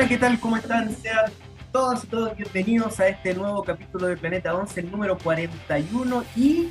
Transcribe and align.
Hola, 0.00 0.08
¿qué 0.08 0.16
tal? 0.16 0.40
¿Cómo 0.40 0.56
están? 0.56 0.96
Sean 0.96 1.30
todos 1.70 2.04
y 2.04 2.06
todos 2.06 2.34
bienvenidos 2.34 2.98
a 3.00 3.08
este 3.08 3.34
nuevo 3.34 3.62
capítulo 3.62 4.06
de 4.06 4.16
Planeta 4.16 4.54
11, 4.54 4.80
el 4.80 4.90
número 4.90 5.18
41 5.18 6.24
y 6.36 6.70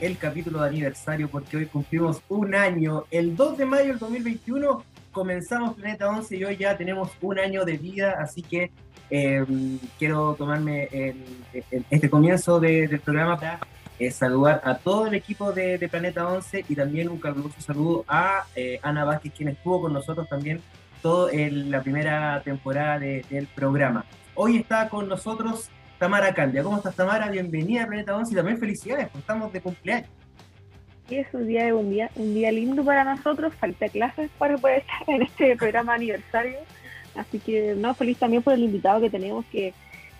el 0.00 0.16
capítulo 0.16 0.62
de 0.62 0.68
aniversario 0.70 1.28
porque 1.28 1.58
hoy 1.58 1.66
cumplimos 1.66 2.22
un 2.30 2.54
año. 2.54 3.04
El 3.10 3.36
2 3.36 3.58
de 3.58 3.66
mayo 3.66 3.88
del 3.88 3.98
2021 3.98 4.82
comenzamos 5.12 5.76
Planeta 5.76 6.08
11 6.08 6.34
y 6.34 6.44
hoy 6.44 6.56
ya 6.56 6.74
tenemos 6.78 7.10
un 7.20 7.38
año 7.38 7.66
de 7.66 7.76
vida, 7.76 8.16
así 8.18 8.40
que 8.40 8.70
eh, 9.10 9.44
quiero 9.98 10.34
tomarme 10.34 10.88
el, 10.90 11.26
el, 11.52 11.84
este 11.90 12.08
comienzo 12.08 12.58
de, 12.58 12.88
del 12.88 13.00
programa 13.00 13.36
para 13.36 13.60
eh, 13.98 14.10
saludar 14.10 14.62
a 14.64 14.78
todo 14.78 15.08
el 15.08 15.14
equipo 15.14 15.52
de, 15.52 15.76
de, 15.76 15.88
Planeta 15.90 16.26
11 16.26 16.64
y 16.66 16.74
también 16.74 17.10
un 17.10 17.18
caluroso 17.18 17.60
saludo 17.60 18.06
a 18.08 18.46
eh, 18.54 18.80
Ana 18.82 19.04
Vázquez, 19.04 19.34
quien 19.36 19.50
estuvo 19.50 19.82
con 19.82 19.92
nosotros 19.92 20.26
también 20.26 20.62
la 21.06 21.82
primera 21.82 22.42
temporada 22.44 22.98
de, 22.98 23.24
del 23.30 23.46
programa. 23.46 24.04
Hoy 24.34 24.56
está 24.56 24.88
con 24.88 25.08
nosotros 25.08 25.70
Tamara 25.98 26.34
Candia. 26.34 26.64
¿Cómo 26.64 26.78
estás, 26.78 26.96
Tamara? 26.96 27.30
Bienvenida 27.30 27.84
a 27.84 27.86
Planeta 27.86 28.16
11 28.16 28.32
y 28.32 28.36
también 28.36 28.58
felicidades, 28.58 29.04
porque 29.06 29.20
estamos 29.20 29.52
de 29.52 29.60
cumpleaños. 29.60 30.10
Sí, 31.08 31.18
es 31.18 31.28
un 31.32 31.46
día, 31.46 31.72
un 31.76 31.90
día, 31.90 32.10
un 32.16 32.34
día 32.34 32.50
lindo 32.50 32.84
para 32.84 33.04
nosotros. 33.04 33.54
Falta 33.54 33.88
clases 33.88 34.30
para 34.36 34.58
poder 34.58 34.78
estar 34.78 35.14
en 35.14 35.22
este 35.22 35.56
programa 35.60 35.94
aniversario. 35.94 36.58
Así 37.14 37.38
que, 37.38 37.76
no, 37.76 37.94
feliz 37.94 38.18
también 38.18 38.42
por 38.42 38.54
el 38.54 38.64
invitado 38.64 39.00
que 39.00 39.10
tenemos, 39.10 39.44
que 39.46 39.74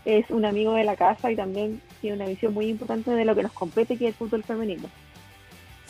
es 0.05 0.31
un 0.31 0.45
amigo 0.45 0.75
de 0.75 0.85
la 0.85 0.95
casa 0.95 1.33
y 1.33 1.37
también 1.37 1.81
tiene 2.01 2.17
una 2.17 2.27
visión 2.27 2.55
muy 2.55 2.69
importante 2.69 3.11
de 3.11 3.25
lo 3.25 3.35
que 3.35 3.43
nos 3.43 3.53
compete, 3.53 3.97
que 3.97 4.05
es 4.05 4.11
el 4.11 4.15
fútbol 4.15 4.45
femenino 4.45 4.89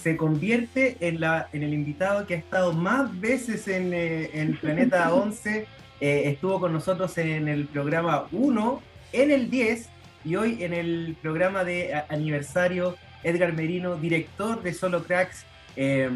se 0.07 0.17
convierte 0.17 0.97
en, 1.01 1.19
la, 1.19 1.49
en 1.53 1.65
el 1.65 1.75
invitado 1.75 2.29
que 2.29 2.35
ha 2.35 2.37
estado 2.37 2.73
más 2.73 3.21
veces 3.21 3.67
en, 3.67 3.93
eh, 3.93 4.31
en 4.35 4.57
Planeta 4.57 5.13
11. 5.13 5.67
Eh, 6.01 6.23
estuvo 6.27 6.61
con 6.61 6.73
nosotros 6.73 7.19
en 7.19 7.49
el 7.49 7.67
programa 7.67 8.29
1, 8.31 8.83
en 9.13 9.31
el 9.33 9.51
10 9.51 9.89
y 10.25 10.37
hoy 10.37 10.63
en 10.63 10.75
el 10.75 11.17
programa 11.21 11.65
de 11.65 11.93
aniversario 12.09 12.95
Edgar 13.25 13.53
Merino, 13.53 13.97
director 13.97 14.63
de 14.63 14.75
Solo 14.75 15.03
Cracks 15.03 15.45
eh, 15.75 16.09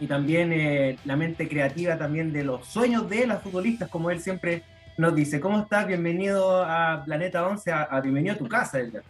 y 0.00 0.06
también 0.08 0.52
eh, 0.52 0.98
la 1.04 1.14
mente 1.14 1.48
creativa 1.48 1.96
también 1.96 2.32
de 2.32 2.42
los 2.42 2.66
sueños 2.66 3.08
de 3.08 3.28
las 3.28 3.40
futbolistas, 3.40 3.88
como 3.88 4.10
él 4.10 4.18
siempre 4.18 4.64
nos 4.98 5.14
dice. 5.14 5.38
¿Cómo 5.38 5.60
estás? 5.60 5.86
Bienvenido 5.86 6.64
a 6.64 7.04
Planeta 7.04 7.46
11, 7.46 7.70
a, 7.70 7.82
a 7.82 8.00
bienvenido 8.00 8.34
a 8.34 8.38
tu 8.38 8.48
casa, 8.48 8.80
Edgar. 8.80 9.04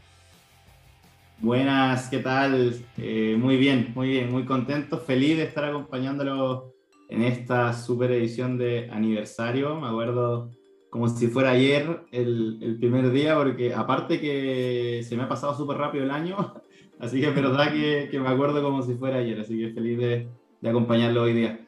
Buenas, 1.43 2.09
¿qué 2.09 2.21
tal? 2.21 2.73
Eh, 2.97 3.37
muy 3.37 3.57
bien, 3.57 3.91
muy 3.97 4.11
bien, 4.11 4.31
muy 4.31 4.45
contento, 4.45 4.99
feliz 4.99 5.37
de 5.37 5.43
estar 5.43 5.65
acompañándolo 5.65 6.73
en 7.09 7.23
esta 7.23 7.73
super 7.73 8.13
edición 8.13 8.59
de 8.59 8.89
aniversario. 8.93 9.75
Me 9.81 9.89
acuerdo 9.89 10.53
como 10.89 11.09
si 11.09 11.27
fuera 11.27 11.51
ayer 11.51 12.05
el, 12.13 12.61
el 12.63 12.79
primer 12.79 13.11
día, 13.11 13.35
porque 13.35 13.75
aparte 13.75 14.21
que 14.21 15.03
se 15.03 15.17
me 15.17 15.25
ha 15.25 15.29
pasado 15.29 15.57
súper 15.57 15.79
rápido 15.79 16.05
el 16.05 16.13
año, 16.13 16.55
así 17.01 17.21
que 17.21 17.31
es 17.31 17.35
verdad 17.35 17.73
que, 17.73 18.07
que, 18.09 18.21
me 18.21 18.29
acuerdo 18.29 18.63
como 18.63 18.81
si 18.83 18.95
fuera 18.95 19.17
ayer, 19.17 19.41
así 19.41 19.59
que 19.59 19.73
feliz 19.73 19.99
de, 19.99 20.29
de 20.61 20.71
acompañarlo 20.71 21.23
hoy 21.23 21.33
día. 21.33 21.59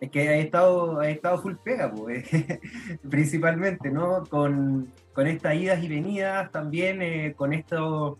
Es 0.00 0.12
que 0.12 0.28
ha 0.28 0.36
estado, 0.36 1.00
ha 1.00 1.10
estado 1.10 1.38
full 1.38 1.54
pega, 1.64 1.92
pues, 1.92 2.24
principalmente, 3.10 3.90
¿no? 3.90 4.22
Con, 4.30 4.92
con 5.12 5.26
estas 5.26 5.56
idas 5.56 5.82
y 5.82 5.88
venidas, 5.88 6.52
también 6.52 7.02
eh, 7.02 7.34
con 7.36 7.52
esto 7.52 8.16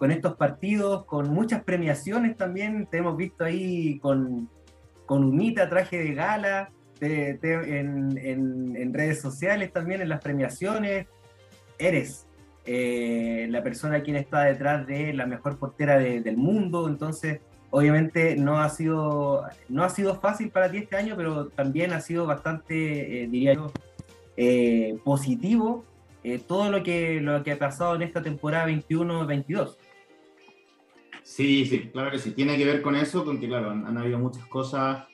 con 0.00 0.10
estos 0.10 0.34
partidos, 0.36 1.04
con 1.04 1.28
muchas 1.28 1.62
premiaciones 1.62 2.34
también. 2.34 2.86
Te 2.86 2.96
hemos 2.96 3.18
visto 3.18 3.44
ahí 3.44 3.98
con, 3.98 4.48
con 5.04 5.22
unita, 5.22 5.68
traje 5.68 5.98
de 5.98 6.14
gala, 6.14 6.70
te, 6.98 7.34
te, 7.34 7.78
en, 7.78 8.16
en, 8.16 8.94
redes 8.94 9.20
sociales 9.20 9.70
también, 9.74 10.00
en 10.00 10.08
las 10.08 10.22
premiaciones. 10.22 11.06
Eres 11.76 12.26
eh, 12.64 13.46
la 13.50 13.62
persona 13.62 14.02
quien 14.02 14.16
está 14.16 14.44
detrás 14.44 14.86
de 14.86 15.12
la 15.12 15.26
mejor 15.26 15.58
portera 15.58 15.98
de, 15.98 16.22
del 16.22 16.38
mundo, 16.38 16.88
entonces 16.88 17.40
obviamente 17.68 18.36
no 18.36 18.58
ha 18.58 18.70
sido 18.70 19.44
no 19.68 19.84
ha 19.84 19.90
sido 19.90 20.18
fácil 20.18 20.48
para 20.48 20.70
ti 20.70 20.78
este 20.78 20.96
año, 20.96 21.14
pero 21.14 21.48
también 21.48 21.92
ha 21.92 22.00
sido 22.00 22.24
bastante, 22.24 23.24
eh, 23.24 23.28
diría 23.28 23.52
yo, 23.52 23.70
eh, 24.38 24.98
positivo 25.04 25.84
todo 26.46 26.70
lo 26.70 26.82
que, 26.82 27.20
lo 27.20 27.42
que 27.42 27.52
ha 27.52 27.58
pasado 27.58 27.96
en 27.96 28.02
esta 28.02 28.22
temporada 28.22 28.66
21-22. 28.66 29.76
Sí, 31.30 31.64
sí, 31.64 31.90
claro 31.92 32.10
que 32.10 32.18
sí. 32.18 32.32
Tiene 32.32 32.58
que 32.58 32.64
ver 32.64 32.82
con 32.82 32.96
eso, 32.96 33.24
con 33.24 33.38
que, 33.38 33.46
claro, 33.46 33.70
han, 33.70 33.86
han 33.86 33.96
habido 33.96 34.18
muchas 34.18 34.44
cosas, 34.46 35.04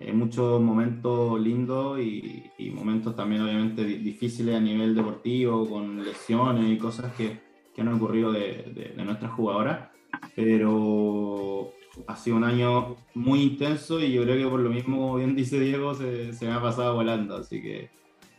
eh, 0.00 0.12
muchos 0.12 0.60
momentos 0.60 1.40
lindos 1.40 1.98
y, 1.98 2.44
y, 2.58 2.70
momentos 2.70 3.16
también, 3.16 3.40
obviamente, 3.40 3.82
difíciles 3.82 4.54
a 4.54 4.60
nivel 4.60 4.94
deportivo, 4.94 5.66
con 5.66 6.04
lesiones 6.04 6.70
y 6.70 6.76
cosas 6.76 7.14
que, 7.14 7.40
que 7.74 7.80
han 7.80 7.88
ocurrido 7.88 8.32
de, 8.32 8.70
de, 8.74 8.92
de, 8.94 9.04
nuestras 9.04 9.32
jugadoras. 9.32 9.88
Pero 10.36 11.72
ha 12.06 12.16
sido 12.16 12.36
un 12.36 12.44
año 12.44 12.96
muy 13.14 13.40
intenso 13.40 13.98
y 13.98 14.12
yo 14.12 14.24
creo 14.24 14.36
que 14.36 14.50
por 14.50 14.60
lo 14.60 14.68
mismo, 14.68 14.98
como 14.98 15.14
bien 15.16 15.34
dice 15.34 15.58
Diego, 15.58 15.94
se, 15.94 16.34
se 16.34 16.44
me 16.44 16.52
ha 16.52 16.60
pasado 16.60 16.96
volando. 16.96 17.36
Así 17.36 17.62
que 17.62 17.88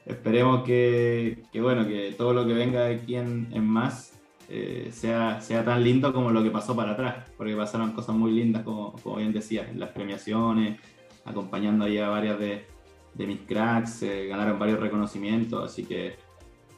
esperemos 0.05 0.63
que, 0.63 1.41
que, 1.51 1.61
bueno, 1.61 1.88
que 1.88 2.13
todo 2.16 2.31
lo 2.31 2.45
que 2.45 2.53
venga 2.53 2.83
de 2.83 2.95
aquí 2.95 3.16
en, 3.16 3.47
en 3.51 3.66
más 3.66 4.12
eh, 4.49 4.89
sea, 4.91 5.41
sea 5.41 5.63
tan 5.63 5.83
lindo 5.83 6.13
como 6.13 6.31
lo 6.31 6.43
que 6.43 6.51
pasó 6.51 6.75
para 6.75 6.91
atrás, 6.91 7.31
porque 7.37 7.55
pasaron 7.55 7.93
cosas 7.93 8.15
muy 8.15 8.31
lindas, 8.31 8.63
como, 8.63 8.93
como 9.01 9.17
bien 9.17 9.33
decía, 9.33 9.67
en 9.69 9.79
las 9.79 9.89
premiaciones, 9.89 10.79
acompañando 11.25 11.85
ahí 11.85 11.97
a 11.97 12.09
varias 12.09 12.39
de, 12.39 12.65
de 13.13 13.27
mis 13.27 13.39
cracks, 13.41 14.03
eh, 14.03 14.27
ganaron 14.27 14.59
varios 14.59 14.79
reconocimientos, 14.79 15.63
así 15.63 15.85
que 15.85 16.17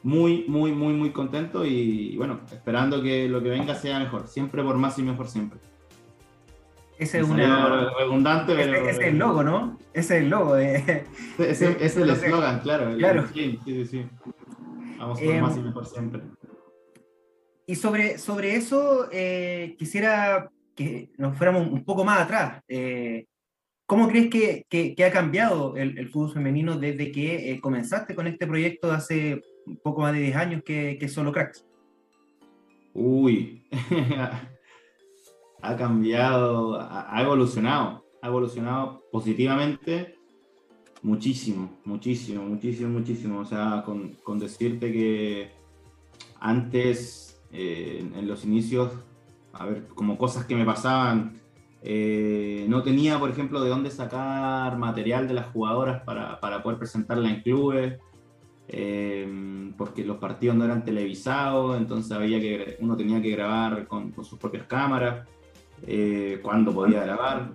muy, 0.04 0.46
muy, 0.48 0.72
muy, 0.72 0.94
muy 0.94 1.10
contento 1.12 1.66
y, 1.66 2.16
bueno, 2.18 2.42
esperando 2.52 3.02
que 3.02 3.28
lo 3.28 3.42
que 3.42 3.50
venga 3.50 3.74
sea 3.74 4.00
mejor, 4.00 4.28
siempre 4.28 4.64
por 4.64 4.78
más 4.78 5.00
y 5.00 5.04
mejor 5.04 5.28
siempre. 5.28 5.60
Ese 6.98 7.20
es 7.20 7.28
una... 7.28 7.90
redundante, 7.98 8.54
ese, 8.54 8.72
pero... 8.72 8.88
ese 8.88 9.02
es 9.02 9.08
el 9.08 9.18
logo, 9.18 9.44
¿no? 9.44 9.78
Ese 9.94 10.18
es 10.18 10.24
el 10.24 10.30
logo 10.30 10.54
de... 10.56 11.06
Ese, 11.40 11.72
ese 11.72 11.86
es 11.86 11.98
el 11.98 12.10
eslogan, 12.12 12.60
claro. 12.60 12.96
Claro. 12.98 13.26
Sí, 13.34 13.60
sí, 13.66 13.86
sí. 13.86 14.06
Vamos 14.98 15.20
por 15.20 15.28
eh, 15.28 15.42
más 15.42 15.58
y 15.58 15.60
mejor 15.60 15.86
siempre. 15.86 16.22
Y 17.68 17.76
sobre, 17.76 18.18
sobre 18.18 18.56
eso 18.56 19.08
eh, 19.12 19.76
quisiera 19.78 20.50
que 20.76 21.10
nos 21.18 21.38
fuéramos 21.38 21.68
un 21.68 21.84
poco 21.84 22.04
más 22.04 22.22
atrás. 22.22 22.62
Eh, 22.68 23.26
¿Cómo 23.88 24.08
crees 24.08 24.30
que, 24.30 24.66
que, 24.70 25.06
ha 25.06 25.12
cambiado 25.12 25.76
el, 25.78 26.10
fútbol 26.10 26.34
femenino 26.34 26.78
desde 26.78 27.12
que 27.12 27.52
eh, 27.52 27.62
comenzaste 27.62 28.16
con 28.16 28.26
este 28.26 28.48
proyecto 28.48 28.92
hace 28.92 29.42
un 29.68 29.78
poco 29.78 30.02
más 30.02 30.14
de 30.14 30.22
10 30.22 30.36
años 30.36 30.64
que, 30.64 30.98
que 31.00 31.08
Solo 31.08 31.32
Cracks? 31.32 31.66
Uy, 32.94 33.68
ha 35.62 35.76
cambiado, 35.76 36.80
ha 36.80 37.22
evolucionado, 37.22 38.06
ha 38.22 38.28
evolucionado 38.28 39.04
positivamente 39.12 40.16
muchísimo, 41.04 41.78
muchísimo, 41.86 42.44
muchísimo, 42.44 42.90
muchísimo. 42.90 43.40
O 43.40 43.46
sea, 43.46 43.84
con, 43.86 44.16
con 44.24 44.40
decirte 44.40 44.92
que 44.92 45.52
antes 46.40 47.25
eh, 47.56 48.00
en, 48.02 48.20
en, 48.20 48.28
los 48.28 48.44
inicios, 48.46 48.92
a 49.54 49.66
ver, 49.66 49.88
como 49.96 50.18
cosas 50.18 50.46
que 50.46 50.56
me 50.56 50.66
pasaban, 50.66 51.40
eh, 51.88 52.66
no 52.68 52.82
tenía, 52.82 53.20
por 53.20 53.30
ejemplo, 53.30 53.62
de 53.62 53.70
dónde 53.70 53.92
sacar 53.92 54.76
material 54.76 55.28
de 55.28 55.36
las 55.36 55.46
jugadoras 55.48 56.02
para, 56.02 56.40
para 56.40 56.64
poder 56.64 56.80
presentarla 56.80 57.30
en 57.30 57.42
clubes, 57.44 58.00
eh, 58.68 59.72
porque 59.78 60.04
los 60.04 60.18
partidos 60.18 60.56
no 60.56 60.66
eran 60.66 60.84
televisados, 60.84 61.78
entonces 61.78 62.12
había 62.12 62.40
que, 62.40 62.78
uno 62.80 62.98
tenía 62.98 63.22
que 63.22 63.30
grabar 63.30 63.88
con, 63.88 64.16
sus 64.24 64.40
propias 64.40 64.66
cámaras, 64.66 65.28
eh, 65.86 66.40
cuando 66.42 66.74
podía 66.74 67.04
grabar. 67.04 67.52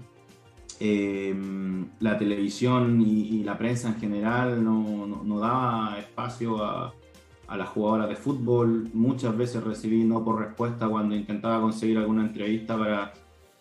la 1.99 2.17
televisión 2.17 3.03
y, 3.03 3.43
la 3.43 3.59
prensa 3.59 3.89
en 3.89 3.97
general 3.97 4.63
no, 4.63 5.23
no 5.25 5.39
daba 5.41 5.99
espacio 5.99 6.65
a, 6.65 6.95
a 7.51 7.57
las 7.57 7.69
jugadoras 7.69 8.09
de 8.09 8.15
fútbol. 8.15 8.89
Muchas 8.95 9.37
veces 9.37 9.63
recibí 9.63 10.05
no 10.05 10.25
por 10.25 10.39
respuesta 10.39 10.89
cuando 10.89 11.17
intentaba 11.17 11.61
conseguir 11.61 11.99
alguna 11.99 12.23
entrevista 12.23 12.79
para, 12.79 13.13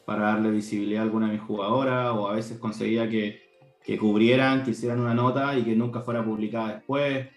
para 0.06 0.26
darle 0.26 0.52
visibilidad 0.52 1.02
a 1.02 1.06
alguna 1.06 1.26
de 1.26 1.34
mis 1.34 1.42
jugadoras, 1.42 2.12
o 2.16 2.30
a 2.30 2.36
veces 2.36 2.60
conseguía 2.60 3.10
que, 3.10 3.42
que 3.84 3.98
cubrieran, 3.98 4.64
que 4.64 4.72
hicieran 4.72 5.00
una 5.00 5.16
nota 5.16 5.58
y 5.58 5.64
que 5.64 5.76
nunca 5.76 6.02
fuera 6.02 6.24
publicada 6.24 6.76
después. 6.76 7.28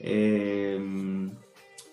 Eh, 0.00 0.80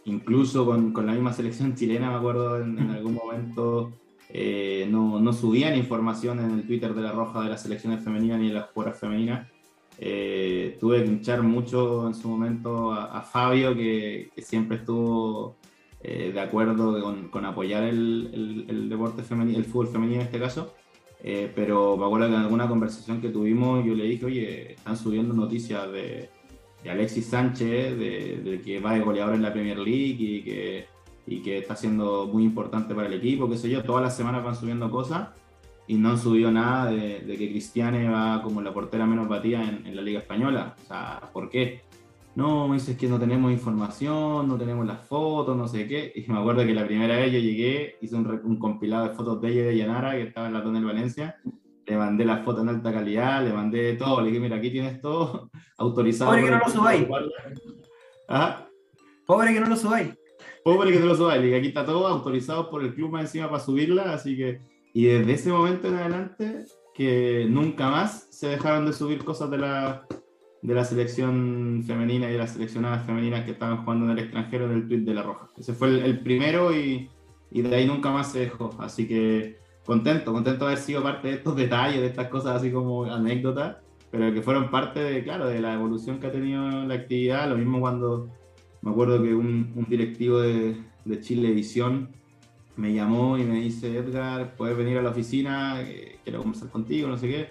incluso 0.05 0.65
con, 0.65 0.93
con, 0.93 1.05
la 1.05 1.11
misma 1.11 1.33
selección 1.33 1.75
chilena, 1.75 2.09
me 2.09 2.15
acuerdo 2.15 2.61
en, 2.61 2.79
algún 2.91 3.15
momento, 3.15 3.91
eh, 4.29 4.87
no, 4.89 5.19
no, 5.19 5.33
subían 5.33 5.75
información 5.75 6.39
en 6.39 6.51
el 6.51 6.65
Twitter 6.65 6.93
de 6.93 7.01
la 7.01 7.11
Roja 7.11 7.41
de 7.41 7.49
las 7.49 7.61
selecciones 7.61 8.01
femeninas 8.01 8.39
ni 8.39 8.47
de 8.47 8.53
las 8.53 8.69
jugadoras 8.69 8.97
femeninas. 8.97 9.49
Eh, 10.01 10.77
tuve 10.79 11.03
que 11.03 11.09
hinchar 11.09 11.43
mucho 11.43 12.07
en 12.07 12.15
su 12.15 12.29
momento 12.29 12.93
a, 12.93 13.17
a 13.17 13.21
Fabio, 13.21 13.75
que, 13.75 14.31
que, 14.33 14.41
siempre 14.41 14.77
estuvo 14.77 15.57
eh, 16.01 16.31
de 16.33 16.39
acuerdo 16.39 17.01
con, 17.01 17.27
con 17.27 17.45
apoyar 17.45 17.83
el, 17.83 18.29
el, 18.33 18.65
el, 18.69 18.89
deporte 18.89 19.23
femenino, 19.23 19.57
el 19.59 19.65
fútbol 19.65 19.87
femenino 19.89 20.21
en 20.21 20.27
este 20.27 20.39
caso. 20.39 20.73
Eh, 21.21 21.51
pero 21.53 21.97
me 21.97 22.05
acuerdo 22.05 22.27
que 22.29 22.35
en 22.35 22.39
alguna 22.39 22.69
conversación 22.69 23.19
que 23.19 23.27
tuvimos 23.27 23.85
yo 23.85 23.93
le 23.93 24.05
dije, 24.05 24.25
oye, 24.25 24.71
están 24.73 24.95
subiendo 24.95 25.33
noticias 25.33 25.91
de, 25.91 26.29
de 26.81 26.89
Alexis 26.89 27.25
Sánchez, 27.25 27.99
de, 27.99 28.41
de, 28.41 28.61
que 28.61 28.79
va 28.79 28.93
de 28.93 29.01
goleador 29.01 29.35
en 29.35 29.41
la 29.41 29.51
Premier 29.51 29.79
League 29.79 30.15
y 30.17 30.43
que, 30.43 30.85
y 31.27 31.41
que 31.41 31.57
está 31.57 31.75
siendo 31.75 32.25
muy 32.25 32.43
importante 32.45 32.95
para 32.95 33.07
el 33.07 33.15
equipo, 33.15 33.49
qué 33.49 33.57
sé 33.57 33.69
yo, 33.69 33.83
todas 33.83 34.01
las 34.01 34.15
semanas 34.15 34.45
van 34.45 34.55
subiendo 34.55 34.89
cosas 34.89 35.27
y 35.89 35.95
no 35.95 36.11
han 36.11 36.19
subido 36.19 36.51
nada 36.51 36.91
de, 36.91 37.21
de 37.21 37.35
que 37.35 37.49
Cristiane 37.49 38.07
va 38.07 38.43
como 38.43 38.61
la 38.61 38.71
portera 38.71 39.07
menos 39.07 39.27
batida 39.27 39.63
en, 39.63 39.87
en, 39.87 39.95
la 39.95 40.03
Liga 40.03 40.19
Española. 40.19 40.75
O 40.83 40.85
sea, 40.85 41.19
¿por 41.33 41.49
qué? 41.49 41.81
No, 42.35 42.67
me 42.67 42.75
dices 42.75 42.95
que 42.95 43.07
no 43.07 43.19
tenemos 43.19 43.51
información, 43.51 44.47
no 44.47 44.55
tenemos 44.55 44.85
las 44.85 45.01
fotos, 45.07 45.57
no 45.57 45.67
sé 45.67 45.87
qué. 45.87 46.13
Y 46.13 46.31
me 46.31 46.37
acuerdo 46.37 46.63
que 46.63 46.75
la 46.75 46.85
primera 46.85 47.15
vez 47.15 47.33
yo 47.33 47.39
llegué, 47.39 47.97
hice 48.01 48.15
un, 48.15 48.27
un 48.43 48.59
compilado 48.59 49.07
de 49.07 49.15
fotos 49.15 49.41
de 49.41 49.49
ella 49.49 49.61
y 49.61 49.63
de 49.63 49.77
Yanara, 49.77 50.11
que 50.11 50.21
estaba 50.21 50.45
en 50.45 50.53
la 50.53 50.61
Tonel 50.61 50.85
Valencia, 50.85 51.37
le 51.87 51.97
mandé 51.97 52.23
las 52.23 52.45
fotos 52.45 52.61
en 52.61 52.69
alta 52.69 52.93
calidad, 52.93 53.43
le 53.43 53.51
mandé 53.51 53.93
todo, 53.93 54.21
le 54.21 54.27
dije, 54.27 54.39
mira, 54.39 54.57
aquí 54.57 54.69
tienes 54.69 55.01
todo 55.01 55.49
autorizado. 55.79 56.29
Pobre 56.29 56.43
que 56.43 56.51
no 56.51 56.59
lo 56.59 56.69
subáis. 56.69 57.07
¿Ah? 58.27 58.67
Pobre 59.25 59.53
que 59.55 59.59
no 59.59 59.69
lo 59.69 59.75
subáis. 59.75 60.13
Pobre 60.63 60.91
que 60.91 60.99
no 60.99 61.07
lo 61.07 61.15
subáis, 61.15 61.41
le 61.41 61.47
dije, 61.47 61.57
aquí 61.57 61.67
está 61.69 61.83
todo 61.83 62.05
autorizado 62.05 62.69
por 62.69 62.83
el 62.83 62.93
club 62.93 63.09
más 63.09 63.23
encima 63.23 63.49
para 63.49 63.63
subirla, 63.63 64.13
así 64.13 64.37
que... 64.37 64.61
Y 64.93 65.05
desde 65.05 65.33
ese 65.33 65.49
momento 65.51 65.87
en 65.87 65.95
adelante, 65.95 66.65
que 66.93 67.47
nunca 67.49 67.89
más 67.89 68.27
se 68.31 68.47
dejaron 68.47 68.85
de 68.85 68.93
subir 68.93 69.23
cosas 69.23 69.49
de 69.51 69.57
la, 69.57 70.05
de 70.61 70.73
la 70.73 70.83
selección 70.83 71.83
femenina 71.85 72.27
y 72.27 72.33
de 72.33 72.37
las 72.37 72.53
seleccionadas 72.53 73.05
femeninas 73.05 73.45
que 73.45 73.51
estaban 73.51 73.83
jugando 73.83 74.05
en 74.05 74.11
el 74.11 74.19
extranjero 74.19 74.65
en 74.65 74.73
el 74.73 74.87
tweet 74.87 75.01
de 75.01 75.13
la 75.13 75.23
Roja. 75.23 75.47
Ese 75.57 75.73
fue 75.73 75.89
el, 75.89 75.99
el 75.99 76.19
primero 76.19 76.75
y, 76.75 77.09
y 77.51 77.61
de 77.61 77.75
ahí 77.75 77.85
nunca 77.85 78.11
más 78.11 78.31
se 78.31 78.39
dejó. 78.39 78.71
Así 78.79 79.07
que 79.07 79.59
contento, 79.85 80.33
contento 80.33 80.65
de 80.65 80.71
haber 80.71 80.83
sido 80.83 81.01
parte 81.01 81.29
de 81.29 81.35
estos 81.35 81.55
detalles, 81.55 82.01
de 82.01 82.07
estas 82.07 82.27
cosas 82.27 82.57
así 82.57 82.71
como 82.71 83.05
anécdotas, 83.05 83.77
pero 84.11 84.33
que 84.33 84.41
fueron 84.41 84.69
parte 84.71 84.99
de, 85.01 85.23
claro, 85.23 85.47
de 85.47 85.61
la 85.61 85.75
evolución 85.75 86.19
que 86.19 86.27
ha 86.27 86.31
tenido 86.31 86.67
la 86.85 86.95
actividad. 86.95 87.47
Lo 87.49 87.57
mismo 87.57 87.79
cuando 87.79 88.29
me 88.81 88.91
acuerdo 88.91 89.21
que 89.21 89.33
un, 89.33 89.71
un 89.75 89.85
directivo 89.87 90.39
de, 90.39 90.75
de 91.05 91.19
Chilevisión 91.21 92.09
me 92.79 92.93
llamó 92.93 93.37
y 93.37 93.43
me 93.43 93.59
dice, 93.59 93.97
Edgar, 93.97 94.55
¿puedes 94.55 94.77
venir 94.77 94.97
a 94.97 95.01
la 95.01 95.09
oficina? 95.09 95.83
Quiero 96.23 96.39
conversar 96.39 96.69
contigo, 96.69 97.09
no 97.09 97.17
sé 97.17 97.27
qué. 97.27 97.49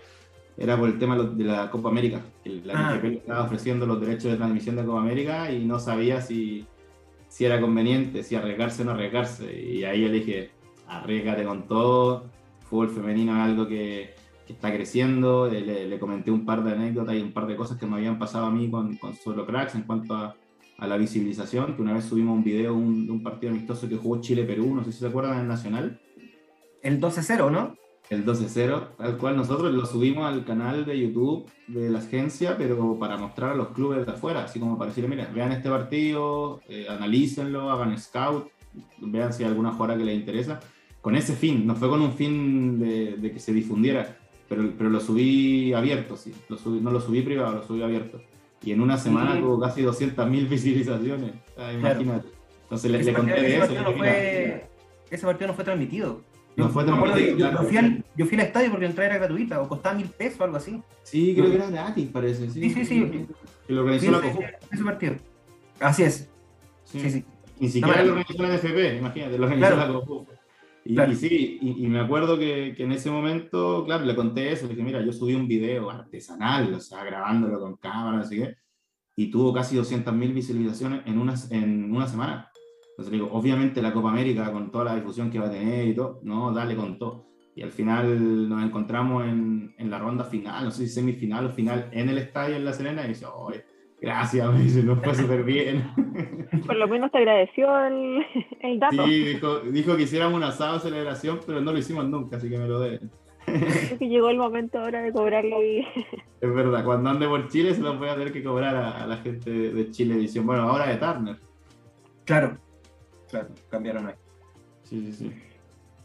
Era 0.57 0.77
por 0.77 0.89
el 0.89 0.99
tema 0.99 1.17
de 1.19 1.45
la 1.45 1.71
Copa 1.71 1.91
América. 1.91 2.23
La 2.45 2.75
ah. 2.75 2.95
NFP 2.95 3.05
estaba 3.19 3.45
ofreciendo 3.45 3.87
los 3.87 4.01
derechos 4.01 4.33
de 4.33 4.39
transmisión 4.39 4.77
de 4.77 4.85
Copa 4.85 5.01
América 5.01 5.53
y 5.53 5.67
no 5.67 5.79
sabía 5.79 6.23
si, 6.23 6.67
si 7.29 7.45
era 7.45 7.61
conveniente, 7.61 8.23
si 8.23 8.37
arriesgarse 8.37 8.83
o 8.83 8.85
no 8.87 8.93
arriesgarse. 8.93 9.55
Y 9.55 9.85
ahí 9.85 10.03
yo 10.03 10.09
le 10.09 10.15
dije, 10.15 10.51
arriesgate 10.89 11.45
con 11.45 11.69
todo. 11.69 12.25
Fútbol 12.69 12.89
femenino 12.89 13.33
es 13.37 13.51
algo 13.51 13.69
que, 13.69 14.15
que 14.47 14.55
está 14.55 14.73
creciendo. 14.73 15.47
Le, 15.47 15.87
le, 15.87 15.99
comenté 15.99 16.31
un 16.31 16.47
par 16.47 16.65
de 16.65 16.73
anécdotas 16.73 17.15
y 17.15 17.21
un 17.21 17.33
par 17.33 17.47
de 17.47 17.55
cosas 17.55 17.77
que 17.77 17.87
me 17.87 17.97
habían 17.97 18.19
pasado 18.19 18.47
a 18.47 18.51
mí 18.51 18.71
con, 18.71 18.97
con 18.97 19.15
Solo 19.15 19.47
Cracks 19.47 19.75
en 19.75 19.83
cuanto 19.83 20.15
a 20.15 20.35
a 20.79 20.87
la 20.87 20.97
visibilización, 20.97 21.75
que 21.75 21.83
una 21.83 21.93
vez 21.93 22.05
subimos 22.05 22.37
un 22.37 22.45
video 22.45 22.73
un, 22.73 23.07
de 23.07 23.13
un 23.13 23.23
partido 23.23 23.51
amistoso 23.51 23.89
que 23.89 23.97
jugó 23.97 24.21
Chile-Perú, 24.21 24.75
no 24.75 24.85
sé 24.85 24.93
si 24.93 25.01
se 25.01 25.09
acuerdan, 25.09 25.35
en 25.35 25.41
el 25.41 25.49
Nacional. 25.49 26.01
El 26.83 27.01
12-0, 27.01 27.51
¿no? 27.51 27.75
El 28.09 28.25
12-0, 28.25 28.91
al 28.99 29.19
cual 29.19 29.37
nosotros 29.37 29.75
lo 29.75 29.85
subimos 29.85 30.25
al 30.25 30.45
canal 30.45 30.87
de 30.87 30.99
YouTube 30.99 31.51
de 31.67 31.91
la 31.91 31.99
agencia, 31.99 32.57
pero 32.57 32.97
para 32.99 33.19
mostrar 33.19 33.51
a 33.51 33.55
los 33.57 33.69
clubes 33.69 34.07
de 34.07 34.13
afuera, 34.13 34.45
así 34.45 34.61
como 34.61 34.79
para 34.79 34.91
decirle, 34.91 35.11
mira, 35.11 35.29
vean 35.35 35.51
este 35.51 35.69
partido, 35.69 36.61
eh, 36.69 36.87
analícenlo, 36.89 37.71
hagan 37.71 37.99
scout, 37.99 38.49
vean 38.99 39.33
si 39.33 39.43
hay 39.43 39.51
alguna 39.51 39.73
jugadora 39.73 39.99
que 39.99 40.05
les 40.05 40.17
interesa. 40.17 40.61
Con 41.03 41.17
ese 41.17 41.35
fin, 41.35 41.67
no 41.67 41.75
fue 41.75 41.89
con 41.89 42.01
un 42.01 42.13
fin 42.13 42.79
de, 42.79 43.17
de 43.17 43.33
que 43.33 43.41
se 43.41 43.53
difundiera, 43.53 44.17
pero, 44.49 44.73
pero 44.79 44.91
lo 44.91 45.01
subí 45.01 45.73
abierto, 45.73 46.17
sí. 46.17 46.33
Lo 46.49 46.57
subí, 46.57 46.81
no 46.81 46.93
lo 46.93 47.01
subí 47.01 47.23
privado, 47.23 47.57
lo 47.57 47.67
subí 47.67 47.83
abierto 47.83 48.21
y 48.63 48.73
en 48.73 48.81
una 48.81 48.97
semana 48.99 49.35
sí. 49.35 49.41
tuvo 49.41 49.61
casi 49.61 49.83
200.000 49.83 50.49
visualizaciones. 50.49 51.33
Ah, 51.57 51.73
imagínate. 51.73 52.29
Claro. 52.29 52.39
Entonces 52.63 52.91
le, 52.91 53.03
le 53.03 53.13
conté 53.13 53.41
de 53.41 53.57
eso. 53.57 53.83
No 53.83 53.93
fue, 53.93 54.69
ese 55.11 55.27
partido 55.27 55.49
no 55.49 55.55
fue 55.55 55.65
transmitido. 55.65 56.23
Yo, 56.57 56.65
no 56.65 56.71
fue 56.71 56.85
transmitido. 56.85 57.39
Yo, 57.39 57.63
fui 57.63 57.77
al, 57.77 58.05
yo, 58.17 58.27
fui 58.27 58.39
al, 58.39 58.47
estadio 58.47 58.71
porque 58.71 58.85
la 58.85 58.91
entrada 58.91 59.11
era 59.11 59.19
gratuita 59.19 59.61
o 59.61 59.69
costaba 59.69 59.95
mil 59.95 60.09
pesos 60.09 60.41
o 60.41 60.45
algo 60.45 60.57
así. 60.57 60.83
Sí, 61.03 61.35
creo 61.35 61.51
que 61.51 61.57
era 61.57 61.71
gratis, 61.71 62.09
parece. 62.13 62.51
Sí, 62.51 62.71
sí, 62.71 62.85
sí. 62.85 62.85
sí. 62.85 63.27
Que 63.67 63.73
lo 63.73 63.83
organizó 63.83 64.11
la. 64.11 64.19
Ese 64.71 64.85
partido. 64.85 65.15
Así 65.81 66.03
es. 66.03 66.29
Sí, 66.85 67.01
sí. 67.01 67.11
sí. 67.11 67.25
Ni 67.61 67.69
siquiera 67.69 68.03
lo 68.03 68.13
organizó 68.13 68.43
la 68.43 68.57
NFP, 68.57 68.99
imagínate, 68.99 69.39
lo 69.39 69.45
organizó 69.45 69.75
claro. 69.75 69.93
la 69.93 70.01
COJU. 70.01 70.27
Y, 70.89 70.95
claro. 70.95 71.13
y, 71.13 71.17
sí, 71.17 71.59
y, 71.61 71.85
y, 71.85 71.87
me 71.87 72.01
acuerdo 72.01 72.39
que, 72.39 72.73
que, 72.75 72.85
en 72.85 72.93
ese 72.93 73.11
momento, 73.11 73.85
claro, 73.85 74.07
le 74.07 74.17
conté 74.17 74.53
eso, 74.53 74.65
le 74.65 74.71
dije, 74.71 74.83
mira, 74.83 75.05
yo 75.05 75.13
subí 75.13 75.35
un 75.35 75.47
video 75.47 75.91
artesanal, 75.91 76.73
o 76.73 76.81
sea, 76.81 77.05
grabándolo 77.05 77.61
con 77.61 77.77
cámara, 77.77 78.21
así 78.21 78.37
que 78.39 78.57
y 79.19 79.33
tuvo 79.33 79.53
casi 79.53 79.77
200.000 79.77 80.33
visualizaciones 80.33 81.03
en 81.05 81.19
una, 81.19 81.35
en 81.51 81.93
una 81.93 82.07
semana. 82.07 82.53
Entonces 82.91 83.11
digo, 83.11 83.29
obviamente 83.33 83.83
la 83.83 83.93
Copa 83.93 84.11
América 84.11 84.53
con 84.53 84.71
toda 84.71 84.85
la 84.85 84.95
difusión 84.95 85.29
que 85.29 85.41
va 85.41 85.49
a 85.49 85.51
tener 85.51 85.89
y 85.89 85.95
todo, 85.97 86.21
no, 86.23 86.53
dale 86.53 86.77
con 86.77 87.01
todo. 87.01 87.27
Y 87.57 87.63
al 87.63 87.73
final 87.73 88.49
nos 88.49 88.63
encontramos 88.63 89.25
en, 89.25 89.75
en 89.77 89.91
la 89.91 89.99
ronda 89.99 90.23
final, 90.23 90.67
no 90.67 90.71
sé 90.71 90.87
si 90.87 90.95
semifinal 90.95 91.47
o 91.47 91.51
final, 91.51 91.89
en 91.91 92.09
el 92.09 92.19
estadio 92.19 92.55
en 92.55 92.65
La 92.65 92.73
Serena 92.73 93.05
y 93.05 93.09
dice, 93.09 93.27
oh, 93.27 93.51
gracias, 94.01 94.53
me 94.53 94.61
dice, 94.61 94.83
nos 94.83 95.03
fue 95.03 95.15
súper 95.15 95.45
bien. 95.45 95.91
Por 96.67 96.77
lo 96.77 96.89
menos 96.89 97.11
te 97.11 97.19
agradeció 97.19 97.87
el, 97.87 98.25
el 98.61 98.79
dato. 98.79 99.07
Sí, 99.07 99.25
dijo, 99.25 99.61
dijo 99.61 99.97
que 99.97 100.03
hiciéramos 100.03 100.37
un 100.37 100.45
asado 100.45 100.75
de 100.75 100.81
celebración, 100.81 101.41
pero 101.47 101.61
no 101.61 101.73
lo 101.73 101.79
hicimos 101.79 102.09
nunca, 102.09 102.37
así 102.37 102.49
que 102.49 102.59
me 102.59 102.69
lo 102.69 102.81
deben. 102.81 103.11
Creo 103.45 103.99
que 103.99 104.09
llegó 104.09 104.31
el 104.31 104.37
momento 104.37 104.79
ahora 104.79 105.03
de 105.03 105.13
cobrarlo 105.13 105.65
y... 105.65 105.87
Es 106.41 106.55
verdad, 106.55 106.85
cuando 106.85 107.11
ande 107.11 107.27
por 107.27 107.49
Chile 107.49 107.75
se 107.75 107.81
los 107.81 107.99
voy 107.99 108.09
a 108.09 108.15
tener 108.15 108.33
que 108.33 108.45
cobrar 108.45 108.77
a, 108.77 109.03
a 109.03 109.07
la 109.07 109.17
gente 109.17 109.51
de 109.51 109.91
Chile 109.91 110.15
Edición. 110.15 110.47
Bueno, 110.47 110.63
ahora 110.63 110.87
de 110.87 110.97
Turner. 110.97 111.37
Claro, 112.25 112.59
claro, 113.29 113.49
cambiaron 113.71 114.07
ahí. 114.07 114.15
Sí, 114.85 115.01
sí, 115.07 115.13
sí. 115.13 115.33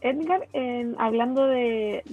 Edgar, 0.04 0.48
hablando 0.98 1.48
de, 1.48 2.04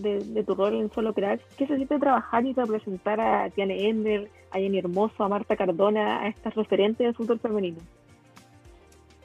tu 0.47 0.55
rol 0.55 0.75
en 0.75 0.93
Solo 0.93 1.13
Cracks, 1.13 1.43
¿qué 1.59 1.67
se 1.67 1.75
siente 1.75 1.99
trabajar 1.99 2.47
y 2.47 2.53
representar 2.53 3.21
a 3.21 3.51
Tiane 3.51 3.89
Ender, 3.89 4.31
a 4.53 4.59
Jenny 4.59 4.79
Hermoso, 4.79 5.25
a 5.25 5.29
Marta 5.29 5.57
Cardona, 5.57 6.23
a 6.23 6.29
estas 6.29 6.55
referentes 6.55 7.05
del 7.05 7.15
fútbol 7.17 7.41
femenino? 7.41 7.79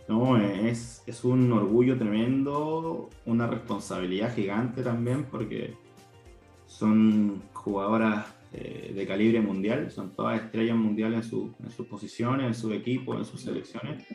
No, 0.07 0.37
es, 0.37 1.03
un 1.23 1.51
orgullo 1.51 1.97
tremendo, 1.97 3.09
una 3.25 3.47
responsabilidad 3.47 4.33
gigante 4.33 4.81
también, 4.81 5.25
porque 5.25 5.75
son 6.65 7.43
jugadoras 7.53 8.35
eh, 8.51 8.93
de 8.95 9.07
calibre 9.07 9.41
mundial, 9.41 9.91
son 9.91 10.11
todas 10.11 10.41
estrellas 10.41 10.75
mundiales 10.75 11.23
en, 11.23 11.29
su, 11.29 11.53
en 11.63 11.69
sus 11.71 11.85
posiciones, 11.85 12.47
en 12.47 12.55
su 12.55 12.73
equipo, 12.73 13.15
en 13.15 13.25
sus 13.25 13.41
selecciones. 13.41 14.05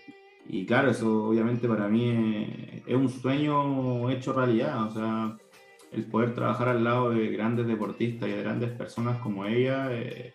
Y 0.52 0.66
claro, 0.66 0.90
eso 0.90 1.26
obviamente 1.28 1.68
para 1.68 1.86
mí 1.86 2.10
es, 2.10 2.82
es, 2.84 2.96
un 2.96 3.08
sueño 3.08 4.10
hecho 4.10 4.32
realidad, 4.32 4.82
o 4.84 4.90
sea, 4.90 5.36
el 5.92 6.04
poder 6.06 6.34
trabajar 6.34 6.68
al 6.68 6.82
lado 6.82 7.10
de 7.10 7.28
grandes 7.28 7.68
deportistas 7.68 8.28
y 8.28 8.32
de 8.32 8.42
grandes 8.42 8.70
personas 8.70 9.20
como 9.20 9.44
ella 9.46 9.92
eh, 9.92 10.34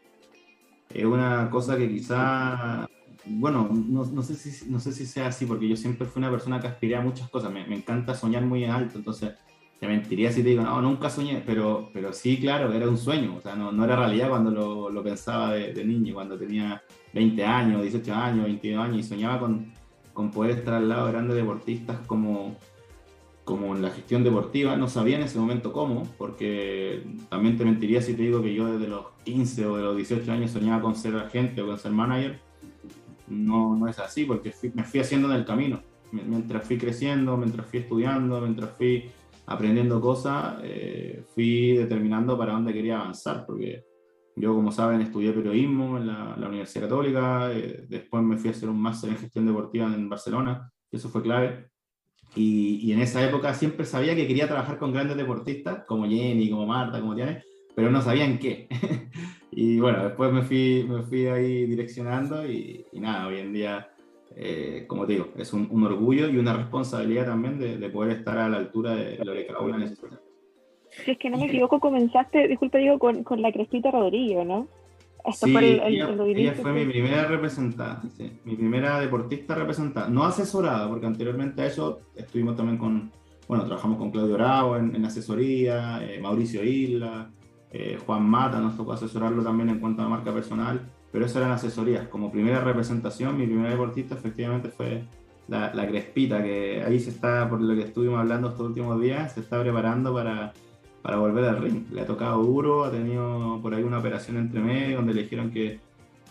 es 0.94 1.04
una 1.04 1.50
cosa 1.50 1.78
que 1.78 1.90
quizá, 1.90 2.88
bueno, 3.26 3.70
no, 3.70 4.06
no, 4.06 4.24
sé 4.24 4.36
si, 4.36 4.70
no 4.70 4.80
sé 4.80 4.94
si 4.94 5.06
sea 5.06 5.28
así, 5.28 5.46
porque 5.46 5.68
yo 5.68 5.76
siempre 5.76 6.08
fui 6.08 6.22
una 6.22 6.32
persona 6.32 6.62
que 6.62 6.68
aspiré 6.68 6.96
a 6.96 7.02
muchas 7.02 7.30
cosas, 7.30 7.52
me, 7.52 7.68
me 7.68 7.76
encanta 7.76 8.16
soñar 8.16 8.46
muy 8.46 8.64
en 8.64 8.72
alto, 8.72 8.98
entonces 8.98 9.34
te 9.82 9.86
mentiría 9.86 10.32
si 10.32 10.44
te 10.44 10.50
digo, 10.50 10.64
no, 10.64 10.82
nunca 10.82 11.10
soñé, 11.10 11.44
pero, 11.46 11.90
pero 11.94 12.14
sí, 12.14 12.40
claro, 12.40 12.72
era 12.72 12.88
un 12.88 12.98
sueño, 12.98 13.36
o 13.36 13.42
sea, 13.42 13.58
no, 13.58 13.74
no 13.74 13.84
era 13.84 13.98
realidad 13.98 14.30
cuando 14.30 14.50
lo, 14.50 14.90
lo 14.90 15.04
pensaba 15.04 15.56
de, 15.56 15.74
de, 15.74 15.84
niño, 15.84 16.14
cuando 16.14 16.38
tenía 16.38 16.82
20 17.14 17.44
años, 17.44 17.82
18 17.82 18.14
años, 18.14 18.46
22 18.46 18.82
años, 18.82 19.00
y 19.00 19.04
soñaba 19.04 19.42
con, 19.42 19.74
con 20.16 20.32
poder 20.32 20.58
estar 20.58 20.74
al 20.74 20.88
lado 20.90 21.06
de 21.06 21.12
grandes 21.12 21.36
deportistas 21.36 22.00
como, 22.08 22.56
como 23.44 23.76
en 23.76 23.82
la 23.82 23.92
gestión 23.92 24.24
deportiva. 24.24 24.78
No 24.78 24.88
sabía 24.88 25.18
en 25.18 25.24
ese 25.24 25.38
momento 25.38 25.74
cómo, 25.74 26.08
porque 26.18 27.04
también 27.30 27.58
te 27.58 27.66
mentiría 27.66 28.02
si 28.02 28.16
te 28.16 28.24
digo 28.24 28.42
que 28.42 28.56
yo 28.56 28.66
desde 28.72 28.88
los 28.88 29.08
15 29.26 29.66
o 29.68 29.76
de 29.76 29.84
los 29.84 29.96
18 29.98 30.32
años 30.32 30.52
soñaba 30.52 30.82
con 30.82 30.96
ser 30.96 31.16
agente 31.18 31.62
o 31.62 31.68
con 31.68 31.78
ser 31.78 31.92
manager. 31.92 32.40
No, 33.28 33.76
no 33.76 33.90
es 33.90 34.00
así, 34.00 34.24
porque 34.24 34.52
fui, 34.52 34.72
me 34.74 34.86
fui 34.86 35.02
haciendo 35.02 35.30
en 35.30 35.36
el 35.36 35.46
camino. 35.46 35.82
Mientras 36.12 36.66
fui 36.66 36.78
creciendo, 36.78 37.36
mientras 37.36 37.68
fui 37.68 37.80
estudiando, 37.80 38.40
mientras 38.40 38.72
fui 38.72 39.12
aprendiendo 39.48 40.00
cosas, 40.00 40.60
eh, 40.64 41.26
fui 41.36 41.76
determinando 41.76 42.38
para 42.38 42.54
dónde 42.54 42.72
quería 42.72 43.02
avanzar, 43.02 43.46
porque 43.46 43.84
yo, 44.36 44.54
como 44.54 44.72
saben, 44.72 45.01
estudié 45.01 45.32
periodismo 45.32 45.98
en 45.98 46.08
la, 46.08 46.36
Universidad 46.48 46.84
Católica, 46.84 47.51
eh, 47.54 47.86
después 47.88 48.22
me 48.22 48.38
fui 48.38 48.50
a 48.50 48.51
hacer 48.51 48.70
un 48.70 48.82
máster 48.82 49.10
en 49.10 49.18
gestión 49.18 49.46
deportiva 49.46 49.86
en 49.86 50.10
Barcelona, 50.10 50.72
y 50.92 50.98
eso 50.98 51.10
fue 51.10 51.22
clave. 51.22 51.70
Y, 52.36 52.92
en 52.92 53.00
esa 53.00 53.24
época 53.24 53.54
siempre 53.54 53.86
sabía 53.86 54.13
que 54.13 54.27
quería 54.27 54.48
trabajar 54.48 54.77
con 54.77 54.92
grandes 54.92 55.15
deportistas, 55.15 55.86
como 55.86 56.06
Jenny, 56.06 56.50
como 56.50 56.65
Marta, 56.65 57.00
como 57.00 57.15
Tiane, 57.15 57.44
pero 57.75 57.89
no 57.89 58.01
sabía 58.01 58.25
en 58.25 58.39
qué. 58.39 58.68
y 59.51 59.80
bueno, 59.80 60.04
después 60.04 60.34
me 60.34 60.42
fui, 60.42 60.86
me 60.88 61.04
fui 61.04 61.27
ahí 61.27 61.65
direccionando 61.65 62.46
y, 62.46 62.86
nada, 62.94 63.27
hoy 63.27 63.39
en 63.39 63.54
día, 63.54 63.89
eh, 64.36 64.84
como 64.86 65.06
te 65.06 65.13
digo, 65.13 65.30
es 65.38 65.54
un, 65.54 65.70
orgullo 65.86 66.27
y 66.30 66.38
una 66.38 66.58
responsabilidad 66.58 67.27
también 67.27 67.58
de, 67.58 67.89
poder 67.89 68.18
estar 68.18 68.38
a 68.38 68.50
la 68.50 68.58
altura 68.58 68.96
de 68.96 69.24
lo 69.24 69.34
que 69.34 69.48
cada 69.48 69.62
uno 69.62 69.77
necesita. 69.77 70.20
Si 71.04 71.12
es 71.12 71.18
que 71.18 71.30
no 71.30 71.38
me 71.38 71.46
equivoco, 71.46 71.80
comenzaste, 71.80 72.48
disculpe, 72.48 72.78
digo, 72.78 73.00
con, 73.00 73.24
con 73.24 73.42
la 73.42 73.52
Crespita 73.52 73.92
Rodríguez, 73.92 74.46
¿no? 74.46 74.68
sí, 75.34 75.52
fue 75.52 75.88
ella, 75.88 76.54
fue 76.62 76.74
mi 76.74 76.86
primera 76.86 77.25
representante, 77.25 78.40
mi 78.44 78.56
primera 78.56 79.00
deportista 79.00 79.56
representada, 79.56 80.08
no 80.08 80.24
asesorada, 80.24 80.88
porque 80.88 81.06
anteriormente 81.06 81.62
a 81.62 81.66
eso 81.66 82.02
estuvimos 82.16 82.56
también 82.56 82.78
con, 82.78 83.12
bueno, 83.48 83.66
trabajamos 83.66 83.98
con 83.98 84.12
Claudio 84.12 84.36
Bravo 84.36 84.78
en, 84.78 85.04
asesoría, 85.04 86.02
eh, 86.04 86.20
Mauricio 86.20 86.64
Isla, 86.64 87.30
eh, 87.72 87.98
Juan 88.06 88.24
Mata 88.24 88.60
nos 88.60 88.78
tocó 88.78 88.94
asesorarlo 88.94 89.44
también 89.44 89.70
en 89.70 89.80
cuanto 89.80 90.02
a 90.02 90.08
marca 90.08 90.34
personal, 90.34 90.82
pero 91.12 91.25
eso 91.25 91.40
eran 91.40 91.52
asesorías. 91.52 92.08
Como 92.08 92.32
primera 92.32 92.62
representación, 92.62 93.38
mi 93.38 93.46
primera 93.46 93.70
deportista 93.70 94.16
efectivamente 94.16 94.70
fue 94.70 95.04
la, 95.48 95.74
la 95.74 95.88
Crespita, 95.88 96.42
que 96.44 96.84
ahí 96.86 97.00
se 97.00 97.10
está, 97.10 97.50
por 97.50 97.62
lo 97.62 97.75
que 97.75 97.82
estuvimos 97.82 98.20
hablando 98.20 98.50
estos 98.50 98.68
últimos 98.68 99.02
días, 99.02 99.34
se 99.34 99.42
está 99.42 99.62
preparando 99.62 100.14
para 100.14 100.54
para 101.06 101.18
volver 101.18 101.46
al 101.46 101.62
ring. 101.62 101.86
Le 101.92 102.02
ha 102.02 102.06
tocado 102.08 102.42
duro, 102.42 102.84
ha 102.84 102.90
tenido 102.90 103.60
por 103.62 103.76
ahí 103.76 103.84
una 103.84 104.00
operación 104.00 104.38
entre 104.38 104.60
medio 104.60 104.98
donde 104.98 105.14
le 105.14 105.22
dijeron 105.22 105.52
que 105.52 105.80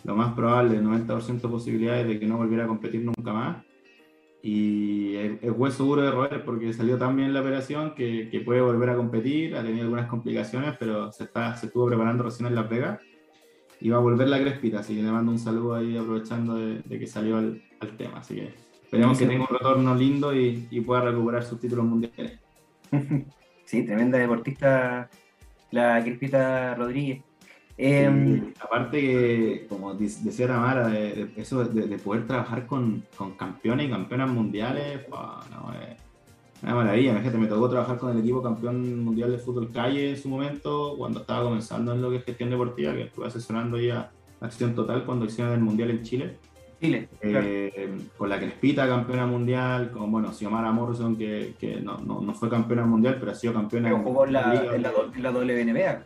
lo 0.03 0.17
más 0.17 0.35
probable, 0.35 0.77
el 0.77 0.85
90% 0.85 1.43
de 1.43 1.49
posibilidades 1.49 2.09
de 2.09 2.19
que 2.19 2.27
no 2.27 2.39
volviera 2.39 2.65
a 2.65 2.67
competir 2.67 3.05
nunca 3.05 3.33
más. 3.33 3.65
Y 4.43 5.15
es, 5.15 5.53
hueso 5.57 5.85
duro 5.85 6.03
de 6.03 6.11
roer 6.11 6.45
porque 6.45 6.73
salió 6.73 6.99
tan 6.99 7.15
bien 7.15 7.33
la 7.33 7.41
operación 7.41 7.95
que, 7.95 8.29
que, 8.29 8.41
puede 8.41 8.63
volver 8.63 8.91
a 8.91 8.97
competir, 8.97 9.55
ha 9.55 9.63
tenido 9.63 9.85
algunas 9.85 10.09
complicaciones, 10.09 10.75
pero 10.77 11.13
se, 11.13 11.23
está, 11.23 11.55
se 11.55 11.67
estuvo 11.67 11.87
preparando 11.87 12.25
recién 12.25 12.49
en 12.49 12.57
La 12.57 12.65
Vega 12.65 12.99
y 13.81 13.91
va 13.91 13.99
a 13.99 14.01
volver 14.01 14.27
la 14.27 14.41
crespita, 14.41 14.81
así 14.81 14.97
que 14.97 15.05
le 15.05 15.13
mando 15.13 15.31
un 15.31 15.39
saludo 15.39 15.77
ahí 15.77 15.97
aprovechando 15.97 16.57
de, 16.57 16.83
que 16.99 17.07
salió 17.07 17.37
al, 17.37 17.63
al, 17.79 17.97
tema. 17.97 18.19
Así 18.19 18.35
que 18.35 18.55
esperemos 18.83 19.17
que 19.17 19.27
tenga 19.27 19.47
un 19.49 19.57
retorno 19.57 19.95
lindo 19.95 20.35
y, 20.35 20.67
y 20.69 20.81
pueda 20.81 21.03
recuperar 21.03 21.45
sus 21.45 21.61
títulos 21.61 21.85
mundiales. 21.85 22.41
Sí, 23.75 23.83
tremenda 23.83 24.19
deportista 24.19 25.11
la 25.73 26.01
Crispita 26.01 26.77
Rodríguez. 26.77 27.25
Em, 27.77 28.55
aparte 28.61 29.01
que, 29.01 29.67
como 29.69 29.95
decía 29.95 30.47
Tamara, 30.47 30.87
de, 30.87 31.33
eso 31.35 31.65
de, 31.65 31.99
poder 31.99 32.25
trabajar 32.25 32.69
con, 32.69 33.03
con, 33.17 33.33
campeones 33.33 33.89
y 33.89 33.91
campeonas 33.91 34.31
mundiales, 34.31 35.01
no, 35.11 35.73
es 35.73 35.99
una 36.63 36.75
maravilla. 36.77 37.19
Fíjate, 37.19 37.37
me 37.37 37.49
tocó 37.49 37.69
trabajar 37.69 37.99
con 37.99 38.13
el 38.13 38.21
equipo 38.21 38.41
campeón 38.41 39.05
mundial 39.05 39.33
de 39.33 39.39
fútbol 39.39 39.73
calle 39.73 40.11
en 40.11 40.17
su 40.19 40.29
momento, 40.29 40.95
cuando 40.97 41.23
estaba 41.23 41.43
comenzando 41.43 41.95
en 41.95 42.01
lo 42.01 42.11
que 42.11 42.19
es 42.19 42.25
gestión 42.25 42.51
deportiva, 42.51 42.93
que 42.93 43.03
estuve 43.03 43.27
asesorando 43.27 43.81
ya 43.81 44.13
Acción 44.41 44.77
Total 44.77 45.05
cuando 45.05 45.25
hicieron 45.25 45.53
el 45.53 45.61
mundial 45.61 45.91
en 45.91 46.03
Chile. 46.05 46.39
Eh, 47.21 47.99
con 48.17 48.29
la 48.29 48.39
Crespita, 48.39 48.87
campeona 48.87 49.27
mundial, 49.27 49.91
con 49.91 50.11
bueno, 50.11 50.33
Xiomara 50.33 50.73
Morrison, 50.73 51.17
que, 51.17 51.55
que 51.59 51.81
no, 51.81 51.99
no, 51.99 52.21
no, 52.21 52.35
fue 52.35 52.49
campeona 52.49 52.85
mundial, 52.85 53.17
pero 53.19 53.33
ha 53.33 53.35
sido 53.35 53.55
campeona. 53.55 53.89
Pero 53.91 54.03
jugó 54.03 54.27
en 54.27 54.33
la, 54.33 54.75
en 54.75 54.83
la, 54.83 54.93
la 55.19 55.31
WNBA. 55.31 56.05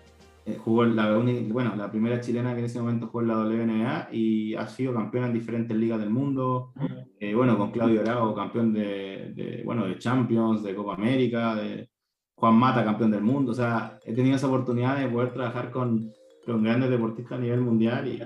Eh, 0.48 0.56
jugó 0.56 0.84
la, 0.86 1.14
bueno, 1.50 1.74
la 1.76 1.90
primera 1.90 2.20
chilena 2.20 2.54
que 2.54 2.60
en 2.60 2.64
ese 2.64 2.80
momento 2.80 3.08
jugó 3.08 3.20
en 3.20 3.28
la 3.28 3.38
WNBA 3.38 4.08
y 4.12 4.54
ha 4.54 4.66
sido 4.66 4.94
campeona 4.94 5.26
en 5.26 5.34
diferentes 5.34 5.76
ligas 5.76 6.00
del 6.00 6.08
mundo. 6.08 6.72
Mm. 6.76 6.84
Eh, 7.20 7.34
bueno, 7.34 7.58
con 7.58 7.70
Claudio 7.70 8.00
Arago, 8.00 8.34
campeón 8.34 8.72
de, 8.72 9.32
de, 9.34 9.62
bueno, 9.64 9.86
de 9.86 9.98
Champions, 9.98 10.62
de 10.62 10.74
Copa 10.74 10.94
América, 10.94 11.54
de 11.54 11.90
Juan 12.34 12.54
Mata, 12.54 12.82
campeón 12.82 13.10
del 13.10 13.22
mundo. 13.22 13.52
O 13.52 13.54
sea, 13.54 13.98
he 14.04 14.14
tenido 14.14 14.36
esa 14.36 14.46
oportunidad 14.46 14.98
de 14.98 15.08
poder 15.08 15.34
trabajar 15.34 15.70
con, 15.70 16.12
con 16.46 16.62
grandes 16.62 16.88
deportistas 16.88 17.38
a 17.38 17.42
nivel 17.42 17.60
mundial 17.60 18.08
y 18.08 18.18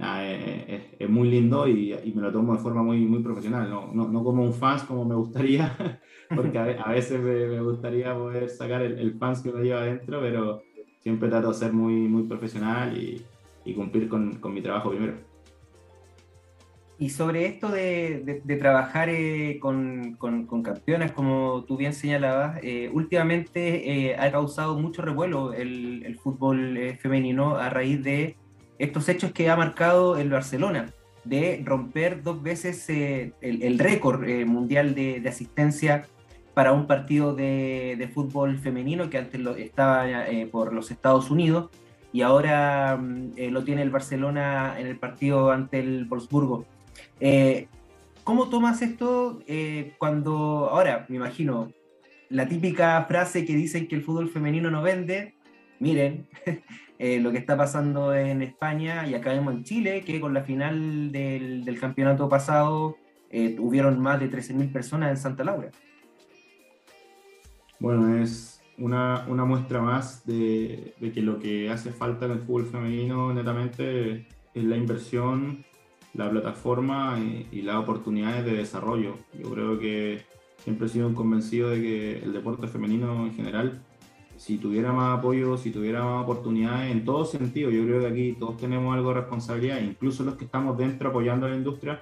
es, 0.00 1.10
muy 1.10 1.30
lindo 1.30 1.66
y, 1.68 2.12
me 2.14 2.22
lo 2.22 2.32
tomo 2.32 2.54
de 2.54 2.60
forma 2.60 2.82
muy, 2.82 3.00
muy 3.00 3.22
profesional, 3.22 3.68
no, 3.68 3.90
no, 3.92 4.08
no 4.08 4.24
como 4.24 4.42
un 4.42 4.54
fans 4.54 4.82
como 4.84 5.04
me 5.04 5.14
gustaría, 5.14 5.76
porque 6.34 6.58
a, 6.58 6.90
veces 6.90 7.20
me, 7.20 7.60
gustaría 7.60 8.14
poder 8.14 8.48
sacar 8.48 8.82
el, 8.82 8.98
el, 8.98 9.14
fans 9.18 9.42
que 9.42 9.52
me 9.52 9.62
lleva 9.62 9.80
adentro, 9.80 10.20
pero 10.20 10.62
siempre 11.00 11.28
trato 11.28 11.48
de 11.48 11.54
ser 11.54 11.72
muy, 11.72 11.94
muy 11.94 12.24
profesional 12.24 12.96
y, 12.96 13.22
y 13.64 13.74
cumplir 13.74 14.08
con, 14.08 14.36
con, 14.36 14.54
mi 14.54 14.62
trabajo 14.62 14.90
primero. 14.90 15.14
Y 16.98 17.08
sobre 17.08 17.46
esto 17.46 17.70
de, 17.70 18.42
de, 18.44 18.56
trabajar 18.56 19.08
eh, 19.08 19.58
con, 19.58 20.16
con, 20.18 20.44
con, 20.46 20.62
campeonas, 20.62 21.12
como 21.12 21.64
tú 21.64 21.78
bien 21.78 21.94
señalabas, 21.94 22.60
eh, 22.62 22.90
últimamente 22.92 24.10
eh, 24.10 24.16
ha 24.16 24.30
causado 24.30 24.78
mucho 24.78 25.00
revuelo 25.00 25.54
el, 25.54 26.04
el 26.04 26.18
fútbol 26.18 26.78
femenino 27.00 27.56
a 27.56 27.70
raíz 27.70 28.04
de 28.04 28.36
estos 28.80 29.08
hechos 29.10 29.32
que 29.32 29.50
ha 29.50 29.56
marcado 29.56 30.16
el 30.16 30.30
Barcelona, 30.30 30.92
de 31.24 31.62
romper 31.64 32.22
dos 32.22 32.42
veces 32.42 32.88
eh, 32.88 33.34
el, 33.42 33.78
récord 33.78 34.24
eh, 34.24 34.46
mundial 34.46 34.94
de, 34.94 35.22
asistencia 35.28 36.06
para 36.54 36.72
un 36.72 36.86
partido 36.86 37.34
de, 37.34 38.10
fútbol 38.14 38.58
femenino 38.58 39.10
que 39.10 39.18
antes 39.18 39.38
lo, 39.38 39.54
estaba 39.54 40.28
eh, 40.28 40.46
por 40.50 40.72
los 40.72 40.90
Estados 40.90 41.30
Unidos 41.30 41.70
y 42.10 42.22
ahora 42.22 42.96
mm, 42.96 43.32
lo 43.50 43.64
tiene 43.64 43.82
el 43.82 43.90
Barcelona 43.90 44.76
en 44.78 44.86
el 44.86 44.98
partido 44.98 45.50
ante 45.50 45.78
el 45.78 46.06
Wolfsburgo. 46.06 46.64
¿Cómo 48.24 48.48
tomas 48.48 48.80
esto 48.80 49.40
cuando, 49.98 50.68
ahora 50.70 51.04
me 51.08 51.16
imagino, 51.16 51.72
la 52.28 52.48
típica 52.48 53.04
frase 53.04 53.44
que 53.44 53.54
dicen 53.54 53.88
que 53.88 53.96
el 53.96 54.02
fútbol 54.02 54.30
femenino 54.30 54.70
no 54.70 54.82
vende, 54.82 55.34
miren, 55.80 56.26
Eh, 57.02 57.18
lo 57.18 57.32
que 57.32 57.38
está 57.38 57.56
pasando 57.56 58.14
en 58.14 58.42
España 58.42 59.08
y 59.08 59.14
acá 59.14 59.30
vemos 59.30 59.54
en 59.54 59.64
Chile, 59.64 60.04
que 60.04 60.20
con 60.20 60.34
la 60.34 60.42
final 60.42 61.10
del, 61.10 61.64
del 61.64 61.80
campeonato 61.80 62.28
pasado 62.28 62.98
eh, 63.30 63.56
hubieron 63.58 63.98
más 63.98 64.20
de 64.20 64.30
13.000 64.30 64.70
personas 64.70 65.08
en 65.08 65.16
Santa 65.16 65.42
Laura. 65.42 65.70
Bueno, 67.78 68.22
es 68.22 68.60
una, 68.76 69.24
una 69.28 69.46
muestra 69.46 69.80
más 69.80 70.26
de, 70.26 70.92
de, 71.00 71.10
que 71.10 71.22
lo 71.22 71.38
que 71.38 71.70
hace 71.70 71.90
falta 71.90 72.26
en 72.26 72.32
el 72.32 72.40
fútbol 72.40 72.66
femenino 72.66 73.32
netamente 73.32 74.26
es 74.52 74.64
la 74.64 74.76
inversión, 74.76 75.64
la 76.12 76.28
plataforma 76.28 77.18
y, 77.18 77.48
y 77.50 77.62
las 77.62 77.76
oportunidades 77.76 78.44
de 78.44 78.52
desarrollo. 78.52 79.16
Yo 79.32 79.50
creo 79.50 79.78
que 79.78 80.26
siempre 80.58 80.84
he 80.84 80.90
sido 80.90 81.14
convencido 81.14 81.70
de 81.70 81.80
que 81.80 82.18
el 82.18 82.34
deporte 82.34 82.68
femenino 82.68 83.24
en 83.24 83.32
general 83.32 83.80
si 84.40 84.56
tuviera 84.56 84.90
más 84.90 85.18
apoyo, 85.18 85.58
si 85.58 85.70
tuviera 85.70 86.02
más 86.02 86.22
oportunidades 86.22 86.90
en 86.90 87.04
todo 87.04 87.26
sentido, 87.26 87.68
yo 87.68 87.84
creo 87.84 88.00
que 88.00 88.06
aquí 88.06 88.32
todos 88.38 88.56
tenemos 88.56 88.94
algo 88.96 89.10
de 89.10 89.16
responsabilidad, 89.16 89.82
incluso 89.82 90.24
los 90.24 90.36
que 90.36 90.46
estamos 90.46 90.78
dentro 90.78 91.10
apoyando 91.10 91.44
a 91.44 91.50
la 91.50 91.56
industria, 91.56 92.00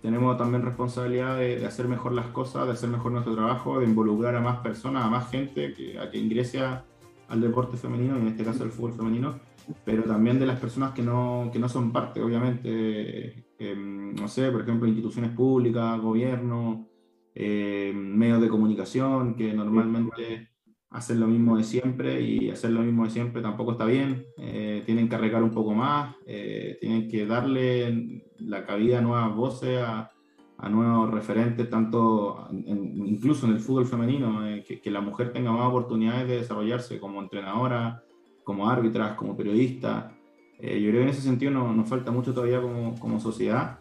tenemos 0.00 0.38
también 0.38 0.62
responsabilidad 0.62 1.36
de, 1.36 1.66
hacer 1.66 1.86
mejor 1.86 2.12
las 2.12 2.24
cosas, 2.28 2.64
de 2.64 2.72
hacer 2.72 2.88
mejor 2.88 3.12
nuestro 3.12 3.34
trabajo, 3.34 3.80
de 3.80 3.84
involucrar 3.84 4.34
a 4.34 4.40
más 4.40 4.60
personas, 4.60 5.04
a 5.04 5.10
más 5.10 5.30
gente 5.30 5.74
que, 5.74 5.98
a 5.98 6.10
que 6.10 6.16
ingrese 6.16 6.60
al 6.62 7.40
deporte 7.42 7.76
femenino, 7.76 8.16
en 8.16 8.28
este 8.28 8.44
caso 8.44 8.64
el 8.64 8.70
fútbol 8.70 8.94
femenino, 8.94 9.38
pero 9.84 10.04
también 10.04 10.38
de 10.38 10.46
las 10.46 10.58
personas 10.58 10.94
que 10.94 11.02
no, 11.02 11.50
que 11.52 11.58
no 11.58 11.68
son 11.68 11.92
parte, 11.92 12.22
obviamente, 12.22 13.44
em, 13.58 14.14
no 14.14 14.26
sé, 14.26 14.50
por 14.50 14.62
ejemplo, 14.62 14.88
instituciones 14.88 15.32
públicas, 15.32 16.00
gobierno, 16.00 16.88
eh, 17.34 17.92
medios 17.94 18.40
de 18.40 18.48
comunicación, 18.48 19.34
que 19.34 19.52
normalmente 19.52 20.48
hacer 20.90 21.16
lo 21.16 21.26
mismo 21.26 21.56
de 21.56 21.64
siempre 21.64 22.20
y 22.20 22.50
hacer 22.50 22.70
lo 22.70 22.80
mismo 22.80 23.04
de 23.04 23.10
siempre 23.10 23.42
tampoco 23.42 23.72
está 23.72 23.84
bien. 23.84 24.26
Eh, 24.38 24.82
tienen 24.86 25.08
que 25.08 25.16
arreglar 25.16 25.42
un 25.42 25.50
poco 25.50 25.74
más, 25.74 26.16
eh, 26.26 26.78
tienen 26.80 27.08
que 27.08 27.26
darle 27.26 28.24
la 28.38 28.64
cabida 28.64 28.98
a 28.98 29.02
nuevas 29.02 29.34
voces, 29.34 29.80
a, 29.80 30.10
a 30.56 30.68
nuevos 30.68 31.10
referentes, 31.10 31.68
tanto 31.68 32.48
incluso 32.50 33.46
en 33.46 33.52
el 33.52 33.60
fútbol 33.60 33.86
femenino, 33.86 34.46
eh, 34.46 34.64
que, 34.66 34.80
que, 34.80 34.90
la 34.90 35.00
mujer 35.00 35.32
tenga 35.32 35.52
más 35.52 35.68
oportunidades 35.68 36.26
de 36.26 36.36
desarrollarse 36.36 36.98
como 36.98 37.20
entrenadora, 37.20 38.02
como 38.42 38.68
árbitras, 38.68 39.14
como 39.16 39.36
periodista. 39.36 40.12
yo 40.60 40.66
creo 40.66 40.92
que 40.92 41.02
en 41.02 41.08
ese 41.08 41.22
sentido 41.22 41.52
no, 41.52 41.72
nos 41.74 41.88
falta 41.88 42.10
mucho 42.10 42.32
todavía 42.32 42.60
como, 42.62 42.98
como 42.98 43.20
sociedad. 43.20 43.78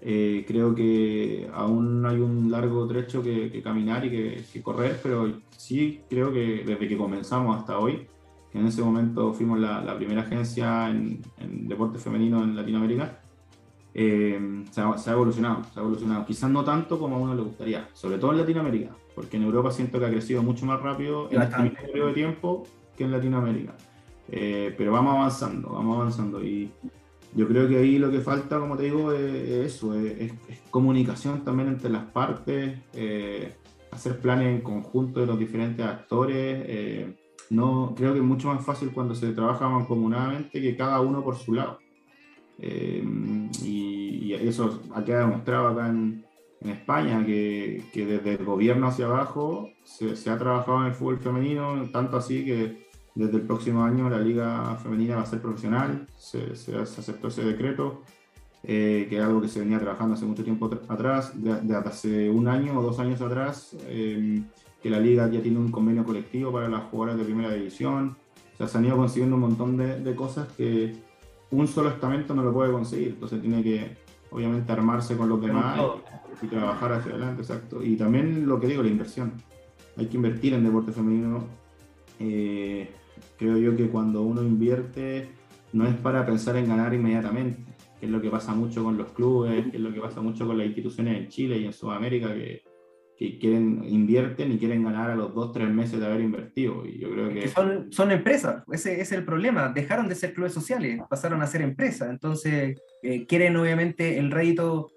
Eh, 0.00 0.44
creo 0.46 0.74
que 0.74 1.50
aún 1.52 2.06
hay 2.06 2.20
un 2.20 2.50
largo 2.50 2.86
trecho 2.86 3.22
que, 3.22 3.60
caminar 3.62 4.04
y 4.04 4.10
que, 4.10 4.62
correr, 4.62 5.00
pero 5.02 5.32
sí 5.56 6.02
creo 6.08 6.32
que 6.32 6.62
desde 6.64 6.88
que 6.88 6.96
comenzamos 6.96 7.58
hasta 7.58 7.78
hoy, 7.78 8.06
que 8.52 8.58
en 8.58 8.66
ese 8.66 8.82
momento 8.82 9.32
fuimos 9.32 9.58
la, 9.58 9.96
primera 9.96 10.22
agencia 10.22 10.88
en, 10.88 11.20
deporte 11.68 11.98
femenino 11.98 12.42
en 12.42 12.54
Latinoamérica, 12.54 13.20
eh, 13.94 14.64
se, 14.70 14.80
ha, 14.80 15.12
evolucionado, 15.12 15.64
se 15.64 15.80
ha 15.80 15.82
evolucionado. 15.82 16.24
Quizás 16.24 16.50
no 16.50 16.64
tanto 16.64 16.98
como 16.98 17.16
a 17.16 17.18
uno 17.18 17.34
le 17.34 17.42
gustaría, 17.42 17.88
sobre 17.92 18.18
todo 18.18 18.32
en 18.32 18.38
Latinoamérica, 18.38 18.94
porque 19.14 19.36
en 19.36 19.42
Europa 19.42 19.72
siento 19.72 19.98
que 19.98 20.06
ha 20.06 20.10
crecido 20.10 20.42
mucho 20.42 20.64
más 20.66 20.80
rápido 20.80 21.28
en 21.32 21.42
este 21.42 21.62
mismo 21.62 21.78
periodo 21.80 22.08
de 22.08 22.14
tiempo 22.14 22.62
que 22.96 23.04
en 23.04 23.10
Latinoamérica. 23.10 23.74
Eh, 24.30 24.74
pero 24.76 24.92
vamos 24.92 25.14
avanzando, 25.14 25.70
vamos 25.70 25.96
avanzando. 25.96 26.44
Y 26.44 26.70
yo 27.34 27.46
creo 27.46 27.68
que 27.68 27.78
ahí 27.78 27.98
lo 27.98 28.10
que 28.10 28.20
falta, 28.20 28.58
como 28.58 28.76
te 28.76 28.84
digo, 28.84 29.12
es, 29.12 29.74
eso, 29.74 29.94
es, 29.94 30.32
comunicación 30.70 31.44
también 31.44 31.68
entre 31.68 31.90
las 31.90 32.04
partes, 32.04 32.78
eh, 32.94 33.54
hacer 33.90 34.18
planes 34.20 34.48
en 34.48 34.60
conjunto 34.62 35.20
de 35.20 35.26
los 35.26 35.38
diferentes 35.38 35.84
actores. 35.84 37.14
no, 37.50 37.94
creo 37.96 38.12
que 38.12 38.18
es 38.18 38.24
mucho 38.24 38.48
más 38.48 38.64
fácil 38.64 38.90
cuando 38.92 39.14
se 39.14 39.32
trabaja 39.32 39.68
mancomunadamente 39.68 40.60
que 40.60 40.76
cada 40.76 41.00
uno 41.00 41.22
por 41.22 41.36
su 41.36 41.54
lado. 41.54 41.78
Eh, 42.58 43.04
y, 43.62 44.32
eso 44.34 44.82
ha 44.94 45.04
quedado 45.04 45.28
demostrado 45.28 45.68
acá 45.68 45.88
en, 45.88 46.24
España, 46.60 47.24
que, 47.24 47.84
que, 47.92 48.04
desde 48.04 48.34
el 48.34 48.44
gobierno 48.44 48.88
hacia 48.88 49.06
abajo 49.06 49.70
se, 49.84 50.28
ha 50.28 50.38
trabajado 50.38 50.80
en 50.80 50.86
el 50.86 50.92
fútbol 50.92 51.20
femenino, 51.20 51.88
tanto 51.92 52.16
así 52.16 52.44
que 52.44 52.87
desde 53.18 53.38
el 53.38 53.42
próximo 53.42 53.82
año 53.84 54.08
la 54.08 54.20
liga 54.20 54.76
femenina 54.76 55.16
va 55.16 55.22
a 55.22 55.26
ser 55.26 55.40
profesional, 55.40 56.06
se, 56.16 56.54
se, 56.54 56.76
aceptó 56.76 57.28
ese 57.28 57.42
decreto, 57.42 58.02
eh, 58.62 59.06
que 59.10 59.16
es 59.16 59.22
algo 59.22 59.40
que 59.40 59.48
se 59.48 59.58
venía 59.58 59.80
trabajando 59.80 60.14
hace 60.14 60.24
mucho 60.24 60.44
tiempo 60.44 60.70
atrás, 60.88 61.32
de, 61.34 61.74
hace 61.76 62.30
un 62.30 62.46
año 62.46 62.78
o 62.78 62.82
dos 62.82 63.00
años 63.00 63.20
atrás, 63.20 63.76
eh, 63.86 64.40
que 64.80 64.88
la 64.88 65.00
liga 65.00 65.28
ya 65.28 65.42
tiene 65.42 65.58
un 65.58 65.72
convenio 65.72 66.04
colectivo 66.04 66.52
para 66.52 66.68
las 66.68 66.84
jugadoras 66.84 67.18
de 67.18 67.24
primera 67.24 67.52
división, 67.52 68.16
o 68.54 68.56
sea, 68.56 68.68
se 68.68 68.78
han 68.78 68.84
ido 68.84 68.96
consiguiendo 68.96 69.34
un 69.34 69.42
montón 69.42 69.76
de, 69.76 69.98
de 70.00 70.14
cosas 70.14 70.46
que 70.56 70.94
un 71.50 71.66
solo 71.66 71.88
estamento 71.88 72.34
no 72.34 72.44
lo 72.44 72.52
puede 72.52 72.70
conseguir, 72.70 73.08
entonces 73.08 73.40
tiene 73.40 73.64
que 73.64 73.96
obviamente 74.30 74.70
armarse 74.70 75.16
con 75.16 75.28
los 75.28 75.40
demás 75.40 75.80
y, 76.40 76.46
trabajar 76.46 76.92
hacia 76.92 77.12
adelante, 77.12 77.42
exacto. 77.42 77.82
Y 77.82 77.96
también 77.96 78.46
lo 78.46 78.60
que 78.60 78.68
digo, 78.68 78.82
la 78.82 78.88
inversión. 78.88 79.32
Hay 79.96 80.06
que 80.06 80.16
invertir 80.16 80.54
en 80.54 80.62
deporte 80.62 80.92
femenino. 80.92 81.44
Eh, 82.20 82.88
creo 83.38 83.56
yo 83.56 83.76
que 83.76 83.88
cuando 83.88 84.22
uno 84.22 84.42
invierte 84.42 85.28
no 85.72 85.86
es 85.86 85.94
para 85.96 86.26
pensar 86.26 86.56
en 86.56 86.68
ganar 86.68 86.92
inmediatamente, 86.92 87.62
que 87.98 88.06
es 88.06 88.12
lo 88.12 88.20
que 88.20 88.30
pasa 88.30 88.54
mucho 88.54 88.84
con 88.84 88.98
los 88.98 89.12
clubes, 89.12 89.70
que 89.70 89.76
es 89.76 89.82
lo 89.82 89.92
que 89.92 90.00
pasa 90.00 90.20
mucho 90.20 90.46
con 90.46 90.58
las 90.58 90.66
instituciones 90.66 91.16
en 91.16 91.28
Chile 91.28 91.58
y 91.58 91.66
en 91.66 91.72
Sudamérica, 91.72 92.34
que 92.34 92.62
que 93.18 93.36
quieren, 93.36 93.82
invierten 93.84 94.52
y 94.52 94.58
quieren 94.58 94.84
ganar 94.84 95.10
a 95.10 95.16
los 95.16 95.34
dos, 95.34 95.52
tres 95.52 95.68
meses 95.68 95.98
de 95.98 96.06
haber 96.06 96.20
invertido. 96.20 96.86
Y 96.86 97.00
yo 97.00 97.10
creo 97.10 97.28
que... 97.30 97.48
son, 97.48 97.90
son 97.90 98.12
empresas, 98.12 98.62
ese, 98.70 99.00
es 99.00 99.10
el 99.10 99.24
problema. 99.24 99.72
Dejaron 99.74 100.08
de 100.08 100.14
ser 100.14 100.32
clubes 100.32 100.52
sociales, 100.52 101.00
pasaron 101.10 101.42
a 101.42 101.48
ser 101.48 101.62
empresas. 101.62 102.10
Entonces, 102.10 102.80
eh, 103.02 103.26
quieren 103.26 103.56
obviamente 103.56 104.18
el 104.18 104.30
rédito 104.30 104.92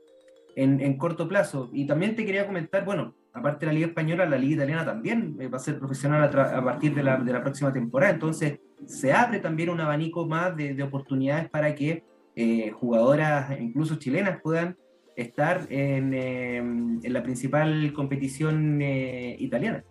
en, 0.55 0.81
en, 0.81 0.97
corto 0.97 1.27
plazo. 1.27 1.71
Y 1.73 1.87
también 1.87 2.15
te 2.15 2.23
quería 2.23 2.45
comentar, 2.45 2.85
bueno, 2.85 3.15
aparte 3.33 3.65
de 3.65 3.71
la 3.71 3.73
Liga 3.73 3.87
Española, 3.87 4.25
la 4.25 4.37
Liga 4.37 4.55
Italiana 4.55 4.85
también 4.85 5.37
eh, 5.39 5.47
va 5.47 5.57
a 5.57 5.59
ser 5.59 5.79
profesional 5.79 6.23
a, 6.23 6.63
partir 6.63 6.93
de 6.93 7.03
la, 7.03 7.17
de 7.17 7.31
la, 7.31 7.41
próxima 7.41 7.71
temporada. 7.71 8.13
Entonces, 8.13 8.59
se 8.85 9.13
abre 9.13 9.39
también 9.39 9.69
un 9.69 9.79
abanico 9.79 10.25
más 10.25 10.55
de, 10.55 10.73
de 10.73 10.83
oportunidades 10.83 11.49
para 11.49 11.73
que 11.75 12.03
eh, 12.35 12.71
jugadoras, 12.71 13.59
incluso 13.59 13.95
chilenas, 13.95 14.39
puedan 14.41 14.77
estar 15.15 15.67
en, 15.69 16.13
em, 16.13 16.99
en 17.03 17.13
la 17.13 17.23
principal 17.23 17.93
competición 17.93 18.81
eh, 18.81 19.35
italiana. 19.39 19.83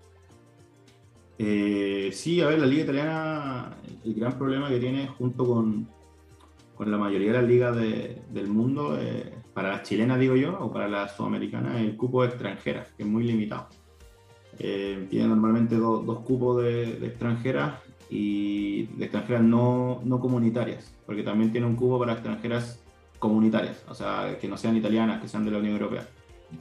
Sí, 1.38 2.42
a 2.42 2.48
ver, 2.48 2.58
la 2.58 2.66
liga 2.66 2.82
italiana, 2.82 3.76
el 4.04 4.14
gran 4.14 4.36
problema 4.36 4.68
que 4.68 4.78
tiene 4.78 5.06
junto 5.06 5.46
con, 5.46 5.88
con 6.74 6.90
la 6.90 6.98
mayoría 6.98 7.32
de 7.32 7.38
las 7.38 7.46
ligas 7.46 7.76
del 7.76 8.48
mundo, 8.48 8.98
eh, 8.98 9.34
para 9.54 9.70
las 9.70 9.82
chilenas 9.82 10.18
digo 10.18 10.36
yo, 10.36 10.58
o 10.60 10.72
para 10.72 10.88
las 10.88 11.16
sudamericanas, 11.16 11.80
el 11.80 11.96
cupo 11.96 12.22
de 12.22 12.28
extranjeras, 12.28 12.88
que 12.96 13.02
es 13.02 13.08
muy 13.08 13.24
limitado. 13.24 13.68
tiene 14.58 15.26
normalmente 15.26 15.76
dos 15.76 16.20
cupos 16.20 16.62
de, 16.62 16.98
de, 16.98 17.06
extranjeras 17.06 17.74
y 18.08 18.84
de 18.96 19.04
extranjeras 19.04 19.42
no, 19.42 20.00
no 20.04 20.20
comunitarias, 20.20 20.94
porque 21.06 21.22
también 21.22 21.52
tiene 21.52 21.66
un 21.66 21.76
cupo 21.76 21.98
para 21.98 22.12
extranjeras 22.12 22.80
comunitarias, 23.18 23.84
o 23.88 23.94
sea, 23.94 24.36
que 24.40 24.48
no 24.48 24.56
sean 24.56 24.76
italianas, 24.76 25.20
que 25.20 25.28
sean 25.28 25.44
de 25.44 25.50
la 25.52 25.58
Unión 25.58 25.74
Europea. 25.74 26.06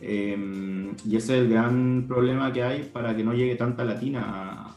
Em, 0.01 0.95
y 1.05 1.15
ese 1.15 1.37
es 1.37 1.43
el 1.43 1.49
gran 1.49 2.05
problema 2.07 2.53
que 2.53 2.63
hay 2.63 2.83
para 2.83 3.15
que 3.15 3.23
no 3.23 3.33
llegue 3.33 3.55
tanta 3.55 3.83
latina 3.83 4.75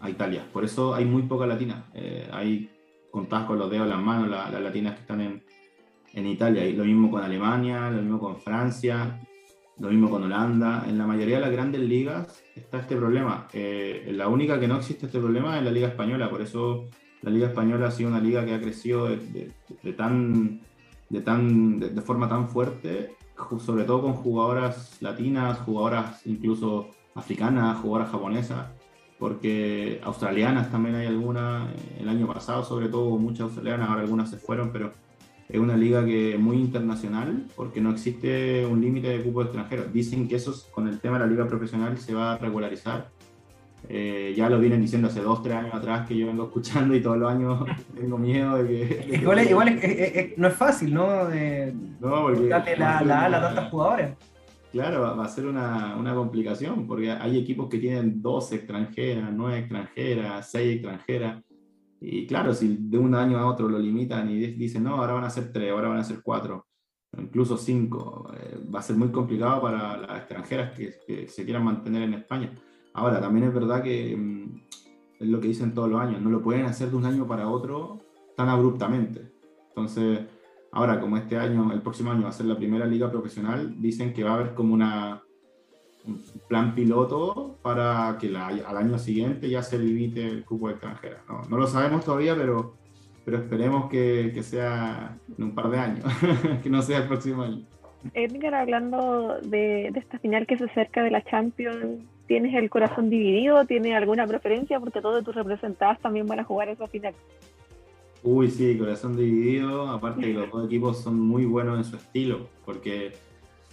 a, 0.00 0.08
Italia. 0.08 0.46
Por 0.52 0.64
eso 0.64 0.94
hay 0.94 1.04
muy 1.04 1.22
poca 1.22 1.48
latina. 1.48 1.86
Eh, 1.92 2.28
hay 2.30 2.70
contadas 3.10 3.46
con 3.46 3.58
los 3.58 3.68
dedos 3.68 3.88
las 3.88 4.00
manos 4.00 4.28
las, 4.28 4.52
latinas 4.52 4.94
que 4.94 5.00
están 5.00 5.20
en, 5.20 5.42
en 6.16 6.26
Italia. 6.26 6.66
Y 6.66 6.72
lo 6.72 6.84
mismo 6.84 7.12
con 7.12 7.22
Alemania, 7.22 7.88
lo 7.90 8.02
mismo 8.02 8.18
con 8.18 8.40
Francia, 8.40 9.20
lo 9.78 9.88
mismo 9.88 10.10
con 10.10 10.24
Holanda. 10.24 10.84
En 10.88 10.98
la 10.98 11.06
mayoría 11.06 11.36
de 11.36 11.42
las 11.42 11.52
grandes 11.52 11.82
ligas 11.82 12.42
está 12.56 12.80
este 12.80 12.96
problema. 12.96 13.46
Eh, 13.52 14.10
la 14.12 14.26
única 14.26 14.58
que 14.58 14.66
no 14.66 14.78
existe 14.78 15.06
este 15.06 15.20
problema 15.20 15.58
es 15.58 15.64
la 15.64 15.70
Liga 15.70 15.86
Española. 15.86 16.28
Por 16.28 16.42
eso 16.42 16.86
la 17.22 17.30
Liga 17.30 17.46
Española 17.46 17.86
ha 17.86 17.90
sido 17.92 18.10
una 18.10 18.20
liga 18.20 18.44
que 18.44 18.54
ha 18.54 18.60
crecido 18.60 19.06
de 19.08 19.92
tan 19.96 20.60
de, 21.08 21.20
tan, 21.20 21.78
de, 21.78 22.02
forma 22.02 22.28
tan 22.28 22.48
fuerte, 22.48 23.14
sobre 23.58 23.84
todo 23.84 24.02
con 24.02 24.14
jugadoras 24.14 25.00
latinas, 25.00 25.58
jugadoras 25.60 26.26
incluso 26.26 26.88
africanas, 27.14 27.78
jugadoras 27.78 28.10
japonesas, 28.10 28.66
porque 29.18 30.00
australianas 30.04 30.70
también 30.70 30.96
hay 30.96 31.06
algunas, 31.06 31.68
el 31.98 32.08
año 32.08 32.26
pasado 32.26 32.64
sobre 32.64 32.88
todo 32.88 33.16
muchas 33.18 33.42
australianas, 33.42 33.88
ahora 33.88 34.02
algunas 34.02 34.30
se 34.30 34.36
fueron, 34.36 34.72
pero 34.72 34.92
es 35.48 35.60
una 35.60 35.76
liga 35.76 36.04
que 36.04 36.34
es 36.34 36.40
muy 36.40 36.56
internacional 36.56 37.44
porque 37.54 37.80
no 37.80 37.90
existe 37.90 38.66
un 38.66 38.80
límite 38.80 39.08
de 39.08 39.22
cupo 39.22 39.42
extranjeros. 39.42 39.92
Dicen 39.92 40.28
que 40.28 40.36
eso 40.36 40.54
con 40.72 40.88
el 40.88 40.98
tema 41.00 41.18
de 41.18 41.26
la 41.26 41.30
liga 41.30 41.46
profesional 41.46 41.96
se 41.98 42.14
va 42.14 42.32
a 42.32 42.38
regularizar 42.38 43.10
eh, 43.88 44.34
ya 44.36 44.48
lo 44.48 44.58
vienen 44.58 44.80
diciendo 44.80 45.06
hace 45.06 45.20
dos, 45.20 45.42
tres 45.42 45.54
años 45.54 45.74
atrás 45.74 46.08
que 46.08 46.16
yo 46.16 46.26
vengo 46.26 46.44
escuchando 46.44 46.94
y 46.94 47.00
todos 47.00 47.18
los 47.18 47.30
años 47.30 47.64
tengo 47.94 48.18
miedo 48.18 48.62
de 48.62 48.66
que... 48.66 49.16
igual, 49.16 49.48
igual 49.48 49.80
no 50.36 50.48
es 50.48 50.54
fácil, 50.54 50.92
¿no? 50.92 51.26
De, 51.26 51.72
no, 52.00 52.22
porque... 52.22 52.48
Darle 52.48 52.76
la, 52.76 53.02
la 53.02 53.24
ala 53.24 53.38
a 53.38 53.40
tantos 53.42 53.70
jugadores. 53.70 54.10
Claro, 54.72 55.16
va 55.16 55.24
a 55.24 55.28
ser 55.28 55.46
una, 55.46 55.96
una, 55.96 56.14
complicación 56.14 56.86
porque 56.86 57.10
hay 57.10 57.38
equipos 57.38 57.68
que 57.68 57.78
tienen 57.78 58.20
dos 58.20 58.52
extranjeras, 58.52 59.30
nueve 59.32 59.60
extranjeras, 59.60 60.50
seis 60.50 60.74
extranjeras. 60.76 61.42
Y 62.00 62.26
claro, 62.26 62.54
si 62.54 62.76
de 62.76 62.98
un 62.98 63.14
año 63.14 63.38
a 63.38 63.46
otro 63.46 63.68
lo 63.68 63.78
limitan 63.78 64.30
y 64.30 64.38
dicen, 64.38 64.84
no, 64.84 64.96
ahora 64.96 65.14
van 65.14 65.24
a 65.24 65.30
ser 65.30 65.52
tres, 65.52 65.70
ahora 65.72 65.88
van 65.88 65.98
a 65.98 66.04
ser 66.04 66.20
cuatro, 66.22 66.66
incluso 67.16 67.56
cinco, 67.56 68.30
eh, 68.38 68.58
va 68.72 68.80
a 68.80 68.82
ser 68.82 68.96
muy 68.96 69.08
complicado 69.08 69.62
para 69.62 69.96
las 69.96 70.18
extranjeras 70.18 70.72
que, 70.72 70.94
que 71.06 71.28
se 71.28 71.44
quieran 71.44 71.64
mantener 71.64 72.02
en 72.02 72.14
España. 72.14 72.52
Ahora, 72.92 73.20
también 73.20 73.48
es 73.48 73.54
verdad 73.54 73.82
que 73.82 74.16
mm, 74.16 74.60
es 75.20 75.28
lo 75.28 75.40
que 75.40 75.48
dicen 75.48 75.74
todos 75.74 75.88
los 75.88 76.00
años, 76.00 76.20
no 76.20 76.30
lo 76.30 76.42
pueden 76.42 76.66
hacer 76.66 76.90
de 76.90 76.96
un 76.96 77.06
año 77.06 77.26
para 77.26 77.48
otro 77.48 78.00
tan 78.36 78.48
abruptamente. 78.48 79.32
Entonces, 79.68 80.20
ahora 80.72 81.00
como 81.00 81.16
este 81.16 81.38
año, 81.38 81.72
el 81.72 81.82
próximo 81.82 82.10
año 82.10 82.24
va 82.24 82.28
a 82.28 82.32
ser 82.32 82.46
la 82.46 82.56
primera 82.56 82.86
liga 82.86 83.10
profesional, 83.10 83.80
dicen 83.80 84.12
que 84.12 84.24
va 84.24 84.32
a 84.32 84.34
haber 84.34 84.54
como 84.54 84.74
una, 84.74 85.22
un 86.06 86.22
plan 86.48 86.74
piloto 86.74 87.56
para 87.62 88.16
que 88.20 88.28
al 88.36 88.76
año 88.76 88.98
siguiente 88.98 89.48
ya 89.48 89.62
se 89.62 89.78
limite 89.78 90.26
el 90.26 90.44
cupo 90.44 90.68
de 90.68 90.74
extranjeras. 90.74 91.20
No, 91.28 91.42
no 91.48 91.56
lo 91.56 91.66
sabemos 91.66 92.04
todavía, 92.04 92.34
pero, 92.36 92.74
pero 93.24 93.38
esperemos 93.38 93.90
que, 93.90 94.30
que, 94.34 94.42
sea 94.42 95.18
en 95.36 95.44
un 95.44 95.54
par 95.54 95.70
de 95.70 95.78
años, 95.78 96.04
que 96.62 96.70
no 96.70 96.82
sea 96.82 96.98
el 96.98 97.08
próximo 97.08 97.42
año. 97.42 97.64
Edgar, 98.14 98.54
hablando 98.54 99.38
de, 99.42 99.90
de 99.92 99.98
esta 99.98 100.18
final 100.18 100.46
que 100.46 100.56
se 100.56 100.64
acerca 100.64 101.02
de 101.02 101.10
la 101.10 101.24
Champions, 101.24 102.04
¿Tienes 102.26 102.54
el 102.54 102.70
corazón 102.70 103.08
dividido? 103.08 103.64
¿Tienes 103.66 103.94
alguna 103.94 104.26
preferencia? 104.26 104.80
Porque 104.80 105.00
todos 105.00 105.22
tus 105.22 105.34
representados 105.34 106.00
también 106.00 106.26
van 106.26 106.40
a 106.40 106.44
jugar 106.44 106.68
esa 106.68 106.88
final. 106.88 107.14
Uy, 108.22 108.50
sí, 108.50 108.76
corazón 108.76 109.16
dividido. 109.16 109.88
Aparte 109.88 110.32
los 110.32 110.50
dos 110.50 110.66
equipos 110.66 111.00
son 111.00 111.20
muy 111.20 111.44
buenos 111.44 111.78
en 111.78 111.84
su 111.84 111.96
estilo, 111.96 112.48
porque 112.64 113.12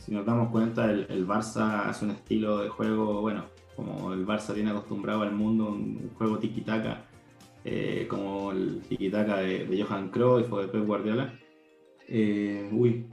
si 0.03 0.11
nos 0.11 0.25
damos 0.25 0.49
cuenta, 0.49 0.91
el, 0.91 1.25
Barça 1.25 1.87
hace 1.87 2.03
un 2.03 2.11
estilo 2.11 2.57
de 2.59 2.67
juego, 2.67 3.21
bueno, 3.21 3.45
como 3.75 4.11
el 4.13 4.25
Barça 4.25 4.53
tiene 4.53 4.71
acostumbrado 4.71 5.21
al 5.21 5.31
mundo, 5.31 5.67
un, 5.67 6.11
juego 6.17 6.39
tiki-taka, 6.39 7.05
eh, 7.63 8.05
como 8.09 8.51
el 8.51 8.81
tiki-taka 8.81 9.37
de, 9.37 9.81
Johan 9.81 10.09
Cruyff 10.09 10.51
o 10.51 10.59
de 10.59 10.67
Pep 10.67 10.85
Guardiola. 10.85 11.33
Eh, 12.09 12.69
uy, 12.73 13.05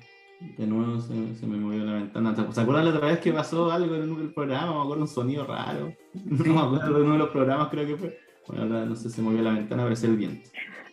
de 0.58 0.66
nuevo 0.66 0.98
se, 1.00 1.14
me 1.14 1.58
movió 1.58 1.84
la 1.84 1.92
ventana. 1.92 2.34
¿Se 2.50 2.60
acuerdan 2.60 2.86
la 2.86 2.94
otra 2.96 3.06
vez 3.06 3.20
que 3.20 3.32
pasó 3.32 3.70
algo 3.70 3.94
en 3.94 4.18
el 4.18 4.34
programa? 4.34 4.74
Me 4.74 4.80
acuerdo 4.80 5.02
un 5.02 5.08
sonido 5.08 5.46
raro. 5.46 5.94
No 6.24 6.54
me 6.54 6.60
acuerdo 6.60 6.98
de 6.98 7.04
uno 7.04 7.12
de 7.12 7.18
los 7.18 7.28
programas, 7.28 7.68
creo 7.68 7.86
que 7.86 7.96
fue. 7.96 8.18
Bueno, 8.48 8.64
ahora 8.64 8.84
no 8.84 8.96
sé, 8.96 9.10
se 9.10 9.22
movió 9.22 9.42
la 9.42 9.52
ventana, 9.52 9.84
pero 9.84 9.92
es 9.92 10.02
el 10.02 10.16
viento. 10.16 10.50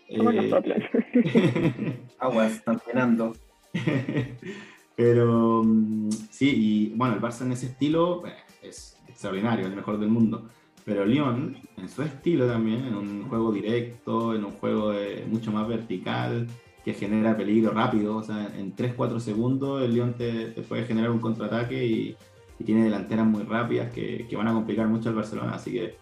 Eh... 0.09 1.97
Aguas, 2.19 2.51
están 2.51 2.79
penando. 2.85 3.33
pero 4.97 5.63
mm, 5.63 6.09
sí, 6.29 6.49
y 6.49 6.97
bueno, 6.97 7.13
el 7.13 7.21
Barça 7.21 7.43
en 7.43 7.53
ese 7.53 7.67
estilo 7.67 8.25
eh, 8.27 8.33
es 8.61 8.97
extraordinario, 9.07 9.67
el 9.67 9.75
mejor 9.75 9.99
del 9.99 10.09
mundo. 10.09 10.49
Pero 10.83 11.05
Lyon, 11.05 11.55
en 11.77 11.89
su 11.89 12.01
estilo 12.01 12.47
también, 12.47 12.85
en 12.85 12.95
un 12.95 13.29
juego 13.29 13.51
directo, 13.51 14.33
en 14.33 14.43
un 14.43 14.51
juego 14.53 14.93
mucho 15.29 15.51
más 15.51 15.67
vertical, 15.67 16.47
que 16.87 16.93
genera 16.93 17.35
peligro 17.35 17.71
rápido. 17.71 18.15
O 18.15 18.23
sea, 18.23 18.49
en 18.57 18.73
3-4 18.73 19.19
segundos 19.19 19.83
el 19.83 19.93
Lyon 19.93 20.13
te, 20.13 20.53
puede 20.69 20.85
generar 20.85 21.11
un 21.11 21.19
contraataque 21.19 21.85
y, 21.85 22.15
tiene 22.63 22.85
delanteras 22.85 23.27
muy 23.27 23.43
rápidas 23.43 23.93
que, 23.93 24.25
van 24.35 24.47
a 24.47 24.53
complicar 24.53 24.87
mucho 24.87 25.09
al 25.09 25.15
Barcelona. 25.15 25.55
Así 25.55 25.73
que 25.73 25.97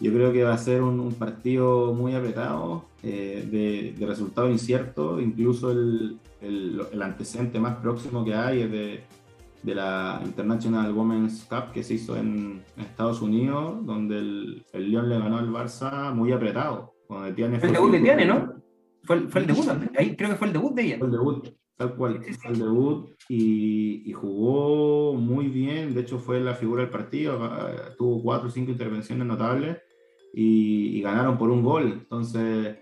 yo 0.00 0.12
creo 0.12 0.32
que 0.32 0.44
va 0.44 0.54
a 0.54 0.58
ser 0.58 0.80
un, 0.82 1.12
partido 1.14 1.92
muy 1.92 2.14
apretado, 2.14 2.84
eh, 3.02 3.94
de, 3.98 4.06
resultado 4.06 4.48
incierto. 4.48 5.20
Incluso 5.20 5.72
el, 5.72 6.20
el, 6.46 6.80
el, 6.92 7.02
antecedente 7.02 7.58
más 7.58 7.76
próximo 7.76 8.24
que 8.24 8.34
hay 8.34 8.62
es 8.62 8.70
de, 8.70 9.04
de 9.62 9.74
la 9.74 10.20
International 10.24 10.92
Women's 10.92 11.44
Cup 11.44 11.72
que 11.72 11.82
se 11.82 11.94
hizo 11.94 12.16
en, 12.16 12.62
Estados 12.76 13.20
Unidos, 13.20 13.84
donde 13.84 14.18
el, 14.18 14.64
el 14.72 14.90
Lyon 14.90 15.08
le 15.08 15.18
ganó 15.18 15.38
al 15.38 15.50
Barça 15.50 16.14
muy 16.14 16.32
apretado. 16.32 16.94
Donde 17.08 17.32
tiene 17.32 17.58
fue 17.58 17.68
el 17.68 17.74
debut 17.74 17.92
de 17.92 18.00
Tiane, 18.00 18.24
¿no? 18.24 18.54
Fue, 19.04 19.20
fue, 19.28 19.40
el 19.42 19.46
debut, 19.46 19.66
ahí 19.96 20.16
creo 20.16 20.30
que 20.30 20.36
fue 20.36 20.46
el 20.48 20.52
debut 20.52 20.74
de 20.74 20.82
ella. 20.82 20.98
Fue 20.98 21.06
el 21.06 21.12
debut, 21.12 21.48
tal 21.76 21.94
cual. 21.94 22.22
Fue 22.22 22.50
el 22.50 22.58
debut 22.58 23.10
y, 23.28 24.10
y, 24.10 24.12
jugó 24.12 25.14
muy 25.14 25.46
bien. 25.46 25.94
De 25.94 26.00
hecho, 26.00 26.18
fue 26.18 26.40
la 26.40 26.54
figura 26.54 26.82
del 26.82 26.90
partido. 26.90 27.38
Tuvo 27.96 28.22
cuatro 28.22 28.48
o 28.48 28.50
cinco 28.50 28.72
intervenciones 28.72 29.26
notables 29.26 29.78
y, 30.34 30.96
y 30.96 31.02
ganaron 31.02 31.38
por 31.38 31.50
un 31.50 31.62
gol. 31.62 31.98
Entonces, 32.02 32.76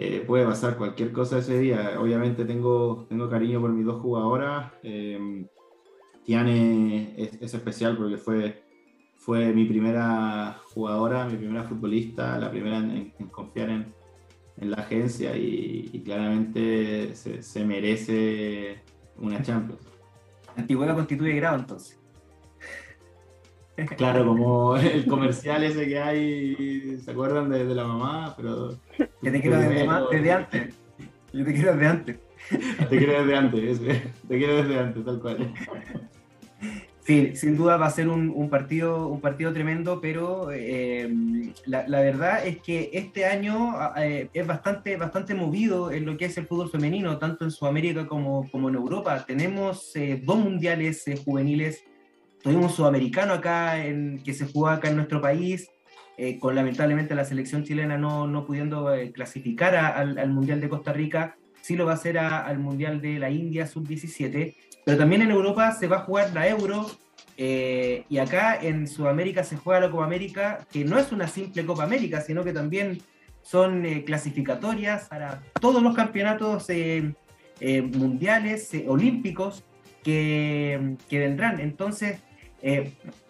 eh, 0.00 0.22
puede 0.24 0.44
pasar 0.44 0.76
cualquier 0.76 1.10
cosa 1.10 1.38
ese 1.38 1.58
día. 1.58 1.96
Obviamente, 1.98 2.44
tengo, 2.44 3.04
tengo 3.08 3.28
cariño 3.28 3.60
por 3.60 3.72
mis 3.72 3.84
dos 3.84 4.00
jugadoras. 4.00 4.70
Eh, 4.84 5.44
Tiane 6.24 7.14
es, 7.16 7.42
es, 7.42 7.54
especial 7.54 7.96
porque 7.96 8.16
fue, 8.16 8.62
fue 9.16 9.52
mi 9.52 9.64
primera 9.64 10.60
jugadora, 10.72 11.24
mi 11.24 11.36
primera 11.36 11.64
futbolista, 11.64 12.38
la 12.38 12.48
primera 12.48 12.78
en, 12.78 13.10
confiar 13.32 13.70
en, 13.70 13.92
en, 14.58 14.70
la 14.70 14.76
agencia 14.76 15.36
y, 15.36 16.00
claramente 16.04 17.16
se, 17.16 17.42
se, 17.42 17.64
merece 17.64 18.80
una 19.16 19.42
Champions. 19.42 19.82
Antigüedad 20.54 20.94
constituye 20.94 21.32
grado 21.32 21.58
entonces. 21.58 21.97
Claro, 23.96 24.26
como 24.26 24.76
el 24.76 25.06
comercial 25.06 25.62
ese 25.62 25.86
que 25.86 25.98
hay, 26.00 26.98
¿se 26.98 27.10
acuerdan 27.10 27.48
de, 27.48 27.64
de 27.64 27.74
la 27.74 27.84
mamá? 27.84 28.34
Pero, 28.36 28.76
que 29.22 29.30
te 29.30 29.40
quiero 29.40 29.58
desde, 29.58 29.86
desde 30.10 30.32
antes. 30.32 30.74
Yo 31.32 31.44
te 31.44 31.54
quiero 31.54 31.72
desde 31.72 31.86
antes. 31.86 32.18
Te 32.88 32.98
quiero 32.98 33.12
desde 33.20 33.36
antes, 33.36 33.80
te 34.28 34.38
quiero 34.38 34.56
desde 34.62 34.78
antes, 34.78 35.04
tal 35.04 35.20
cual. 35.20 35.54
Sí, 37.08 37.32
sin 37.36 37.56
duda 37.56 37.78
va 37.78 37.86
a 37.86 37.90
ser 37.90 38.08
un, 38.08 38.50
partido, 38.50 39.08
un 39.08 39.22
partido 39.22 39.50
tremendo, 39.54 39.98
pero 39.98 40.50
eh, 40.52 41.10
la, 41.64 42.00
verdad 42.00 42.46
es 42.46 42.58
que 42.58 42.90
este 42.92 43.24
año 43.24 43.74
eh, 43.96 44.28
es 44.34 44.46
bastante, 44.46 44.96
bastante 44.98 45.34
movido 45.34 45.90
en 45.90 46.04
lo 46.04 46.18
que 46.18 46.26
es 46.26 46.36
el 46.36 46.46
fútbol 46.46 46.70
femenino, 46.70 47.16
tanto 47.16 47.46
en 47.46 47.50
Sudamérica 47.50 48.06
como, 48.06 48.50
como 48.50 48.68
en 48.68 48.74
Europa. 48.74 49.24
Tenemos 49.26 49.96
eh, 49.96 50.20
dos 50.22 50.36
mundiales 50.36 51.02
juveniles, 51.24 51.82
tuvimos 52.42 52.74
sudamericano 52.74 53.34
acá, 53.34 53.84
en, 53.84 54.22
que 54.24 54.34
se 54.34 54.46
juega 54.46 54.76
acá 54.76 54.88
en 54.88 54.96
nuestro 54.96 55.20
país, 55.20 55.68
con 56.40 56.56
lamentablemente 56.56 57.14
la 57.14 57.24
selección 57.24 57.62
chilena 57.62 57.96
no, 57.96 58.26
no 58.26 58.44
pudiendo 58.44 58.92
clasificar 59.14 59.76
al, 59.76 60.18
al, 60.18 60.30
Mundial 60.30 60.60
de 60.60 60.68
Costa 60.68 60.92
Rica, 60.92 61.36
sí 61.60 61.76
lo 61.76 61.86
va 61.86 61.92
a 61.92 61.94
hacer 61.94 62.18
al 62.18 62.58
Mundial 62.58 63.00
de 63.00 63.20
la 63.20 63.30
India 63.30 63.68
sub-17 63.68 64.56
pero 64.88 64.96
también 64.96 65.20
en 65.20 65.30
Europa 65.30 65.72
se 65.72 65.86
va 65.86 65.98
a 65.98 66.00
jugar 66.00 66.32
la 66.32 66.48
Euro 66.48 66.86
eh, 67.36 68.06
y 68.08 68.16
acá 68.16 68.58
en 68.58 68.88
Sudamérica 68.88 69.44
se 69.44 69.58
juega 69.58 69.80
la 69.80 69.90
Copa 69.90 70.06
América, 70.06 70.66
que 70.72 70.82
no 70.82 70.98
es 70.98 71.12
una 71.12 71.28
simple 71.28 71.66
Copa 71.66 71.84
América, 71.84 72.22
sino 72.22 72.42
que 72.42 72.54
también 72.54 73.02
son 73.42 73.84
eh, 73.84 74.02
clasificatorias 74.04 75.08
para 75.10 75.42
todos 75.60 75.82
los 75.82 75.94
campeonatos 75.94 76.70
eh, 76.70 77.12
mundiales, 77.60 78.70
olímpicos 78.86 79.62
que, 80.02 80.96
que, 81.06 81.18
vendrán. 81.18 81.60
Entonces, 81.60 82.22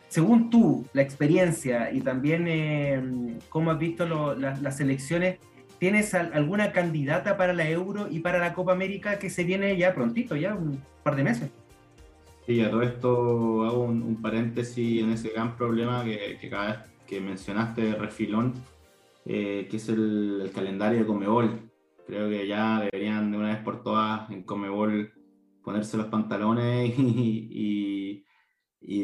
según 0.09 0.51
tú, 0.51 0.87
la 0.93 1.03
experiencia 1.03 1.93
y 1.93 2.01
también 2.01 3.39
cómo 3.49 3.71
has 3.71 3.79
visto 3.79 4.07
las 4.37 4.81
elecciones, 4.81 5.39
¿Tienes 5.79 6.13
alguna 6.13 6.73
candidata 6.73 7.37
para 7.37 7.53
la 7.53 7.69
Euro 7.71 8.09
y 8.11 8.19
para 8.19 8.41
la 8.41 8.53
Copa 8.53 8.73
América 8.73 9.19
que 9.21 9.31
se 9.31 9.45
viene 9.45 9.77
ya 9.77 9.95
prontito, 9.95 10.35
ya 10.35 10.55
un 10.55 10.83
par 11.05 11.15
de 11.15 11.23
meses? 11.23 11.51
Sí, 12.47 12.61
a 12.61 12.71
todo 12.71 12.83
esto 12.83 13.65
hago 13.65 13.85
un, 13.85 14.21
paréntesis 14.21 15.03
en 15.03 15.13
ese 15.13 15.29
gran 15.29 15.57
problema 15.57 16.03
que, 16.03 16.37
que, 16.41 16.51
cada 16.51 16.67
vez 16.67 16.79
que 17.07 17.21
mencionaste, 17.21 17.95
refilón, 17.95 18.55
eh, 19.25 19.69
que 19.71 19.77
es 19.77 19.89
el, 19.89 20.51
calendario 20.53 21.01
de 21.01 21.07
Comebol. 21.07 21.61
Creo 22.07 22.29
que 22.29 22.49
ya 22.49 22.81
deberían 22.81 23.31
de 23.31 23.39
una 23.39 23.51
vez 23.51 23.59
por 23.59 23.83
todas 23.85 24.29
en 24.31 24.43
Comebol 24.43 25.13
ponerse 25.63 25.97
los 25.97 26.07
pantalones 26.07 26.93
y, 26.99 27.49
y, 27.53 28.25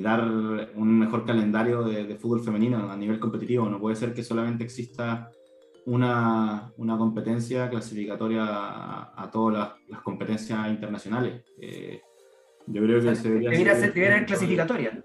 dar 0.00 0.22
un 0.22 0.98
mejor 0.98 1.24
calendario 1.24 1.82
de, 1.82 2.04
de, 2.04 2.16
fútbol 2.16 2.42
femenino 2.42 2.90
a 2.90 2.96
nivel 2.96 3.18
competitivo. 3.18 3.68
No 3.68 3.80
puede 3.80 3.96
ser 3.96 4.14
que 4.14 4.22
solamente 4.22 4.64
exista 4.64 5.30
una, 5.86 6.72
una 6.76 6.96
competencia 6.96 7.68
clasificatoria 7.68 8.44
a, 8.44 9.30
todas 9.32 9.74
las, 9.88 10.00
competencias 10.02 10.68
internacionales. 10.68 11.42
Eh, 11.60 12.00
yo 12.66 12.82
creo 12.82 13.02
que 13.02 13.14
se 13.14 13.28
debería, 13.28 13.50
debería 13.50 13.74
ser, 13.74 13.92
debería 13.92 14.26
clasificatoria. 14.26 15.02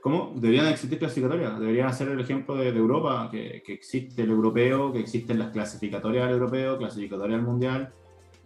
¿Cómo? 0.00 0.32
Deberían 0.34 0.66
existir 0.68 0.98
clasificatorias, 0.98 1.60
deberían 1.60 1.92
ser 1.92 2.08
el 2.08 2.20
ejemplo 2.20 2.56
de, 2.56 2.68
Europa, 2.68 3.28
que, 3.30 3.62
que, 3.64 3.74
existe 3.74 4.22
el 4.22 4.30
europeo, 4.30 4.92
que 4.92 5.00
existen 5.00 5.38
las 5.38 5.50
clasificatorias 5.50 6.26
al 6.26 6.32
europeo, 6.32 6.78
clasificatorias 6.78 7.38
al 7.38 7.46
mundial, 7.46 7.92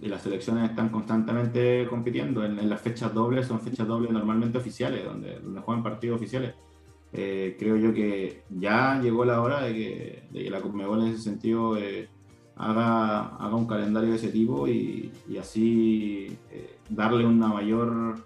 y 0.05 0.09
las 0.09 0.23
selecciones 0.23 0.69
están 0.69 0.91
constantemente 0.91 1.87
compitiendo. 1.89 2.45
En, 2.45 2.69
las 2.69 2.81
fechas 2.83 3.15
dobles 3.15 3.47
son 3.47 3.59
fechas 3.61 3.89
dobles 3.89 4.13
normalmente 4.13 4.59
oficiales, 4.59 5.03
donde, 5.03 5.41
donde 5.41 5.63
juegan 5.63 5.83
partidos 5.83 6.17
oficiales. 6.17 6.55
Eh, 7.11 7.57
creo 7.59 7.77
yo 7.77 7.95
que 7.95 8.43
ya 8.51 9.01
llegó 9.01 9.25
la 9.25 9.41
hora 9.41 9.63
de 9.63 9.73
que, 10.31 10.51
la 10.51 10.61
Conmebol 10.61 11.03
en 11.03 11.09
ese 11.15 11.23
sentido 11.23 11.79
eh, 11.79 12.11
haga, 12.55 13.37
haga, 13.37 13.57
un 13.57 13.67
calendario 13.67 14.11
de 14.11 14.17
ese 14.17 14.29
tipo 14.29 14.69
y, 14.69 15.11
así 15.41 16.37
eh, 16.51 16.77
darle 16.91 17.25
una 17.25 17.49
mayor, 17.49 18.17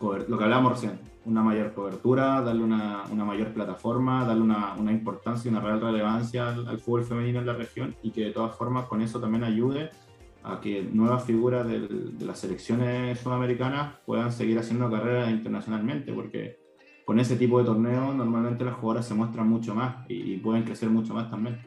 lo 0.00 0.38
que 0.38 0.44
hablamos 0.44 0.72
recién, 0.74 1.00
una 1.24 1.42
mayor 1.42 1.72
cobertura, 1.72 2.40
darle 2.40 2.62
una, 2.62 3.02
una 3.10 3.24
mayor 3.24 3.52
plataforma, 3.52 4.24
darle 4.24 4.42
una, 4.42 4.74
una, 4.78 4.92
importancia, 4.92 5.50
una 5.50 5.60
real 5.60 5.80
relevancia 5.80 6.50
al, 6.50 6.78
fútbol 6.78 7.04
femenino 7.04 7.40
en 7.40 7.46
la 7.46 7.54
región 7.54 7.96
y 8.00 8.12
que 8.12 8.26
de 8.26 8.30
todas 8.30 8.54
formas 8.54 8.84
con 8.84 9.02
eso 9.02 9.18
también 9.18 9.42
ayude 9.42 9.90
a 10.42 10.60
que 10.60 10.82
nuevas 10.82 11.24
figuras 11.24 11.66
de 11.66 11.88
las 12.20 12.38
selecciones 12.38 13.18
sudamericanas 13.20 13.98
puedan 14.06 14.32
seguir 14.32 14.58
haciendo 14.58 14.90
carrera 14.90 15.30
internacionalmente, 15.30 16.12
porque 16.12 16.58
con 17.04 17.18
ese 17.18 17.36
tipo 17.36 17.58
de 17.58 17.64
torneos 17.64 18.14
normalmente 18.14 18.64
las 18.64 18.74
jugadoras 18.74 19.06
se 19.06 19.14
muestran 19.14 19.48
mucho 19.48 19.74
más 19.74 20.08
y, 20.08 20.36
pueden 20.38 20.62
crecer 20.64 20.88
mucho 20.88 21.12
más 21.12 21.30
también. 21.30 21.58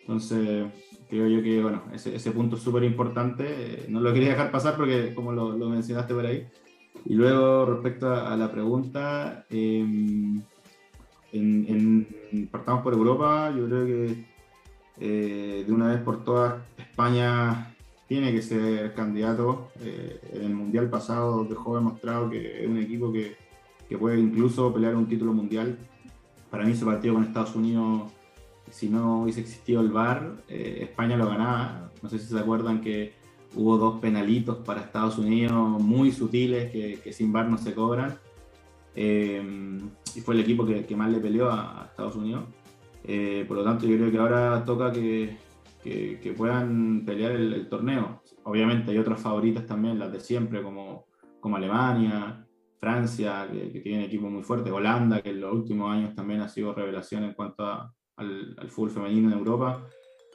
Entonces, 0.00 0.66
creo 1.08 1.28
yo 1.28 1.42
que 1.42 1.62
bueno, 1.62 1.82
ese, 1.92 2.16
ese 2.16 2.30
punto 2.32 2.56
es 2.56 2.62
súper 2.62 2.84
importante. 2.84 3.44
Eh, 3.48 3.86
no 3.88 4.00
lo 4.00 4.12
quería 4.12 4.30
dejar 4.30 4.50
pasar 4.50 4.76
porque, 4.76 5.14
como 5.14 5.32
lo, 5.32 5.56
lo 5.56 5.68
mencionaste 5.68 6.14
por 6.14 6.26
ahí. 6.26 6.46
Y 7.04 7.14
luego, 7.14 7.66
respecto 7.66 8.12
a, 8.12 8.36
la 8.36 8.50
pregunta, 8.50 9.46
em, 9.50 10.42
en, 11.32 12.48
partamos 12.50 12.82
por 12.82 12.92
Europa. 12.94 13.52
Yo 13.56 13.66
creo 13.66 13.86
que 13.86 14.24
eh, 15.00 15.64
de 15.66 15.72
una 15.72 15.88
vez 15.88 16.00
por 16.02 16.24
todas 16.24 16.56
España 16.76 17.74
tiene 18.08 18.32
que 18.32 18.42
ser 18.42 18.94
candidato. 18.94 19.70
Eh, 19.80 20.20
en 20.32 20.42
el 20.42 20.54
Mundial 20.54 20.90
pasado 20.90 21.44
dejó 21.44 21.76
demostrado 21.76 22.30
que 22.30 22.62
es 22.64 22.68
un 22.68 22.78
equipo 22.78 23.12
que 23.12 23.36
que 23.88 23.96
puede 23.96 24.20
incluso 24.20 24.72
pelear 24.72 24.94
un 24.94 25.06
título 25.06 25.32
mundial. 25.32 25.78
Para 26.50 26.64
mí 26.64 26.72
ese 26.72 26.84
partido 26.84 27.14
con 27.14 27.24
Estados 27.24 27.56
Unidos, 27.56 28.12
si 28.70 28.88
no 28.88 29.22
hubiese 29.22 29.40
existido 29.40 29.80
el 29.80 29.90
VAR, 29.90 30.36
eh, 30.48 30.80
España 30.82 31.16
lo 31.16 31.26
ganaba. 31.26 31.90
No 32.02 32.08
sé 32.08 32.18
si 32.18 32.26
se 32.26 32.38
acuerdan 32.38 32.80
que 32.80 33.14
hubo 33.54 33.78
dos 33.78 34.00
penalitos 34.00 34.58
para 34.58 34.82
Estados 34.82 35.18
Unidos 35.18 35.82
muy 35.82 36.12
sutiles 36.12 36.70
que, 36.70 37.12
sin 37.12 37.32
VAR 37.32 37.48
no 37.48 37.58
se 37.58 37.74
cobran. 37.74 38.18
Eh, 38.94 39.80
y 40.14 40.20
fue 40.20 40.34
el 40.34 40.40
equipo 40.40 40.66
que, 40.66 40.96
más 40.96 41.10
le 41.10 41.18
peleó 41.18 41.50
a, 41.50 41.86
Estados 41.90 42.16
Unidos. 42.16 42.44
Eh, 43.04 43.44
por 43.48 43.56
lo 43.56 43.64
tanto, 43.64 43.86
yo 43.86 43.96
creo 43.96 44.10
que 44.10 44.18
ahora 44.18 44.64
toca 44.66 44.92
que, 44.92 45.36
que 46.22 46.32
puedan 46.36 47.04
pelear 47.04 47.32
el, 47.32 47.52
el, 47.52 47.68
torneo. 47.68 48.22
Obviamente 48.44 48.90
hay 48.90 48.98
otras 48.98 49.20
favoritas 49.20 49.66
también, 49.66 49.98
las 49.98 50.12
de 50.12 50.20
siempre, 50.20 50.62
como, 50.62 51.06
como 51.40 51.56
Alemania, 51.56 52.44
Francia, 52.78 53.48
que, 53.50 53.80
tiene 53.80 54.04
equipos 54.04 54.30
muy 54.30 54.42
fuertes, 54.42 54.72
Holanda, 54.72 55.20
que 55.20 55.30
en 55.30 55.40
los 55.40 55.52
últimos 55.52 55.90
años 55.92 56.14
también 56.14 56.40
ha 56.40 56.48
sido 56.48 56.72
revelación 56.72 57.24
en 57.24 57.32
cuanto 57.32 57.64
al, 58.16 58.56
fútbol 58.68 58.90
femenino 58.90 59.32
en 59.32 59.38
Europa. 59.38 59.84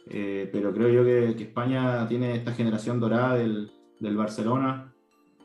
Eh, 0.10 0.50
pero 0.52 0.74
creo 0.74 0.90
yo 0.90 1.04
que, 1.06 1.44
España 1.44 2.06
tiene 2.08 2.36
esta 2.36 2.54
generación 2.54 3.00
dorada 3.00 3.36
del, 3.36 3.72
del, 4.00 4.18
Barcelona, 4.18 4.94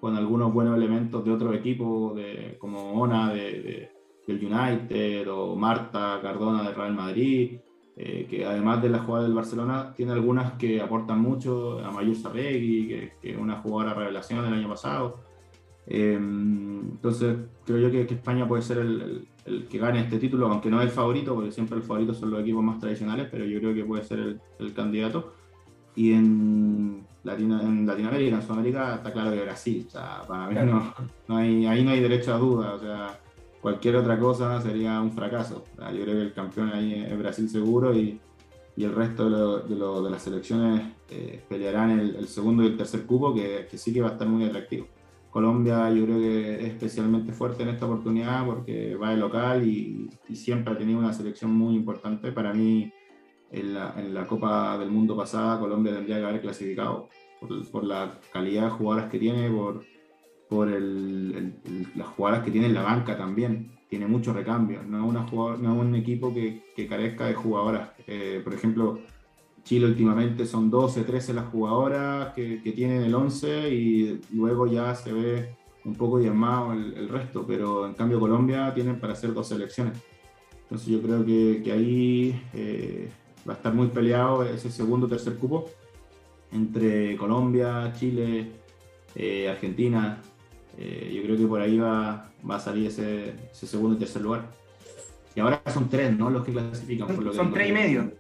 con 0.01 0.17
algunos 0.17 0.53
buenos 0.53 0.77
elementos 0.77 1.25
de 1.25 1.31
otros 1.31 1.55
equipos, 1.55 2.17
de, 2.17 2.57
como 2.59 2.93
Ona 3.01 3.33
de, 3.33 3.91
del 4.27 4.45
United 4.45 5.31
o 5.31 5.55
Marta 5.55 6.19
Cardona 6.21 6.65
del 6.65 6.75
Real 6.75 6.95
Madrid. 6.95 7.61
Eh, 8.01 8.29
que 8.31 8.47
además 8.47 8.81
de 8.81 8.91
la 8.91 9.01
jugada 9.01 9.25
del 9.25 9.35
Barcelona, 9.35 9.93
tiene 9.97 10.13
algunas 10.13 10.53
que 10.53 10.81
aportan 10.81 11.21
mucho, 11.21 11.85
a 11.85 11.91
Mayur 11.91 12.15
Sabegui, 12.15 12.87
que, 12.87 13.13
que 13.21 13.33
es 13.33 13.37
una 13.37 13.57
jugadora 13.57 13.93
revelación 13.93 14.45
del 14.45 14.55
año 14.55 14.69
pasado. 14.69 15.25
entonces, 15.85 17.37
creo 17.67 17.79
yo 17.79 17.91
que, 17.91 18.03
España 18.15 18.47
puede 18.47 18.63
ser 18.63 18.79
el, 18.79 19.27
el, 19.47 19.67
que 19.67 19.79
gane 19.79 20.01
este 20.03 20.21
título, 20.21 20.47
aunque 20.47 20.71
no 20.71 20.81
es 20.81 20.87
el 20.87 20.93
favorito, 20.93 21.35
porque 21.35 21.51
siempre 21.51 21.77
el 21.77 21.83
favorito 21.83 22.15
son 22.15 22.31
los 22.31 22.41
equipos 22.41 22.63
más 22.63 22.79
tradicionales, 22.79 23.27
pero 23.33 23.45
yo 23.45 23.59
creo 23.59 23.75
que 23.75 23.85
puede 23.85 24.05
ser 24.05 24.21
el, 24.21 24.41
el 24.61 24.73
candidato. 24.73 25.33
Y 25.97 26.13
en, 26.13 27.05
en 27.25 27.87
Latinoamérica, 27.87 28.37
en 28.37 28.43
Sudamérica, 28.43 28.95
está 28.95 29.13
claro 29.13 29.33
que 29.33 29.43
Brasil. 29.43 29.85
O 29.89 29.91
sea, 29.91 30.23
para 30.29 30.47
mí 30.47 30.55
no, 30.55 30.95
no, 31.27 31.37
hay, 31.37 31.67
ahí 31.67 31.83
no 31.83 31.91
hay 31.91 31.99
derecho 31.99 32.33
a 32.33 32.39
duda. 32.39 32.75
O 32.75 32.79
sea, 32.79 33.19
cualquier 33.61 33.97
otra 33.97 34.19
cosa 34.19 34.61
sería 34.61 35.01
un 35.01 35.13
fracaso. 35.13 35.65
yo 35.77 36.03
creo 36.03 36.15
que 36.15 36.23
el 36.23 36.33
campeón 36.33 36.71
ahí 36.73 36.95
es 36.95 37.19
Brasil 37.19 37.49
seguro 37.49 37.95
y, 37.95 38.21
y 38.77 38.85
el 38.85 38.95
resto 38.95 39.25
de, 39.25 39.75
lo, 39.75 40.03
de, 40.03 40.11
las 40.11 40.23
selecciones 40.23 40.83
eh, 41.11 41.43
pelearán 41.49 41.99
el, 41.99 42.17
el, 42.17 42.29
segundo 42.29 42.63
y 42.63 42.67
el 42.67 42.77
tercer 42.77 43.05
cupo, 43.07 43.35
que, 43.35 43.67
que, 43.71 43.79
sí 43.79 43.93
que 43.93 44.01
va 44.01 44.09
a 44.09 44.13
estar 44.13 44.29
muy 44.29 44.45
atractivo. 44.45 44.87
Colombia 45.31 45.91
yo 45.91 46.05
creo 46.05 46.19
que 46.19 46.55
es 46.55 46.69
especialmente 46.69 47.33
fuerte 47.33 47.63
en 47.63 47.69
esta 47.71 47.87
oportunidad 47.87 48.47
porque 48.47 48.95
va 48.97 49.11
de 49.11 49.19
local 49.19 49.67
y, 49.67 50.09
y 50.29 50.37
siempre 50.37 50.73
ha 50.73 50.79
tenido 50.79 50.99
una 50.99 51.13
selección 51.13 51.53
muy 51.53 51.75
importante. 51.75 52.33
Para 52.33 52.55
mí, 52.55 52.91
en 53.51 53.75
la, 53.75 53.95
en 53.97 54.15
la, 54.15 54.27
Copa 54.27 54.79
del 54.79 54.91
Mundo 54.91 55.17
pasada, 55.17 55.59
Colombia 55.59 55.93
tendría 55.95 56.19
que 56.19 56.25
haber 56.25 56.41
clasificado 56.41 57.09
por, 57.41 57.71
por 57.71 57.85
la 57.85 58.19
calidad 58.33 58.65
de 58.65 58.71
jugadoras 58.71 59.11
que 59.11 59.19
tiene, 59.19 59.51
por, 59.51 59.85
por 60.49 60.69
el, 60.69 61.55
las 61.95 62.09
jugadoras 62.09 62.45
que 62.45 62.51
tiene 62.51 62.67
en 62.67 62.75
la 62.75 62.83
banca 62.83 63.17
también. 63.17 63.73
Tiene 63.89 64.07
mucho 64.07 64.35
recambio, 64.35 64.83
no 64.83 64.99
es, 64.99 65.05
una 65.05 65.57
no 65.57 65.75
un 65.75 65.95
equipo 65.95 66.33
que, 66.35 66.87
carezca 66.87 67.27
de 67.27 67.35
jugadoras. 67.35 67.91
Eh, 68.07 68.43
por 68.45 68.53
ejemplo, 68.53 68.99
Chile 69.65 69.87
últimamente 69.87 70.45
son 70.47 70.71
12, 70.71 71.05
13 71.05 71.33
las 71.35 71.47
jugadoras 71.47 72.35
que, 72.35 72.59
tienen 72.75 73.03
el 73.03 73.15
11 73.15 73.71
y 73.71 74.21
luego 74.33 74.67
ya 74.67 74.95
se 74.95 75.13
ve 75.13 75.57
un 75.85 75.95
poco 75.95 76.19
diezmado 76.19 76.73
el, 76.73 77.09
resto, 77.09 77.45
pero 77.47 77.87
en 77.87 77.95
cambio 77.95 78.21
Colombia 78.21 78.73
tienen 78.75 79.01
para 79.01 79.15
hacer 79.15 79.33
dos 79.33 79.49
selecciones. 79.49 79.99
Entonces 80.63 80.89
yo 80.89 81.01
creo 81.01 81.25
que, 81.25 81.73
ahí 81.73 82.43
eh, 82.53 83.09
va 83.49 83.55
a 83.55 83.57
estar 83.57 83.73
muy 83.73 83.89
peleado 83.89 84.45
ese 84.45 84.71
segundo 84.71 85.09
tercer 85.09 85.37
cupo 85.37 85.67
entre 86.53 87.17
Colombia, 87.17 87.93
Chile, 87.99 88.53
eh, 89.15 89.49
Argentina. 89.49 90.21
Eh, 90.79 91.13
yo 91.15 91.23
creo 91.23 91.37
que 91.37 91.47
por 91.47 91.61
ahí 91.61 91.79
va, 91.79 92.31
va 92.49 92.57
a 92.57 92.61
salir 92.61 92.87
ese, 92.87 93.35
ese, 93.51 93.67
segundo 93.67 93.97
y 93.97 93.99
tercer 93.99 94.23
lugar. 94.23 94.47
Y 95.35 95.41
ahora 95.41 95.61
son 95.67 95.89
tres, 95.89 96.17
¿no? 96.17 96.31
Los 96.31 96.45
que 96.45 96.53
clasifican. 96.53 97.09
Por 97.09 97.25
lo 97.25 97.33
son 97.33 97.53
tres 97.53 97.69
y 97.69 97.73
medio. 97.73 98.13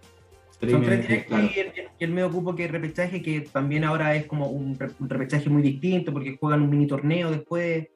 Tres 0.58 0.72
son 0.72 0.82
y 0.82 0.86
tres 0.86 1.08
medio, 1.08 1.24
claro. 1.26 1.48
y, 1.54 1.58
el, 1.60 1.72
el 2.00 2.10
medio 2.10 2.30
cupo 2.30 2.56
que 2.56 2.64
es 2.64 2.70
repechaje, 2.70 3.22
que 3.22 3.42
también 3.42 3.84
ahora 3.84 4.16
es 4.16 4.26
como 4.26 4.48
un, 4.48 4.76
un 4.98 5.08
repechaje 5.08 5.48
muy 5.48 5.62
distinto 5.62 6.12
porque 6.12 6.36
juegan 6.36 6.62
un 6.62 6.70
mini 6.70 6.86
torneo 6.86 7.30
después. 7.30 7.88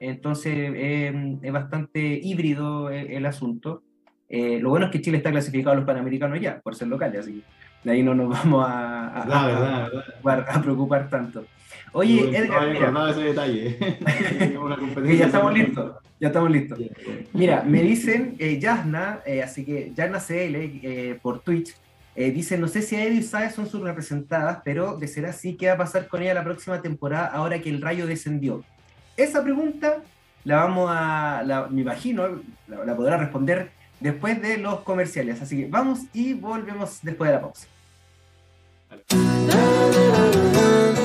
Entonces 0.00 0.54
eh, 0.56 1.38
es 1.42 1.52
bastante 1.52 2.00
híbrido 2.22 2.90
el, 2.90 3.10
el 3.10 3.26
asunto. 3.26 3.82
Eh, 4.28 4.58
lo 4.60 4.70
bueno 4.70 4.86
es 4.86 4.92
que 4.92 5.00
Chile 5.00 5.18
está 5.18 5.30
clasificado 5.30 5.72
a 5.72 5.76
los 5.76 5.84
Panamericanos 5.84 6.40
ya, 6.40 6.60
por 6.60 6.74
ser 6.74 6.88
local, 6.88 7.14
así 7.16 7.42
de 7.84 7.92
ahí 7.92 8.02
no 8.02 8.14
nos 8.14 8.28
vamos 8.28 8.66
a, 8.66 9.08
a, 9.08 9.86
a, 10.24 10.32
a 10.32 10.62
preocupar 10.62 11.08
tanto. 11.08 11.44
Oye, 11.96 12.30
no, 12.30 12.36
Edgar, 12.36 12.66
no 12.66 12.72
mira, 12.74 12.90
nada 12.90 13.10
ese 13.10 13.20
detalle. 13.20 13.78
que 15.06 15.16
ya 15.16 15.26
estamos 15.26 15.54
listos, 15.54 15.92
ya 16.20 16.28
estamos 16.28 16.50
listos. 16.50 16.78
Mira, 17.32 17.62
me 17.62 17.82
dicen 17.82 18.36
eh, 18.38 18.58
Yasna, 18.60 19.20
eh, 19.24 19.42
así 19.42 19.64
que 19.64 19.92
Yasna 19.94 20.20
CL 20.20 20.56
eh, 20.82 21.18
por 21.22 21.40
Twitch, 21.40 21.74
eh, 22.14 22.30
dice, 22.32 22.58
no 22.58 22.68
sé 22.68 22.82
si 22.82 22.96
Eddie 22.96 23.20
y 23.20 23.22
Saez 23.22 23.54
son 23.54 23.66
sus 23.66 23.80
representadas, 23.80 24.58
pero 24.62 24.98
de 24.98 25.08
ser 25.08 25.24
así, 25.24 25.56
¿qué 25.56 25.68
va 25.68 25.72
a 25.72 25.78
pasar 25.78 26.06
con 26.06 26.20
ella 26.20 26.34
la 26.34 26.44
próxima 26.44 26.82
temporada 26.82 27.28
ahora 27.28 27.60
que 27.60 27.70
el 27.70 27.80
rayo 27.80 28.06
descendió? 28.06 28.62
Esa 29.16 29.42
pregunta 29.42 30.02
la 30.44 30.56
vamos 30.56 30.90
a, 30.92 31.42
la, 31.46 31.68
me 31.68 31.80
imagino, 31.80 32.42
la, 32.68 32.84
la 32.84 32.94
podrá 32.94 33.16
responder 33.16 33.70
después 34.00 34.42
de 34.42 34.58
los 34.58 34.80
comerciales. 34.80 35.40
Así 35.40 35.56
que 35.56 35.66
vamos 35.66 36.00
y 36.12 36.34
volvemos 36.34 36.98
después 37.02 37.30
de 37.30 37.36
la 37.36 37.40
pausa. 37.40 37.66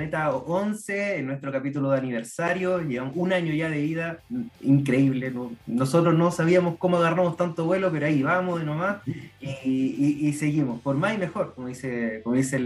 En 0.00 1.26
nuestro 1.26 1.52
capítulo 1.52 1.90
de 1.90 1.98
aniversario. 1.98 2.80
Llevamos 2.80 3.14
un 3.16 3.32
año 3.32 3.52
ya 3.52 3.68
de 3.68 3.80
vida, 3.80 4.18
increíble. 4.62 5.32
Nosotros 5.66 6.16
no 6.16 6.30
sabíamos 6.30 6.76
cómo 6.78 6.96
agarramos 6.96 7.36
tanto 7.36 7.64
vuelo, 7.64 7.90
pero 7.92 8.06
ahí 8.06 8.22
vamos 8.22 8.60
de 8.60 8.66
nomás 8.66 8.98
y, 9.40 10.32
seguimos, 10.32 10.80
por 10.80 10.96
más 10.96 11.14
y 11.14 11.18
mejor, 11.18 11.54
como 11.54 11.68
dice, 11.68 12.20
como 12.24 12.36
dice 12.36 12.56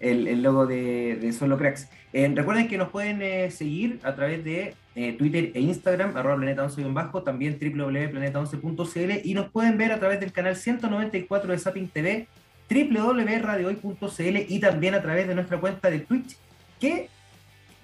el, 0.00 0.42
logo 0.42 0.66
de, 0.66 1.32
Solo 1.36 1.58
Cracks. 1.58 1.88
Eh, 2.12 2.30
recuerden 2.34 2.68
que 2.68 2.78
nos 2.78 2.90
pueden 2.90 3.22
eh, 3.22 3.50
seguir 3.50 3.98
a 4.02 4.14
través 4.14 4.44
de 4.44 4.74
eh, 4.94 5.14
Twitter 5.14 5.50
e 5.54 5.60
Instagram, 5.60 6.16
arroba 6.16 6.36
planeta 6.36 6.62
11 6.64 6.84
bajo, 6.90 7.22
también 7.22 7.58
www.planeta11.cl 7.58 9.20
y 9.24 9.34
nos 9.34 9.50
pueden 9.50 9.78
ver 9.78 9.92
a 9.92 9.98
través 9.98 10.20
del 10.20 10.32
canal 10.32 10.54
194 10.54 11.50
de 11.50 11.58
Sapping 11.58 11.88
TV 11.88 12.28
www.radiohoy.cl 12.72 14.36
y 14.48 14.60
también 14.60 14.94
a 14.94 15.02
través 15.02 15.28
de 15.28 15.34
nuestra 15.34 15.58
cuenta 15.60 15.90
de 15.90 16.00
Twitch 16.00 16.36
que 16.82 17.08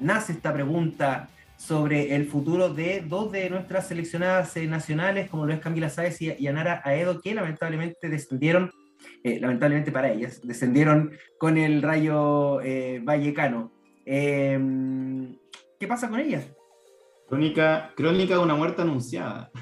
nace 0.00 0.32
esta 0.32 0.52
pregunta 0.52 1.28
sobre 1.56 2.16
el 2.16 2.26
futuro 2.26 2.74
de 2.74 3.04
dos 3.06 3.30
de 3.30 3.48
nuestras 3.48 3.86
seleccionadas 3.86 4.56
eh, 4.56 4.66
nacionales, 4.66 5.30
como 5.30 5.46
lo 5.46 5.52
es 5.52 5.60
Camila 5.60 5.88
Sáez 5.88 6.20
y, 6.20 6.46
Anara 6.48 6.82
Aedo, 6.84 7.20
que 7.20 7.32
lamentablemente 7.32 8.08
descendieron, 8.08 8.72
eh, 9.22 9.38
lamentablemente 9.40 9.92
para 9.92 10.10
ellas, 10.10 10.40
descendieron 10.42 11.12
con 11.38 11.58
el 11.58 11.80
rayo 11.80 12.60
eh, 12.60 13.00
vallecano. 13.04 13.70
Em, 14.04 15.36
¿Qué 15.78 15.86
pasa 15.86 16.08
con 16.08 16.18
ellas? 16.18 16.50
Crónica, 17.28 17.92
crónica 17.94 18.34
de 18.34 18.40
una 18.40 18.56
muerte 18.56 18.82
anunciada. 18.82 19.52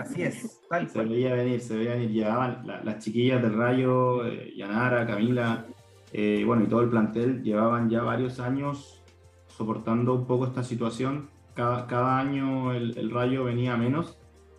Así 0.00 0.24
es, 0.24 0.60
Se 0.92 1.04
veía 1.04 1.34
venir, 1.34 1.60
se 1.60 1.76
veía 1.76 1.92
venir. 1.92 2.10
Llevaban 2.10 2.66
las 2.66 2.98
chiquillas 2.98 3.40
del 3.40 3.56
rayo, 3.56 4.24
Yanara, 4.56 5.06
Camila, 5.06 5.64
bueno, 6.12 6.64
y 6.64 6.66
todo 6.66 6.82
el 6.82 6.88
plantel, 6.90 7.42
llevaban 7.42 7.88
ya 7.88 8.02
varios 8.02 8.40
años 8.40 9.02
soportando 9.46 10.14
un 10.14 10.26
poco 10.26 10.46
esta 10.46 10.62
situación. 10.62 11.28
Cada, 11.54 11.86
cada 11.86 12.18
año 12.18 12.72
el, 12.72 12.96
el, 12.96 13.10
Rayo 13.10 13.44
venía 13.44 13.76
menos 13.76 14.16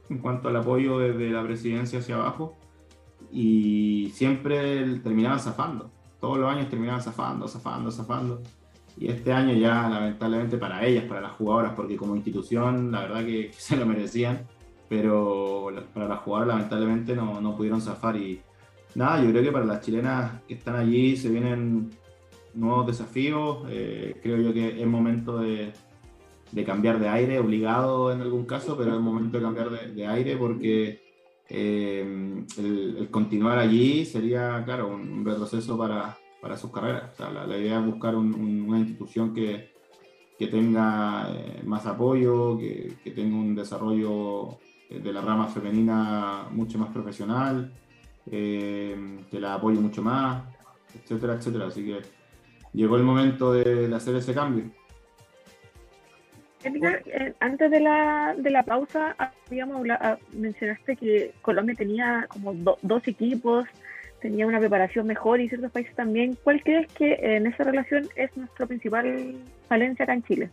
en 0.10 0.20
cuanto 0.20 0.50
al 0.50 0.58
apoyo 0.58 1.00
desde 1.00 1.30
la 1.32 1.44
presidencia 1.44 2.00
hacia 2.00 2.16
abajo 2.16 2.58
y 3.32 4.12
siempre 4.14 5.00
terminaban 5.00 5.40
zafando. 5.40 5.90
Todos 6.20 6.38
los 6.38 6.52
años 6.52 6.70
terminaban 6.70 7.02
zafando, 7.02 7.48
zafando, 7.48 7.92
zafando. 7.92 8.42
y 8.98 9.08
este 9.08 9.32
año 9.32 9.54
ya 9.54 9.90
lamentablemente 9.90 10.58
para 10.58 10.86
ellas, 10.86 11.06
para 11.06 11.22
las 11.22 11.32
jugadoras, 11.32 11.74
porque 11.74 11.98
como 11.98 12.16
institución 12.16 12.92
la 12.92 13.02
verdad 13.02 13.26
que, 13.26 13.52
se 13.58 13.78
lo 13.78 13.86
merecían, 13.86 14.46
pero 14.90 15.70
para 15.94 16.08
las 16.08 16.20
jugadoras 16.20 16.56
lamentablemente 16.56 17.16
no, 17.16 17.42
no, 17.42 17.56
pudieron 17.56 17.82
zafar 17.82 18.18
y 18.18 18.42
nada, 18.96 19.24
yo 19.24 19.30
creo 19.32 19.44
que 19.44 19.52
para 19.52 19.66
las 19.66 19.82
chilenas 19.82 20.42
que 20.48 20.56
están 20.56 20.76
allí 20.76 21.16
se 21.16 21.30
vienen 21.30 21.92
nuevos 22.54 22.88
desafíos, 22.88 23.66
eh, 23.70 24.20
creo 24.22 24.38
yo 24.38 24.54
que 24.54 24.82
es 24.82 24.88
momento 24.88 25.40
de, 25.40 25.74
cambiar 26.66 27.00
de 27.00 27.10
aire, 27.10 27.40
obligado 27.40 28.12
en 28.12 28.22
algún 28.22 28.46
caso, 28.46 28.78
pero 28.78 28.96
es 28.96 29.02
momento 29.02 29.38
de 29.38 29.44
cambiar 29.44 29.94
de, 29.94 30.08
aire 30.08 30.38
porque 30.38 31.02
eh, 31.50 32.44
el, 32.58 33.08
continuar 33.10 33.58
allí 33.60 34.06
sería, 34.06 34.62
claro, 34.66 34.90
un 34.90 35.26
retroceso 35.26 35.78
para, 35.78 36.18
para 36.42 36.58
sus 36.58 36.72
carreras. 36.72 37.12
la, 37.20 37.58
idea 37.58 37.80
es 37.80 37.86
buscar 37.86 38.16
una 38.16 38.80
institución 38.80 39.34
que, 39.34 39.72
que 40.38 40.48
tenga 40.48 41.28
eh, 41.32 41.62
más 41.64 41.86
apoyo, 41.86 42.58
que, 42.58 42.98
tenga 43.16 43.38
un 43.38 43.56
desarrollo 43.56 44.58
de 44.90 45.14
la 45.14 45.22
rama 45.22 45.48
femenina 45.48 46.48
mucho 46.52 46.78
más 46.78 46.90
profesional, 46.90 47.72
eh, 48.30 49.24
que 49.30 49.40
la 49.40 49.56
apoye 49.56 49.80
mucho 49.80 50.02
más, 50.02 50.44
etcétera, 50.94 51.36
etcétera. 51.36 51.68
Así 51.68 51.86
que 51.86 52.02
llegó 52.74 52.98
el 52.98 53.04
momento 53.04 53.54
de, 53.54 53.94
hacer 53.96 54.16
ese 54.16 54.34
cambio. 54.34 54.66
Eh, 56.64 57.34
antes 57.40 57.72
de 57.72 57.80
la, 57.80 58.36
de 58.38 58.52
la 58.52 58.64
pausa, 58.64 59.16
habíamos 59.48 59.88
ah, 59.90 60.18
mencionaste 60.34 60.96
que 60.96 61.34
Colombia 61.42 61.74
tenía 61.76 62.28
como 62.30 62.54
dos 62.82 63.08
equipos 63.08 63.66
tenía 64.22 64.46
una 64.48 64.60
preparación 64.60 65.08
mejor 65.08 65.42
y 65.42 65.50
ciertos 65.50 65.72
países 65.72 65.96
también. 65.96 66.38
¿Cuál 66.44 66.64
crees 66.64 66.88
que 66.94 67.18
en 67.20 67.48
esa 67.48 67.64
relación 67.64 68.08
es 68.16 68.36
nuestra 68.38 68.68
principal 68.68 69.36
falencia 69.68 70.04
acá 70.04 70.14
en 70.14 70.24
Chile? 70.24 70.50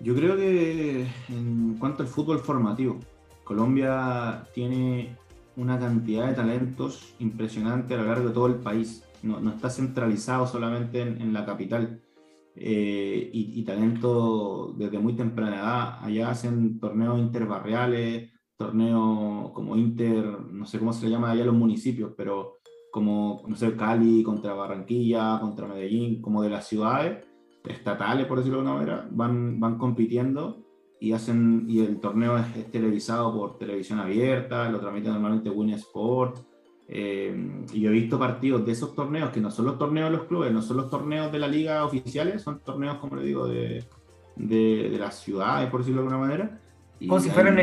Yo 0.00 0.14
creo 0.14 0.36
que 0.36 1.06
en 1.28 1.76
cuanto 1.78 2.02
al 2.02 2.08
fútbol 2.08 2.40
formativo, 2.40 2.98
Colombia 3.44 4.42
tiene 4.54 5.16
una 5.56 5.78
cantidad 5.78 6.28
de 6.28 6.34
talentos 6.34 7.14
impresionante 7.18 7.94
a 7.94 7.98
lo 7.98 8.04
largo 8.04 8.28
de 8.28 8.34
todo 8.34 8.46
el 8.46 8.56
país. 8.56 9.04
No, 9.22 9.40
no 9.40 9.50
está 9.50 9.70
centralizado 9.70 10.46
solamente 10.46 11.00
en, 11.00 11.32
la 11.32 11.44
capital. 11.44 12.02
Eh, 12.54 13.30
y, 13.32 13.60
y, 13.60 13.64
talento 13.64 14.74
desde 14.78 14.98
muy 14.98 15.14
temprana 15.14 15.56
edad. 15.56 15.98
Allá 16.00 16.30
hacen 16.30 16.78
torneos 16.80 17.18
interbarriales, 17.18 18.30
torneo 18.56 19.52
como 19.54 19.76
Inter, 19.76 20.24
no 20.50 20.64
sé 20.64 20.78
cómo 20.78 20.92
se 20.92 21.04
le 21.04 21.12
llama 21.12 21.30
allá 21.30 21.44
los 21.44 21.54
municipios, 21.54 22.12
pero 22.16 22.58
como, 22.90 23.42
no 23.46 23.56
sé, 23.56 23.76
Cali 23.76 24.22
contra 24.22 24.54
Barranquilla, 24.54 25.38
contra 25.40 25.66
Medellín, 25.66 26.22
como 26.22 26.42
de 26.42 26.48
las 26.48 26.66
ciudades 26.66 27.26
estatales, 27.64 28.26
por 28.26 28.38
decirlo 28.38 28.62
de 28.62 28.68
alguna 28.68 28.78
manera, 28.78 29.08
van, 29.10 29.60
van 29.60 29.76
compitiendo 29.76 30.64
y 31.00 31.12
hacen 31.12 31.64
y 31.68 31.80
el 31.80 32.00
torneo 32.00 32.38
es, 32.38 32.70
televisado 32.70 33.32
por 33.32 33.58
televisión 33.58 33.98
abierta, 33.98 34.70
lo 34.70 34.80
transmite 34.80 35.08
normalmente 35.08 35.50
Win 35.50 35.70
Sport. 35.70 36.38
Eh, 36.88 37.64
y 37.72 37.80
yo 37.80 37.90
he 37.90 37.92
visto 37.92 38.18
partidos 38.18 38.64
de 38.64 38.72
esos 38.72 38.94
torneos 38.94 39.30
que 39.30 39.40
no 39.40 39.50
son 39.50 39.66
los 39.66 39.78
torneos 39.78 40.10
de 40.10 40.16
los 40.16 40.26
clubes, 40.26 40.52
no 40.52 40.62
son 40.62 40.76
los 40.76 40.88
torneos 40.88 41.32
de 41.32 41.38
la 41.38 41.48
liga 41.48 41.84
oficiales, 41.84 42.42
son 42.42 42.60
torneos, 42.60 42.98
como 42.98 43.16
le 43.16 43.24
digo, 43.24 43.46
de, 43.48 43.84
de, 44.36 44.88
de 44.90 44.98
las 44.98 45.18
ciudades, 45.20 45.68
por 45.68 45.80
decirlo 45.80 46.02
de 46.02 46.08
alguna 46.08 46.26
manera. 46.26 46.60
como 47.00 47.20
si 47.20 47.30
fueran 47.30 47.58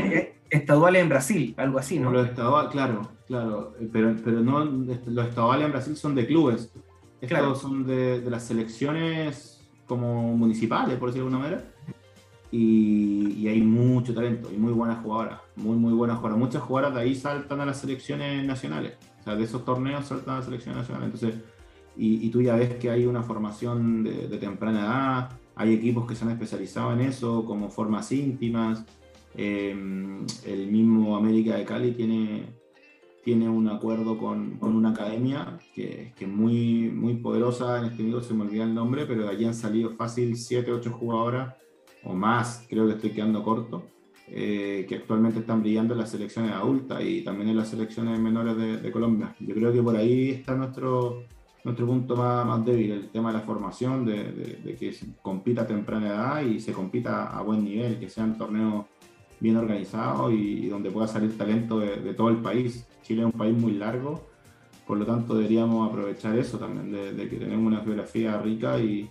estaduales 0.49 1.01
en 1.01 1.09
Brasil, 1.09 1.53
algo 1.57 1.79
así, 1.79 1.99
¿no? 1.99 2.11
Los 2.11 2.27
estaduales, 2.27 2.71
claro, 2.71 3.01
claro, 3.25 3.73
eh, 3.79 3.89
pero, 3.91 4.13
pero 4.23 4.41
no, 4.41 4.65
los 4.65 5.27
estaduales 5.27 5.65
en 5.65 5.71
Brasil 5.71 5.95
son 5.95 6.15
de 6.15 6.27
clubes. 6.27 6.71
Estos 7.21 7.61
son 7.61 7.87
de, 7.87 8.19
de, 8.19 8.29
las 8.29 8.43
selecciones 8.43 9.65
como 9.87 10.35
municipales, 10.35 10.97
por 10.97 11.09
decirlo 11.09 11.29
de 11.29 11.35
alguna 11.35 11.49
manera. 11.49 11.72
Y, 12.53 13.47
hay 13.47 13.61
mucho 13.61 14.13
talento 14.13 14.51
y 14.53 14.57
muy 14.57 14.71
buenas 14.71 15.03
jugadoras, 15.03 15.39
muy, 15.55 15.75
muy 15.75 15.91
buenas 15.91 16.17
jugadoras. 16.17 16.45
Muchas 16.45 16.61
jugadoras 16.61 16.93
de 16.93 17.01
ahí 17.01 17.15
saltan 17.15 17.59
a 17.61 17.65
las 17.65 17.79
selecciones 17.79 18.45
nacionales. 18.45 18.93
O 19.21 19.23
sea, 19.23 19.35
de 19.35 19.43
esos 19.43 19.65
torneos 19.65 20.05
saltan 20.05 20.35
a 20.35 20.37
las 20.37 20.45
selecciones 20.45 20.81
nacionales. 20.81 21.13
Entonces, 21.13 21.41
y, 21.97 22.27
y 22.27 22.29
tú 22.29 22.43
ya 22.43 22.55
ves 22.55 22.75
que 22.75 22.91
hay 22.91 23.07
una 23.07 23.23
formación 23.23 24.03
de, 24.03 24.37
temprana 24.37 24.81
edad, 24.81 25.29
hay 25.55 25.73
equipos 25.73 26.05
que 26.05 26.15
se 26.15 26.25
han 26.25 26.31
especializado 26.31 26.93
en 26.93 27.01
eso, 27.01 27.43
como 27.43 27.71
formas 27.71 28.11
íntimas. 28.11 28.85
Em, 29.35 30.23
el 30.45 30.67
mismo 30.67 31.17
América 31.17 31.55
de 31.55 31.65
Cali 31.65 31.91
tiene, 31.93 32.53
tiene 33.23 33.49
un 33.49 33.67
acuerdo 33.67 34.19
con, 34.19 34.59
con 34.59 34.75
una 34.75 34.91
academia 34.91 35.57
que, 35.73 36.13
es 36.19 36.27
muy, 36.27 36.91
muy 36.91 37.15
poderosa, 37.15 37.79
en 37.79 37.85
este 37.85 38.03
minuto 38.03 38.21
se 38.23 38.35
me 38.35 38.43
olvida 38.43 38.63
el 38.63 38.75
nombre, 38.75 39.07
pero 39.07 39.23
de 39.23 39.29
allí 39.29 39.45
han 39.45 39.55
salido 39.55 39.89
fácil 39.95 40.37
7, 40.37 40.71
8 40.71 40.91
jugadoras 40.91 41.62
o 42.05 42.13
más, 42.13 42.65
creo 42.69 42.87
que 42.87 42.93
estoy 42.93 43.11
quedando 43.11 43.43
corto, 43.43 43.83
eh, 44.27 44.85
que 44.87 44.95
actualmente 44.95 45.39
están 45.39 45.61
brillando 45.61 45.93
en 45.93 45.99
las 45.99 46.09
selecciones 46.09 46.53
adultas 46.53 47.01
y 47.03 47.23
también 47.23 47.49
en 47.49 47.57
las 47.57 47.69
selecciones 47.69 48.19
menores 48.19 48.81
de, 48.81 48.91
Colombia. 48.91 49.35
Yo 49.39 49.53
creo 49.53 49.71
que 49.71 49.83
por 49.83 49.95
ahí 49.95 50.29
está 50.31 50.55
nuestro, 50.55 51.23
nuestro 51.63 51.85
punto 51.85 52.15
más, 52.15 52.45
más, 52.45 52.65
débil, 52.65 52.91
el 52.91 53.09
tema 53.09 53.31
de 53.31 53.39
la 53.39 53.43
formación, 53.43 54.05
de, 54.05 54.75
que 54.79 54.95
compita 55.21 55.63
a 55.63 55.67
temprana 55.67 56.07
edad 56.07 56.41
y 56.41 56.59
se 56.59 56.71
compita 56.71 57.27
a 57.27 57.41
buen 57.41 57.63
nivel, 57.63 57.99
que 57.99 58.09
sean 58.09 58.37
torneos 58.37 58.85
bien 59.39 59.57
organizado 59.57 60.31
y, 60.31 60.67
donde 60.67 60.89
pueda 60.89 61.07
salir 61.07 61.37
talento 61.37 61.79
de, 61.79 62.13
todo 62.13 62.29
el 62.29 62.37
país. 62.37 62.87
Chile 63.03 63.21
es 63.21 63.25
un 63.25 63.33
país 63.33 63.55
muy 63.55 63.73
largo, 63.73 64.25
por 64.87 64.97
lo 64.97 65.05
tanto 65.05 65.35
deberíamos 65.35 65.89
aprovechar 65.89 66.37
eso 66.37 66.57
también, 66.57 66.91
de, 66.91 67.29
que 67.29 67.37
tenemos 67.37 67.67
una 67.67 67.81
geografía 67.81 68.37
rica 68.37 68.79
y, 68.79 69.09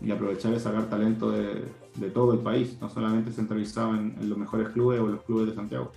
y 0.00 0.10
aprovechar 0.10 0.52
de 0.52 0.60
sacar 0.60 0.90
talento 0.90 1.30
de, 1.30 1.62
todo 2.10 2.32
el 2.32 2.40
país, 2.40 2.78
no 2.80 2.88
solamente 2.88 3.32
centralizado 3.32 3.94
en, 3.94 4.16
los 4.28 4.38
mejores 4.38 4.68
clubes 4.70 5.00
o 5.00 5.08
los 5.08 5.22
clubes 5.22 5.48
de 5.48 5.54
Santiago. 5.54 5.92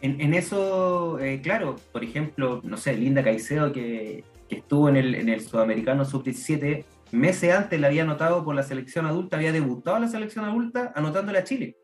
En, 0.00 0.20
en 0.20 0.34
eso, 0.34 1.18
eh, 1.18 1.40
claro, 1.42 1.76
por 1.92 2.04
ejemplo, 2.04 2.60
no 2.64 2.76
sé, 2.76 2.96
Linda 2.96 3.22
Caicedo 3.22 3.72
que, 3.72 4.24
que 4.48 4.56
estuvo 4.56 4.88
en 4.88 4.96
el, 4.96 5.14
en 5.14 5.28
el 5.28 5.40
Sudamericano 5.40 6.04
Sub-17, 6.04 6.84
meses 7.12 7.54
antes 7.54 7.80
la 7.80 7.88
había 7.88 8.02
anotado 8.02 8.44
por 8.44 8.54
la 8.54 8.62
selección 8.62 9.06
adulta, 9.06 9.36
había 9.36 9.52
debutado 9.52 9.96
en 9.96 10.02
la 10.02 10.08
selección 10.08 10.44
adulta 10.44 10.92
anotándole 10.94 11.38
a 11.38 11.44
Chile. 11.44 11.76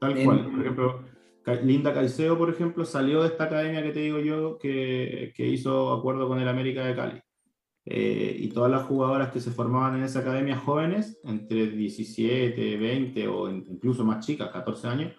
Tal 0.00 0.22
cual. 0.24 0.50
Por 0.50 0.60
ejemplo, 0.60 1.04
Linda 1.62 1.92
Caicedo, 1.92 2.38
por 2.38 2.50
ejemplo, 2.50 2.84
salió 2.84 3.22
de 3.22 3.28
esta 3.28 3.44
academia 3.44 3.82
que 3.82 3.92
te 3.92 4.00
digo 4.00 4.18
yo, 4.18 4.58
que, 4.58 5.32
que 5.34 5.46
hizo 5.46 5.92
acuerdo 5.92 6.28
con 6.28 6.40
el 6.40 6.48
América 6.48 6.84
de 6.84 6.94
Cali. 6.94 7.22
Eh, 7.84 8.36
y 8.38 8.48
todas 8.48 8.70
las 8.70 8.82
jugadoras 8.82 9.32
que 9.32 9.40
se 9.40 9.50
formaban 9.50 9.96
en 9.96 10.04
esa 10.04 10.20
academia 10.20 10.56
jóvenes, 10.56 11.18
entre 11.24 11.68
17, 11.68 12.76
20 12.76 13.28
o 13.28 13.50
incluso 13.50 14.04
más 14.04 14.24
chicas, 14.24 14.50
14 14.50 14.88
años, 14.88 15.12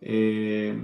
eh, 0.00 0.82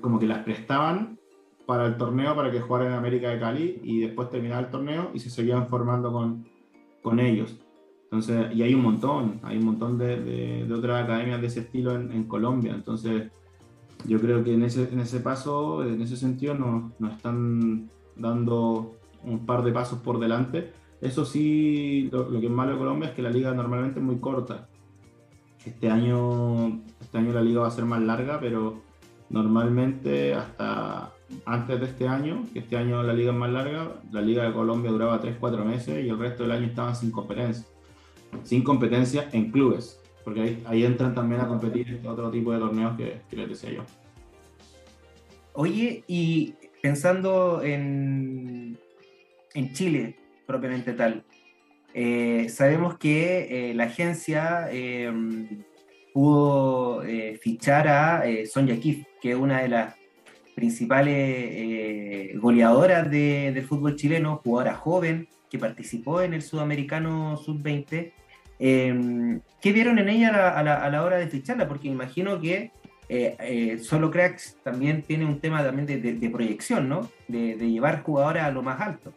como 0.00 0.18
que 0.18 0.26
las 0.26 0.44
prestaban 0.44 1.18
para 1.66 1.86
el 1.86 1.96
torneo 1.96 2.36
para 2.36 2.50
que 2.50 2.60
jugaran 2.60 2.88
en 2.88 2.94
América 2.94 3.30
de 3.30 3.40
Cali 3.40 3.80
y 3.82 4.00
después 4.00 4.30
terminaba 4.30 4.60
el 4.60 4.70
torneo 4.70 5.10
y 5.12 5.18
se 5.18 5.30
seguían 5.30 5.66
formando 5.68 6.12
con, 6.12 6.46
con 7.02 7.18
ellos. 7.18 7.58
Entonces, 8.04 8.54
y 8.54 8.62
hay 8.62 8.72
un 8.72 8.82
montón, 8.82 9.40
hay 9.42 9.58
un 9.58 9.64
montón 9.64 9.98
de, 9.98 10.64
de, 10.64 10.72
otras 10.72 11.02
academias 11.02 11.40
de 11.40 11.48
ese 11.48 11.60
estilo 11.60 11.96
en, 11.96 12.12
en, 12.12 12.24
Colombia. 12.24 12.72
Entonces, 12.72 13.32
yo 14.06 14.20
creo 14.20 14.44
que 14.44 14.54
en 14.54 14.62
ese, 14.62 14.84
en 14.92 15.00
ese 15.00 15.18
paso, 15.18 15.84
en 15.84 16.00
ese 16.00 16.16
sentido, 16.16 16.54
nos, 16.54 16.98
nos 17.00 17.16
están 17.16 17.90
dando 18.14 18.95
un 19.26 19.44
par 19.44 19.62
de 19.62 19.72
pasos 19.72 19.98
por 19.98 20.18
delante. 20.18 20.72
Eso 21.00 21.24
sí, 21.24 22.08
lo, 22.10 22.30
que 22.30 22.46
es 22.46 22.50
malo 22.50 22.72
de 22.72 22.78
Colombia 22.78 23.08
es 23.10 23.14
que 23.14 23.22
la 23.22 23.30
liga 23.30 23.52
normalmente 23.52 24.00
es 24.00 24.04
muy 24.04 24.18
corta. 24.18 24.68
Este 25.64 25.90
año, 25.90 26.80
este 27.00 27.18
año 27.18 27.32
la 27.32 27.42
liga 27.42 27.60
va 27.60 27.68
a 27.68 27.72
ser 27.72 27.84
más 27.84 28.00
larga, 28.00 28.38
pero 28.40 28.80
normalmente 29.28 30.34
hasta 30.34 31.12
antes 31.44 31.80
de 31.80 31.86
este 31.86 32.08
año, 32.08 32.44
que 32.52 32.60
este 32.60 32.76
año 32.76 33.02
la 33.02 33.12
liga 33.12 33.32
es 33.32 33.36
más 33.36 33.50
larga, 33.50 34.00
la 34.12 34.22
liga 34.22 34.44
de 34.44 34.52
Colombia 34.52 34.92
duraba 34.92 35.20
3-4 35.20 35.64
meses 35.64 36.04
y 36.04 36.08
el 36.08 36.18
resto 36.18 36.44
del 36.44 36.52
año 36.52 36.66
estaban 36.66 36.94
sin 36.94 37.10
competencia 37.10 37.66
sin 38.44 38.62
competencia 38.62 39.28
en 39.32 39.50
clubes, 39.50 40.00
porque 40.24 40.40
ahí, 40.40 40.62
ahí 40.66 40.84
entran 40.84 41.14
también 41.14 41.40
a 41.40 41.48
competir 41.48 41.88
este 41.90 42.08
otro 42.08 42.30
tipo 42.30 42.52
de 42.52 42.58
torneos 42.58 42.96
que, 42.96 43.20
que 43.28 43.36
les 43.36 43.48
decía 43.48 43.72
yo. 43.72 43.82
Oye, 45.54 46.04
y 46.06 46.54
pensando 46.82 47.62
en, 47.62 48.78
en 49.56 49.72
Chile 49.72 50.16
propiamente 50.46 50.92
tal, 50.92 51.24
eh, 51.92 52.48
sabemos 52.50 52.98
que 52.98 53.70
eh, 53.70 53.74
la 53.74 53.84
agencia 53.84 54.68
eh, 54.70 55.10
pudo 56.12 57.02
fichar 57.40 57.88
a 57.88 58.22
Sonja 58.50 58.76
Kif, 58.76 59.04
que 59.20 59.30
es 59.30 59.36
una 59.36 59.62
de 59.62 59.68
las 59.68 59.94
principales 60.54 62.34
goleadoras 62.40 63.10
de, 63.10 63.52
del 63.52 63.64
fútbol 63.64 63.96
chileno, 63.96 64.40
jugadora 64.42 64.74
joven, 64.74 65.28
que 65.50 65.58
participó 65.58 66.22
en 66.22 66.32
el 66.32 66.42
Sudamericano 66.42 67.36
Sub-20 67.36 68.12
eh, 68.58 69.38
¿Qué 69.60 69.72
vieron 69.72 69.98
en 69.98 70.08
ella 70.08 70.28
a 70.50 70.62
la, 70.62 70.74
a 70.74 71.02
hora 71.02 71.16
de 71.16 71.28
ficharla? 71.28 71.68
Porque 71.68 71.88
imagino 71.88 72.40
que 72.40 72.70
Solo 73.82 74.10
Cracks 74.10 74.56
también 74.62 75.02
tiene 75.02 75.26
un 75.26 75.40
tema 75.40 75.62
también 75.62 75.86
de, 75.86 75.98
de, 75.98 76.30
proyección, 76.30 76.88
¿no? 76.88 77.10
De, 77.28 77.56
llevar 77.56 78.02
jugadores 78.02 78.42
a 78.42 78.50
lo 78.50 78.62
más 78.62 78.80
alto. 78.80 79.12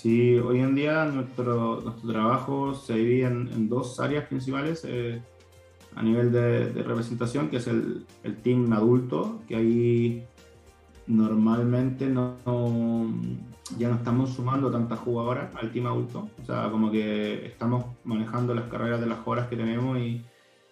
Sí, 0.00 0.38
hoy 0.38 0.60
en 0.60 0.74
día 0.74 1.04
nuestro, 1.04 1.82
nuestro 1.82 2.10
trabajo 2.10 2.74
se 2.74 2.94
divide 2.94 3.26
en, 3.26 3.68
dos 3.68 4.00
áreas 4.00 4.26
principales 4.28 4.82
eh, 4.88 5.20
a 5.94 6.02
nivel 6.02 6.32
de, 6.32 6.72
representación, 6.72 7.50
que 7.50 7.58
es 7.58 7.66
el, 7.66 8.06
el, 8.22 8.36
team 8.38 8.72
adulto, 8.72 9.40
que 9.46 9.56
ahí 9.56 10.24
normalmente 11.06 12.06
no, 12.06 12.38
ya 13.76 13.90
no 13.90 13.96
estamos 13.96 14.30
sumando 14.30 14.70
tantas 14.70 15.00
jugadoras 15.00 15.54
al 15.54 15.70
team 15.70 15.88
adulto, 15.88 16.30
o 16.40 16.44
sea, 16.46 16.70
como 16.70 16.90
que 16.90 17.44
estamos 17.44 17.84
manejando 18.04 18.54
las 18.54 18.70
carreras 18.70 19.02
de 19.02 19.06
las 19.06 19.18
horas 19.26 19.48
que 19.48 19.56
tenemos 19.56 19.98
y, 19.98 20.24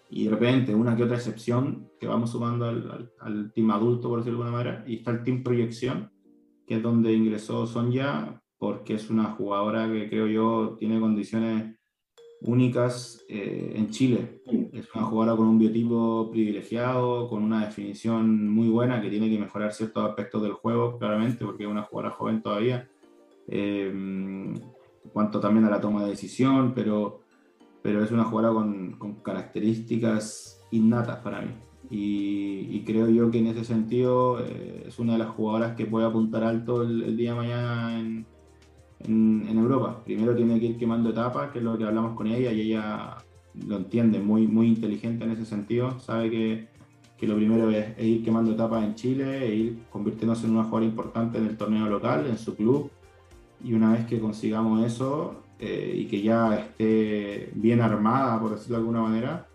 y 0.09 0.23
de 0.23 0.31
repente 0.31 0.73
una 0.73 0.95
que 0.95 1.03
otra 1.03 1.17
excepción 1.17 1.91
que 1.99 2.07
vamos 2.07 2.31
sumando 2.31 2.67
al, 2.67 2.89
al, 2.89 3.11
al 3.19 3.53
team 3.53 3.69
adulto, 3.69 4.09
por 4.09 4.21
decirlo 4.21 4.39
de 4.39 4.45
alguna 4.45 4.63
manera, 4.63 4.83
y 4.87 4.95
está 4.95 5.11
el 5.11 5.21
team 5.21 5.43
proyección, 5.43 6.11
que 6.65 6.77
es 6.77 6.81
donde 6.81 7.13
ingresó 7.13 7.67
Sonja, 7.67 8.41
porque 8.59 8.93
es 8.95 9.09
una 9.09 9.31
jugadora 9.31 9.89
que 9.91 10.09
creo 10.09 10.27
yo 10.27 10.75
tiene 10.77 10.99
condiciones 10.99 11.79
únicas 12.41 13.23
eh, 13.29 13.73
en 13.75 13.89
Chile. 13.89 14.41
Es 14.73 14.93
una 14.93 15.05
jugadora 15.05 15.37
con 15.37 15.47
un 15.47 15.57
biotipo 15.57 16.29
privilegiado, 16.29 17.27
con 17.29 17.41
una 17.41 17.65
definición 17.65 18.49
muy 18.49 18.67
buena, 18.67 19.01
que 19.01 19.09
tiene 19.09 19.29
que 19.29 19.39
mejorar 19.39 19.73
ciertos 19.73 20.07
aspectos 20.07 20.43
del 20.43 20.53
juego, 20.53 20.97
claramente, 20.99 21.45
porque 21.45 21.63
es 21.63 21.69
una 21.69 21.83
jugadora 21.83 22.15
joven 22.15 22.41
todavía. 22.41 22.89
Eh, 23.47 23.87
en 23.87 25.09
cuanto 25.11 25.39
también 25.39 25.65
a 25.65 25.69
la 25.69 25.81
toma 25.81 26.03
de 26.03 26.11
decisión, 26.11 26.73
pero, 26.75 27.21
pero 27.81 28.03
es 28.03 28.11
una 28.11 28.25
jugadora 28.25 28.53
con, 28.53 28.91
con 28.93 29.15
características 29.21 30.61
innatas 30.71 31.17
para 31.19 31.41
mí. 31.41 31.51
Y, 31.89 32.83
creo 32.85 33.07
yo 33.09 33.29
que 33.29 33.39
en 33.39 33.47
ese 33.47 33.65
sentido 33.65 34.39
eh, 34.43 34.85
es 34.87 34.97
una 34.99 35.13
de 35.13 35.19
las 35.19 35.29
jugadoras 35.29 35.75
que 35.75 35.85
puede 35.85 36.07
apuntar 36.07 36.43
alto 36.43 36.81
el, 36.81 37.03
el 37.03 37.17
día 37.17 37.31
de 37.31 37.37
mañana 37.37 37.99
en, 37.99 38.25
en, 39.07 39.57
Europa. 39.57 40.01
Primero 40.03 40.35
tiene 40.35 40.59
que 40.59 40.67
ir 40.67 40.77
quemando 40.77 41.09
etapas, 41.09 41.51
que 41.51 41.59
es 41.59 41.63
lo 41.63 41.77
que 41.77 41.83
hablamos 41.83 42.15
con 42.15 42.27
ella, 42.27 42.51
y 42.51 42.61
ella 42.61 43.17
lo 43.67 43.77
entiende, 43.77 44.19
muy, 44.19 44.47
muy 44.47 44.67
inteligente 44.67 45.25
en 45.25 45.31
ese 45.31 45.45
sentido, 45.45 45.99
sabe 45.99 46.29
que, 46.29 46.67
que 47.17 47.27
lo 47.27 47.35
primero 47.35 47.69
es, 47.69 47.99
ir 47.99 48.23
quemando 48.23 48.51
etapas 48.51 48.83
en 48.83 48.95
Chile 48.95 49.45
e 49.45 49.55
ir 49.55 49.79
convirtiéndose 49.89 50.45
en 50.45 50.53
una 50.53 50.63
jugadora 50.63 50.85
importante 50.85 51.37
en 51.37 51.45
el 51.45 51.57
torneo 51.57 51.87
local, 51.87 52.25
en 52.27 52.37
su 52.37 52.55
club, 52.55 52.89
y 53.63 53.73
una 53.73 53.91
vez 53.91 54.05
que 54.05 54.19
consigamos 54.19 54.85
eso 54.85 55.43
eh, 55.59 55.93
y 55.97 56.05
que 56.05 56.21
ya 56.21 56.55
esté 56.55 57.51
bien 57.53 57.81
armada, 57.81 58.39
por 58.39 58.51
decirlo 58.51 58.77
de 58.77 58.81
alguna 58.81 59.01
manera, 59.01 59.47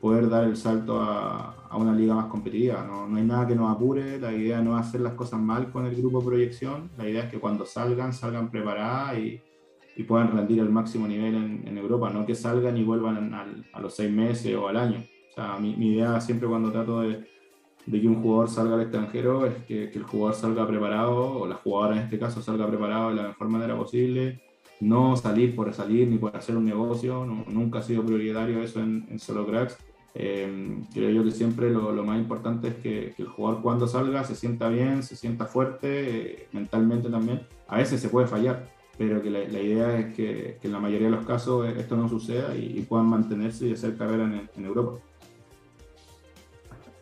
poder 0.00 0.28
dar 0.28 0.44
el 0.44 0.56
salto 0.56 1.00
a, 1.00 1.56
a 1.70 1.76
una 1.76 1.94
liga 1.94 2.14
más 2.14 2.26
competitiva. 2.26 2.84
No, 2.84 3.06
no, 3.06 3.16
hay 3.16 3.24
nada 3.24 3.46
que 3.46 3.54
nos 3.54 3.74
apure, 3.74 4.18
la 4.18 4.32
idea 4.32 4.60
no 4.60 4.78
es 4.78 4.86
hacer 4.86 5.00
las 5.00 5.14
cosas 5.14 5.40
mal 5.40 5.70
con 5.70 5.86
el 5.86 5.94
grupo 5.94 6.22
proyección, 6.22 6.90
la 6.98 7.08
idea 7.08 7.24
es 7.24 7.30
que 7.30 7.38
cuando 7.38 7.64
salgan, 7.64 8.12
salgan 8.12 8.50
preparadas 8.50 9.18
y, 9.18 9.40
y 9.96 10.02
puedan 10.02 10.32
rendir 10.32 10.60
al 10.60 10.68
máximo 10.68 11.06
nivel 11.06 11.36
en, 11.36 11.68
en, 11.68 11.78
Europa, 11.78 12.10
no 12.10 12.26
que 12.26 12.34
salgan 12.34 12.76
y 12.76 12.82
vuelvan 12.82 13.32
al, 13.32 13.64
a 13.72 13.80
los 13.80 13.94
seis 13.94 14.10
meses 14.10 14.54
o 14.56 14.66
al 14.66 14.76
año. 14.76 15.04
O 15.30 15.34
sea, 15.34 15.58
mi, 15.60 15.74
idea 15.74 16.20
siempre 16.20 16.48
cuando 16.48 16.72
trato 16.72 17.02
de, 17.02 17.24
de, 17.86 18.00
que 18.00 18.08
un 18.08 18.20
jugador 18.20 18.50
salga 18.50 18.74
al 18.74 18.82
extranjero 18.82 19.46
es 19.46 19.54
que, 19.64 19.90
que, 19.90 19.98
el 19.98 20.04
jugador 20.04 20.34
salga 20.34 20.66
preparado, 20.66 21.38
o 21.38 21.46
la 21.46 21.54
jugadora 21.54 21.98
en 21.98 22.02
este 22.02 22.18
caso 22.18 22.42
salga 22.42 22.66
preparado 22.66 23.10
de 23.10 23.14
la 23.14 23.28
mejor 23.28 23.48
manera 23.48 23.76
posible, 23.76 24.40
no 24.80 25.14
salir 25.14 25.54
por 25.54 25.72
salir 25.72 26.08
ni 26.08 26.18
por 26.18 26.36
hacer 26.36 26.56
un 26.56 26.64
negocio, 26.64 27.24
no, 27.24 27.44
nunca 27.48 27.78
ha 27.78 27.82
sido 27.82 28.04
prioritario 28.04 28.60
eso 28.60 28.80
en, 28.80 29.06
en 29.08 29.20
Solo 29.20 29.46
Cracks 29.46 29.78
eh, 30.14 30.82
creo 30.92 31.10
yo 31.10 31.24
que 31.24 31.30
siempre 31.30 31.70
lo, 31.70 31.92
lo 31.92 32.04
más 32.04 32.18
importante 32.18 32.68
es 32.68 32.74
que, 32.76 33.12
que, 33.16 33.22
el 33.22 33.28
jugador 33.28 33.62
cuando 33.62 33.86
salga 33.86 34.24
se 34.24 34.34
sienta 34.34 34.68
bien, 34.68 35.02
se 35.02 35.16
sienta 35.16 35.46
fuerte, 35.46 36.32
eh, 36.42 36.48
mentalmente 36.52 37.08
también. 37.08 37.42
A 37.68 37.76
veces 37.76 38.00
se 38.00 38.08
puede 38.08 38.26
fallar, 38.26 38.66
pero 38.98 39.22
que 39.22 39.30
la, 39.30 39.40
la 39.40 39.60
idea 39.60 39.98
es 39.98 40.14
que, 40.14 40.58
que, 40.60 40.66
en 40.66 40.72
la 40.72 40.80
mayoría 40.80 41.08
de 41.08 41.16
los 41.16 41.26
casos 41.26 41.68
esto 41.76 41.96
no 41.96 42.08
suceda 42.08 42.56
y, 42.56 42.78
y 42.78 42.82
puedan 42.82 43.06
mantenerse 43.06 43.68
y 43.68 43.72
hacer 43.72 43.96
carrera 43.96 44.24
en, 44.24 44.50
en 44.56 44.64
Europa. 44.64 44.98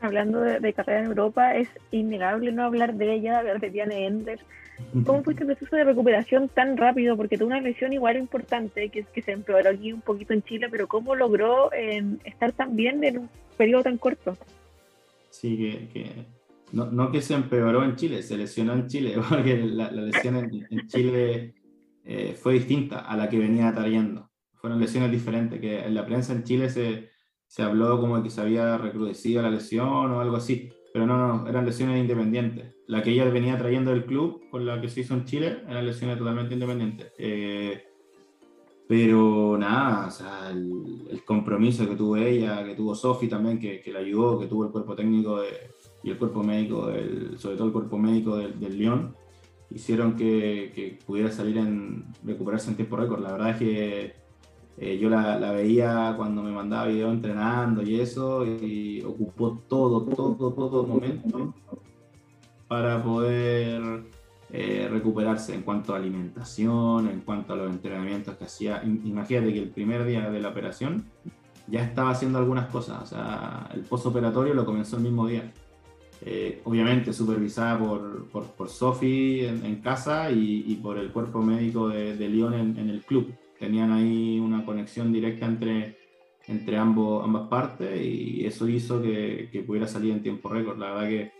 Hablando 0.00 0.40
de, 0.40 0.60
de, 0.60 0.72
carrera 0.74 1.00
en 1.00 1.06
Europa, 1.06 1.56
es 1.56 1.68
innegable 1.90 2.52
no 2.52 2.64
hablar 2.64 2.94
de 2.94 3.14
ella, 3.14 3.38
hablar 3.38 3.58
de 3.58 3.70
Diane 3.70 4.06
Ender, 4.06 4.40
¿Cómo 5.04 5.22
fue 5.22 5.34
este 5.34 5.44
proceso 5.44 5.76
de 5.76 5.84
recuperación 5.84 6.48
tan 6.48 6.76
rápido? 6.76 7.16
Porque 7.16 7.36
tuvo 7.36 7.48
una 7.48 7.60
lesión 7.60 7.92
igual 7.92 8.16
importante, 8.16 8.88
que, 8.88 9.04
que 9.04 9.22
se 9.22 9.32
empeoró 9.32 9.70
aquí 9.70 9.92
un 9.92 10.00
poquito 10.00 10.32
en 10.32 10.42
Chile, 10.42 10.68
pero 10.70 10.86
¿cómo 10.86 11.14
logró 11.14 11.72
eh, 11.72 12.02
estar 12.24 12.52
tan 12.52 12.74
bien 12.76 13.02
en 13.04 13.18
un 13.18 13.30
periodo 13.56 13.82
tan 13.82 13.98
corto? 13.98 14.36
Sí, 15.30 15.56
que, 15.56 15.88
que 15.88 16.10
no, 16.72 16.86
no, 16.86 17.10
que 17.12 17.20
se 17.20 17.34
empeoró 17.34 17.84
en 17.84 17.96
Chile, 17.96 18.22
se 18.22 18.36
lesionó 18.36 18.74
en 18.74 18.86
Chile, 18.86 19.16
porque 19.28 19.58
la, 19.58 19.90
la 19.90 20.02
lesión 20.02 20.36
en, 20.36 20.66
en 20.70 20.86
Chile 20.86 21.54
eh, 22.04 22.34
fue 22.40 22.54
distinta 22.54 23.00
a 23.00 23.16
la 23.16 23.28
que 23.28 23.38
venía 23.38 23.72
trayendo. 23.74 24.30
Fueron 24.54 24.80
lesiones 24.80 25.10
diferentes, 25.10 25.60
que 25.60 25.84
en 25.84 25.94
la 25.94 26.06
prensa 26.06 26.32
en 26.32 26.44
Chile 26.44 26.70
se, 26.70 27.10
se 27.46 27.62
habló 27.62 28.00
como 28.00 28.22
que 28.22 28.30
se 28.30 28.40
había 28.40 28.78
recrudecido 28.78 29.42
la 29.42 29.50
lesión 29.50 30.12
o 30.12 30.20
algo 30.20 30.36
así 30.36 30.72
pero 30.92 31.06
no, 31.06 31.16
no, 31.16 31.48
eran 31.48 31.66
lesiones 31.66 32.00
independientes. 32.00 32.74
La 32.88 33.02
que 33.02 33.10
ella 33.10 33.26
venía 33.26 33.58
trayendo 33.58 33.90
del 33.90 34.06
club, 34.06 34.48
con 34.50 34.64
la 34.64 34.80
que 34.80 34.88
se 34.88 35.00
hizo 35.00 35.12
en 35.12 35.26
Chile, 35.26 35.58
eran 35.68 35.84
lesiones 35.84 36.16
totalmente 36.16 36.54
independientes. 36.54 37.12
Eh, 37.18 37.84
pero 38.88 39.58
nada, 39.58 40.08
el, 40.50 41.22
compromiso 41.26 41.86
que 41.86 41.96
tuvo 41.96 42.16
ella, 42.16 42.64
que 42.64 42.74
tuvo 42.74 42.94
Sofi 42.94 43.28
también, 43.28 43.58
que, 43.58 43.82
que 43.82 43.92
la 43.92 43.98
ayudó, 43.98 44.38
que 44.38 44.46
tuvo 44.46 44.64
el 44.64 44.70
cuerpo 44.70 44.96
técnico 44.96 45.40
y 46.02 46.08
el 46.08 46.16
cuerpo 46.16 46.42
médico, 46.42 46.86
del, 46.86 47.38
sobre 47.38 47.56
todo 47.56 47.66
el 47.66 47.74
cuerpo 47.74 47.98
médico 47.98 48.38
del, 48.38 48.58
del 48.58 48.78
Lyon, 48.78 49.14
hicieron 49.68 50.16
que, 50.16 50.98
pudiera 51.06 51.30
salir 51.30 51.58
en 51.58 52.06
recuperarse 52.24 52.70
en 52.70 52.76
tiempo 52.76 52.96
récord. 52.96 53.20
La 53.22 53.32
verdad 53.32 53.50
es 53.50 53.56
que 53.58 54.14
eh, 54.78 54.98
yo 54.98 55.10
la, 55.10 55.38
la, 55.38 55.52
veía 55.52 56.14
cuando 56.16 56.42
me 56.42 56.52
mandaba 56.52 56.86
video 56.86 57.10
entrenando 57.10 57.82
y 57.82 58.00
eso, 58.00 58.46
y 58.46 59.02
ocupó 59.02 59.58
todo, 59.68 60.06
todo, 60.06 60.54
todo 60.54 60.86
momento 60.86 61.54
para 62.68 63.02
poder 63.02 64.04
eh, 64.50 64.88
recuperarse 64.90 65.54
en 65.54 65.62
cuanto 65.62 65.94
a 65.94 65.96
alimentación, 65.96 67.08
en 67.08 67.20
cuanto 67.20 67.54
a 67.54 67.56
los 67.56 67.70
entrenamientos 67.70 68.36
que 68.36 68.44
hacía. 68.44 68.82
Imagínate 68.84 69.52
que 69.52 69.60
el 69.60 69.70
primer 69.70 70.04
día 70.04 70.30
de 70.30 70.40
la 70.40 70.50
operación 70.50 71.04
ya 71.66 71.82
estaba 71.82 72.10
haciendo 72.10 72.38
algunas 72.38 72.66
cosas, 72.70 73.02
o 73.02 73.06
sea, 73.06 73.68
el 73.74 73.82
postoperatorio 73.82 74.54
lo 74.54 74.64
comenzó 74.64 74.96
el 74.96 75.02
mismo 75.02 75.26
día. 75.26 75.52
Eh, 76.20 76.62
obviamente 76.64 77.12
supervisada 77.12 77.78
por, 77.78 78.26
por, 78.26 78.44
por 78.46 78.68
Sofi 78.68 79.44
en, 79.44 79.64
en, 79.64 79.76
casa 79.76 80.32
y, 80.32 80.64
y, 80.66 80.74
por 80.74 80.98
el 80.98 81.12
cuerpo 81.12 81.40
médico 81.40 81.88
de, 81.88 82.16
de 82.16 82.28
Lyon 82.28 82.54
en, 82.54 82.76
en 82.76 82.90
el 82.90 83.02
club 83.02 83.32
tenían 83.56 83.92
ahí 83.92 84.40
una 84.40 84.64
conexión 84.64 85.12
directa 85.12 85.46
entre, 85.46 85.96
entre 86.48 86.76
ambos, 86.76 87.22
ambas 87.24 87.48
partes 87.48 88.00
y 88.00 88.44
eso 88.44 88.68
hizo 88.68 89.00
que, 89.00 89.48
que 89.52 89.62
pudiera 89.62 89.86
salir 89.86 90.12
en 90.12 90.22
tiempo 90.22 90.48
récord. 90.48 90.78
La 90.78 90.94
verdad 90.94 91.08
que 91.08 91.37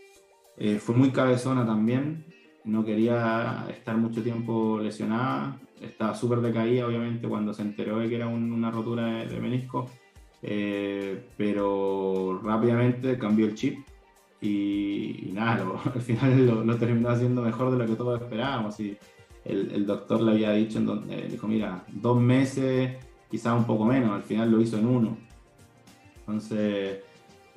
eh, 0.59 0.79
fue 0.79 0.95
muy 0.95 1.11
cabezona 1.11 1.65
también, 1.67 2.25
no 2.65 2.85
quería 2.85 3.67
estar 3.71 3.97
mucho 3.97 4.23
tiempo 4.23 4.79
lesionada, 4.81 5.59
estaba 5.81 6.15
súper 6.15 6.41
decaída 6.41 6.87
obviamente 6.87 7.29
cuando 7.29 7.55
se 7.55 7.63
enteró 7.63 7.99
de 7.99 8.09
que 8.09 8.17
era 8.17 8.27
un, 8.27 8.53
una 8.53 8.71
rotura 8.71 9.07
de, 9.07 9.27
de 9.27 9.41
menisco, 9.41 9.89
eh, 10.43 11.27
pero 11.37 12.41
rápidamente 12.43 13.19
cambió 13.19 13.47
el 13.47 13.55
chip 13.55 13.79
y, 14.41 15.29
y 15.29 15.33
nada, 15.33 15.65
lo, 15.65 15.81
al 15.95 16.01
final 16.01 16.47
lo, 16.47 16.65
lo, 16.65 16.77
terminó 16.77 17.09
haciendo 17.11 17.43
mejor 17.43 17.73
de 17.73 17.79
lo 17.79 17.87
que 17.87 17.97
todos 17.97 18.21
esperábamos. 18.21 18.79
Y, 18.81 18.97
el, 19.45 19.71
el, 19.73 19.87
doctor 19.87 20.21
le 20.21 20.33
había 20.33 20.53
dicho, 20.53 20.79
en 20.79 20.87
donde, 20.87 21.19
eh, 21.19 21.29
dijo, 21.31 21.49
mira, 21.49 21.85
dos 21.89 22.21
meses, 22.21 22.97
quizás 23.31 23.57
un 23.57 23.65
poco 23.65 23.85
menos, 23.85 24.11
al 24.11 24.23
final 24.23 24.51
lo 24.51 24.61
hizo 24.61 24.79
en 24.79 24.87
uno. 24.87 25.17
Entonces, 26.21 26.99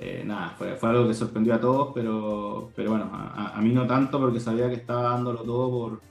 eh, 0.04 0.24
nada, 0.26 0.56
fue, 0.58 0.76
fue, 0.76 0.90
algo 0.90 1.08
que 1.08 1.14
sorprendió 1.14 1.54
a 1.54 1.62
todos, 1.62 1.92
pero, 1.94 2.72
pero 2.76 2.90
bueno, 2.90 3.08
a, 3.14 3.56
a, 3.56 3.62
mí 3.62 3.72
no 3.72 3.86
tanto 3.86 4.20
porque 4.20 4.40
sabía 4.40 4.68
que 4.68 4.74
estaba 4.74 5.04
dándolo 5.04 5.44
todo 5.44 5.70
por, 5.70 6.02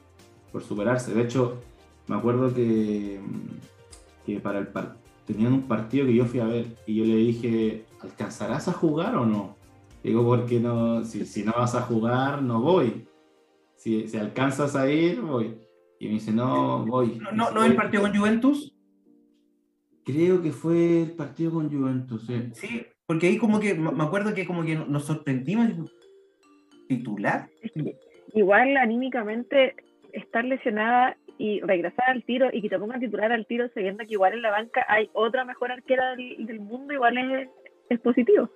por 0.53 0.63
superarse. 0.63 1.13
De 1.13 1.23
hecho, 1.23 1.61
me 2.07 2.15
acuerdo 2.15 2.55
que, 2.55 3.21
que 4.25 4.39
para 4.39 4.61
el 4.61 4.69
par 4.69 4.97
tenían 5.27 5.55
un 5.55 5.63
partido 5.63 6.07
que 6.07 6.15
yo 6.15 6.25
fui 6.25 6.39
a 6.39 6.45
ver 6.45 6.67
y 6.87 6.95
yo 6.95 7.05
le 7.05 7.17
dije, 7.17 7.85
¿alcanzarás 8.01 8.69
a 8.69 8.73
jugar 8.73 9.17
o 9.17 9.27
no? 9.27 9.57
Digo, 10.05 10.25
porque 10.25 10.61
no, 10.61 11.05
si, 11.05 11.27
si 11.27 11.43
no 11.43 11.53
vas 11.57 11.75
a 11.75 11.83
jugar, 11.83 12.43
no 12.43 12.61
voy. 12.61 13.09
Si, 13.75 14.07
si 14.07 14.17
alcanzas 14.19 14.77
a 14.77 14.89
ir, 14.89 15.21
voy. 15.21 15.59
Y 15.99 16.07
me 16.07 16.13
dice, 16.13 16.31
no, 16.31 16.87
voy. 16.87 17.19
¿No, 17.21 17.33
no, 17.33 17.51
¿no 17.51 17.65
el 17.65 17.75
partido 17.75 18.05
con 18.05 18.17
Juventus? 18.17 18.73
Creo 20.05 20.41
que 20.41 20.53
fue 20.53 21.03
el 21.03 21.11
partido 21.11 21.51
con 21.51 21.69
Juventus, 21.69 22.25
sí. 22.25 22.51
Sí, 22.55 22.87
porque 23.11 23.27
ahí 23.27 23.39
como 23.39 23.59
que, 23.59 23.75
me 23.75 24.05
acuerdo 24.05 24.35
que 24.35 24.47
como 24.47 24.63
que 24.63 24.77
nos 24.77 25.07
sorprendimos. 25.07 25.69
¿Titular? 26.87 27.49
Igual 28.35 28.77
anímicamente 28.77 29.75
estar 30.13 30.45
lesionada 30.45 31.17
y 31.37 31.59
regresar 31.59 32.09
al 32.09 32.23
tiro 32.23 32.51
y 32.53 32.63
que 32.63 32.69
te 32.69 32.79
pongan 32.79 33.01
titular 33.01 33.33
al 33.33 33.47
tiro 33.47 33.69
sabiendo 33.75 34.05
que 34.07 34.13
igual 34.13 34.35
en 34.35 34.43
la 34.43 34.53
banca 34.53 34.87
hay 34.87 35.11
otra 35.13 35.45
mejor 35.45 35.73
arquera 35.73 36.15
del, 36.15 36.47
del 36.47 36.61
mundo, 36.61 36.95
igual 36.95 37.19
es, 37.19 37.49
es 37.89 37.99
positivo. 37.99 38.49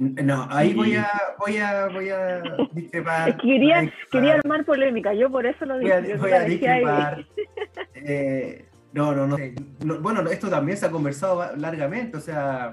No, 0.00 0.48
ahí 0.50 0.74
voy 0.74 0.96
a, 0.96 1.08
voy 1.38 1.58
a, 1.58 1.86
voy 1.86 2.08
a 2.08 2.42
discrepar. 2.72 3.36
quería, 3.36 3.92
quería 4.10 4.34
armar 4.34 4.64
polémica, 4.64 5.14
yo 5.14 5.30
por 5.30 5.46
eso 5.46 5.66
lo 5.66 5.78
dije. 5.78 6.16
Voy 6.16 6.32
a, 6.32 6.40
discrepar. 6.40 7.24
Eh, 7.94 8.64
no, 8.92 9.14
no, 9.14 9.28
no, 9.28 9.36
Bueno, 10.00 10.28
esto 10.28 10.50
también 10.50 10.76
se 10.76 10.86
ha 10.86 10.90
conversado 10.90 11.56
largamente, 11.56 12.16
o 12.16 12.20
sea, 12.20 12.72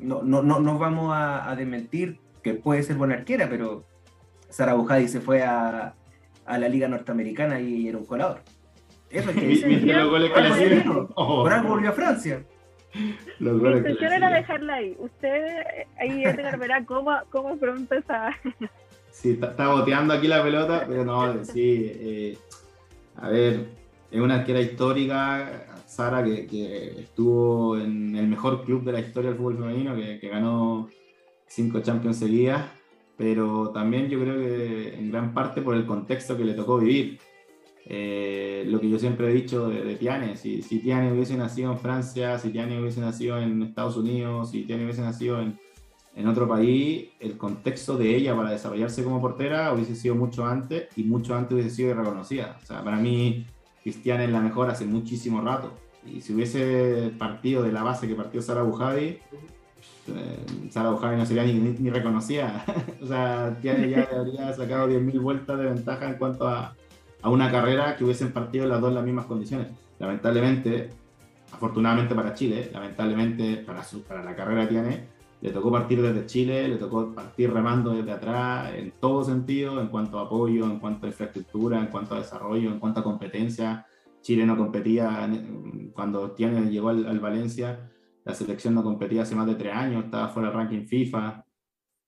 no, 0.00 0.22
no, 0.22 0.42
no 0.42 0.60
nos 0.60 0.78
vamos 0.78 1.12
a, 1.14 1.54
desmentir 1.56 2.18
que 2.42 2.54
puede 2.54 2.82
ser 2.82 2.96
buena 2.96 3.14
arquera, 3.14 3.48
pero 3.48 3.84
Sara 4.48 4.74
Bujadi 4.74 5.08
se 5.08 5.20
fue 5.20 5.42
a, 5.42 5.94
a 6.46 6.58
la 6.58 6.68
Liga 6.68 6.88
Norteamericana 6.88 7.60
y 7.60 7.88
era 7.88 7.98
un 7.98 8.06
colador. 8.06 8.40
Eso 9.10 9.30
es 9.30 9.36
que 9.36 9.92
Por 11.14 11.52
algo 11.52 11.68
volvió 11.68 11.90
a 11.90 11.92
Francia. 11.92 12.44
Mi 13.38 13.48
intención 13.48 14.12
era 14.12 14.30
dejarla 14.30 14.74
ahí. 14.74 14.96
Usted 14.98 15.56
ahí 15.98 16.24
Edgar 16.24 16.58
verá 16.58 16.84
cómo, 16.84 17.16
cómo 17.30 17.56
pronto 17.56 17.94
esa. 17.94 18.30
Sí, 19.12 19.38
está, 19.40 19.68
boteando 19.68 20.14
aquí 20.14 20.28
la 20.28 20.42
pelota, 20.42 20.84
pero 20.88 21.04
no, 21.04 21.44
sí. 21.44 21.90
Eh, 21.92 22.38
a 23.16 23.28
ver, 23.28 23.66
es 24.10 24.20
una 24.20 24.36
arquera 24.36 24.60
histórica, 24.60 25.66
Sara, 25.90 26.22
que, 26.22 27.00
estuvo 27.00 27.76
en 27.76 28.14
el 28.14 28.28
mejor 28.28 28.64
club 28.64 28.84
de 28.84 28.92
la 28.92 29.00
historia 29.00 29.30
del 29.30 29.38
fútbol 29.38 29.58
femenino, 29.58 29.94
que, 29.96 30.28
ganó 30.28 30.88
cinco 31.46 31.80
Champions 31.80 32.18
seguidas, 32.18 32.64
pero 33.16 33.70
también 33.70 34.08
yo 34.08 34.20
creo 34.20 34.36
que 34.36 34.94
en 34.94 35.10
gran 35.10 35.34
parte 35.34 35.62
por 35.62 35.74
el 35.74 35.84
contexto 35.84 36.36
que 36.36 36.44
le 36.44 36.54
tocó 36.54 36.78
vivir. 36.78 37.18
Eh, 37.86 38.62
lo 38.68 38.78
que 38.80 38.88
yo 38.88 38.98
siempre 39.00 39.28
he 39.28 39.34
dicho 39.34 39.68
de, 39.68 39.96
Tiane, 39.96 40.36
si, 40.36 40.62
si, 40.62 40.78
Tiane 40.78 41.12
hubiese 41.12 41.36
nacido 41.36 41.72
en 41.72 41.78
Francia, 41.78 42.38
si 42.38 42.50
Tiane 42.50 42.80
hubiese 42.80 43.00
nacido 43.00 43.38
en 43.40 43.62
Estados 43.62 43.96
Unidos, 43.96 44.52
si 44.52 44.62
Tiane 44.62 44.84
hubiese 44.84 45.02
nacido 45.02 45.40
en, 45.40 45.58
en 46.14 46.28
otro 46.28 46.46
país, 46.46 47.08
el 47.18 47.36
contexto 47.36 47.96
de 47.96 48.14
ella 48.14 48.36
para 48.36 48.50
desarrollarse 48.50 49.02
como 49.02 49.20
portera 49.20 49.72
hubiese 49.72 49.96
sido 49.96 50.14
mucho 50.14 50.46
antes 50.46 50.86
y 50.96 51.02
mucho 51.02 51.34
antes 51.34 51.54
hubiese 51.54 51.70
sido 51.70 51.94
reconocida. 51.94 52.58
O 52.62 52.66
sea, 52.66 52.84
para 52.84 52.98
mí, 52.98 53.44
Cristiane 53.82 54.24
es 54.24 54.30
la 54.30 54.40
mejor 54.40 54.70
hace 54.70 54.84
muchísimo 54.84 55.40
rato. 55.40 55.72
Y 56.04 56.20
si 56.20 56.34
hubiese 56.34 57.12
partido 57.18 57.62
de 57.62 57.72
la 57.72 57.82
base 57.82 58.08
que 58.08 58.14
partió 58.14 58.40
Sara 58.40 58.62
Bujavi, 58.62 59.18
eh, 60.08 60.46
Sara 60.70 60.90
Bujavi 60.90 61.16
no 61.16 61.26
sería 61.26 61.44
ni, 61.44 61.54
ni, 61.54 61.90
reconocida. 61.90 62.64
o 63.02 63.06
sea, 63.06 63.56
Tiane 63.60 63.90
ya 63.90 64.08
habría 64.16 64.52
sacado 64.52 64.88
10.000 64.88 65.20
vueltas 65.20 65.58
de 65.58 65.64
ventaja 65.66 66.08
en 66.08 66.14
cuanto 66.14 66.48
a, 66.48 66.74
a 67.22 67.30
una 67.30 67.50
carrera 67.50 67.96
que 67.96 68.04
hubiesen 68.04 68.32
partido 68.32 68.66
las 68.66 68.80
dos 68.80 68.90
en 68.90 68.94
las 68.96 69.04
mismas 69.04 69.26
condiciones. 69.26 69.68
Lamentablemente, 69.98 70.90
afortunadamente 71.52 72.14
para 72.14 72.34
Chile, 72.34 72.70
lamentablemente 72.72 73.56
para, 73.56 73.84
su, 73.84 74.02
para 74.02 74.24
la 74.24 74.34
carrera 74.34 74.62
que 74.62 74.68
tiene, 74.68 75.04
le 75.40 75.50
tocó 75.50 75.70
partir 75.72 76.02
desde 76.02 76.26
Chile, 76.26 76.68
le 76.68 76.76
tocó 76.76 77.14
partir 77.14 77.52
remando 77.52 77.92
desde 77.92 78.12
atrás, 78.12 78.74
en 78.74 78.92
todo 79.00 79.24
sentido, 79.24 79.80
en 79.80 79.88
cuanto 79.88 80.18
a 80.18 80.22
apoyo, 80.22 80.64
en 80.66 80.78
cuanto 80.78 81.06
a 81.06 81.08
infraestructura, 81.08 81.80
en 81.80 81.86
cuanto 81.86 82.14
a 82.14 82.18
desarrollo, 82.18 82.70
en 82.70 82.78
cuanto 82.78 83.00
a 83.00 83.04
competencia. 83.04 83.86
Chile 84.20 84.44
no 84.44 84.56
competía, 84.56 85.30
cuando 85.94 86.32
Tiene 86.32 86.70
llegó 86.70 86.90
al, 86.90 87.20
Valencia, 87.20 87.90
la 88.24 88.34
selección 88.34 88.74
no 88.74 88.82
competía 88.82 89.22
hace 89.22 89.34
más 89.34 89.46
de 89.46 89.54
tres 89.54 89.74
años, 89.74 90.04
estaba 90.04 90.28
fuera 90.28 90.50
del 90.50 90.58
ranking 90.58 90.86
FIFA. 90.86 91.44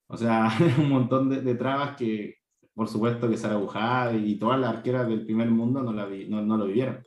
O 0.08 0.16
sea, 0.16 0.50
un 0.78 0.90
montón 0.90 1.30
de, 1.30 1.40
de 1.40 1.54
trabas 1.54 1.96
que, 1.96 2.42
por 2.74 2.88
supuesto 2.88 3.28
que 3.28 3.36
Sara 3.36 3.56
Bujá 3.56 4.12
y 4.12 4.36
todas 4.36 4.60
las 4.60 4.76
arqueras 4.76 5.08
del 5.08 5.24
primer 5.24 5.50
mundo 5.50 5.82
no, 5.82 5.92
la 5.92 6.06
no, 6.06 6.56
lo 6.56 6.66
vivieron. 6.66 7.02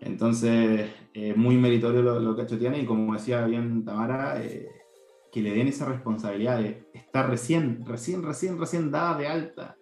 Entonces, 0.00 0.90
es 1.14 1.36
muy 1.36 1.56
meritorio 1.56 2.02
lo, 2.02 2.34
que 2.34 2.42
ha 2.42 2.44
hecho 2.44 2.58
Tiana 2.58 2.78
y 2.78 2.84
como 2.84 3.14
decía 3.14 3.46
bien 3.46 3.84
Tamara, 3.84 4.42
eh, 4.42 4.68
que 5.34 5.42
le 5.42 5.52
den 5.52 5.66
esa 5.66 5.84
responsabilidad 5.86 6.58
de 6.58 6.88
estar 6.94 7.28
recién, 7.28 7.84
recién, 7.84 8.22
recién, 8.22 8.56
recién 8.56 8.92
dada 8.92 9.18
de 9.18 9.26
alta 9.26 9.76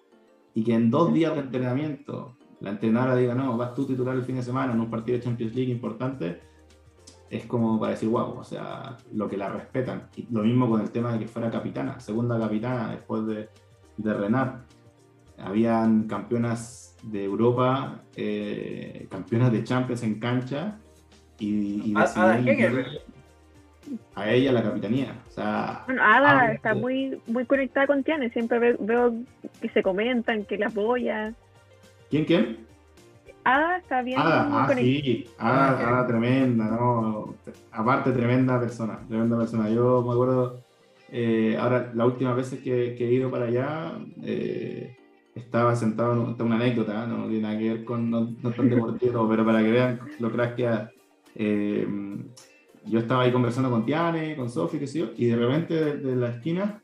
y 0.55 0.65
que 0.65 0.73
en 0.73 0.91
dos 0.91 1.13
días 1.13 1.35
de 1.35 1.41
entrenamiento 1.41 2.39
la 2.61 2.71
entrenadora 2.71 3.17
diga, 3.17 3.35
no, 3.35 3.55
vas 3.59 3.75
tú 3.75 3.85
titular 3.85 4.17
el 4.17 4.25
fin 4.25 4.37
de 4.37 4.43
semana 4.43 4.73
en 4.73 4.81
un 4.81 4.89
partido 4.89 5.19
de 5.19 5.25
Champions 5.25 5.55
League 5.55 5.71
importante, 5.71 6.41
es 7.29 7.45
como 7.45 7.79
para 7.79 7.93
decir, 7.93 8.09
wow, 8.09 8.39
o 8.39 8.45
sea, 8.45 8.97
lo 9.13 9.29
que 9.29 9.37
la 9.37 9.51
respetan. 9.51 10.09
Y 10.17 10.27
lo 10.31 10.43
mismo 10.43 10.71
con 10.71 10.81
el 10.81 10.91
tema 10.91 11.13
de 11.13 11.19
que 11.19 11.29
fuera 11.29 11.51
capitana, 11.51 12.01
segunda 12.01 12.39
capitana 12.39 12.93
después 12.93 13.27
de, 13.27 13.51
de 13.99 14.15
Renat. 14.15 14.63
Habían 15.37 16.05
campeonas 16.05 16.97
de 17.03 17.25
Europa, 17.25 18.05
eh, 18.17 19.07
campeonas 19.11 19.53
de 19.53 19.65
Champions 19.65 20.03
en 20.03 20.19
cancha 20.19 20.79
y, 21.39 21.91
y 21.91 21.95
a, 21.95 22.05
a, 22.05 22.39
ella 24.27 24.53
la 24.53 24.63
capitanía. 24.63 25.23
O 25.29 25.31
sea, 25.31 25.83
bueno, 25.87 26.03
Ada 26.03 26.53
está 26.53 26.75
muy, 26.75 27.21
muy 27.27 27.45
conectada 27.47 27.87
con 27.87 28.03
Tiane, 28.03 28.31
siempre 28.31 28.77
veo, 28.79 29.15
que 29.61 29.69
se 29.71 29.83
comentan, 29.83 30.45
que 30.45 30.59
la 30.59 30.67
apoya. 30.67 31.35
¿Quién, 32.11 32.25
quién? 32.25 32.67
Ada 33.45 33.79
está 33.79 34.03
bien. 34.03 34.21
Ada, 34.21 34.49
ah, 34.51 34.75
sí, 34.75 35.25
Ada, 35.39 35.89
Ada, 35.89 36.07
tremenda, 36.07 36.65
¿no? 36.67 37.35
Aparte, 37.73 38.13
tremenda 38.13 38.61
persona, 38.61 39.01
tremenda 39.09 39.37
persona. 39.37 39.69
Yo 39.69 40.03
me 40.03 40.13
acuerdo, 40.13 40.61
eh, 41.11 41.57
ahora, 41.59 41.91
las 41.95 42.07
últimas 42.07 42.37
veces 42.37 42.61
que, 42.61 42.95
que, 42.97 43.09
he 43.09 43.13
ido 43.13 43.31
para 43.31 43.47
allá, 43.47 43.93
eh, 44.23 44.97
estaba 45.35 45.75
sentado, 45.75 46.13
en 46.13 46.43
una 46.47 46.57
anécdota, 46.57 47.07
no 47.07 47.27
tiene 47.27 47.43
nada 47.43 47.59
que 47.59 47.69
ver 47.69 47.85
con, 47.85 48.11
no, 48.11 48.33
no 48.43 48.51
tan 48.53 48.69
deportivo, 48.69 49.29
pero 49.31 49.45
para 49.45 49.63
que 49.63 49.71
vean 49.71 50.01
lo 50.21 50.31
crack 50.31 50.55
que 50.55 50.69
eh, 51.35 51.87
yo 52.87 52.99
estaba 52.99 53.23
ahí 53.23 53.33
conversando 53.33 53.71
con 53.71 53.85
Tiane, 53.85 54.37
con 54.37 54.51
Sofi, 54.51 54.79
qué 54.79 54.87
sé 54.87 55.01
yo, 55.01 55.11
y 55.17 55.27
de 55.27 55.37
repente 55.37 55.97
de, 55.97 56.17
la 56.17 56.31
esquina 56.31 56.81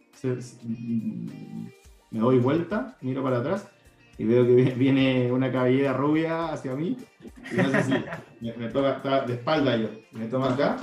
me 2.10 2.20
doy 2.20 2.38
vuelta, 2.38 2.96
miro 3.00 3.22
para 3.22 3.38
atrás 3.38 3.68
y 4.16 4.24
veo 4.24 4.44
que 4.44 4.74
viene 4.74 5.30
una 5.30 5.52
cabellera 5.52 5.92
rubia 5.92 6.52
hacia 6.52 6.74
mí, 6.74 6.96
y 7.52 7.56
no 7.56 7.70
sé 7.70 7.82
si 7.84 7.92
me, 8.40 8.68
toca, 8.68 9.22
de 9.26 9.34
espalda 9.34 9.76
yo, 9.76 9.88
me 10.12 10.26
toma 10.26 10.54
acá, 10.54 10.76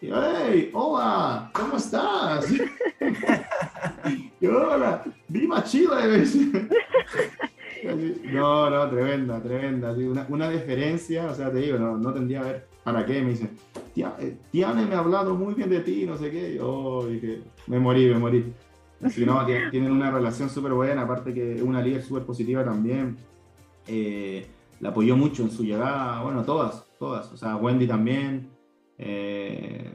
y 0.00 0.10
hey, 0.12 0.70
hola, 0.74 1.50
¿cómo 1.52 1.76
estás? 1.76 2.50
y 4.40 4.46
hola, 4.46 5.02
¡Viva 5.26 5.62
Chile! 5.64 6.24
no, 8.32 8.70
no, 8.70 8.90
tremenda, 8.90 9.42
tremenda. 9.42 9.90
Una, 9.92 10.26
una 10.28 10.50
diferencia, 10.50 11.26
o 11.26 11.34
sea, 11.34 11.50
te 11.50 11.58
digo, 11.58 11.78
no, 11.78 11.96
no 11.96 12.14
tendría 12.14 12.40
a 12.40 12.44
ver 12.44 12.66
para 12.84 13.04
qué. 13.04 13.20
Me 13.22 13.30
dicen, 13.30 13.50
eh, 13.76 13.87
Tiane 14.50 14.86
me 14.86 14.94
ha 14.94 14.98
hablado 14.98 15.34
muy 15.34 15.54
bien 15.54 15.70
de 15.70 15.80
ti, 15.80 16.04
no 16.06 16.16
sé 16.16 16.30
qué. 16.30 16.56
Yo 16.56 17.06
dije, 17.06 17.42
me 17.66 17.78
morí, 17.78 18.06
me 18.06 18.18
morí. 18.18 18.52
Que 19.14 19.26
no, 19.26 19.44
tienen 19.70 19.92
una 19.92 20.10
relación 20.10 20.48
súper 20.50 20.72
buena, 20.72 21.02
aparte 21.02 21.32
que 21.32 21.56
es 21.56 21.62
una 21.62 21.82
líder 21.82 22.02
súper 22.02 22.24
positiva 22.24 22.64
también. 22.64 23.16
Eh, 23.86 24.46
la 24.80 24.90
apoyó 24.90 25.16
mucho 25.16 25.42
en 25.42 25.50
su 25.50 25.64
llegada, 25.64 26.22
bueno, 26.22 26.44
todas, 26.44 26.86
todas. 26.98 27.32
O 27.32 27.36
sea, 27.36 27.56
Wendy 27.56 27.86
también. 27.86 28.50
Eh, 28.96 29.92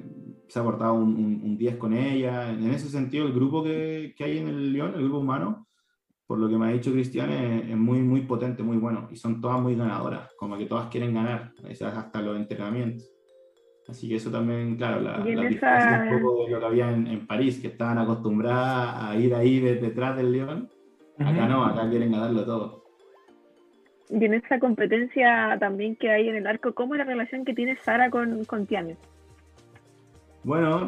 se 0.48 0.60
ha 0.60 0.64
portado 0.64 0.94
un, 0.94 1.58
10 1.58 1.78
con 1.78 1.94
ella. 1.94 2.52
En 2.52 2.70
ese 2.72 2.90
sentido, 2.90 3.26
el 3.26 3.34
grupo 3.34 3.64
que, 3.64 4.14
que, 4.16 4.24
hay 4.24 4.38
en 4.38 4.48
el 4.48 4.72
León, 4.72 4.94
el 4.96 5.04
grupo 5.04 5.20
humano, 5.20 5.68
por 6.28 6.38
lo 6.38 6.48
que 6.48 6.58
me 6.58 6.68
ha 6.68 6.72
dicho 6.72 6.92
Cristian, 6.92 7.32
es, 7.32 7.76
muy, 7.78 8.00
muy 8.00 8.22
potente, 8.22 8.64
muy 8.64 8.78
bueno. 8.78 9.08
Y 9.12 9.16
son 9.16 9.42
todas 9.42 9.60
muy 9.62 9.76
ganadoras, 9.76 10.30
como 10.38 10.58
que 10.58 10.66
todas 10.66 10.90
quieren 10.90 11.14
ganar, 11.14 11.54
hasta 11.82 12.22
los 12.22 12.38
entrenamientos. 12.38 13.13
Así 13.88 14.08
que 14.08 14.16
eso 14.16 14.32
también, 14.32 14.78
claro, 14.78 15.02
la, 15.02 15.18
la 15.18 15.26
diferencia 15.26 16.08
un 16.12 16.22
poco 16.22 16.46
de 16.46 16.52
lo 16.52 16.60
que 16.60 16.66
había 16.66 16.92
en, 16.92 17.28
París, 17.28 17.60
que 17.60 17.68
estaban 17.68 17.98
acostumbradas 17.98 19.04
a 19.04 19.16
ir 19.18 19.36
ahí 19.36 19.60
detrás 19.60 20.16
del 20.16 20.32
León. 20.32 20.70
Acá 21.20 21.48
no, 21.48 21.66
acá 21.66 21.90
quieren 21.90 22.12
ganarlo 22.12 22.46
todo. 22.46 22.84
Y 24.10 24.24
en 24.24 24.34
esa 24.36 24.60
competencia 24.60 25.58
también 25.60 25.96
que 25.96 26.10
hay 26.10 26.30
en 26.30 26.36
el 26.36 26.48
arco, 26.48 26.74
¿cómo 26.74 26.96
es 26.96 27.00
la 27.00 27.06
relación 27.06 27.46
que 27.46 27.54
tiene 27.54 27.78
Sara 27.84 28.10
con, 28.10 28.46
con 28.46 28.66
Tiane? 28.66 28.98
Bueno, 30.44 30.86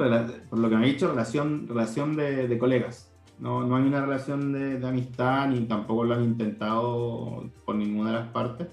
por 0.49 0.59
lo 0.59 0.69
que 0.69 0.75
me 0.75 0.85
ha 0.85 0.87
dicho, 0.87 1.07
relación, 1.07 1.67
relación 1.67 2.15
de, 2.15 2.57
colegas. 2.57 3.11
No, 3.39 3.63
no, 3.63 3.77
hay 3.77 3.83
una 3.83 4.01
relación 4.01 4.53
de, 4.53 4.85
amistad 4.85 5.47
ni 5.47 5.61
tampoco 5.65 6.03
lo 6.03 6.15
han 6.15 6.23
intentado 6.23 7.49
por 7.65 7.75
ninguna 7.75 8.11
de 8.11 8.19
las 8.19 8.27
partes, 8.29 8.67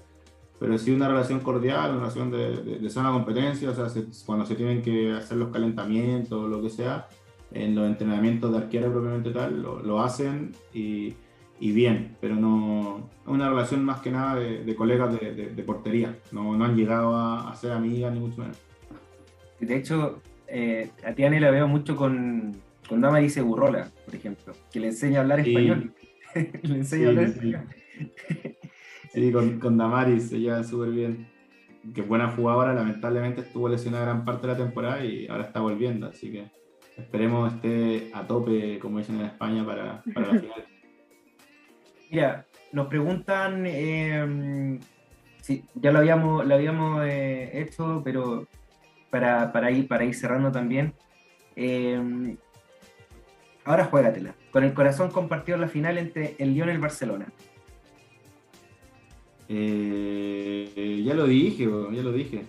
pero 0.63 0.77
sí 0.77 0.91
una 0.91 1.09
relación 1.09 1.41
cordial, 1.41 1.91
una 1.91 1.99
relación 1.99 2.31
de, 2.31 2.79
de, 2.79 2.89
sana 2.89 3.11
competencia, 3.11 3.69
o 3.69 3.75
sea, 3.75 3.87
cuando 4.25 4.45
se 4.45 4.55
tienen 4.55 4.81
que 4.81 5.11
hacer 5.11 5.35
los 5.35 5.51
calentamientos 5.51 6.41
o 6.41 6.47
lo 6.47 6.61
que 6.61 6.69
sea, 6.69 7.09
en 7.51 7.75
los 7.75 7.85
entrenamientos 7.85 8.49
de 8.49 8.59
arquero 8.59 8.89
propiamente 8.89 9.31
tal, 9.31 9.61
lo, 9.61 9.81
lo 9.81 9.99
hacen 9.99 10.53
y, 10.73 11.15
y, 11.59 11.73
bien, 11.73 12.15
pero 12.21 12.35
no 12.35 13.09
una 13.25 13.49
relación 13.49 13.83
más 13.83 13.99
que 13.99 14.11
nada 14.11 14.35
de, 14.35 14.73
colegas 14.73 15.13
de, 15.19 15.63
portería, 15.65 16.17
no, 16.31 16.55
no 16.55 16.63
han 16.63 16.77
llegado 16.77 17.13
a, 17.13 17.51
a 17.51 17.55
ser 17.57 17.73
amigas 17.73 18.13
ni 18.13 18.21
mucho 18.21 18.39
menos. 18.39 18.57
De 19.59 19.75
hecho, 19.75 20.21
eh, 20.47 20.91
a 21.05 21.11
Tiane 21.11 21.41
la 21.41 21.51
veo 21.51 21.67
mucho 21.67 21.97
con, 21.97 22.55
con 22.87 23.01
Damaris 23.01 23.43
Burrola, 23.43 23.91
por 24.05 24.15
ejemplo, 24.15 24.53
que 24.71 24.79
le 24.79 24.87
enseña 24.87 25.17
a 25.17 25.21
hablar 25.23 25.41
español. 25.41 25.93
le 26.61 26.73
enseña 26.73 27.07
a 27.07 27.09
hablar 27.09 27.25
español. 27.25 27.67
Sí, 29.13 29.31
con, 29.31 29.59
con 29.59 29.77
Damaris 29.77 30.29
se 30.29 30.39
lleva 30.39 30.63
súper 30.63 30.89
bien. 30.89 31.27
Que 31.93 32.01
buena 32.01 32.31
jugadora, 32.31 32.73
lamentablemente 32.73 33.41
estuvo 33.41 33.67
lesionada 33.67 34.05
gran 34.05 34.25
parte 34.25 34.47
de 34.47 34.53
la 34.53 34.59
temporada 34.59 35.03
y 35.03 35.27
ahora 35.27 35.43
está 35.43 35.59
volviendo, 35.59 36.07
así 36.07 36.31
que 36.31 36.49
esperemos 36.97 37.53
esté 37.53 38.09
a 38.13 38.25
tope, 38.25 38.79
como 38.79 38.99
dicen 38.99 39.19
en 39.19 39.25
España, 39.25 39.65
para, 39.65 40.01
para 40.13 40.27
la 40.27 40.39
final. 40.39 40.65
Mira, 42.09 42.45
nos 42.71 42.87
preguntan, 42.87 43.65
eh, 43.67 44.79
sí, 45.41 45.65
ya 45.75 45.91
lo 45.91 45.99
habíamos, 45.99 46.45
lo 46.45 46.55
habíamos 46.55 47.03
eh, 47.05 47.61
hecho, 47.61 48.01
pero 48.03 48.47
para, 49.09 49.51
para, 49.51 49.71
ir, 49.71 49.87
para 49.87 50.05
ir 50.05 50.15
cerrando 50.15 50.51
también. 50.51 50.93
Eh, 51.55 52.37
ahora 53.65 53.85
juégatela. 53.85 54.35
Con 54.51 54.63
el 54.63 54.73
corazón 54.73 55.11
compartido 55.11 55.57
la 55.57 55.67
final 55.67 55.97
entre 55.97 56.35
el 56.39 56.53
Lyon 56.53 56.69
y 56.69 56.71
el 56.71 56.79
Barcelona. 56.79 57.27
Eh, 59.49 61.03
ya 61.05 61.13
lo 61.13 61.25
dije, 61.25 61.63
ya 61.63 62.01
lo 62.01 62.11
dije. 62.11 62.43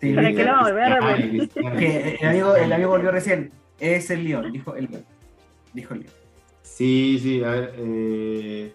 Sí, 0.00 0.12
¿Para 0.12 0.32
qué 0.32 0.44
lo 0.44 0.60
volver 0.60 0.82
a 0.82 1.00
repetir? 1.00 1.50
el, 2.20 2.28
amigo, 2.28 2.56
el 2.56 2.72
amigo 2.72 2.90
volvió 2.90 3.10
recién. 3.10 3.52
Es 3.78 4.10
el 4.10 4.24
Lyon, 4.24 4.52
dijo 4.52 4.74
el 4.74 4.86
Lyon. 4.86 5.04
Dijo 5.72 5.94
el 5.94 6.00
Lyon. 6.00 6.12
Sí, 6.62 7.18
sí, 7.22 7.42
a 7.42 7.50
ver. 7.50 7.74
Eh, 7.78 8.72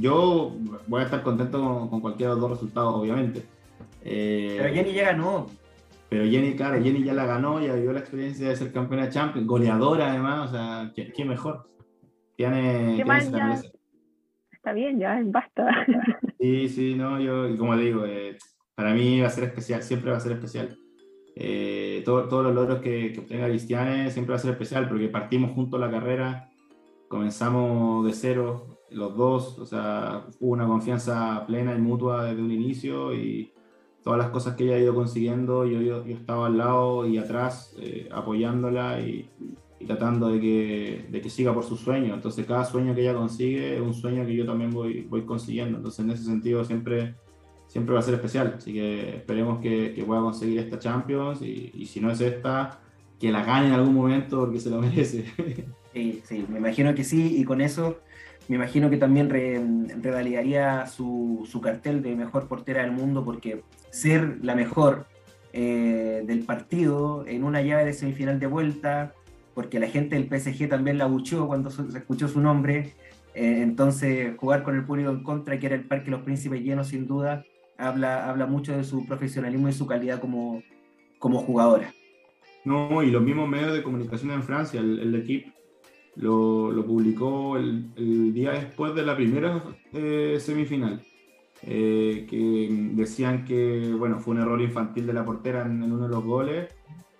yo 0.00 0.54
voy 0.86 1.00
a 1.00 1.04
estar 1.04 1.22
contento 1.22 1.60
con, 1.60 1.88
con, 1.88 2.00
cualquiera 2.00 2.34
de 2.34 2.40
los 2.40 2.48
dos 2.48 2.58
resultados, 2.58 2.94
obviamente. 2.94 3.44
Eh, 4.02 4.56
pero 4.58 4.74
Jenny 4.74 4.92
ya 4.92 5.12
ganó. 5.12 5.46
Pero 6.08 6.24
Jenny, 6.24 6.54
claro, 6.54 6.82
Jenny 6.82 7.02
ya 7.02 7.14
la 7.14 7.26
ganó, 7.26 7.60
ya 7.60 7.74
vivió 7.74 7.92
la 7.92 8.00
experiencia 8.00 8.48
de 8.48 8.56
ser 8.56 8.72
campeona 8.72 9.06
de 9.06 9.12
Champions, 9.12 9.46
goleadora 9.46 10.10
además, 10.10 10.48
o 10.48 10.52
sea, 10.52 10.92
¿qué, 10.94 11.12
qué 11.12 11.24
mejor? 11.24 11.68
Tiene, 12.36 12.96
¿Qué 12.96 13.04
tiene 13.04 13.60
Está 14.66 14.74
bien, 14.74 14.98
ya, 14.98 15.22
basta. 15.26 15.86
Sí, 16.40 16.68
sí, 16.68 16.94
no, 16.96 17.20
yo, 17.20 17.56
como 17.56 17.76
le 17.76 17.84
digo, 17.84 18.04
eh, 18.04 18.36
para 18.74 18.92
mí 18.94 19.20
va 19.20 19.28
a 19.28 19.30
ser 19.30 19.44
especial, 19.44 19.80
siempre 19.80 20.10
va 20.10 20.16
a 20.16 20.20
ser 20.20 20.32
especial. 20.32 20.76
Eh, 21.36 22.02
todo, 22.04 22.28
todos 22.28 22.42
los 22.42 22.52
logros 22.52 22.80
que, 22.80 23.12
que 23.12 23.20
obtenga 23.20 23.46
Cristiane 23.46 24.10
siempre 24.10 24.32
va 24.32 24.38
a 24.38 24.40
ser 24.40 24.50
especial, 24.50 24.88
porque 24.88 25.08
partimos 25.08 25.52
juntos 25.52 25.78
la 25.78 25.88
carrera, 25.88 26.50
comenzamos 27.06 28.06
de 28.06 28.12
cero, 28.12 28.80
los 28.90 29.16
dos, 29.16 29.56
o 29.60 29.66
sea, 29.66 30.26
hubo 30.40 30.54
una 30.54 30.66
confianza 30.66 31.44
plena 31.46 31.72
y 31.72 31.78
mutua 31.78 32.24
desde 32.24 32.42
un 32.42 32.50
inicio 32.50 33.14
y 33.14 33.52
todas 34.02 34.18
las 34.18 34.30
cosas 34.30 34.56
que 34.56 34.64
ella 34.64 34.74
ha 34.74 34.80
ido 34.80 34.96
consiguiendo, 34.96 35.64
yo, 35.64 35.80
yo, 35.80 36.04
yo 36.04 36.16
estaba 36.16 36.48
al 36.48 36.58
lado 36.58 37.06
y 37.06 37.18
atrás 37.18 37.76
eh, 37.78 38.08
apoyándola 38.10 38.98
y, 38.98 39.30
tratando 39.86 40.28
de 40.28 40.40
que, 40.40 41.06
de 41.10 41.20
que 41.20 41.30
siga 41.30 41.54
por 41.54 41.64
su 41.64 41.76
sueño. 41.76 42.14
Entonces 42.14 42.46
cada 42.46 42.64
sueño 42.64 42.94
que 42.94 43.02
ella 43.02 43.14
consigue 43.14 43.76
es 43.76 43.80
un 43.80 43.94
sueño 43.94 44.26
que 44.26 44.34
yo 44.34 44.46
también 44.46 44.70
voy, 44.70 45.02
voy 45.02 45.22
consiguiendo. 45.22 45.78
Entonces 45.78 46.04
en 46.04 46.10
ese 46.10 46.24
sentido 46.24 46.64
siempre, 46.64 47.14
siempre 47.66 47.94
va 47.94 48.00
a 48.00 48.02
ser 48.02 48.14
especial. 48.14 48.54
Así 48.58 48.72
que 48.72 49.16
esperemos 49.16 49.60
que, 49.60 49.94
que 49.94 50.04
pueda 50.04 50.20
conseguir 50.20 50.58
esta 50.58 50.78
Champions 50.78 51.42
y, 51.42 51.70
y 51.74 51.86
si 51.86 52.00
no 52.00 52.10
es 52.10 52.20
esta, 52.20 52.80
que 53.18 53.30
la 53.30 53.44
gane 53.44 53.68
en 53.68 53.72
algún 53.72 53.94
momento 53.94 54.40
porque 54.40 54.60
se 54.60 54.70
lo 54.70 54.80
merece. 54.80 55.24
Sí, 55.96 56.20
sí, 56.26 56.44
me 56.50 56.58
imagino 56.58 56.94
que 56.94 57.04
sí, 57.04 57.38
y 57.38 57.44
con 57.44 57.62
eso 57.62 58.00
me 58.48 58.56
imagino 58.56 58.90
que 58.90 58.98
también 58.98 59.30
re, 59.30 59.60
revalidaría 60.00 60.86
su, 60.86 61.48
su, 61.50 61.62
cartel 61.62 62.02
de 62.02 62.14
mejor 62.14 62.48
portera 62.48 62.82
del 62.82 62.92
mundo, 62.92 63.24
porque 63.24 63.62
ser 63.90 64.38
la 64.42 64.54
mejor 64.54 65.06
eh, 65.52 66.22
del 66.26 66.40
partido 66.40 67.24
en 67.26 67.44
una 67.44 67.62
llave 67.62 67.86
de 67.86 67.92
semifinal 67.92 68.38
de 68.38 68.46
vuelta, 68.46 69.14
porque 69.56 69.80
la 69.80 69.88
gente 69.88 70.14
del 70.14 70.28
PSG 70.28 70.68
también 70.68 70.98
la 70.98 71.06
buchó 71.06 71.46
cuando 71.46 71.70
se 71.70 71.82
escuchó 71.96 72.28
su 72.28 72.42
nombre, 72.42 72.92
eh, 73.34 73.62
entonces 73.62 74.36
jugar 74.36 74.62
con 74.62 74.76
el 74.76 74.84
público 74.84 75.08
en 75.08 75.22
contra, 75.22 75.58
que 75.58 75.64
era 75.64 75.76
el 75.76 75.86
Parque 75.86 76.10
Los 76.10 76.20
Príncipes 76.20 76.62
lleno 76.62 76.84
sin 76.84 77.06
duda, 77.06 77.42
habla, 77.78 78.28
habla 78.28 78.44
mucho 78.44 78.76
de 78.76 78.84
su 78.84 79.06
profesionalismo 79.06 79.70
y 79.70 79.72
su 79.72 79.86
calidad 79.86 80.20
como, 80.20 80.62
como 81.18 81.38
jugadora. 81.38 81.94
No, 82.66 83.02
y 83.02 83.10
los 83.10 83.22
mismos 83.22 83.48
medios 83.48 83.72
de 83.72 83.82
comunicación 83.82 84.32
en 84.32 84.42
Francia, 84.42 84.78
el, 84.78 84.98
el 85.00 85.14
equipo 85.14 85.50
lo, 86.16 86.70
lo 86.70 86.84
publicó 86.84 87.56
el, 87.56 87.94
día 88.34 88.52
después 88.52 88.94
de 88.94 89.04
la 89.04 89.16
primera 89.16 89.62
eh, 89.94 90.36
semifinal, 90.38 91.02
eh, 91.62 92.26
que 92.28 92.68
decían 92.92 93.46
que 93.46 93.94
bueno, 93.98 94.18
fue 94.20 94.34
un 94.34 94.42
error 94.42 94.60
infantil 94.60 95.06
de 95.06 95.14
la 95.14 95.24
portera 95.24 95.64
en, 95.64 95.82
uno 95.82 96.04
de 96.04 96.08
los 96.10 96.22
goles 96.22 96.74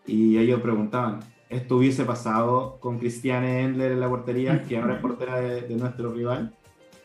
y 0.07 0.37
ellos 0.37 0.61
preguntaban, 0.61 1.21
¿esto 1.49 1.77
hubiese 1.77 2.05
pasado 2.05 2.79
con 2.81 2.99
Cristiane 2.99 3.63
Endler 3.63 3.93
en 3.93 4.01
la 4.01 4.09
portería, 4.09 4.63
que 4.63 4.79
ahora 4.79 4.95
es 4.95 5.01
portera 5.01 5.41
de, 5.41 5.77
nuestro 5.77 6.13
rival? 6.13 6.55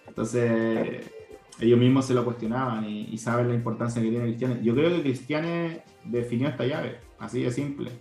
Entonces 0.08 1.10
ellos 1.60 1.80
mismos 1.80 2.06
se 2.06 2.14
lo 2.14 2.26
cuestionaban 2.26 2.86
y, 2.86 3.08
y, 3.12 3.18
saben 3.18 3.50
la 3.50 3.54
importancia 3.54 4.02
que 4.02 4.10
tiene 4.10 4.26
Cristiane. 4.26 4.60
Yo 4.64 4.74
creo 4.74 4.90
que 4.90 5.02
Cristiane 5.02 5.84
definió 6.06 6.48
esta 6.50 6.66
llave, 6.66 6.98
así 7.20 7.44
de 7.44 7.52
simple 7.52 7.92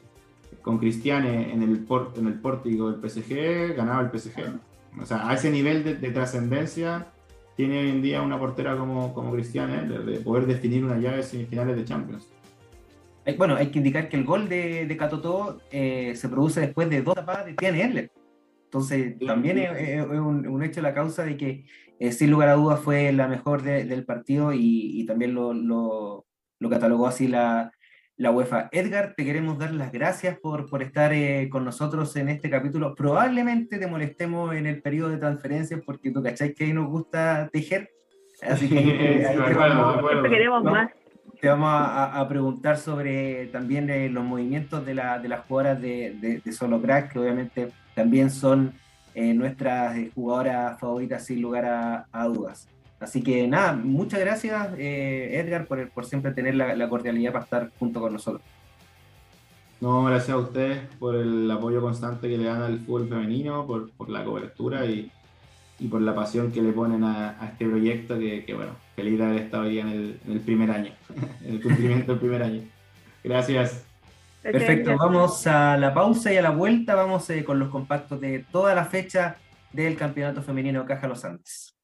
con 0.63 0.79
Cristiane 0.79 1.53
en 1.53 1.63
el, 1.63 1.81
port, 1.81 2.17
en 2.19 2.27
el 2.27 2.35
pórtico 2.35 2.91
del 2.91 3.01
PSG, 3.01 3.75
ganaba 3.77 4.03
el 4.03 4.19
PSG. 4.19 4.43
O 5.01 5.07
sea, 5.07 5.29
a 5.29 5.35
ese 5.35 5.51
nivel 5.51 5.85
de, 5.85 5.95
de 5.95 6.11
trascendencia 6.11 7.07
tiene 7.57 7.81
hoy 7.81 7.91
en 7.91 8.03
día 8.03 8.23
una 8.23 8.39
portera 8.39 8.77
como, 8.77 9.15
como 9.15 9.33
Cristiane 9.33 9.87
de, 9.87 9.99
de, 9.99 10.19
poder 10.21 10.47
definir 10.47 10.85
una 10.85 10.99
llave 10.99 11.23
semifinales 11.23 11.77
de 11.77 11.85
Champions. 11.85 12.29
Bueno, 13.37 13.57
hay 13.57 13.71
que 13.71 13.79
indicar 13.79 14.09
que 14.09 14.17
el 14.17 14.25
gol 14.25 14.49
de, 14.49 14.87
de 14.87 14.97
Catotó 14.97 15.61
eh, 15.71 16.15
se 16.17 16.29
produce 16.29 16.61
después 16.61 16.89
de 16.91 17.03
dos 17.03 17.15
tapadas 17.15 17.47
de 17.47 17.55
Tiane 17.55 17.83
Erler. 17.83 18.11
Entonces, 18.65 19.19
también. 19.19 19.59
Es, 19.59 19.71
es, 19.77 20.07
un, 20.07 20.47
un, 20.47 20.63
hecho 20.63 20.81
la 20.81 20.95
causa 20.95 21.25
de 21.25 21.37
que, 21.37 21.65
eh, 21.99 22.13
sin 22.13 22.31
lugar 22.31 22.49
a 22.49 22.55
dudas, 22.55 22.81
fue 22.81 23.13
la 23.13 23.27
mejor 23.27 23.63
de, 23.63 23.85
del 23.85 24.05
partido 24.05 24.53
y, 24.53 25.01
y 25.01 25.07
también 25.07 25.35
lo, 25.35 25.53
lo, 25.53 26.25
lo, 26.61 26.71
catalogó 26.71 27.09
así 27.09 27.27
la, 27.27 27.73
la 28.17 28.31
UEFA. 28.31 28.69
Edgar, 28.71 29.15
te 29.17 29.25
queremos 29.25 29.59
dar 29.59 29.75
las 29.75 29.91
gracias 29.91 30.39
por, 30.39 30.71
por 30.71 30.83
estar 30.85 31.13
eh, 31.13 31.49
con 31.51 31.65
nosotros 31.65 32.15
en 32.15 32.29
este 32.29 32.49
capítulo. 32.49 32.95
Probablemente 32.95 33.79
te 33.79 33.89
molestemos 33.89 34.55
en 34.55 34.67
el 34.67 34.81
periodo 34.83 35.11
de 35.11 35.17
transferencias 35.17 35.81
porque 35.85 36.13
tú 36.13 36.23
cacháis 36.23 36.55
que 36.55 36.65
ahí 36.65 36.73
nos 36.73 36.89
gusta 36.89 37.49
tejer. 37.53 37.91
Así 38.43 38.69
que 38.69 38.79
eh, 38.79 39.27
sí, 39.33 39.43
te, 39.43 39.55
vamos, 39.55 40.29
queremos 40.29 40.63
¿no? 40.63 40.71
más. 40.71 40.91
Te 41.41 41.49
vamos 41.49 41.71
a, 41.71 42.21
a, 42.21 42.29
preguntar 42.29 42.77
sobre 42.77 43.47
también 43.47 43.89
eh, 43.89 44.11
los 44.11 44.25
movimientos 44.25 44.85
de, 44.85 44.95
la, 44.95 45.19
de 45.19 45.29
las 45.29 45.41
jugadoras 45.47 45.81
de, 45.81 46.17
de, 46.21 46.41
de, 46.45 46.53
Solo 46.53 46.81
Crack, 46.83 47.13
que 47.13 47.19
obviamente 47.19 47.73
también 47.95 48.31
son 48.31 48.75
eh, 49.15 49.33
nuestras 49.33 49.97
jugadoras 50.15 50.79
favoritas 50.79 51.25
sin 51.25 51.41
lugar 51.41 51.65
a, 51.65 52.07
a 52.13 52.25
dudas. 52.27 52.69
Así 53.01 53.23
que 53.23 53.49
nada, 53.49 53.73
muchas 53.73 54.21
gracias 54.21 54.69
eh, 54.77 55.41
Edgar 55.41 55.67
por, 55.67 55.89
por 55.89 56.05
siempre 56.05 56.33
tener 56.33 56.55
la, 56.55 56.77
la, 56.77 56.89
cordialidad 56.91 57.33
para 57.33 57.45
estar 57.45 57.71
junto 57.79 58.01
con 58.01 58.13
nosotros. 58.13 58.43
No, 59.81 60.05
gracias 60.05 60.31
a 60.31 60.37
ustedes 60.37 60.79
por 60.99 61.17
el 61.17 61.51
apoyo 61.51 61.81
constante 61.81 62.29
que 62.29 62.37
le 62.37 62.45
dan 62.45 62.61
al 62.61 62.81
fútbol 62.81 63.09
femenino, 63.09 63.67
por, 63.67 63.91
por 63.93 64.11
la 64.11 64.23
cobertura 64.23 64.85
y, 64.85 65.11
y, 65.79 65.89
por 65.89 66.03
la 66.03 66.15
pasión 66.15 66.53
que 66.53 66.61
le 66.61 66.73
ponen 66.73 67.03
a, 67.03 67.43
a 67.43 67.47
este 67.47 67.67
proyecto 67.67 68.19
que, 68.19 68.45
que, 68.45 68.53
bueno, 68.53 68.73
feliz 69.01 69.19
de 69.19 69.25
haber 69.25 69.43
estado 69.43 69.71
ya 69.71 69.81
en 69.83 69.89
el, 69.89 70.21
en 70.27 70.33
el 70.33 70.41
primer 70.41 70.71
año, 70.71 70.93
en 71.45 71.55
el 71.55 71.63
cumplimiento 71.63 72.13
del 72.13 72.21
primer 72.21 72.43
año. 72.43 72.63
Gracias. 73.25 73.85
Perfecto, 74.43 74.97
vamos 74.97 75.47
a 75.47 75.77
la 75.77 75.93
pausa 75.93 76.33
y 76.33 76.37
a 76.37 76.43
la 76.43 76.51
vuelta 76.51 76.95
vamos 76.95 77.29
eh, 77.29 77.45
con 77.45 77.59
los 77.59 77.69
compactos 77.69 78.21
de 78.21 78.45
toda 78.51 78.75
la 78.75 78.87
fecha 78.87 79.37
del 79.73 79.97
Campeonato 79.97 80.43
Femenino 80.43 80.87
Caja 80.87 81.07
Los 81.09 81.25
Andes. 81.25 81.75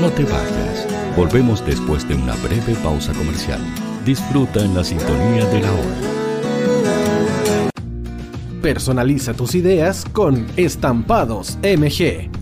No 0.00 0.10
te 0.10 0.24
vayas. 0.24 0.88
Volvemos 1.16 1.64
después 1.64 2.06
de 2.08 2.14
una 2.14 2.34
breve 2.36 2.74
pausa 2.82 3.12
comercial. 3.12 3.60
Disfruta 4.04 4.60
en 4.60 4.74
la 4.74 4.84
sintonía 4.84 5.46
de 5.46 5.60
la 5.60 5.72
hora. 5.72 5.96
Personaliza 8.60 9.32
tus 9.32 9.54
ideas 9.54 10.04
con 10.12 10.46
Estampados 10.56 11.58
MG. 11.62 12.41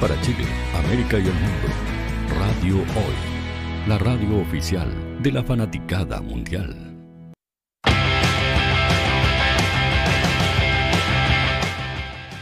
Para 0.00 0.20
Chile, 0.20 0.44
América 0.74 1.18
y 1.18 1.22
el 1.22 1.32
mundo, 1.32 1.68
Radio 2.38 2.76
Hoy, 2.76 3.88
la 3.88 3.96
radio 3.96 4.42
oficial 4.42 4.92
de 5.22 5.32
la 5.32 5.42
fanaticada 5.42 6.20
mundial. 6.20 6.76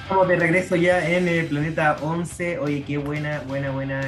Estamos 0.02 0.26
de 0.26 0.36
regreso 0.36 0.74
ya 0.74 1.08
en 1.08 1.28
el 1.28 1.46
planeta 1.46 1.96
11. 2.02 2.58
Oye, 2.58 2.82
qué 2.82 2.98
buena, 2.98 3.40
buena, 3.46 3.70
buena 3.70 4.00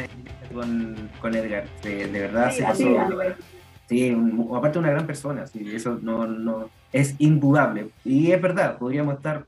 con, 0.53 1.09
con 1.21 1.37
Edgar. 1.37 1.67
De, 1.85 2.09
de 2.09 2.21
verdad 2.21 2.51
se 2.51 2.65
pasó. 2.65 2.85
Sí, 3.89 4.11
un, 4.11 4.51
aparte 4.57 4.81
una 4.81 4.91
gran 4.91 5.07
persona, 5.07 5.47
sí, 5.47 5.71
eso 5.73 6.01
no, 6.03 6.27
no 6.27 6.69
es 6.93 7.15
indudable. 7.19 7.91
Y 8.05 8.33
es 8.33 8.43
verdad, 8.43 8.77
podríamos 8.77 9.15
estar 9.15 9.47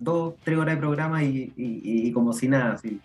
dos, 0.00 0.34
tres 0.42 0.58
horas 0.58 0.74
de 0.74 0.80
programa 0.80 1.22
y, 1.22 1.52
y, 1.56 2.08
y 2.08 2.10
como 2.10 2.32
si 2.32 2.48
nada, 2.48 2.76
sí. 2.76 3.00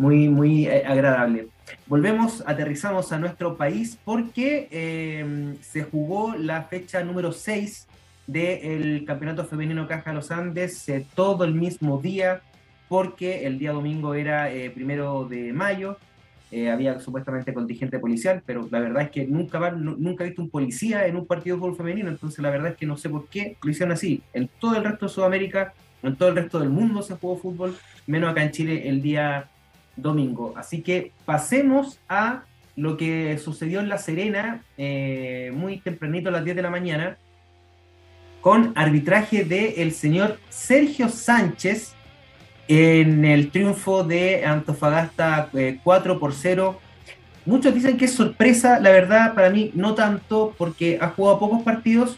Muy, 0.00 0.30
muy 0.30 0.66
eh, 0.66 0.82
agradable. 0.86 1.48
Volvemos, 1.86 2.42
aterrizamos 2.46 3.12
a 3.12 3.18
nuestro 3.18 3.58
país 3.58 3.98
porque 4.02 4.66
eh, 4.70 5.56
se 5.60 5.82
jugó 5.82 6.34
la 6.38 6.62
fecha 6.62 7.04
número 7.04 7.32
6 7.32 7.86
del 8.26 9.04
Campeonato 9.06 9.44
Femenino 9.44 9.86
Caja 9.86 10.14
Los 10.14 10.30
Andes 10.30 10.88
eh, 10.88 11.04
todo 11.14 11.44
el 11.44 11.52
mismo 11.52 12.00
día, 12.00 12.40
porque 12.88 13.46
el 13.46 13.58
día 13.58 13.72
domingo 13.72 14.14
era 14.14 14.50
eh, 14.50 14.70
primero 14.70 15.26
de 15.28 15.52
mayo, 15.52 15.98
eh, 16.50 16.70
había 16.70 16.98
supuestamente 16.98 17.52
contingente 17.52 17.98
policial, 17.98 18.42
pero 18.46 18.66
la 18.70 18.80
verdad 18.80 19.02
es 19.02 19.10
que 19.10 19.26
nunca, 19.26 19.58
va, 19.58 19.70
nunca 19.70 20.24
he 20.24 20.28
visto 20.28 20.40
un 20.40 20.48
policía 20.48 21.06
en 21.08 21.16
un 21.16 21.26
partido 21.26 21.56
de 21.56 21.60
fútbol 21.60 21.76
femenino, 21.76 22.08
entonces 22.08 22.38
la 22.38 22.48
verdad 22.48 22.70
es 22.70 22.78
que 22.78 22.86
no 22.86 22.96
sé 22.96 23.10
por 23.10 23.28
qué 23.28 23.58
lo 23.62 23.70
hicieron 23.70 23.92
así. 23.92 24.22
En 24.32 24.48
todo 24.60 24.76
el 24.76 24.84
resto 24.84 25.04
de 25.04 25.12
Sudamérica, 25.12 25.74
en 26.02 26.16
todo 26.16 26.30
el 26.30 26.36
resto 26.36 26.58
del 26.58 26.70
mundo 26.70 27.02
se 27.02 27.16
jugó 27.16 27.36
fútbol, 27.36 27.76
menos 28.06 28.30
acá 28.30 28.42
en 28.42 28.50
Chile 28.50 28.88
el 28.88 29.02
día 29.02 29.50
domingo. 30.00 30.54
Así 30.56 30.82
que 30.82 31.12
pasemos 31.24 32.00
a 32.08 32.44
lo 32.76 32.96
que 32.96 33.38
sucedió 33.38 33.80
en 33.80 33.88
La 33.88 33.98
Serena 33.98 34.62
muy 35.52 35.80
tempranito 35.80 36.28
a 36.28 36.32
las 36.32 36.44
10 36.44 36.56
de 36.56 36.62
la 36.62 36.70
mañana, 36.70 37.18
con 38.40 38.72
arbitraje 38.74 39.44
del 39.44 39.74
el 39.76 39.92
señor 39.92 40.38
Sergio 40.48 41.08
Sánchez 41.08 41.94
en 42.68 43.24
el 43.24 43.50
triunfo 43.50 44.04
de 44.04 44.44
Antofagasta 44.44 45.50
eh, 45.54 45.80
4 45.82 46.20
por 46.20 46.32
0. 46.32 46.80
Muchos 47.44 47.74
dicen 47.74 47.96
que 47.96 48.04
es 48.04 48.12
sorpresa, 48.12 48.78
la 48.78 48.90
verdad 48.90 49.34
para 49.34 49.50
mí 49.50 49.72
no 49.74 49.94
tanto, 49.94 50.54
porque 50.56 50.96
ha 51.00 51.08
jugado 51.08 51.40
pocos 51.40 51.62
partidos, 51.62 52.16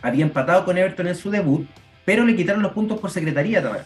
había 0.00 0.24
empatado 0.24 0.64
con 0.64 0.76
Everton 0.76 1.06
en 1.06 1.14
su 1.14 1.30
debut, 1.30 1.68
pero 2.04 2.24
le 2.24 2.34
quitaron 2.34 2.62
los 2.62 2.72
puntos 2.72 2.98
por 2.98 3.12
secretaría 3.12 3.62
también. 3.62 3.84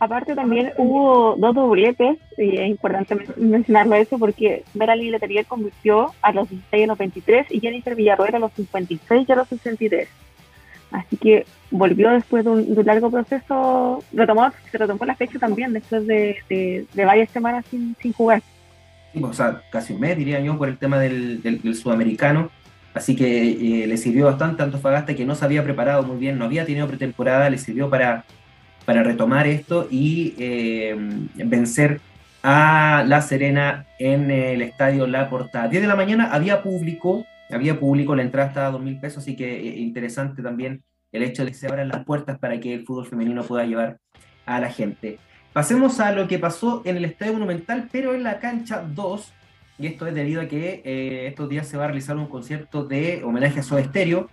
Aparte 0.00 0.36
también 0.36 0.72
hubo 0.76 1.34
dos 1.36 1.54
dobletes, 1.54 2.18
y 2.36 2.56
es 2.56 2.68
importante 2.68 3.16
mencionarlo 3.36 3.96
eso 3.96 4.16
porque 4.18 4.62
Merali 4.74 5.10
Letelier 5.10 5.44
convirtió 5.44 6.14
a 6.22 6.32
los 6.32 6.48
16 6.48 6.80
y 6.80 6.84
a 6.84 6.86
los 6.86 6.98
23 6.98 7.46
y 7.50 7.60
Jennifer 7.60 7.96
Villarroel 7.96 8.36
a 8.36 8.38
los 8.38 8.52
56 8.52 9.28
y 9.28 9.32
a 9.32 9.34
los 9.34 9.48
63. 9.48 10.08
Así 10.92 11.16
que 11.16 11.46
volvió 11.70 12.10
después 12.10 12.44
de 12.44 12.50
un, 12.50 12.74
de 12.74 12.80
un 12.80 12.86
largo 12.86 13.10
proceso, 13.10 14.02
retomó, 14.12 14.50
se 14.70 14.78
retomó 14.78 15.04
la 15.04 15.16
fecha 15.16 15.38
también 15.38 15.72
después 15.72 16.06
de, 16.06 16.36
de, 16.48 16.86
de 16.92 17.04
varias 17.04 17.30
semanas 17.30 17.64
sin, 17.68 17.96
sin, 18.00 18.12
jugar. 18.12 18.40
Sí, 19.12 19.22
o 19.22 19.32
sea, 19.32 19.62
casi 19.70 19.92
un 19.92 20.00
mes 20.00 20.16
diría 20.16 20.40
yo 20.40 20.56
por 20.56 20.68
el 20.68 20.78
tema 20.78 20.98
del, 20.98 21.42
del, 21.42 21.60
del 21.60 21.74
sudamericano. 21.74 22.50
Así 22.94 23.14
que 23.14 23.82
eh, 23.82 23.86
le 23.86 23.96
sirvió 23.96 24.26
bastante 24.26 24.62
a 24.62 24.64
Antofagasta 24.64 25.14
que 25.14 25.26
no 25.26 25.34
se 25.34 25.44
había 25.44 25.62
preparado 25.62 26.02
muy 26.04 26.16
bien, 26.16 26.38
no 26.38 26.46
había 26.46 26.64
tenido 26.64 26.86
pretemporada, 26.86 27.50
le 27.50 27.58
sirvió 27.58 27.90
para 27.90 28.24
para 28.88 29.02
retomar 29.02 29.46
esto 29.46 29.86
y 29.90 30.32
eh, 30.38 30.96
vencer 31.34 32.00
a 32.42 33.04
La 33.06 33.20
Serena 33.20 33.84
en 33.98 34.30
el 34.30 34.62
estadio 34.62 35.06
La 35.06 35.28
Portada. 35.28 35.68
10 35.68 35.82
de 35.82 35.88
la 35.88 35.94
mañana 35.94 36.32
había 36.32 36.62
público, 36.62 37.26
había 37.50 37.78
público, 37.78 38.16
la 38.16 38.22
entrada 38.22 38.48
estaba 38.48 38.68
a 38.68 38.70
2 38.70 38.80
mil 38.80 38.98
pesos, 38.98 39.24
así 39.24 39.36
que 39.36 39.60
eh, 39.60 39.76
interesante 39.76 40.42
también 40.42 40.84
el 41.12 41.22
hecho 41.22 41.44
de 41.44 41.50
que 41.50 41.58
se 41.58 41.66
abran 41.66 41.88
las 41.88 42.02
puertas 42.06 42.38
para 42.38 42.58
que 42.60 42.72
el 42.72 42.86
fútbol 42.86 43.04
femenino 43.04 43.42
pueda 43.42 43.66
llevar 43.66 43.98
a 44.46 44.58
la 44.58 44.70
gente. 44.70 45.18
Pasemos 45.52 46.00
a 46.00 46.12
lo 46.12 46.26
que 46.26 46.38
pasó 46.38 46.80
en 46.86 46.96
el 46.96 47.04
Estadio 47.04 47.34
Monumental, 47.34 47.90
pero 47.92 48.14
en 48.14 48.22
la 48.22 48.38
cancha 48.38 48.80
2, 48.80 49.34
y 49.80 49.86
esto 49.86 50.06
es 50.06 50.14
debido 50.14 50.40
a 50.40 50.48
que 50.48 50.80
eh, 50.82 51.26
estos 51.26 51.46
días 51.50 51.68
se 51.68 51.76
va 51.76 51.84
a 51.84 51.88
realizar 51.88 52.16
un 52.16 52.26
concierto 52.26 52.84
de 52.84 53.22
homenaje 53.22 53.60
a 53.60 53.62
Soda 53.62 53.84
Stereo, 53.84 54.30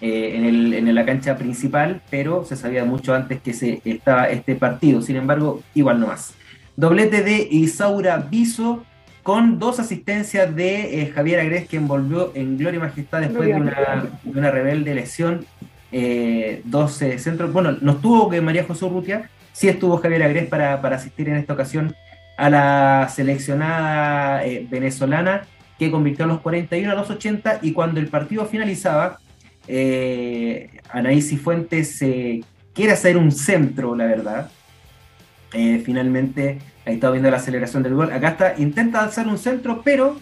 eh, 0.00 0.32
en, 0.34 0.44
el, 0.44 0.74
en, 0.74 0.94
la 0.94 1.04
cancha 1.04 1.36
principal, 1.36 2.02
pero 2.10 2.44
se 2.44 2.56
sabía 2.56 2.84
mucho 2.84 3.14
antes 3.14 3.40
que 3.40 3.52
se 3.52 3.80
estaba 3.84 4.28
este 4.28 4.54
partido. 4.54 5.02
Sin 5.02 5.16
embargo, 5.16 5.62
igual 5.74 6.00
no 6.00 6.08
más. 6.08 6.34
Doblete 6.76 7.22
de 7.22 7.48
Isaura 7.50 8.18
Viso 8.18 8.84
con 9.22 9.58
dos 9.58 9.80
asistencias 9.80 10.54
de 10.54 11.02
eh, 11.02 11.12
Javier 11.12 11.40
Agrés, 11.40 11.68
que 11.68 11.76
envolvió 11.78 12.32
en 12.34 12.58
gloria 12.58 12.78
y 12.78 12.80
majestad 12.80 13.20
después 13.20 13.48
de 13.48 13.54
una, 13.54 14.10
de 14.22 14.38
una 14.38 14.50
rebelde 14.50 14.94
lesión. 14.94 15.46
Eh, 15.92 16.62
12 16.64 17.18
centros. 17.18 17.52
Bueno, 17.52 17.76
no 17.80 17.92
estuvo 17.92 18.28
que 18.28 18.40
María 18.40 18.64
José 18.64 18.84
Urrutia, 18.84 19.30
sí 19.52 19.68
estuvo 19.68 19.98
Javier 19.98 20.24
Agrés 20.24 20.48
para, 20.48 20.82
para 20.82 20.96
asistir 20.96 21.28
en 21.28 21.36
esta 21.36 21.54
ocasión 21.54 21.94
a 22.36 22.50
la 22.50 23.08
seleccionada 23.08 24.44
eh, 24.44 24.66
venezolana 24.68 25.46
que 25.78 25.90
convirtió 25.90 26.24
a 26.24 26.28
los 26.28 26.40
41 26.40 26.90
a 26.90 26.94
los 26.94 27.08
80 27.08 27.60
y 27.62 27.72
cuando 27.72 28.00
el 28.00 28.08
partido 28.08 28.46
finalizaba, 28.46 29.20
eh, 29.68 30.70
Anaís 30.90 31.38
Fuentes 31.40 32.00
eh, 32.02 32.42
quiere 32.74 32.92
hacer 32.92 33.16
un 33.16 33.32
centro, 33.32 33.94
la 33.94 34.06
verdad. 34.06 34.50
Eh, 35.52 35.82
finalmente, 35.84 36.58
ahí 36.84 36.94
está 36.94 37.10
viendo 37.10 37.30
la 37.30 37.38
aceleración 37.38 37.82
del 37.82 37.94
gol. 37.94 38.12
Acá 38.12 38.28
está, 38.28 38.54
intenta 38.58 39.02
hacer 39.02 39.26
un 39.26 39.38
centro, 39.38 39.82
pero 39.82 40.16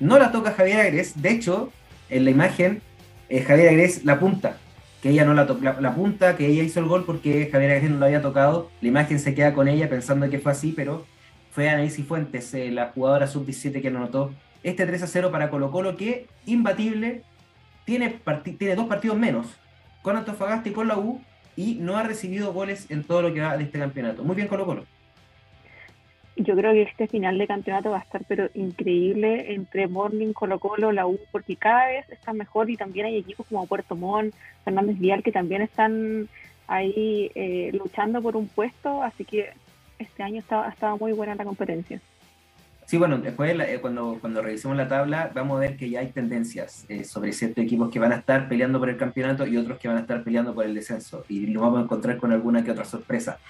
no 0.00 0.18
la 0.18 0.30
toca 0.30 0.52
Javier 0.52 0.80
Agres. 0.80 1.20
De 1.20 1.30
hecho, 1.30 1.72
en 2.08 2.24
la 2.24 2.30
imagen, 2.30 2.80
eh, 3.28 3.42
Javier 3.42 3.70
Agres 3.70 4.04
la 4.04 4.18
punta, 4.18 4.56
que 5.02 5.10
ella 5.10 5.24
no 5.24 5.34
la 5.34 5.46
toca, 5.46 5.80
la, 5.80 5.94
punta, 5.94 6.36
que 6.36 6.46
ella 6.46 6.62
hizo 6.62 6.80
el 6.80 6.86
gol 6.86 7.04
porque 7.04 7.48
Javier 7.50 7.72
Agres 7.72 7.90
no 7.90 7.98
lo 7.98 8.06
había 8.06 8.22
tocado. 8.22 8.70
La 8.80 8.88
imagen 8.88 9.18
se 9.18 9.34
queda 9.34 9.54
con 9.54 9.68
ella 9.68 9.88
pensando 9.88 10.28
que 10.30 10.38
fue 10.38 10.52
así, 10.52 10.72
pero 10.72 11.04
fue 11.50 11.68
Anaís 11.68 11.96
Fuentes, 12.06 12.54
eh, 12.54 12.70
la 12.70 12.92
jugadora 12.94 13.26
sub-17 13.26 13.82
que 13.82 13.88
anotó 13.88 14.32
este 14.62 14.86
3 14.86 15.02
a 15.02 15.06
0 15.06 15.30
para 15.30 15.50
Colo 15.50 15.70
Colo, 15.70 15.96
que 15.96 16.26
imbatible 16.46 17.22
tiene, 17.88 18.20
tiene 18.58 18.76
dos 18.76 18.86
partidos 18.86 19.16
menos 19.16 19.46
con 20.02 20.14
Antofagasta 20.14 20.68
y 20.68 20.72
con 20.72 20.88
la 20.88 20.98
U 20.98 21.22
y 21.56 21.76
no 21.76 21.96
ha 21.96 22.02
recibido 22.02 22.52
goles 22.52 22.90
en 22.90 23.02
todo 23.02 23.22
lo 23.22 23.32
que 23.32 23.40
va 23.40 23.56
de 23.56 23.64
este 23.64 23.78
campeonato. 23.78 24.22
Muy 24.24 24.36
bien 24.36 24.46
Colo 24.46 24.66
Colo. 24.66 24.84
Yo 26.36 26.54
creo 26.54 26.74
que 26.74 26.82
este 26.82 27.08
final 27.08 27.38
de 27.38 27.46
campeonato 27.46 27.90
va 27.90 27.96
a 27.96 28.02
estar 28.02 28.22
pero 28.28 28.50
increíble 28.52 29.54
entre 29.54 29.88
Morning, 29.88 30.34
Colo 30.34 30.58
Colo, 30.58 30.92
la 30.92 31.06
U, 31.06 31.18
porque 31.32 31.56
cada 31.56 31.86
vez 31.86 32.06
está 32.10 32.34
mejor 32.34 32.68
y 32.68 32.76
también 32.76 33.06
hay 33.06 33.16
equipos 33.16 33.46
como 33.46 33.66
Puerto 33.66 33.96
Montt, 33.96 34.34
Fernández 34.64 34.98
Vial 34.98 35.22
que 35.22 35.32
también 35.32 35.62
están 35.62 36.28
ahí 36.66 37.30
eh, 37.34 37.70
luchando 37.72 38.20
por 38.20 38.36
un 38.36 38.48
puesto, 38.48 39.02
así 39.02 39.24
que 39.24 39.48
este 39.98 40.22
año 40.22 40.42
ha 40.50 40.68
estado 40.68 40.98
muy 40.98 41.12
buena 41.12 41.34
la 41.36 41.44
competencia. 41.44 42.02
Sí, 42.88 42.96
bueno, 42.96 43.18
después 43.18 43.54
eh, 43.54 43.80
cuando, 43.82 44.16
cuando 44.18 44.40
revisemos 44.40 44.74
la 44.74 44.88
tabla 44.88 45.30
vamos 45.34 45.58
a 45.58 45.60
ver 45.60 45.76
que 45.76 45.90
ya 45.90 46.00
hay 46.00 46.06
tendencias 46.06 46.86
eh, 46.88 47.04
sobre 47.04 47.34
ciertos 47.34 47.62
equipos 47.62 47.90
que 47.90 47.98
van 47.98 48.12
a 48.12 48.16
estar 48.16 48.48
peleando 48.48 48.78
por 48.78 48.88
el 48.88 48.96
campeonato 48.96 49.46
y 49.46 49.58
otros 49.58 49.78
que 49.78 49.88
van 49.88 49.98
a 49.98 50.00
estar 50.00 50.24
peleando 50.24 50.54
por 50.54 50.64
el 50.64 50.74
descenso. 50.74 51.22
Y 51.28 51.48
lo 51.48 51.60
vamos 51.60 51.80
a 51.80 51.82
encontrar 51.82 52.16
con 52.16 52.32
alguna 52.32 52.64
que 52.64 52.70
otra 52.70 52.86
sorpresa. 52.86 53.40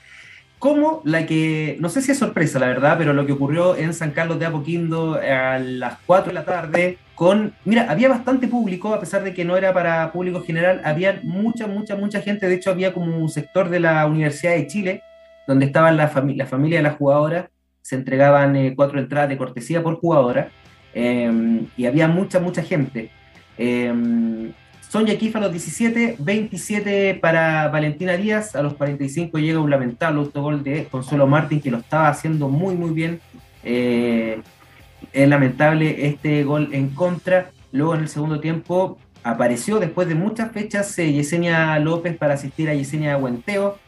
Como 0.59 1.03
la 1.05 1.25
que, 1.25 1.77
no 1.79 1.89
sé 1.89 2.03
si 2.03 2.11
es 2.11 2.19
sorpresa 2.19 2.59
la 2.59 2.67
verdad, 2.67 2.97
pero 2.99 3.13
lo 3.13 3.27
que 3.27 3.33
ocurrió 3.33 3.77
en 3.77 3.95
San 3.95 4.11
Carlos 4.11 4.41
de 4.41 4.47
Apoquindo 4.47 5.15
a 5.15 5.61
las 5.61 5.99
4 6.05 6.31
de 6.31 6.35
la 6.35 6.45
tarde 6.45 6.99
con, 7.15 7.55
mira, 7.65 7.87
había 7.89 8.09
bastante 8.09 8.49
público, 8.49 8.93
a 8.93 8.99
pesar 8.99 9.23
de 9.23 9.35
que 9.35 9.45
no 9.45 9.57
era 9.57 9.73
para 9.73 10.11
público 10.11 10.43
general, 10.43 10.81
había 10.85 11.21
mucha, 11.23 11.69
mucha, 11.69 11.95
mucha 11.95 12.21
gente, 12.23 12.49
de 12.49 12.57
hecho 12.57 12.71
había 12.73 12.93
como 12.93 13.17
un 13.17 13.29
sector 13.29 13.69
de 13.69 13.79
la 13.79 14.05
Universidad 14.07 14.57
de 14.57 14.67
Chile, 14.67 15.03
donde 15.47 15.67
estaban 15.67 15.97
la, 15.97 16.09
fami 16.09 16.35
la 16.35 16.47
familia 16.47 16.79
de 16.79 16.83
las 16.83 16.97
jugadoras, 16.97 17.51
se 17.83 17.97
entregaban 17.97 18.57
eh, 18.57 18.75
cuatro 18.77 18.99
entradas 18.99 19.29
de 19.29 19.39
cortesía 19.39 19.83
por 19.83 19.97
jugadora 19.97 20.51
eh, 20.95 21.63
y 21.77 21.87
había 21.87 22.09
mucha, 22.09 22.41
mucha 22.41 22.63
gente. 22.63 23.11
Eh, 23.57 24.53
Sonia 24.89 25.19
Kifa 25.19 25.39
a 25.39 25.43
los 25.43 25.53
17, 25.53 26.17
27 26.19 27.15
para 27.21 27.69
Valentina 27.69 28.17
Díaz, 28.17 28.57
a 28.57 28.63
los 28.63 28.75
45 28.75 29.39
llega 29.39 29.61
un 29.61 29.71
lamentable 29.71 30.21
autogol 30.21 30.65
de 30.65 30.87
Consuelo 30.87 31.27
Martín 31.27 31.61
que 31.61 31.71
lo 31.71 31.79
estaba 31.79 32.09
haciendo 32.09 32.49
muy, 32.49 32.75
muy 32.75 32.91
bien. 32.91 33.21
es 33.63 35.29
lamentable 35.29 36.07
este 36.07 36.43
gol 36.45 36.71
en 36.73 36.89
contra. 36.89 37.51
Luego 37.71 37.95
en 37.97 38.01
el 38.01 38.09
segundo 38.09 38.41
tiempo 38.41 38.99
apareció 39.23 39.79
después 39.79 40.09
de 40.09 40.15
muchas 40.15 40.53
fechas 40.53 40.97
Yesenia 40.97 41.79
López 41.79 42.17
para 42.17 42.35
asistir 42.35 42.71
a 42.71 42.75
Yesenia 42.75 43.19
Huenteo. 43.19 43.79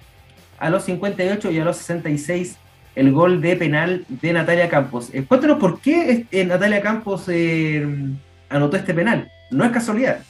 A 0.59 0.69
los 0.69 0.85
58 0.85 1.51
y 1.51 1.59
a 1.59 1.65
los 1.65 1.79
66 1.79 2.59
el 2.95 3.13
gol 3.13 3.41
de 3.41 3.57
penal 3.57 4.05
de 4.09 4.33
Natalia 4.33 4.69
Campos. 4.69 5.11
Eh, 5.15 5.25
cuéntanos 5.27 5.59
por 5.59 5.81
qué 5.81 6.27
eh, 6.31 6.45
Natalia 6.45 6.81
Campos 6.81 7.29
eh, 7.29 7.87
anotó 8.49 8.77
este 8.77 8.95
penal. 8.95 9.31
No 9.51 9.65
es 9.65 9.71
casualidad. 9.71 10.21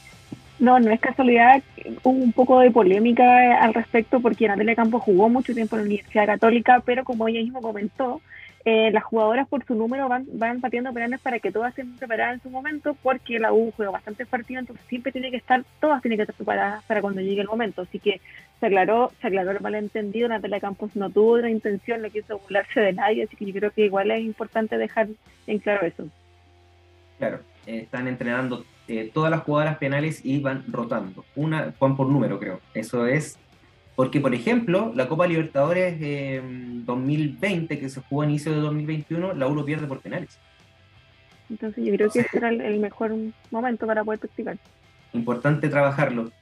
No, 0.58 0.78
no 0.78 0.90
es 0.90 1.00
casualidad. 1.00 1.62
Hubo 2.02 2.18
un 2.18 2.32
poco 2.32 2.60
de 2.60 2.70
polémica 2.70 3.62
al 3.62 3.72
respecto 3.72 4.20
porque 4.20 4.46
Natalia 4.46 4.74
Campos 4.74 5.02
jugó 5.02 5.28
mucho 5.28 5.54
tiempo 5.54 5.76
en 5.76 5.82
la 5.82 5.86
Universidad 5.86 6.26
Católica, 6.26 6.82
pero 6.84 7.04
como 7.04 7.28
ella 7.28 7.40
misma 7.40 7.60
comentó, 7.60 8.20
eh, 8.64 8.90
las 8.92 9.04
jugadoras 9.04 9.48
por 9.48 9.64
su 9.64 9.74
número 9.74 10.08
van, 10.08 10.26
van 10.34 10.60
pateando 10.60 10.92
penales 10.92 11.20
para 11.20 11.38
que 11.38 11.50
todas 11.50 11.70
estén 11.70 11.96
preparadas 11.96 12.34
en 12.34 12.42
su 12.42 12.50
momento, 12.50 12.94
porque 13.02 13.38
la 13.38 13.52
U 13.52 13.72
juega 13.74 13.90
bastante 13.90 14.26
partido, 14.26 14.60
entonces 14.60 14.84
siempre 14.86 15.12
tiene 15.12 15.30
que 15.30 15.38
estar, 15.38 15.64
todas 15.80 16.02
tienen 16.02 16.18
que 16.18 16.24
estar 16.24 16.36
preparadas 16.36 16.84
para 16.84 17.00
cuando 17.00 17.22
llegue 17.22 17.40
el 17.40 17.46
momento. 17.46 17.82
Así 17.82 17.98
que 17.98 18.20
se 18.60 18.66
aclaró, 18.66 19.12
se 19.20 19.28
aclaró 19.28 19.50
el 19.52 19.60
malentendido, 19.60 20.28
Natalia 20.28 20.60
Campos 20.60 20.94
no 20.94 21.08
tuvo 21.08 21.32
otra 21.32 21.48
intención, 21.48 22.02
no 22.02 22.10
quiso 22.10 22.38
burlarse 22.38 22.80
de 22.80 22.92
nadie, 22.92 23.24
así 23.24 23.34
que 23.34 23.46
yo 23.46 23.54
creo 23.54 23.70
que 23.70 23.86
igual 23.86 24.10
es 24.10 24.20
importante 24.20 24.76
dejar 24.76 25.08
en 25.46 25.58
claro 25.58 25.86
eso. 25.86 26.08
Claro, 27.18 27.40
están 27.64 28.08
entrenando 28.08 28.64
eh, 28.88 29.10
todas 29.12 29.30
las 29.30 29.40
jugadoras 29.42 29.78
penales 29.78 30.22
y 30.22 30.38
van 30.40 30.64
rotando, 30.68 31.24
una, 31.34 31.72
van 31.80 31.96
por 31.96 32.08
número 32.08 32.38
creo, 32.38 32.60
eso 32.74 33.06
es 33.06 33.38
porque, 34.00 34.18
por 34.18 34.34
ejemplo, 34.34 34.92
la 34.94 35.08
Copa 35.08 35.26
Libertadores 35.26 36.00
2020, 36.00 37.78
que 37.78 37.90
se 37.90 38.00
jugó 38.00 38.22
a 38.22 38.24
inicio 38.24 38.50
de 38.50 38.60
2021, 38.60 39.34
la 39.34 39.46
U 39.46 39.62
pierde 39.62 39.86
por 39.86 40.00
penales. 40.00 40.38
Entonces 41.50 41.84
yo 41.84 41.92
creo 41.92 42.10
que 42.10 42.20
ese 42.20 42.38
era 42.38 42.48
el 42.48 42.80
mejor 42.80 43.14
momento 43.50 43.86
para 43.86 44.02
poder 44.02 44.20
practicar. 44.20 44.56
Importante 45.12 45.68
trabajarlo. 45.68 46.32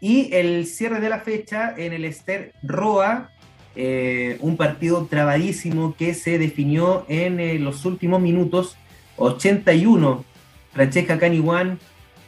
Y 0.00 0.32
el 0.32 0.64
cierre 0.64 1.00
de 1.00 1.10
la 1.10 1.18
fecha 1.20 1.74
en 1.76 1.92
el 1.92 2.06
Ester 2.06 2.54
Roa, 2.62 3.28
eh, 3.76 4.38
un 4.40 4.56
partido 4.56 5.04
trabadísimo 5.04 5.94
que 5.94 6.14
se 6.14 6.38
definió 6.38 7.04
en 7.08 7.40
eh, 7.40 7.58
los 7.58 7.84
últimos 7.84 8.22
minutos. 8.22 8.78
81, 9.16 10.24
Francesca 10.72 11.18
Caniwan 11.18 11.78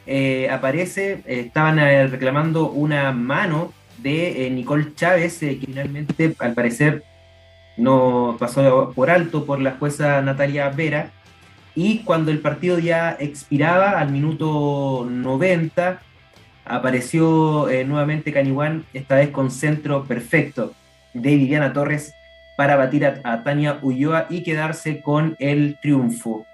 eh, 0.05 0.47
aparece, 0.51 1.23
estaban 1.25 1.77
reclamando 2.11 2.69
una 2.69 3.11
mano 3.13 3.73
de 4.05 4.45
eh, 4.45 4.51
Nicole 4.51 4.93
Chávez, 4.93 5.41
eh, 5.41 5.57
que 5.59 5.65
finalmente 5.65 6.35
al 6.37 6.53
parecer 6.53 7.03
no 7.75 8.37
pasó 8.39 8.93
por 8.95 9.09
alto 9.09 9.45
por 9.45 9.59
la 9.59 9.71
jueza 9.71 10.21
Natalia 10.21 10.69
Vera. 10.69 11.09
Y 11.73 12.03
cuando 12.03 12.29
el 12.31 12.39
partido 12.39 12.77
ya 12.77 13.17
expiraba, 13.19 13.99
al 13.99 14.11
minuto 14.11 15.07
90, 15.09 16.01
apareció 16.65 17.67
eh, 17.67 17.83
nuevamente 17.83 18.31
Caniwan, 18.31 18.85
esta 18.93 19.15
vez 19.15 19.31
con 19.31 19.49
centro 19.49 20.05
perfecto 20.05 20.73
de 21.15 21.35
Viviana 21.35 21.73
Torres 21.73 22.13
para 22.57 22.75
batir 22.75 23.07
a, 23.07 23.43
Tania 23.43 23.79
Ulloa 23.81 24.27
y 24.29 24.43
quedarse 24.43 25.01
con 25.01 25.35
el 25.39 25.77
triunfo. 25.81 26.45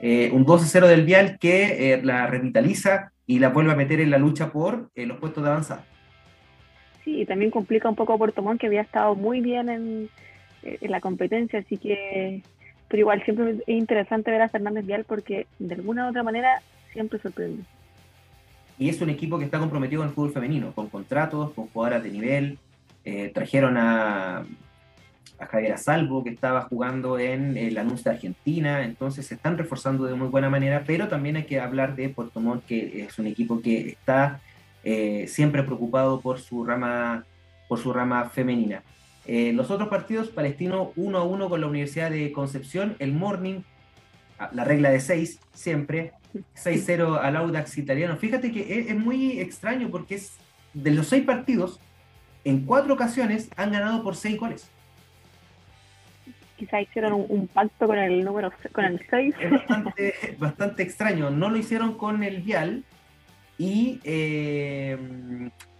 un 0.00 0.44
2-0 0.44 0.86
del 0.88 1.04
Vial 1.04 1.38
que 1.38 2.00
la 2.02 2.26
revitaliza 2.26 3.12
y 3.26 3.38
la 3.38 3.48
vuelve 3.50 3.72
a 3.72 3.76
meter 3.76 4.00
en 4.00 4.10
la 4.10 4.18
lucha 4.18 4.50
por 4.50 4.90
los 4.94 5.18
puestos 5.18 5.42
de 5.42 5.50
avanzada 5.50 5.84
y 7.06 7.24
también 7.24 7.50
complica 7.50 7.88
un 7.88 7.94
poco 7.94 8.12
a 8.12 8.18
Puerto 8.18 8.42
Montt, 8.42 8.60
que 8.60 8.66
había 8.66 8.82
estado 8.82 9.14
muy 9.14 9.40
bien 9.40 9.68
en, 9.68 10.10
la 10.80 11.00
competencia, 11.00 11.60
así 11.60 11.78
que, 11.78 12.42
pero 12.88 13.00
igual 13.00 13.22
siempre 13.24 13.50
es 13.52 13.68
interesante 13.68 14.32
ver 14.32 14.42
a 14.42 14.48
Fernández 14.48 14.84
Vial 14.84 15.04
porque 15.04 15.46
de 15.60 15.76
alguna 15.76 16.06
u 16.06 16.10
otra 16.10 16.24
manera 16.24 16.60
siempre 16.92 17.20
sorprende. 17.20 17.62
Y 18.76 18.88
es 18.88 19.00
un 19.00 19.08
equipo 19.08 19.38
que 19.38 19.44
está 19.44 19.60
comprometido 19.60 20.00
con 20.00 20.08
el 20.08 20.14
fútbol 20.14 20.32
femenino, 20.32 20.72
con 20.72 20.88
contratos, 20.88 21.52
con 21.52 21.68
jugadoras 21.68 22.02
de 22.02 22.10
nivel. 22.10 22.58
Eh, 23.04 23.30
trajeron 23.32 23.76
a, 23.76 24.44
a 25.38 25.46
Javier 25.46 25.78
Salvo, 25.78 26.24
que 26.24 26.30
estaba 26.30 26.62
jugando 26.62 27.18
en 27.18 27.56
el 27.56 27.78
anuncio 27.78 28.10
de 28.10 28.16
Argentina, 28.16 28.84
entonces 28.84 29.26
se 29.26 29.34
están 29.34 29.56
reforzando 29.56 30.04
de 30.04 30.14
muy 30.14 30.28
buena 30.28 30.50
manera, 30.50 30.82
pero 30.86 31.08
también 31.08 31.36
hay 31.36 31.44
que 31.44 31.60
hablar 31.60 31.94
de 31.94 32.08
Puerto 32.08 32.40
Montt, 32.40 32.64
que 32.66 33.04
es 33.04 33.18
un 33.18 33.26
equipo 33.26 33.60
que 33.60 33.90
está 33.90 34.40
eh, 34.88 35.26
siempre 35.26 35.64
preocupado 35.64 36.20
por 36.20 36.38
su 36.38 36.64
rama, 36.64 37.26
por 37.68 37.80
su 37.80 37.92
rama 37.92 38.26
femenina. 38.28 38.84
Eh, 39.26 39.52
los 39.52 39.72
otros 39.72 39.88
partidos, 39.88 40.28
Palestino 40.28 40.92
1 40.94 41.18
a 41.18 41.24
1 41.24 41.48
con 41.48 41.60
la 41.60 41.66
Universidad 41.66 42.08
de 42.08 42.30
Concepción, 42.30 42.94
el 43.00 43.12
Morning, 43.12 43.62
ah, 44.38 44.48
la 44.52 44.62
regla 44.62 44.90
de 44.90 45.00
6, 45.00 45.40
siempre, 45.52 46.12
6-0 46.54 47.18
al 47.20 47.34
Audax 47.34 47.78
italiano. 47.78 48.16
Fíjate 48.16 48.52
que 48.52 48.86
es, 48.88 48.96
muy 48.96 49.40
extraño 49.40 49.90
porque 49.90 50.14
es 50.14 50.36
de 50.72 50.92
los 50.92 51.08
seis 51.08 51.24
partidos, 51.24 51.80
en 52.44 52.64
cuatro 52.64 52.94
ocasiones 52.94 53.50
han 53.56 53.72
ganado 53.72 54.04
por 54.04 54.14
seis 54.14 54.38
goles. 54.38 54.70
Quizá 56.54 56.80
hicieron 56.80 57.26
un, 57.28 57.48
pacto 57.48 57.88
con 57.88 57.98
el 57.98 58.22
número 58.22 58.52
con 58.70 58.84
el 58.84 59.04
6. 59.10 59.34
Es 59.40 59.50
bastante, 59.50 60.14
bastante 60.38 60.82
extraño. 60.84 61.30
No 61.30 61.50
lo 61.50 61.56
hicieron 61.56 61.98
con 61.98 62.22
el 62.22 62.40
Vial, 62.40 62.84
y, 63.58 64.00
eh, 64.04 64.98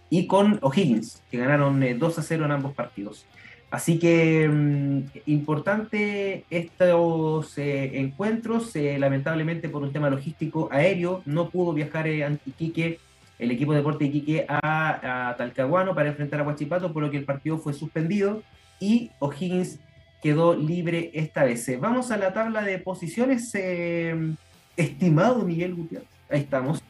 y 0.09 0.27
con 0.27 0.59
O'Higgins, 0.61 1.21
que 1.29 1.37
ganaron 1.37 1.79
2 1.79 2.17
eh, 2.17 2.19
a 2.19 2.23
0 2.23 2.45
en 2.45 2.51
ambos 2.51 2.73
partidos. 2.73 3.25
Así 3.69 3.99
que 3.99 4.47
mm, 4.47 5.03
importante 5.25 6.45
estos 6.49 7.57
eh, 7.57 7.99
encuentros, 7.99 8.73
lamentablemente 8.75 9.67
por 9.67 9.83
un 9.83 9.91
tema 9.91 10.09
logístico 10.09 10.69
aéreo, 10.71 11.21
no 11.25 11.49
pudo 11.49 11.73
viajar 11.73 12.07
eh, 12.07 12.37
Iquique, 12.45 12.99
el 13.39 13.51
equipo 13.51 13.73
de 13.73 13.79
deporte 13.79 14.05
de 14.05 14.09
Iquique 14.09 14.45
a, 14.47 15.29
a, 15.29 15.35
Talcahuano 15.35 15.93
para 15.93 16.09
enfrentar 16.09 16.39
a 16.39 16.43
Huachipato, 16.43 16.93
por 16.93 17.03
lo 17.03 17.11
que 17.11 17.17
el 17.17 17.25
partido 17.25 17.57
fue 17.57 17.73
suspendido 17.73 18.41
y 18.79 19.11
O'Higgins 19.19 19.79
quedó 20.23 20.55
libre 20.55 21.11
esta 21.13 21.43
vez. 21.43 21.69
Vamos 21.79 22.09
a 22.09 22.17
la 22.17 22.33
tabla 22.33 22.61
de 22.61 22.79
posiciones, 22.79 23.53
estimado 24.75 25.43
Miguel 25.43 25.75
Gutiérrez. 25.75 26.09
Ahí 26.29 26.41
estamos 26.41 26.81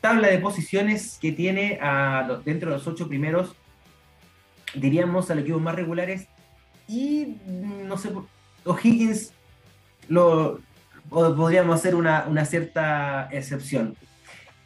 tabla 0.00 0.28
de 0.28 0.38
posiciones 0.38 1.18
que 1.20 1.32
tiene 1.32 1.78
dentro 2.44 2.70
de 2.70 2.76
los 2.76 2.86
ocho 2.86 3.08
primeros, 3.08 3.54
diríamos, 4.74 5.30
a 5.30 5.34
los 5.34 5.42
equipos 5.42 5.60
más 5.60 5.74
regulares. 5.74 6.26
Y 6.88 7.36
no 7.46 7.96
sé, 7.96 8.10
O'Higgins 8.64 9.32
lo 10.08 10.60
podríamos 11.08 11.76
hacer 11.76 11.94
una, 11.94 12.44
cierta 12.44 13.28
excepción. 13.30 13.96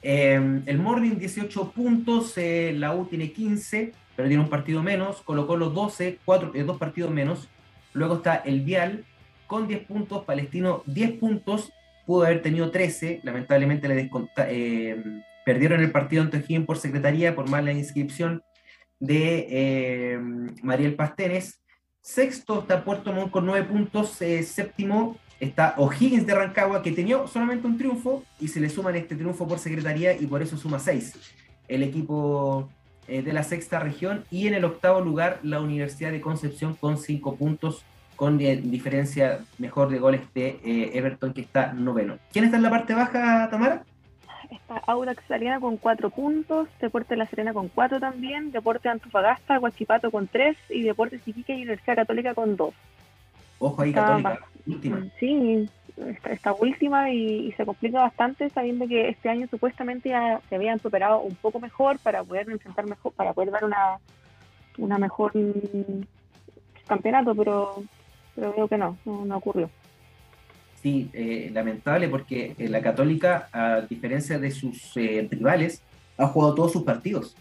Em, 0.03 0.63
el 0.67 0.79
Morning 0.79 1.17
18 1.17 1.71
puntos, 1.71 2.37
eh, 2.37 2.75
la 2.77 2.95
U 2.95 3.07
tiene 3.07 3.33
15, 3.33 3.93
pero 4.17 4.29
tiene 4.29 4.43
un 4.43 4.51
partido 4.51 4.83
menos, 4.83 5.23
colocó 5.23 5.57
los 5.57 5.73
12, 5.73 6.19
cuatro, 6.25 6.53
eh, 6.55 6.63
dos 6.63 6.77
partidos 6.77 7.11
menos. 7.11 7.49
Luego 7.95 8.17
está 8.17 8.37
el 8.37 8.61
Vial 8.61 9.05
con 9.47 9.67
10 9.67 9.87
puntos, 9.87 10.25
Palestino 10.25 10.83
10 10.87 11.13
puntos, 11.13 11.73
pudo 12.07 12.25
haber 12.25 12.43
tenido 12.43 12.71
13, 12.71 13.21
lamentablemente 13.23 13.89
le 13.89 14.11
eh, 14.49 15.03
perdieron 15.45 15.81
el 15.81 15.91
partido 15.91 16.23
ante 16.23 16.39
O'Higgins 16.39 16.67
por 16.67 16.79
secretaría 16.79 17.35
por 17.35 17.49
mala 17.49 17.73
inscripción 17.73 18.43
de 19.01 19.47
eh, 19.51 20.19
Mariel 20.63 20.95
Pastenes. 20.95 21.61
Sexto 22.01 22.61
está 22.61 22.85
Puerto 22.85 23.13
Montt 23.13 23.31
con 23.31 23.47
9 23.47 23.67
puntos, 23.67 24.21
eh, 24.21 24.43
séptimo 24.43 25.17
está 25.41 25.75
O'Higgins 25.79 26.27
de 26.27 26.35
Rancagua 26.35 26.83
que 26.83 26.93
tenía 26.93 27.27
solamente 27.27 27.67
un 27.67 27.79
triunfo 27.79 28.25
y 28.39 28.49
se 28.49 28.61
le 28.61 28.69
suman 28.69 28.95
este 28.97 29.17
triunfo 29.17 29.49
por 29.49 29.59
secretaría 29.59 30.15
y 30.19 30.27
por 30.27 30.43
eso 30.43 30.57
suma 30.57 30.79
6 30.79 31.19
el 31.67 31.83
equipo 31.83 32.71
de 33.09 33.33
la 33.33 33.43
sexta 33.43 33.81
región 33.81 34.25
y 34.31 34.47
en 34.47 34.55
el 34.55 34.65
octavo 34.65 35.01
lugar 35.01 35.41
la 35.43 35.61
Universidad 35.61 36.13
de 36.13 36.21
Concepción 36.21 36.75
con 36.75 36.99
5 36.99 37.37
puntos 37.37 37.85
con 38.17 38.39
diferencia 38.39 39.41
mejor 39.59 39.91
de 39.91 39.99
goles 39.99 40.21
de 40.35 40.61
eh, 40.65 40.91
Everton, 40.95 41.33
que 41.33 41.41
está 41.41 41.73
noveno. 41.73 42.19
¿Quién 42.33 42.45
está 42.45 42.57
en 42.57 42.63
la 42.63 42.71
parte 42.71 42.95
baja, 42.95 43.49
Tamara? 43.51 43.83
Está 44.51 44.77
Audax 44.87 45.25
Italiana 45.25 45.61
con 45.61 45.77
cuatro 45.77 46.11
puntos, 46.11 46.69
Deporte 46.81 47.17
La 47.17 47.27
Serena 47.27 47.53
con 47.53 47.69
cuatro 47.69 47.99
también, 47.99 48.53
Deporte 48.53 48.89
Antofagasta, 48.89 49.59
Guachipato 49.59 50.11
con 50.11 50.29
tres 50.29 50.57
y 50.69 50.83
Deporte 50.83 51.21
Iquique 51.25 51.55
y 51.55 51.63
Universidad 51.63 51.97
Católica 51.97 52.35
con 52.35 52.57
dos. 52.57 52.75
Ojo 53.59 53.83
ahí, 53.83 53.93
Católica, 53.93 54.41
última. 54.67 54.97
Mm, 54.97 55.11
sí, 55.19 55.69
está, 56.25 56.53
última 56.53 57.11
y, 57.11 57.53
se 57.53 57.65
complica 57.65 58.01
bastante 58.01 58.51
sabiendo 58.51 58.87
que 58.87 59.09
este 59.09 59.29
año 59.29 59.47
supuestamente 59.49 60.11
ya 60.11 60.41
se 60.49 60.57
habían 60.57 60.79
superado 60.79 61.21
un 61.21 61.35
poco 61.37 61.61
mejor 61.61 61.99
para 61.99 62.23
poder 62.23 62.51
enfrentar 62.51 62.87
mejor, 62.87 63.13
para 63.13 63.33
poder 63.33 63.51
dar 63.51 63.65
una, 63.65 63.99
una 64.79 64.99
mejor 64.99 65.33
campeonato, 66.87 67.35
pero 67.35 67.83
pero 68.35 68.55
veo 68.55 68.69
que 68.69 68.79
no, 68.79 68.99
no, 69.05 69.37
ocurrió. 69.37 69.71
Sí, 70.83 71.11
eh, 71.13 71.51
lamentable 71.53 72.09
porque 72.09 72.55
eh, 72.59 72.69
la 72.69 72.83
Católica, 72.83 73.49
a 73.53 73.83
diferencia 73.83 74.39
de 74.39 74.51
sus 74.51 74.97
eh, 74.97 75.27
rivales, 75.31 75.83
ha 76.19 76.27
jugado 76.27 76.55
todos 76.55 76.73
sus 76.73 76.83
partidos. 76.83 77.37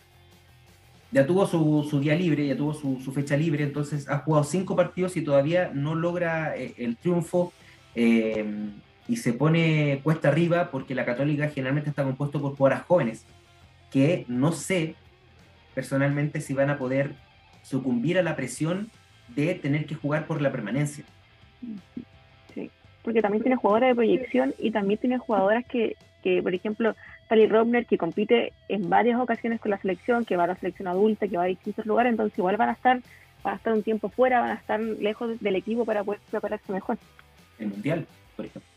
Ya 1.12 1.28
tuvo 1.28 1.46
su, 1.46 2.00
día 2.00 2.16
libre, 2.16 2.48
ya 2.48 2.58
tuvo 2.58 2.74
su, 2.74 3.12
fecha 3.12 3.38
libre, 3.38 3.64
entonces 3.64 4.10
ha 4.10 4.20
jugado 4.20 4.44
cinco 4.44 4.76
partidos 4.76 5.16
y 5.16 5.22
todavía 5.22 5.70
no 5.72 5.94
logra 5.94 6.56
el 6.56 6.98
triunfo 6.98 7.54
y 9.08 9.18
se 9.18 9.34
pone 9.34 10.00
cuesta 10.04 10.30
arriba 10.30 10.72
porque 10.72 10.96
la 10.96 11.06
Católica 11.06 11.50
generalmente 11.50 11.92
está 11.92 12.04
compuesto 12.04 12.42
por 12.42 12.56
jugadoras 12.56 12.86
jóvenes 12.88 13.26
que 13.92 14.26
no 14.28 14.52
sé 14.52 14.96
personalmente 15.76 16.42
si 16.42 16.54
van 16.54 16.72
a 16.72 16.78
poder 16.78 17.16
sucumbir 17.62 18.18
a 18.18 18.24
la 18.24 18.36
presión 18.36 18.90
de 19.36 19.56
tener 19.56 19.86
que 19.86 19.96
jugar 19.96 20.26
por 20.26 20.42
la 20.42 20.52
permanencia. 20.52 21.04
Sí, 22.54 22.70
porque 23.04 23.22
también 23.22 23.44
tiene 23.44 23.56
jugadoras 23.56 23.90
de 23.90 23.96
proyección 23.96 24.54
y 24.60 24.72
también 24.72 25.00
tiene 25.00 25.18
jugadoras 25.18 25.66
que, 25.66 25.96
que 26.24 26.42
por 26.42 26.54
ejemplo, 26.54 26.96
Tali 27.28 27.48
Robner, 27.48 27.86
que 27.86 27.98
compite 27.98 28.54
en 28.70 28.90
varias 28.90 29.20
ocasiones 29.20 29.60
con 29.60 29.72
la 29.72 29.78
selección, 29.78 30.26
que 30.26 30.38
va 30.38 30.44
a 30.44 30.48
la 30.48 30.56
selección 30.56 30.88
adulta, 30.88 31.28
que 31.28 31.38
va 31.38 31.44
a 31.44 31.48
distintos 31.48 31.86
lugares, 31.86 32.12
entonces 32.12 32.38
igual 32.38 32.58
van 32.58 32.70
a 32.70 32.74
estar 32.74 33.02
van 33.44 33.54
a 33.54 33.58
estar 33.58 33.74
un 33.74 33.84
tiempo 33.84 34.10
fuera, 34.10 34.40
van 34.40 34.52
a 34.52 34.56
estar 34.56 34.80
lejos 34.80 35.40
del 35.40 35.56
equipo 35.56 35.86
para 35.86 36.04
poder 36.04 36.22
prepararse 36.32 36.72
mejor. 36.72 36.98
El 37.60 37.68
Mundial, 37.68 38.08
por 38.36 38.46
ejemplo. 38.46 38.72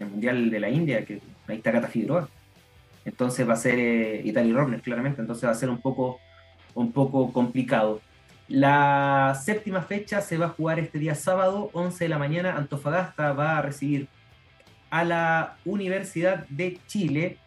El 0.00 0.08
Mundial 0.08 0.50
de 0.50 0.60
la 0.60 0.68
India, 0.68 1.04
que 1.04 1.20
ahí 1.46 1.56
está 1.56 1.72
Cata 1.72 1.88
Figueroa. 1.88 2.28
Entonces 3.04 3.48
va 3.48 3.52
a 3.52 3.56
ser 3.56 3.78
eh, 3.78 4.22
Italia 4.24 4.54
Robner, 4.54 4.80
claramente. 4.80 5.20
Entonces 5.20 5.46
va 5.46 5.52
a 5.52 5.56
ser 5.56 5.70
un 5.70 5.80
poco, 5.80 6.18
un 6.74 6.92
poco 6.92 7.32
complicado. 7.32 8.00
La 8.48 9.40
séptima 9.42 9.82
fecha 9.82 10.20
se 10.20 10.36
va 10.36 10.46
a 10.46 10.50
jugar 10.50 10.78
este 10.78 10.98
día 10.98 11.14
sábado, 11.14 11.70
11 11.72 12.04
de 12.04 12.08
la 12.08 12.18
mañana. 12.18 12.56
Antofagasta 12.56 13.32
va 13.32 13.58
a 13.58 13.62
recibir 13.62 14.08
a 14.90 15.02
la 15.04 15.56
Universidad 15.64 16.46
de 16.48 16.78
Chile 16.86 17.38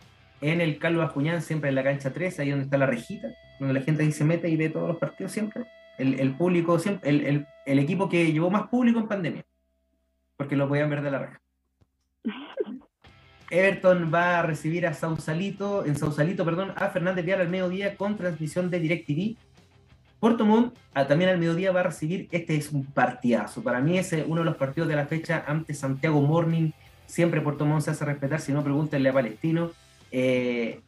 en 0.41 0.59
el 0.59 0.79
Carlos 0.79 1.07
Acuñán, 1.07 1.41
siempre 1.41 1.69
en 1.69 1.75
la 1.75 1.83
cancha 1.83 2.11
3, 2.11 2.39
ahí 2.39 2.49
donde 2.49 2.65
está 2.65 2.77
la 2.77 2.87
rejita, 2.87 3.27
donde 3.59 3.73
la 3.73 3.81
gente 3.81 4.03
ahí 4.03 4.11
se 4.11 4.25
mete 4.25 4.49
y 4.49 4.55
ve 4.55 4.69
todos 4.69 4.87
los 4.87 4.97
partidos 4.97 5.31
siempre. 5.31 5.63
El, 5.97 6.35
público, 6.35 6.77
siempre, 6.77 7.09
el, 7.09 7.47
el, 7.65 7.79
equipo 7.79 8.07
que 8.07 8.31
llevó 8.31 8.51
más 8.51 8.67
público 8.67 8.99
en 8.99 9.07
pandemia, 9.07 9.45
porque 10.35 10.55
lo 10.55 10.67
podían 10.67 10.91
ver 10.91 11.01
de 11.01 11.11
la 11.11 11.19
reja. 11.19 11.41
Everton 13.49 14.11
va 14.13 14.39
a 14.39 14.41
recibir 14.43 14.85
a 14.85 14.93
Sausalito, 14.93 15.85
en 15.85 15.95
Sausalito, 15.95 16.43
perdón, 16.45 16.73
a 16.75 16.89
Fernández 16.89 17.25
Vial 17.25 17.41
al 17.41 17.49
mediodía 17.49 17.95
con 17.95 18.17
transmisión 18.17 18.69
de 18.69 18.79
DirecTV. 18.79 19.37
Puerto 20.19 20.45
Montt 20.45 20.75
también 21.07 21.29
al 21.29 21.37
mediodía 21.37 21.71
va 21.71 21.81
a 21.81 21.83
recibir, 21.83 22.27
este 22.31 22.55
es 22.55 22.71
un 22.71 22.85
partidazo, 22.85 23.61
para 23.61 23.79
mí 23.81 23.97
es 23.97 24.13
uno 24.25 24.41
de 24.41 24.45
los 24.45 24.57
partidos 24.57 24.89
de 24.89 24.95
la 24.95 25.05
fecha 25.05 25.43
ante 25.45 25.73
Santiago 25.75 26.21
Morning, 26.21 26.71
siempre 27.05 27.41
Puerto 27.41 27.65
Montt 27.65 27.83
se 27.83 27.91
hace 27.91 28.05
respetar, 28.05 28.39
si 28.39 28.51
no 28.51 28.63
pregúntenle 28.63 29.09
a 29.09 29.13
Palestino, 29.13 29.71
eh, 30.11 30.81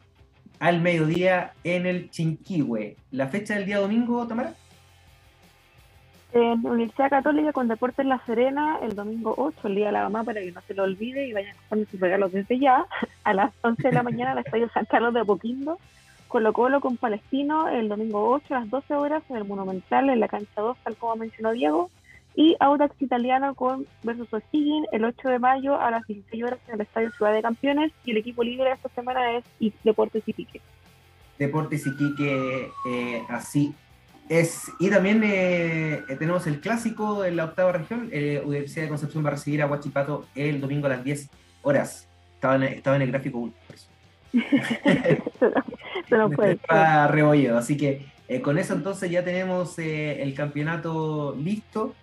al 0.58 0.80
mediodía 0.80 1.52
en 1.64 1.86
el 1.86 2.10
Chinquihue. 2.10 2.96
¿La 3.12 3.28
fecha 3.28 3.54
del 3.54 3.66
día 3.66 3.78
domingo, 3.78 4.26
Tamara? 4.26 4.54
En 6.32 6.64
Universidad 6.64 7.10
Católica 7.10 7.52
con 7.52 7.66
Deportes 7.66 8.06
La 8.06 8.24
Serena, 8.24 8.78
el 8.82 8.94
domingo 8.94 9.34
8, 9.36 9.66
el 9.66 9.74
día 9.74 9.86
de 9.86 9.92
la 9.92 10.04
mamá, 10.04 10.22
para 10.22 10.40
que 10.40 10.52
no 10.52 10.60
se 10.60 10.74
lo 10.74 10.84
olvide 10.84 11.26
y 11.26 11.32
vayan 11.32 11.56
a 11.56 11.68
poner 11.68 11.88
sus 11.88 11.98
regalos 11.98 12.30
desde 12.30 12.58
ya, 12.58 12.86
a 13.24 13.34
las 13.34 13.52
11 13.62 13.82
de 13.82 13.94
la 13.94 14.02
mañana 14.02 14.32
al 14.32 14.38
Estadio 14.44 14.68
San 14.72 14.84
Carlos 14.84 15.12
de 15.12 15.20
Apoquindo. 15.20 15.78
Colo 16.30 16.52
Colo 16.52 16.80
con 16.80 16.96
Palestino, 16.96 17.68
el 17.68 17.88
domingo 17.88 18.30
8 18.30 18.54
a 18.54 18.60
las 18.60 18.70
12 18.70 18.94
horas 18.94 19.22
en 19.28 19.36
el 19.36 19.44
Monumental, 19.44 20.08
en 20.08 20.20
la 20.20 20.28
cancha 20.28 20.60
2, 20.60 20.76
tal 20.84 20.96
como 20.96 21.16
mencionó 21.16 21.50
Diego. 21.50 21.90
Y 22.36 22.56
Audax 22.60 22.94
Italiano 23.02 23.56
con 23.56 23.84
versus 24.04 24.32
O'Higgins 24.32 24.86
el 24.92 25.04
8 25.04 25.28
de 25.28 25.38
mayo 25.40 25.78
a 25.78 25.90
las 25.90 26.06
16 26.06 26.44
horas 26.44 26.60
en 26.68 26.76
el 26.76 26.82
Estadio 26.82 27.10
Ciudad 27.10 27.34
de 27.34 27.42
Campeones. 27.42 27.92
Y 28.04 28.12
el 28.12 28.18
equipo 28.18 28.44
libre 28.44 28.70
esta 28.70 28.88
semana 28.90 29.38
es 29.38 29.44
Deportes 29.82 30.22
Iquique. 30.24 30.60
Deportes 31.36 31.84
Iquique, 31.84 32.70
eh, 32.86 33.24
así 33.28 33.74
es, 34.30 34.70
y 34.78 34.88
también 34.88 35.22
eh, 35.24 36.04
tenemos 36.20 36.46
el 36.46 36.60
clásico 36.60 37.24
en 37.24 37.34
la 37.34 37.46
octava 37.46 37.72
región. 37.72 38.08
Eh, 38.12 38.40
Universidad 38.44 38.84
de 38.84 38.90
Concepción 38.90 39.24
va 39.24 39.30
a 39.30 39.32
recibir 39.32 39.60
a 39.60 39.66
Huachipato 39.66 40.28
el 40.36 40.60
domingo 40.60 40.86
a 40.86 40.90
las 40.90 41.02
10 41.02 41.28
horas. 41.62 42.06
Estaba 42.36 42.54
en, 42.54 42.62
estaba 42.62 42.94
en 42.94 43.02
el 43.02 43.10
gráfico 43.10 43.38
1. 43.38 43.52
Se 46.08 46.16
nos 46.16 46.34
fue. 46.34 46.52
Está 46.52 47.08
rebollido. 47.08 47.58
Así 47.58 47.76
que 47.76 48.06
eh, 48.28 48.40
con 48.40 48.58
eso 48.58 48.74
entonces 48.74 49.10
ya 49.10 49.24
tenemos 49.24 49.78
el 49.78 50.34
campeonato 50.34 51.36
listo 51.38 51.94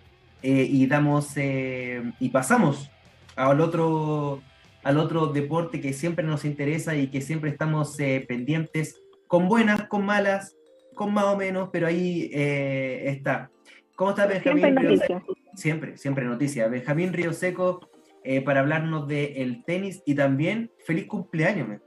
y 0.42 0.86
damos 0.86 1.36
y 1.36 2.28
pasamos 2.28 2.90
al 3.34 3.60
otro 3.60 4.40
al 4.84 4.98
otro 4.98 5.26
deporte 5.26 5.80
que 5.80 5.92
siempre 5.92 6.24
nos 6.24 6.44
interesa 6.44 6.94
y 6.94 7.08
que 7.08 7.20
siempre 7.20 7.50
estamos 7.50 7.96
pendientes 8.28 9.00
con 9.28 9.46
buenas, 9.46 9.84
con 9.84 10.04
malas, 10.04 10.56
con 10.98 11.14
más 11.14 11.26
o 11.26 11.36
menos, 11.36 11.68
pero 11.72 11.86
ahí 11.86 12.30
eh, 12.32 13.04
está. 13.06 13.50
¿Cómo 13.94 14.10
está 14.10 14.26
Benjamín 14.26 14.64
siempre 14.64 14.88
Río 14.88 14.98
Seco? 14.98 15.36
Siempre, 15.54 15.96
siempre 15.96 16.24
noticia. 16.24 16.68
Benjamín 16.68 17.12
Río 17.12 17.32
Seco 17.32 17.88
eh, 18.24 18.40
para 18.40 18.60
hablarnos 18.60 19.06
del 19.06 19.64
tenis 19.64 20.02
y 20.04 20.14
también 20.14 20.70
feliz 20.84 21.06
cumpleaños. 21.06 21.80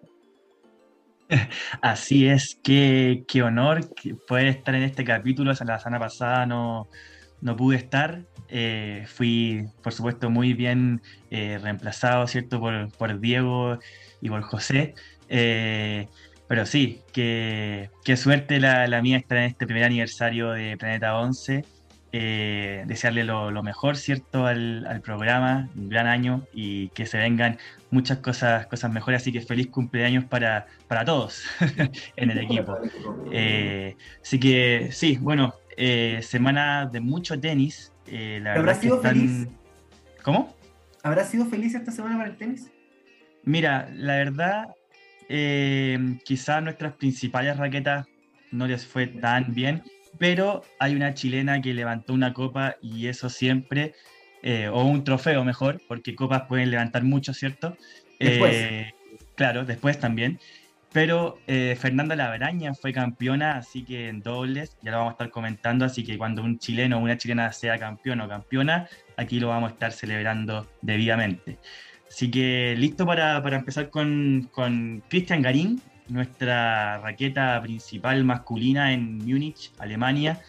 Así 1.81 2.27
es, 2.27 2.59
qué, 2.63 3.23
qué 3.27 3.43
honor 3.43 3.81
poder 4.27 4.47
estar 4.47 4.75
en 4.75 4.83
este 4.83 5.03
capítulo. 5.03 5.51
La 5.51 5.79
semana 5.79 5.99
pasada 5.99 6.45
no, 6.45 6.87
no 7.41 7.55
pude 7.55 7.77
estar. 7.77 8.23
Eh, 8.49 9.05
fui, 9.07 9.65
por 9.81 9.93
supuesto, 9.93 10.29
muy 10.29 10.53
bien 10.53 11.01
reemplazado, 11.29 12.27
¿cierto? 12.27 12.59
Por, 12.59 12.91
por, 12.97 13.19
Diego 13.19 13.79
y 14.21 14.29
por 14.29 14.41
José. 14.41 14.93
Pero 16.51 16.65
sí, 16.65 16.99
qué, 17.13 17.89
suerte 18.17 18.59
la, 18.59 19.01
mía 19.01 19.15
estar 19.15 19.37
en 19.37 19.45
este 19.45 19.65
primer 19.65 19.85
aniversario 19.85 20.51
de 20.51 20.75
Planeta 20.75 21.17
11. 21.17 21.63
Eh, 22.11 22.83
desearle 22.87 23.23
lo, 23.23 23.63
mejor, 23.63 23.95
¿cierto?, 23.95 24.45
al, 24.45 24.99
programa, 25.01 25.69
un 25.77 25.87
gran 25.87 26.07
año 26.07 26.45
y 26.51 26.89
que 26.89 27.05
se 27.05 27.17
vengan 27.17 27.57
muchas 27.91 28.17
cosas, 28.19 28.65
cosas 28.67 28.91
mejores. 28.91 29.21
Así 29.21 29.31
que 29.31 29.41
feliz 29.41 29.67
cumpleaños 29.67 30.25
para, 30.25 30.65
para 30.87 31.05
todos 31.05 31.43
en 32.15 32.31
el 32.31 32.39
equipo. 32.39 32.77
Eh, 33.31 33.95
así 34.21 34.39
que 34.39 34.89
sí, 34.91 35.17
bueno, 35.21 35.53
eh, 35.77 36.19
semana 36.23 36.87
de 36.87 36.99
mucho 36.99 37.39
tenis. 37.39 37.93
la 38.07 38.55
¿Habrá 38.55 38.73
sido 38.73 38.99
feliz? 39.01 39.47
¿Cómo? 40.23 40.55
¿Habrá 41.03 41.23
sido 41.25 41.45
feliz 41.45 41.75
esta 41.75 41.91
semana 41.91 42.17
para 42.17 42.29
el 42.29 42.37
tenis? 42.37 42.71
Mira, 43.43 43.89
la 43.95 44.15
verdad, 44.17 44.75
eh, 45.29 46.19
quizás 46.23 46.61
nuestras 46.61 46.93
principales 46.93 47.57
raquetas 47.57 48.07
no 48.51 48.67
les 48.67 48.85
fue 48.85 49.07
tan 49.07 49.53
bien, 49.53 49.81
pero 50.19 50.61
hay 50.77 50.95
una 50.95 51.13
chilena 51.13 51.61
que 51.61 51.73
levantó 51.73 52.13
una 52.13 52.33
copa 52.33 52.75
y 52.81 53.07
eso 53.07 53.29
siempre, 53.29 53.95
eh, 54.43 54.67
o 54.67 54.83
un 54.83 55.03
trofeo 55.03 55.43
mejor, 55.43 55.81
porque 55.87 56.15
copas 56.15 56.43
pueden 56.47 56.71
levantar 56.71 57.03
mucho, 57.03 57.33
¿cierto? 57.33 57.77
Después. 58.19 58.53
Eh, 58.53 58.93
claro, 59.35 59.65
después 59.65 59.99
también. 59.99 60.39
Pero 60.93 61.37
eh, 61.47 61.77
Fernanda 61.79 62.17
Laveraña 62.17 62.73
fue 62.73 62.91
campeona, 62.91 63.55
así 63.55 63.83
que 63.83 64.09
en 64.09 64.21
dobles, 64.21 64.77
ya 64.81 64.91
lo 64.91 64.97
vamos 64.97 65.11
a 65.11 65.13
estar 65.13 65.29
comentando, 65.29 65.85
así 65.85 66.03
que 66.03 66.17
cuando 66.17 66.43
un 66.43 66.59
chileno 66.59 66.97
o 66.97 67.01
una 67.01 67.17
chilena 67.17 67.51
sea 67.53 67.77
campeón 67.77 68.19
o 68.19 68.27
campeona, 68.27 68.89
aquí 69.15 69.39
lo 69.39 69.47
vamos 69.47 69.69
a 69.69 69.73
estar 69.73 69.93
celebrando 69.93 70.69
debidamente. 70.81 71.59
Así 72.09 72.29
que 72.29 72.75
listo 72.77 73.05
para, 73.05 73.37
empezar 73.55 73.89
con, 73.89 74.49
con 74.51 75.01
Christian 75.07 75.41
Garín, 75.41 75.81
nuestra 76.09 76.97
raqueta 76.97 77.61
principal 77.61 78.25
masculina 78.25 78.91
en 78.91 79.19
Múnich, 79.19 79.71
Alemania. 79.79 80.41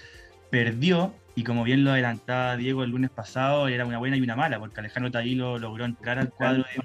Perdió, 0.50 1.14
y 1.34 1.44
como 1.44 1.64
bien 1.64 1.84
lo 1.84 1.92
adelantaba 1.92 2.56
Diego 2.56 2.84
el 2.84 2.90
lunes 2.90 3.10
pasado, 3.10 3.68
era 3.68 3.86
una 3.86 3.98
buena 3.98 4.16
y 4.16 4.20
una 4.20 4.36
mala, 4.36 4.58
porque 4.58 4.80
Alejandro 4.80 5.10
Tavilo 5.10 5.58
logró 5.58 5.84
entrar 5.84 6.18
al 6.18 6.30
cuadro 6.30 6.64
de 6.64 6.82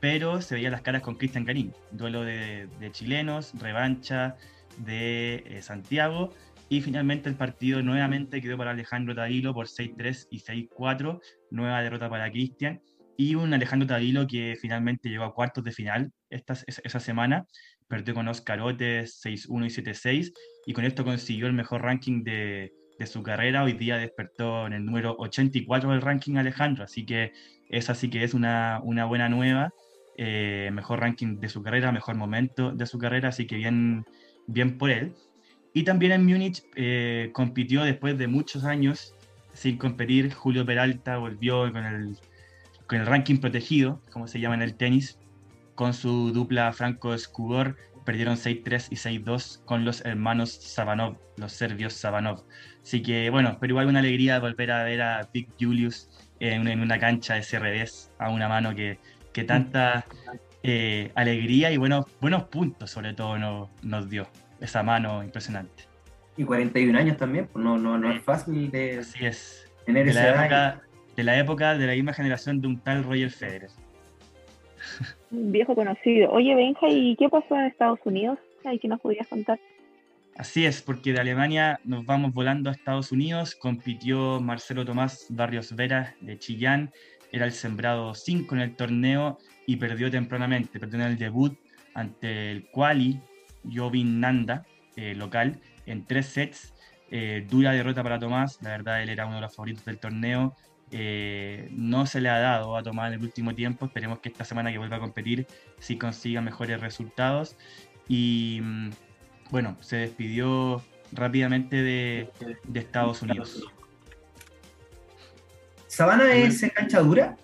pero 0.00 0.40
se 0.40 0.54
veían 0.54 0.72
las 0.72 0.80
caras 0.80 1.02
con 1.02 1.16
Cristian 1.16 1.44
Garín. 1.44 1.74
Duelo 1.92 2.24
de, 2.24 2.68
chilenos, 2.90 3.52
revancha 3.60 4.34
de 4.78 5.44
eh, 5.46 5.62
Santiago. 5.62 6.32
Y 6.70 6.80
finalmente 6.80 7.28
el 7.28 7.34
partido 7.34 7.82
nuevamente 7.82 8.40
quedó 8.40 8.56
para 8.56 8.70
Alejandro 8.70 9.14
Tavilo 9.14 9.52
por 9.52 9.66
6-3 9.66 10.28
y 10.30 10.40
6-4. 10.40 11.20
Nueva 11.50 11.82
derrota 11.82 12.08
para 12.08 12.30
Cristian 12.30 12.80
y 13.16 13.34
un 13.34 13.52
Alejandro 13.52 13.86
Tavilo 13.86 14.26
que 14.26 14.56
finalmente 14.58 15.10
llegó 15.10 15.24
a 15.24 15.34
cuartos 15.34 15.62
de 15.62 15.72
final 15.72 16.10
esta, 16.30 16.54
esa 16.66 17.00
semana, 17.00 17.44
perdió 17.86 18.14
con 18.14 18.26
Oscar 18.28 18.60
Otes 18.60 19.20
6-1 19.22 19.66
y 19.66 19.82
7-6, 19.82 20.32
y 20.64 20.72
con 20.72 20.86
esto 20.86 21.04
consiguió 21.04 21.46
el 21.46 21.52
mejor 21.52 21.82
ranking 21.82 22.22
de, 22.22 22.72
de, 23.00 23.06
su 23.06 23.22
carrera. 23.22 23.64
Hoy 23.64 23.72
día 23.72 23.96
despertó 23.96 24.66
en 24.66 24.74
el 24.74 24.84
número 24.84 25.16
84 25.18 25.90
del 25.90 26.02
ranking 26.02 26.36
Alejandro, 26.36 26.84
así 26.84 27.04
que 27.04 27.32
esa 27.68 27.94
sí 27.94 28.10
que 28.10 28.22
es 28.22 28.34
una, 28.34 28.80
una 28.82 29.06
buena 29.06 29.28
nueva. 29.28 29.72
Eh, 30.16 30.70
mejor 30.72 31.00
ranking 31.00 31.40
de 31.40 31.48
su 31.48 31.62
carrera, 31.62 31.92
mejor 31.92 32.14
momento 32.14 32.72
de 32.72 32.86
su 32.86 32.98
carrera, 32.98 33.30
así 33.30 33.46
que 33.46 33.56
bien, 33.56 34.04
bien 34.46 34.78
por 34.78 34.90
él. 34.90 35.14
Y 35.72 35.84
también 35.84 36.12
en 36.12 36.26
Múnich 36.26 36.62
eh, 36.76 37.30
compitió 37.32 37.82
después 37.82 38.18
de 38.18 38.26
muchos 38.26 38.64
años 38.64 39.14
sin 39.54 39.78
competir. 39.78 40.32
Julio 40.34 40.66
Peralta 40.66 41.16
volvió 41.16 41.72
con 41.72 41.84
el 41.84 42.16
con 42.90 42.98
el 42.98 43.06
ranking 43.06 43.36
protegido, 43.38 44.00
como 44.10 44.26
se 44.26 44.40
llama 44.40 44.56
en 44.56 44.62
el 44.62 44.74
tenis, 44.74 45.16
con 45.76 45.94
su 45.94 46.32
dupla 46.32 46.72
Franco 46.72 47.16
Skugor, 47.16 47.76
perdieron 48.10 48.34
6-3 48.34 48.88
y 48.90 48.96
6-2 48.96 49.64
con 49.64 49.84
los 49.84 50.04
hermanos 50.04 50.50
Sabanov, 50.50 51.16
los 51.36 51.52
serbios 51.52 51.92
Sabanov. 51.92 52.42
Así 52.82 53.02
que 53.02 53.30
bueno, 53.30 53.56
pero 53.60 53.70
igual 53.70 53.86
una 53.86 54.00
alegría 54.00 54.40
volver 54.40 54.72
a 54.72 54.82
ver 54.82 55.00
a 55.00 55.28
Big 55.32 55.46
Julius 55.60 56.10
en, 56.40 56.80
una 56.80 56.98
cancha 56.98 57.34
de 57.34 57.42
CRDs 57.42 58.10
a 58.18 58.30
una 58.30 58.48
mano 58.48 58.74
que, 58.74 58.98
que 59.32 59.44
tanta 59.44 60.06
eh, 60.64 61.12
alegría 61.14 61.70
y 61.70 61.76
buenos, 61.76 62.04
buenos 62.20 62.42
puntos 62.48 62.90
sobre 62.90 63.14
todo 63.14 63.38
nos 63.82 64.10
dio. 64.10 64.26
Esa 64.60 64.82
mano 64.82 65.22
impresionante. 65.22 65.84
Y 66.36 66.42
41 66.42 66.98
años 66.98 67.16
también, 67.16 67.46
pues 67.46 67.64
no, 67.64 67.78
no, 67.78 67.96
no 67.96 68.10
es 68.10 68.20
fácil 68.24 68.72
de 68.72 68.98
Así 68.98 69.24
es. 69.24 69.70
tener 69.86 70.08
esa 70.08 70.82
de 71.14 71.22
la 71.22 71.38
época 71.38 71.78
de 71.78 71.86
la 71.86 71.92
misma 71.92 72.12
generación 72.12 72.60
de 72.60 72.66
un 72.66 72.80
tal 72.80 73.04
Roger 73.04 73.30
Federer. 73.30 73.70
Un 75.30 75.52
viejo 75.52 75.74
conocido. 75.74 76.30
Oye, 76.32 76.54
Benja, 76.54 76.88
¿y 76.88 77.16
qué 77.16 77.28
pasó 77.28 77.54
en 77.54 77.66
Estados 77.66 78.00
Unidos? 78.04 78.38
¿Y 78.70 78.78
qué 78.78 78.88
nos 78.88 79.00
podrías 79.00 79.28
contar? 79.28 79.58
Así 80.36 80.64
es, 80.64 80.80
porque 80.80 81.12
de 81.12 81.20
Alemania 81.20 81.80
nos 81.84 82.06
vamos 82.06 82.32
volando 82.32 82.70
a 82.70 82.72
Estados 82.72 83.12
Unidos. 83.12 83.54
Compitió 83.54 84.40
Marcelo 84.40 84.84
Tomás 84.84 85.26
Barrios 85.28 85.74
Vera 85.74 86.14
de 86.20 86.38
Chillán, 86.38 86.90
era 87.32 87.44
el 87.44 87.52
sembrado 87.52 88.14
5 88.14 88.54
en 88.54 88.60
el 88.60 88.76
torneo 88.76 89.38
y 89.66 89.76
perdió 89.76 90.10
tempranamente. 90.10 90.80
Perdió 90.80 91.00
en 91.00 91.06
el 91.06 91.18
debut 91.18 91.56
ante 91.94 92.50
el 92.50 92.68
Quali 92.70 93.20
Jovin 93.70 94.20
Nanda, 94.20 94.64
eh, 94.96 95.14
local, 95.14 95.60
en 95.86 96.04
tres 96.04 96.26
sets. 96.26 96.74
Eh, 97.10 97.44
dura 97.48 97.72
derrota 97.72 98.02
para 98.02 98.18
Tomás, 98.18 98.58
la 98.62 98.70
verdad 98.70 99.02
él 99.02 99.08
era 99.08 99.26
uno 99.26 99.36
de 99.36 99.40
los 99.42 99.54
favoritos 99.54 99.84
del 99.84 99.98
torneo. 99.98 100.54
Eh, 100.92 101.68
no 101.72 102.06
se 102.06 102.20
le 102.20 102.28
ha 102.28 102.38
dado 102.38 102.76
a 102.76 102.82
Tomás 102.82 103.08
en 103.08 103.18
el 103.18 103.24
último 103.24 103.54
tiempo. 103.54 103.86
Esperemos 103.86 104.18
que 104.18 104.28
esta 104.28 104.44
semana 104.44 104.72
que 104.72 104.78
vuelva 104.78 104.96
a 104.96 105.00
competir 105.00 105.46
sí 105.78 105.96
consiga 105.96 106.40
mejores 106.40 106.80
resultados. 106.80 107.56
Y 108.08 108.60
mm, 108.62 108.90
bueno, 109.50 109.76
se 109.80 109.96
despidió 109.96 110.82
rápidamente 111.12 111.76
de, 111.76 112.30
Estados 112.74 113.22
Unidos. 113.22 113.64
¿Sabana 115.86 116.32
es 116.32 116.64
cancha 116.74 117.00
dura? 117.00 117.36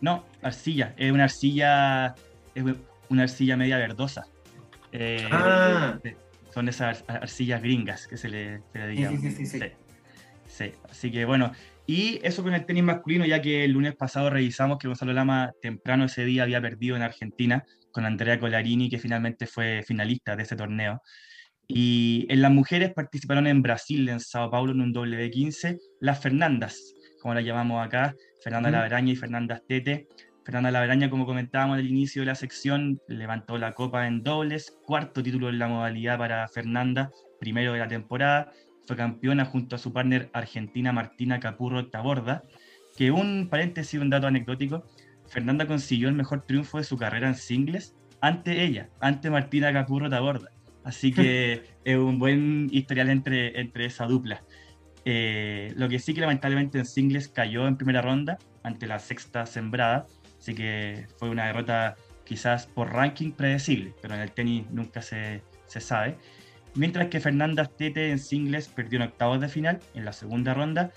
No, 0.00 0.24
arcilla. 0.42 0.94
Es 0.96 1.12
una 1.12 1.24
arcilla, 1.24 2.14
es 2.54 2.64
una 3.08 3.22
arcilla 3.22 3.56
media 3.56 3.78
verdosa. 3.78 4.26
Eh, 4.92 5.28
ah. 5.30 5.98
Son 6.52 6.68
esas 6.68 7.04
arcillas 7.08 7.62
gringas 7.62 8.06
que 8.06 8.18
se 8.18 8.28
le, 8.28 8.60
se 8.72 8.94
Sí, 8.94 9.30
sí, 9.30 9.46
sí, 9.46 9.60
sí, 10.46 10.72
Así 10.90 11.10
que 11.10 11.24
bueno, 11.24 11.52
y 11.86 12.20
eso 12.22 12.42
con 12.42 12.54
el 12.54 12.64
tenis 12.64 12.84
masculino, 12.84 13.26
ya 13.26 13.42
que 13.42 13.64
el 13.64 13.72
lunes 13.72 13.94
pasado 13.96 14.30
revisamos 14.30 14.78
que 14.78 14.88
Gonzalo 14.88 15.12
Lama 15.12 15.52
temprano 15.60 16.04
ese 16.04 16.24
día 16.24 16.44
había 16.44 16.60
perdido 16.60 16.96
en 16.96 17.02
Argentina 17.02 17.64
con 17.90 18.06
Andrea 18.06 18.38
Colarini, 18.38 18.88
que 18.88 18.98
finalmente 18.98 19.46
fue 19.46 19.82
finalista 19.86 20.36
de 20.36 20.44
ese 20.44 20.56
torneo. 20.56 21.02
Y 21.68 22.26
en 22.28 22.42
las 22.42 22.50
mujeres 22.50 22.92
participaron 22.92 23.46
en 23.46 23.62
Brasil, 23.62 24.08
en 24.08 24.20
Sao 24.20 24.50
Paulo, 24.50 24.72
en 24.72 24.80
un 24.80 24.94
W15, 24.94 25.78
las 26.00 26.20
Fernandas, 26.20 26.94
como 27.20 27.34
las 27.34 27.44
llamamos 27.44 27.84
acá, 27.84 28.14
Fernanda 28.42 28.70
Laveraña 28.70 29.12
y 29.12 29.16
Fernanda 29.16 29.60
Tete. 29.66 30.08
Fernanda 30.44 30.72
Laveraña, 30.72 31.08
como 31.08 31.24
comentábamos 31.24 31.78
al 31.78 31.86
inicio 31.86 32.22
de 32.22 32.26
la 32.26 32.34
sección, 32.34 33.00
levantó 33.06 33.58
la 33.58 33.72
copa 33.72 34.08
en 34.08 34.22
dobles, 34.22 34.76
cuarto 34.84 35.22
título 35.22 35.48
en 35.48 35.60
la 35.60 35.68
modalidad 35.68 36.18
para 36.18 36.48
Fernanda, 36.48 37.10
primero 37.38 37.72
de 37.72 37.78
la 37.78 37.86
temporada, 37.86 38.50
fue 38.86 38.96
campeona 38.96 39.44
junto 39.44 39.76
a 39.76 39.78
su 39.78 39.92
partner 39.92 40.30
argentina 40.32 40.92
Martina 40.92 41.40
Capurro 41.40 41.86
Taborda, 41.86 42.42
que 42.96 43.10
un 43.10 43.48
paréntesis, 43.48 44.00
un 44.00 44.10
dato 44.10 44.26
anecdótico, 44.26 44.84
Fernanda 45.26 45.66
consiguió 45.66 46.08
el 46.08 46.14
mejor 46.14 46.42
triunfo 46.42 46.78
de 46.78 46.84
su 46.84 46.96
carrera 46.96 47.28
en 47.28 47.34
singles 47.34 47.96
ante 48.20 48.64
ella, 48.64 48.90
ante 49.00 49.30
Martina 49.30 49.72
Capurro 49.72 50.10
Taborda. 50.10 50.50
Así 50.84 51.12
que 51.12 51.62
es 51.84 51.96
un 51.96 52.18
buen 52.18 52.68
historial 52.70 53.10
entre, 53.10 53.58
entre 53.60 53.86
esa 53.86 54.06
dupla. 54.06 54.42
Eh, 55.04 55.72
lo 55.76 55.88
que 55.88 55.98
sí 55.98 56.14
que 56.14 56.20
lamentablemente 56.20 56.78
en 56.78 56.86
singles 56.86 57.28
cayó 57.28 57.66
en 57.66 57.76
primera 57.76 58.02
ronda 58.02 58.38
ante 58.62 58.86
la 58.86 58.98
sexta 58.98 59.46
sembrada, 59.46 60.06
así 60.38 60.54
que 60.54 61.06
fue 61.18 61.28
una 61.28 61.46
derrota 61.46 61.96
quizás 62.24 62.66
por 62.66 62.92
ranking 62.92 63.32
predecible, 63.32 63.94
pero 64.00 64.14
en 64.14 64.20
el 64.20 64.30
tenis 64.30 64.70
nunca 64.70 65.02
se, 65.02 65.42
se 65.66 65.80
sabe. 65.80 66.18
Mientras 66.74 67.08
que 67.08 67.20
Fernanda 67.20 67.66
Tete 67.66 68.10
en 68.10 68.18
singles 68.18 68.68
perdió 68.68 68.98
en 68.98 69.08
octavos 69.08 69.40
de 69.40 69.48
final, 69.48 69.80
en 69.94 70.04
la 70.04 70.12
segunda 70.12 70.54
ronda, 70.54 70.90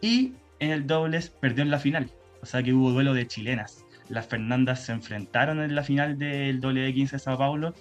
y 0.00 0.34
en 0.58 0.70
el 0.70 0.86
dobles 0.86 1.30
perdió 1.30 1.62
en 1.62 1.70
la 1.70 1.78
final. 1.78 2.10
O 2.42 2.46
sea 2.46 2.62
que 2.62 2.74
hubo 2.74 2.90
duelo 2.90 3.14
de 3.14 3.26
chilenas. 3.26 3.84
Las 4.08 4.26
Fernandas 4.26 4.84
se 4.84 4.92
enfrentaron 4.92 5.60
en 5.60 5.74
la 5.74 5.82
final 5.82 6.18
del 6.18 6.60
doble 6.60 6.82
de 6.82 6.92
15 6.92 7.16
de 7.16 7.20
Sao 7.20 7.38
Paulo 7.38 7.74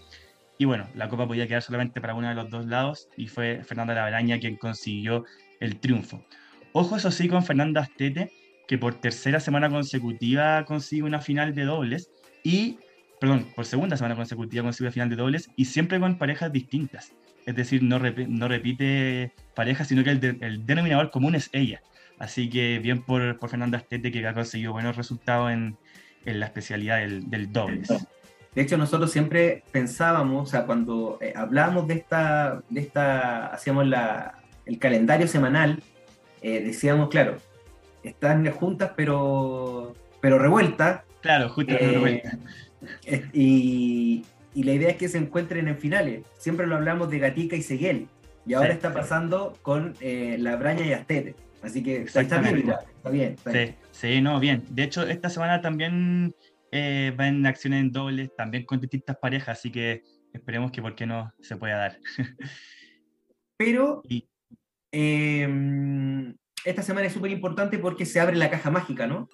y 0.58 0.66
bueno, 0.66 0.88
la 0.96 1.10
copa 1.10 1.28
podía 1.28 1.48
quedar 1.48 1.62
solamente 1.62 2.00
para 2.00 2.16
uno 2.16 2.30
de 2.30 2.36
los 2.36 2.50
dos 2.50 2.66
lados 2.66 3.10
y 3.18 3.28
fue 3.28 3.64
Fernanda 3.64 3.94
Laveraña 3.94 4.40
quien 4.40 4.56
consiguió 4.56 5.26
el 5.60 5.80
triunfo. 5.80 6.24
Ojo, 6.72 6.96
eso 6.96 7.12
sí, 7.12 7.28
con 7.28 7.44
Fernanda 7.44 7.82
Astete, 7.82 8.32
que 8.68 8.78
por 8.78 8.96
tercera 8.96 9.40
semana 9.40 9.70
consecutiva 9.70 10.64
consigue 10.66 11.04
una 11.04 11.20
final 11.20 11.54
de 11.54 11.66
dobles 11.66 12.10
y, 12.44 12.78
perdón, 13.20 13.48
por 13.56 13.66
segunda 13.66 13.98
semana 13.98 14.16
consecutiva 14.16 14.64
consigue 14.64 14.86
una 14.86 14.94
final 14.94 15.10
de 15.10 15.16
dobles 15.16 15.50
y 15.56 15.66
siempre 15.66 16.00
con 16.00 16.18
parejas 16.18 16.52
distintas. 16.52 17.12
Es 17.46 17.56
decir, 17.56 17.84
no, 17.84 18.00
no 18.00 18.48
repite 18.48 19.32
parejas, 19.56 19.88
sino 19.88 20.04
que 20.04 20.12
el, 20.12 20.66
denominador 20.66 21.12
común 21.12 21.36
es 21.36 21.50
ella. 21.54 21.82
Así 22.20 22.50
que 22.50 22.80
bien 22.80 23.02
por, 23.02 23.40
por 23.40 23.50
Fernanda 23.50 23.78
Astete 23.78 24.12
que 24.12 24.26
ha 24.26 24.34
conseguido 24.34 24.72
buenos 24.72 24.96
resultados 24.96 25.52
en, 25.52 25.78
en 26.26 26.40
la 26.40 26.46
especialidad 26.46 27.00
del, 27.00 27.30
del 27.30 27.52
dobles. 27.52 27.90
De 28.56 28.62
hecho, 28.62 28.78
nosotros 28.78 29.12
siempre 29.12 29.64
pensábamos, 29.72 30.48
o 30.48 30.52
sea, 30.52 30.66
cuando 30.66 31.18
eh, 31.22 31.34
hablábamos 31.36 31.88
de 31.88 31.96
esta, 31.96 32.62
de 32.70 32.82
esta, 32.82 33.48
hacíamos 33.48 33.88
la, 33.88 34.40
el 34.66 34.78
calendario 34.78 35.28
semanal, 35.28 35.82
eh, 36.42 36.62
decíamos, 36.64 37.10
claro, 37.10 37.38
están 38.04 38.50
juntas 38.52 38.92
pero, 38.96 39.96
pero 40.22 40.38
revueltas. 40.38 41.02
Claro, 41.22 41.50
juntas 41.50 41.78
pero 41.80 41.92
revueltas. 41.94 42.38
Eh, 43.06 43.26
y, 43.34 44.26
y, 44.54 44.64
la 44.64 44.74
idea 44.74 44.90
es 44.90 44.98
que 44.98 45.10
se 45.10 45.18
encuentren 45.18 45.68
en 45.68 45.78
finales. 45.78 46.24
Siempre 46.38 46.68
lo 46.68 46.76
hablamos 46.76 47.10
de 47.10 47.20
Gatica 47.20 47.56
y 47.56 47.62
Seguel. 47.62 48.08
Y 48.46 48.54
ahora 48.54 48.74
está 48.74 48.94
pasando 48.94 49.58
con 49.62 49.96
la 50.02 50.56
Braña 50.58 50.86
y 50.86 50.94
Astete. 50.94 51.36
Así 51.62 51.82
que 51.82 52.02
está 52.02 52.40
bien, 52.40 52.70
está 52.70 53.10
bien. 53.10 53.38
sí, 53.52 53.76
sí, 53.92 54.22
no, 54.22 54.40
bien. 54.40 54.64
De 54.70 54.84
hecho, 54.84 55.04
esta 55.04 55.30
semana 55.30 55.62
también 55.62 56.36
eh, 56.76 57.16
va 57.18 57.28
en 57.28 57.46
acciones 57.46 57.82
en 57.82 57.92
dobles, 57.92 58.36
también 58.36 58.66
con 58.66 58.82
distintas 58.82 59.16
parejas, 59.18 59.60
así 59.60 59.72
que 59.72 60.02
esperemos 60.34 60.72
que 60.72 60.82
por 60.82 60.96
qué 60.96 61.06
no 61.06 61.32
se 61.40 61.56
pueda 61.56 61.78
dar. 61.78 62.00
Pero 63.58 64.02
em, 64.92 66.36
esta 66.66 66.82
semana 66.82 67.06
es 67.06 67.14
súper 67.14 67.30
importante 67.30 67.78
porque 67.78 68.08
se 68.08 68.20
abre 68.20 68.36
la 68.36 68.50
caja 68.50 68.72
mágica, 68.72 69.06
¿no? 69.06 69.30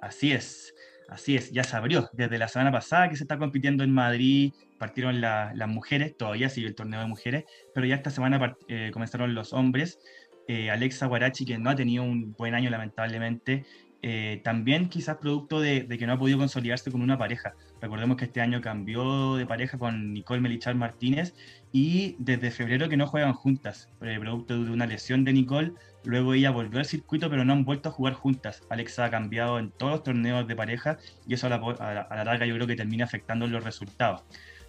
Así 0.00 0.32
es, 0.32 0.72
así 1.08 1.36
es, 1.36 1.50
ya 1.50 1.64
se 1.64 1.76
abrió. 1.76 2.10
Desde 2.12 2.38
la 2.38 2.48
semana 2.48 2.70
pasada 2.70 3.08
que 3.08 3.16
se 3.16 3.24
está 3.24 3.38
compitiendo 3.38 3.84
en 3.84 3.92
Madrid, 3.92 4.52
partieron 4.78 5.20
las 5.20 5.68
mujeres, 5.68 6.16
todavía 6.16 6.48
sigue 6.48 6.68
el 6.68 6.74
torneo 6.74 7.00
de 7.00 7.06
mujeres, 7.06 7.44
pero 7.74 7.86
ya 7.86 7.96
esta 7.96 8.10
semana 8.10 8.56
eh, 8.68 8.90
comenzaron 8.92 9.34
los 9.34 9.52
hombres. 9.52 9.98
Eh, 10.46 10.70
Alexa 10.70 11.06
Guarachi, 11.06 11.44
que 11.44 11.58
no 11.58 11.70
ha 11.70 11.76
tenido 11.76 12.04
un 12.04 12.32
buen 12.32 12.54
año 12.54 12.70
lamentablemente, 12.70 13.66
eh, 14.00 14.40
también 14.44 14.88
quizás 14.88 15.16
producto 15.16 15.60
de, 15.60 15.88
que 15.88 16.06
no 16.06 16.12
ha 16.12 16.18
podido 16.18 16.38
consolidarse 16.38 16.90
con 16.90 17.02
una 17.02 17.18
pareja. 17.18 17.54
Recordemos 17.80 18.16
que 18.16 18.26
este 18.26 18.40
año 18.40 18.60
cambió 18.60 19.36
de 19.36 19.44
pareja 19.46 19.76
con 19.76 20.12
Nicole 20.12 20.40
Melichar 20.40 20.76
Martínez 20.76 21.34
y 21.72 22.14
desde 22.18 22.50
febrero 22.52 22.88
que 22.88 22.96
no 22.96 23.06
juegan 23.08 23.32
juntas, 23.32 23.88
eh, 24.02 24.16
producto 24.20 24.62
de 24.62 24.70
una 24.70 24.86
lesión 24.86 25.24
de 25.24 25.32
Nicole. 25.32 25.72
Luego 26.04 26.34
ella 26.34 26.50
volvió 26.50 26.78
al 26.78 26.86
circuito, 26.86 27.28
pero 27.28 27.44
no 27.44 27.52
han 27.52 27.64
vuelto 27.64 27.88
a 27.88 27.92
jugar 27.92 28.14
juntas. 28.14 28.62
Alexa 28.70 29.04
ha 29.04 29.10
cambiado 29.10 29.58
en 29.58 29.70
todos 29.70 29.92
los 29.92 30.02
torneos 30.02 30.46
de 30.46 30.56
pareja 30.56 30.98
y 31.26 31.34
eso 31.34 31.46
a 31.46 31.50
la, 31.50 32.24
larga 32.24 32.46
yo 32.46 32.54
creo 32.54 32.66
que 32.66 32.76
termina 32.76 33.04
afectando 33.04 33.46
los 33.46 33.64
resultados. 33.64 34.22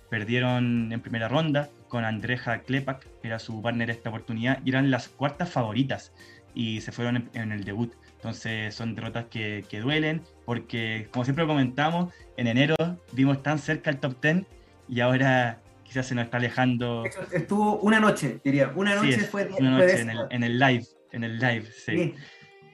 Perdieron 0.10 0.92
en 0.92 1.02
primera 1.02 1.28
ronda 1.28 1.70
con 1.88 2.04
Andreja 2.04 2.60
Klepak, 2.60 3.06
que 3.22 3.28
era 3.28 3.38
su 3.38 3.62
partner 3.62 3.92
esta 3.92 4.10
oportunidad, 4.10 4.60
y 4.66 4.70
eran 4.70 4.90
las 4.90 5.08
cuartas 5.08 5.50
favoritas 5.50 6.12
y 6.56 6.82
se 6.82 6.92
fueron 6.92 7.30
en 7.34 7.52
el 7.52 7.64
debut. 7.64 7.94
Entonces 8.16 8.76
son 8.76 8.96
derrotas 8.96 9.26
que, 9.26 9.64
que, 9.70 9.80
duelen 9.80 10.24
porque, 10.46 11.08
como 11.12 11.24
siempre 11.24 11.46
comentamos, 11.46 12.12
en 12.36 12.48
enero 12.48 12.76
vimos 13.14 13.42
tan 13.44 13.60
cerca 13.60 13.90
el 13.90 13.98
top 13.98 14.20
10 14.22 14.46
y 14.90 15.00
ahora 15.00 15.62
quizás 15.84 16.08
se 16.08 16.16
nos 16.16 16.26
está 16.26 16.38
alejando. 16.38 17.04
Estuvo 17.32 17.78
una 17.80 18.00
noche, 18.00 18.40
diría. 18.44 18.72
Una 18.76 18.96
noche 18.96 19.20
fue, 19.20 19.50
una 19.58 19.72
noche 19.72 20.02
en, 20.02 20.10
el, 20.10 20.20
en, 20.30 20.44
el, 20.44 20.60
live, 20.60 20.86
en 21.12 21.24
el 21.24 21.40
live, 21.40 21.66
sí. 21.72 22.14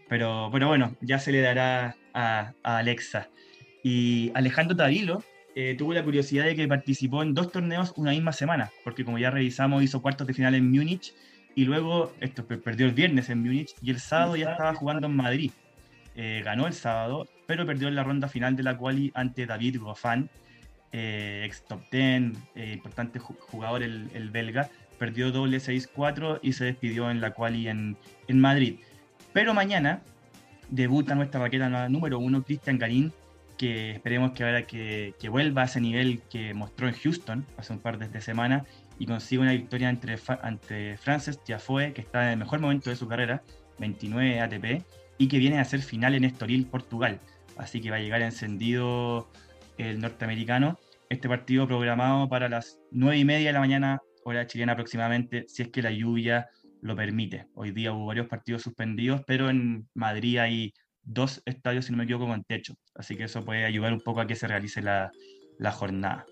Pero, 0.08 0.50
pero 0.52 0.68
bueno, 0.68 0.96
ya 1.02 1.20
se 1.20 1.32
le 1.32 1.42
dará 1.42 1.96
a, 2.14 2.54
a 2.64 2.78
Alexa. 2.78 3.30
Y 3.84 4.32
Alejandro 4.36 4.76
Tavilo 4.76 5.24
eh, 5.56 5.76
tuvo 5.78 5.94
la 5.94 6.04
curiosidad 6.04 6.46
de 6.46 6.56
que 6.56 6.68
participó 6.68 7.24
en 7.24 7.34
dos 7.34 7.52
torneos 7.52 7.94
una 7.96 8.12
misma 8.12 8.34
semana, 8.34 8.72
porque 8.84 9.06
como 9.06 9.18
ya 9.18 9.32
revisamos, 9.32 9.84
hizo 9.84 10.02
cuartos 10.02 10.28
de 10.28 10.34
final 10.34 10.54
en 10.54 10.70
Múnich 10.70 11.14
y 11.56 11.64
luego 11.64 12.14
esto 12.20 12.46
perdió 12.46 12.86
el 12.86 12.94
viernes 12.94 13.30
en 13.30 13.42
Múnich 13.42 13.74
y 13.82 13.90
el 13.90 14.00
sábado 14.00 14.36
ya 14.36 14.52
estaba 14.52 14.76
jugando 14.76 15.08
en 15.08 15.16
Madrid. 15.16 15.52
Eh, 16.18 16.42
ganó 16.44 16.68
el 16.68 16.74
sábado, 16.74 17.28
pero 17.46 17.66
perdió 17.66 17.88
en 17.88 17.96
la 17.96 18.04
ronda 18.04 18.28
final 18.28 18.56
de 18.56 18.64
la 18.64 18.78
quali 18.78 19.12
ante 19.16 19.46
David 19.46 19.80
Goffin, 19.80 20.30
eh, 20.92 21.44
ex 21.46 21.66
top 21.66 21.82
10, 21.92 22.34
eh, 22.56 22.74
importante 22.74 23.20
jugador 23.20 23.84
el, 23.84 24.30
belga. 24.32 24.70
Perdió 24.98 25.32
doble 25.32 25.58
6-4 25.58 26.40
y 26.42 26.54
se 26.54 26.66
despidió 26.66 27.10
en 27.12 27.22
la 27.22 27.32
quali 27.32 27.68
en, 27.68 27.98
en 28.28 28.40
Madrid. 28.40 28.80
Pero 29.34 29.54
mañana 29.54 30.02
debuta 30.70 31.16
nuestra 31.16 31.42
raqueta 31.42 31.90
número 31.90 32.20
uno, 32.20 32.44
Cristian 32.44 32.80
Garín, 32.80 33.14
que 33.58 33.92
esperemos 33.92 34.32
que 34.32 34.44
ahora 34.44 34.66
que, 34.66 35.14
que, 35.20 35.30
vuelva 35.30 35.64
a 35.64 35.66
ese 35.66 35.80
nivel 35.80 36.22
que 36.30 36.54
mostró 36.54 36.88
en 36.88 36.94
Houston 36.96 37.46
hace 37.58 37.74
un 37.74 37.80
par 37.80 37.98
de 37.98 38.22
semanas 38.22 38.64
y 39.00 39.06
consigue 39.06 39.42
una 39.42 39.52
victoria 39.52 39.90
entre, 39.90 40.18
ante 40.42 40.98
Frances 40.98 41.44
Tiafoe, 41.44 41.94
que 41.94 42.02
está 42.02 42.26
en 42.26 42.32
el 42.32 42.38
mejor 42.40 42.60
momento 42.60 42.90
de 42.90 42.96
su 42.96 43.08
carrera, 43.08 43.44
29 43.80 44.40
ATP, 44.40 44.84
y 45.18 45.28
que 45.28 45.38
viene 45.38 45.60
a 45.60 45.66
ser 45.66 45.82
final 45.82 46.16
en 46.16 46.24
Estoril, 46.24 46.66
Portugal. 46.66 47.20
Así 47.58 47.82
que 47.82 47.90
va 47.90 47.98
a 47.98 48.00
llegar 48.00 48.22
encendido 48.22 49.30
el 49.78 50.00
norteamericano. 50.00 50.80
Este 51.10 51.30
partido 51.30 51.68
programado 51.68 52.28
para 52.30 52.50
las 52.50 52.80
9 52.92 53.18
y 53.18 53.26
media 53.26 53.48
de 53.48 53.54
la 53.54 53.60
mañana, 53.60 54.02
hora 54.26 54.48
chilena 54.48 54.74
aproximadamente, 54.74 55.46
si 55.48 55.62
es 55.62 55.70
que 55.70 55.84
la 55.84 55.92
lluvia 55.92 56.50
lo 56.82 56.96
permite. 56.96 57.46
Hoy 57.54 57.72
día 57.72 57.94
hubo 57.94 58.08
varios 58.08 58.28
partidos 58.28 58.64
suspendidos, 58.64 59.22
pero 59.28 59.50
en 59.50 59.88
Madrid 59.94 60.40
hay 60.40 60.74
dos 61.04 61.44
estadios, 61.46 61.86
si 61.86 61.92
no 61.92 62.00
me 62.00 62.06
equivoco, 62.06 62.28
con 62.28 62.44
techo. 62.44 62.76
Así 62.96 63.16
que 63.16 63.26
eso 63.26 63.46
puede 63.46 63.66
ayudar 63.66 63.94
un 63.94 64.02
poco 64.02 64.22
a 64.22 64.28
que 64.28 64.36
se 64.36 64.48
realice 64.48 64.82
la, 64.82 65.12
la 65.60 65.72
jornada. 65.72 66.26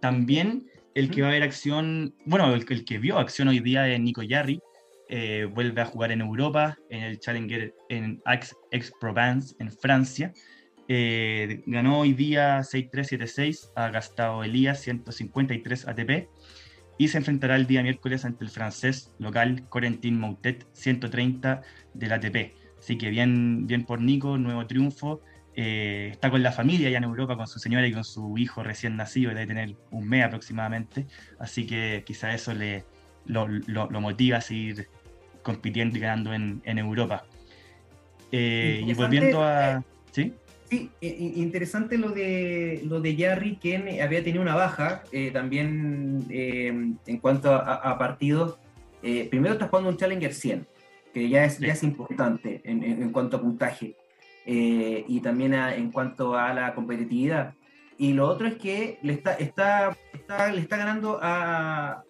También 0.00 0.70
el 0.94 1.10
que 1.10 1.22
va 1.22 1.28
a 1.28 1.32
ver 1.32 1.42
acción, 1.42 2.14
bueno, 2.24 2.54
el, 2.54 2.64
el 2.68 2.84
que 2.84 2.98
vio 2.98 3.18
acción 3.18 3.48
hoy 3.48 3.58
día 3.58 3.88
es 3.88 4.00
Nico 4.00 4.22
Yarri, 4.22 4.60
eh, 5.08 5.48
vuelve 5.52 5.80
a 5.80 5.86
jugar 5.86 6.12
en 6.12 6.20
Europa, 6.20 6.78
en 6.90 7.02
el 7.02 7.18
Challenger 7.18 7.74
en 7.88 8.22
Aix-Provence, 8.24 9.56
en 9.58 9.72
Francia. 9.72 10.32
Eh, 10.88 11.62
ganó 11.66 12.00
hoy 12.00 12.12
día 12.12 12.60
6-3-7-6, 12.60 13.70
ha 13.74 13.88
gastado 13.88 14.44
Elías 14.44 14.80
153 14.82 15.88
ATP 15.88 16.28
y 16.98 17.08
se 17.08 17.18
enfrentará 17.18 17.56
el 17.56 17.66
día 17.66 17.82
miércoles 17.82 18.24
ante 18.24 18.44
el 18.44 18.50
francés 18.50 19.12
local 19.18 19.64
Corentin 19.68 20.18
Moutet 20.18 20.66
130 20.72 21.62
del 21.94 22.12
ATP. 22.12 22.54
Así 22.78 22.96
que 22.96 23.10
bien, 23.10 23.66
bien 23.66 23.84
por 23.84 24.00
Nico, 24.00 24.38
nuevo 24.38 24.66
triunfo. 24.66 25.20
Eh, 25.54 26.10
está 26.12 26.30
con 26.30 26.42
la 26.42 26.52
familia 26.52 26.90
ya 26.90 26.98
en 26.98 27.04
Europa, 27.04 27.36
con 27.36 27.46
su 27.46 27.58
señora 27.58 27.86
y 27.86 27.92
con 27.92 28.04
su 28.04 28.36
hijo 28.38 28.62
recién 28.62 28.96
nacido, 28.96 29.30
debe 29.30 29.46
tener 29.46 29.74
un 29.90 30.08
mes 30.08 30.24
aproximadamente. 30.24 31.06
Así 31.38 31.66
que 31.66 32.04
quizá 32.06 32.32
eso 32.32 32.54
le, 32.54 32.84
lo, 33.24 33.48
lo, 33.48 34.00
motiva 34.00 34.38
a 34.38 34.40
seguir 34.40 34.88
compitiendo 35.42 35.96
y 35.96 36.00
ganando 36.00 36.32
en, 36.32 36.60
en 36.64 36.78
Europa. 36.78 37.24
Eh, 38.32 38.84
y 38.86 38.92
volviendo 38.94 39.42
a... 39.42 39.82
¿Sí? 40.12 40.32
Sí, 40.68 40.90
interesante 41.00 41.96
lo 41.96 42.10
de 42.10 42.82
lo 42.84 43.00
de 43.00 43.16
Jarry, 43.16 43.56
que 43.56 44.00
había 44.02 44.24
tenido 44.24 44.42
una 44.42 44.56
baja 44.56 45.04
eh, 45.12 45.30
también 45.30 46.26
eh, 46.28 46.66
en 47.06 47.18
cuanto 47.18 47.54
a, 47.54 47.96
partidos. 47.98 48.58
primero 49.30 49.54
está 49.54 49.68
jugando 49.68 49.90
un 49.90 49.96
Challenger 49.96 50.34
100, 50.34 50.66
que 51.14 51.28
ya 51.28 51.44
es, 51.44 51.58
ya 51.60 51.72
es 51.72 51.82
importante 51.84 52.60
en, 52.64 52.82
en, 52.82 53.12
cuanto 53.12 53.36
a 53.36 53.40
puntaje 53.40 53.94
y 54.44 55.20
también 55.20 55.54
en 55.54 55.92
cuanto 55.92 56.34
a 56.36 56.52
la 56.52 56.74
competitividad. 56.74 57.54
Y 57.98 58.12
lo 58.12 58.28
otro 58.28 58.46
es 58.46 58.56
que 58.56 58.98
le 59.02 59.12
está, 59.12 59.34
está, 59.34 59.96
está 60.12 60.52
le 60.52 60.60
está 60.60 60.76
ganando 60.76 61.18
a, 61.22 62.02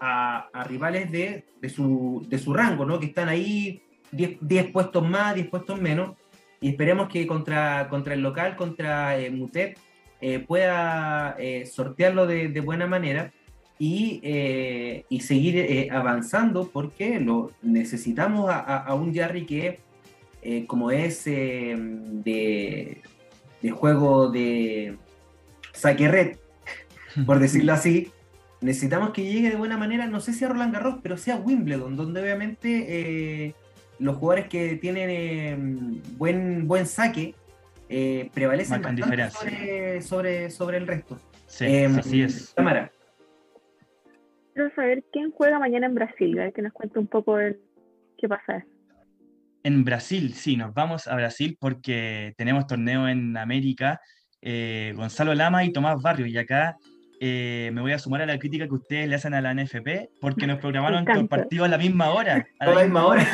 a, 0.00 0.64
rivales 0.64 1.10
de, 1.10 1.44
de, 1.60 1.68
su, 1.68 2.26
de, 2.28 2.38
su, 2.38 2.52
rango, 2.52 2.84
¿no? 2.84 3.00
que 3.00 3.06
están 3.06 3.28
ahí 3.28 3.82
10 4.12 4.70
puestos 4.70 5.08
más, 5.08 5.34
10 5.34 5.48
puestos 5.48 5.80
menos, 5.80 6.16
y 6.60 6.70
esperemos 6.70 7.08
que 7.08 7.26
contra, 7.26 7.88
contra 7.88 8.14
el 8.14 8.20
local, 8.20 8.56
contra 8.56 9.18
eh, 9.18 9.30
Mutep, 9.30 9.76
eh, 10.20 10.38
pueda 10.38 11.36
eh, 11.38 11.66
sortearlo 11.66 12.26
de, 12.26 12.48
de, 12.48 12.60
buena 12.60 12.86
manera 12.86 13.32
y, 13.78 14.20
eh, 14.22 15.04
y 15.08 15.20
seguir 15.20 15.92
avanzando, 15.92 16.70
porque 16.72 17.20
lo 17.20 17.50
necesitamos 17.62 18.48
a, 18.50 18.58
a 18.58 18.94
un 18.94 19.14
Jarry 19.14 19.44
que, 19.44 19.80
como 20.66 20.90
es 20.90 21.24
de, 21.24 23.02
de 23.62 23.70
juego 23.70 24.30
de 24.30 24.96
saque 25.72 26.08
red, 26.08 26.36
por 27.26 27.38
decirlo 27.38 27.72
así, 27.72 28.10
necesitamos 28.64 29.10
que 29.10 29.24
llegue 29.24 29.50
de 29.50 29.56
buena 29.56 29.76
manera, 29.76 30.06
no 30.06 30.20
sé 30.20 30.32
si 30.32 30.44
a 30.44 30.48
Roland 30.48 30.72
Garros, 30.72 30.96
pero 31.02 31.18
sea 31.18 31.36
Wimbledon, 31.36 31.96
donde 31.96 32.22
obviamente 32.22 32.86
eh, 32.88 33.54
los 33.98 34.16
jugadores 34.16 34.48
que 34.48 34.76
tienen 34.76 35.10
eh, 35.10 36.00
buen, 36.16 36.66
buen 36.66 36.86
saque 36.86 37.34
eh, 37.88 38.30
prevalecen 38.32 38.82
sobre, 39.30 40.02
sobre, 40.02 40.50
sobre, 40.50 40.76
el 40.78 40.86
resto. 40.86 41.18
Sí, 41.46 41.66
em, 41.66 41.98
así 41.98 42.22
es. 42.22 42.52
Cámara. 42.56 42.90
Quiero 44.54 44.74
saber 44.74 45.04
quién 45.12 45.30
juega 45.32 45.58
mañana 45.58 45.86
en 45.86 45.94
Brasil, 45.94 46.38
que 46.54 46.62
nos 46.62 46.72
cuente 46.72 46.98
un 46.98 47.06
poco 47.06 47.38
el, 47.38 47.60
qué 48.18 48.28
pasa. 48.28 48.64
En 49.62 49.84
Brasil, 49.84 50.34
sí, 50.34 50.56
nos 50.56 50.72
vamos 50.74 51.08
a 51.08 51.16
Brasil 51.16 51.56
porque 51.58 52.34
tenemos 52.36 52.66
torneo 52.66 53.08
en 53.08 53.36
América. 53.36 54.00
Gonzalo 54.94 55.34
Lama 55.34 55.64
y 55.64 55.72
Tomás 55.72 56.02
Barrio, 56.02 56.26
y 56.26 56.36
acá 56.36 56.76
eh, 57.20 57.70
me 57.72 57.80
voy 57.80 57.92
a 57.92 57.98
sumar 57.98 58.22
a 58.22 58.26
la 58.26 58.38
crítica 58.38 58.66
que 58.66 58.74
ustedes 58.74 59.08
le 59.08 59.14
hacen 59.14 59.34
a 59.34 59.40
la 59.40 59.54
NFP 59.54 60.10
porque 60.20 60.46
nos 60.46 60.58
programaron 60.58 61.04
los 61.04 61.28
partidos 61.28 61.66
a 61.66 61.68
la 61.68 61.78
misma 61.78 62.10
hora. 62.10 62.46
A 62.58 62.66
la, 62.66 62.82
misma 62.82 63.06
hora. 63.06 63.24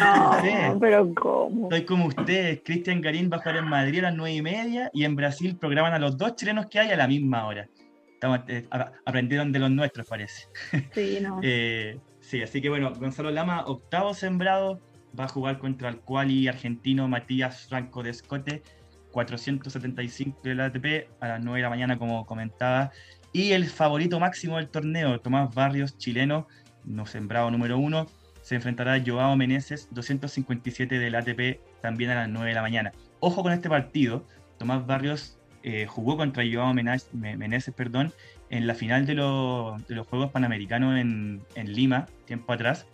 No, 0.69 0.79
pero 0.79 1.15
¿cómo? 1.15 1.65
Estoy 1.65 1.85
como 1.85 2.07
ustedes. 2.07 2.61
Cristian 2.65 3.01
Garín 3.01 3.31
va 3.33 3.37
a 3.37 3.41
jugar 3.41 3.57
en 3.57 3.69
Madrid 3.69 4.01
a 4.01 4.03
las 4.03 4.15
nueve 4.15 4.35
y 4.35 4.43
media 4.43 4.91
y 4.93 5.05
en 5.05 5.17
Brasil 5.17 5.57
programan 5.57 5.95
a 5.95 5.99
los 5.99 6.17
dos 6.17 6.37
chilenos 6.37 6.67
que 6.67 6.79
hay 6.79 6.91
a 6.91 6.97
la 6.97 7.09
misma 7.09 7.47
hora. 7.47 7.69
Estamos, 8.15 8.41
eh, 8.49 8.67
aprendieron 9.07 9.51
de 9.51 9.59
los 9.59 9.71
nuestros, 9.71 10.07
parece. 10.07 10.47
Sí, 10.93 11.19
no. 11.23 11.41
Eh, 11.43 11.99
sí, 12.21 12.43
así 12.43 12.61
que 12.61 12.69
bueno, 12.69 12.93
Gonzalo 12.93 13.31
Lama, 13.31 13.65
octavo 13.67 14.13
sembrado, 14.15 14.81
va 15.19 15.25
a 15.25 15.29
jugar 15.29 15.59
contra 15.59 15.89
el 15.89 16.01
quali 16.01 16.47
argentino 16.47 17.09
Matías 17.09 17.67
Franco 17.67 18.03
de 18.03 18.11
Escote, 18.11 18.63
475 19.11 20.41
del 20.45 20.61
ATP 20.61 21.09
a 21.21 21.29
las 21.29 21.41
9 21.43 21.59
de 21.59 21.63
la 21.63 21.71
mañana, 21.71 21.99
como 21.99 22.27
comentaba. 22.27 22.93
Y 23.33 23.53
el 23.53 23.67
favorito 23.67 24.19
máximo 24.19 24.57
del 24.57 24.69
torneo, 24.69 25.21
Tomás 25.21 25.55
Barrios, 25.55 25.97
chileno, 25.99 26.49
no 26.85 27.07
sembrado 27.07 27.51
número 27.51 27.79
uno, 27.79 28.07
se 28.43 28.57
enfrentará 28.57 28.95
a 28.95 29.03
Joao 29.05 29.37
Meneses, 29.37 29.89
257 29.93 30.99
del 30.99 31.15
ATP, 31.15 31.61
también 31.81 32.11
a 32.11 32.15
las 32.17 32.29
9 32.29 32.49
de 32.49 32.55
la 32.55 32.63
mañana. 32.63 32.93
Ojo 33.21 33.43
con 33.43 33.53
este 33.53 33.69
partido, 33.69 34.27
Tomás 34.59 34.85
Barrios 34.87 35.39
eh, 35.63 35.87
jugó 35.87 36.17
contra 36.17 36.43
Joao 36.51 36.75
Meneses 36.75 37.75
perdón, 37.75 38.13
en 38.49 38.67
la 38.67 38.75
final 38.75 39.07
de, 39.07 39.15
de 39.15 39.95
los 39.95 40.07
Juegos 40.09 40.31
Panamericanos 40.33 40.99
en, 40.99 41.43
en, 41.55 41.73
Lima, 41.73 42.07
tiempo 42.25 42.53
atrás. 42.53 42.87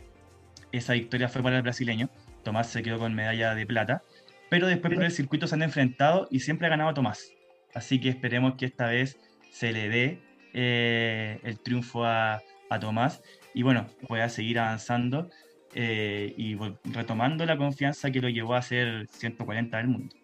Esa 0.72 0.92
victoria 0.92 1.28
fue 1.28 1.42
para 1.42 1.56
el 1.56 1.62
brasileño. 1.62 2.10
Tomás 2.42 2.68
se 2.68 2.82
quedó 2.82 2.98
con 2.98 3.14
medalla 3.14 3.54
de 3.54 3.66
plata. 3.66 4.02
Pero 4.50 4.66
después 4.66 4.94
por 4.94 5.04
el 5.04 5.10
circuito 5.10 5.46
se 5.46 5.54
han 5.54 5.62
enfrentado 5.62 6.28
y 6.30 6.40
siempre 6.40 6.66
ha 6.66 6.70
ganado 6.70 6.92
Tomás. 6.92 7.32
Así 7.74 8.00
que 8.00 8.08
esperemos 8.08 8.54
que 8.56 8.66
esta 8.66 8.86
vez 8.86 9.18
se 9.50 9.72
le 9.72 9.88
dé 9.88 10.25
eh, 10.58 11.38
el 11.42 11.60
triunfo 11.60 12.04
a, 12.04 12.42
Tomás 12.80 13.22
y 13.54 13.62
bueno, 13.62 13.86
pueda 14.08 14.28
seguir 14.28 14.58
avanzando 14.58 15.30
eh, 15.74 16.34
y 16.36 16.56
retomando 16.84 17.46
la 17.46 17.56
confianza 17.56 18.10
que 18.10 18.20
lo 18.20 18.28
llevó 18.28 18.54
a 18.54 18.62
ser 18.62 19.06
140 19.08 19.76
del 19.76 19.86
mundo. 19.86 20.16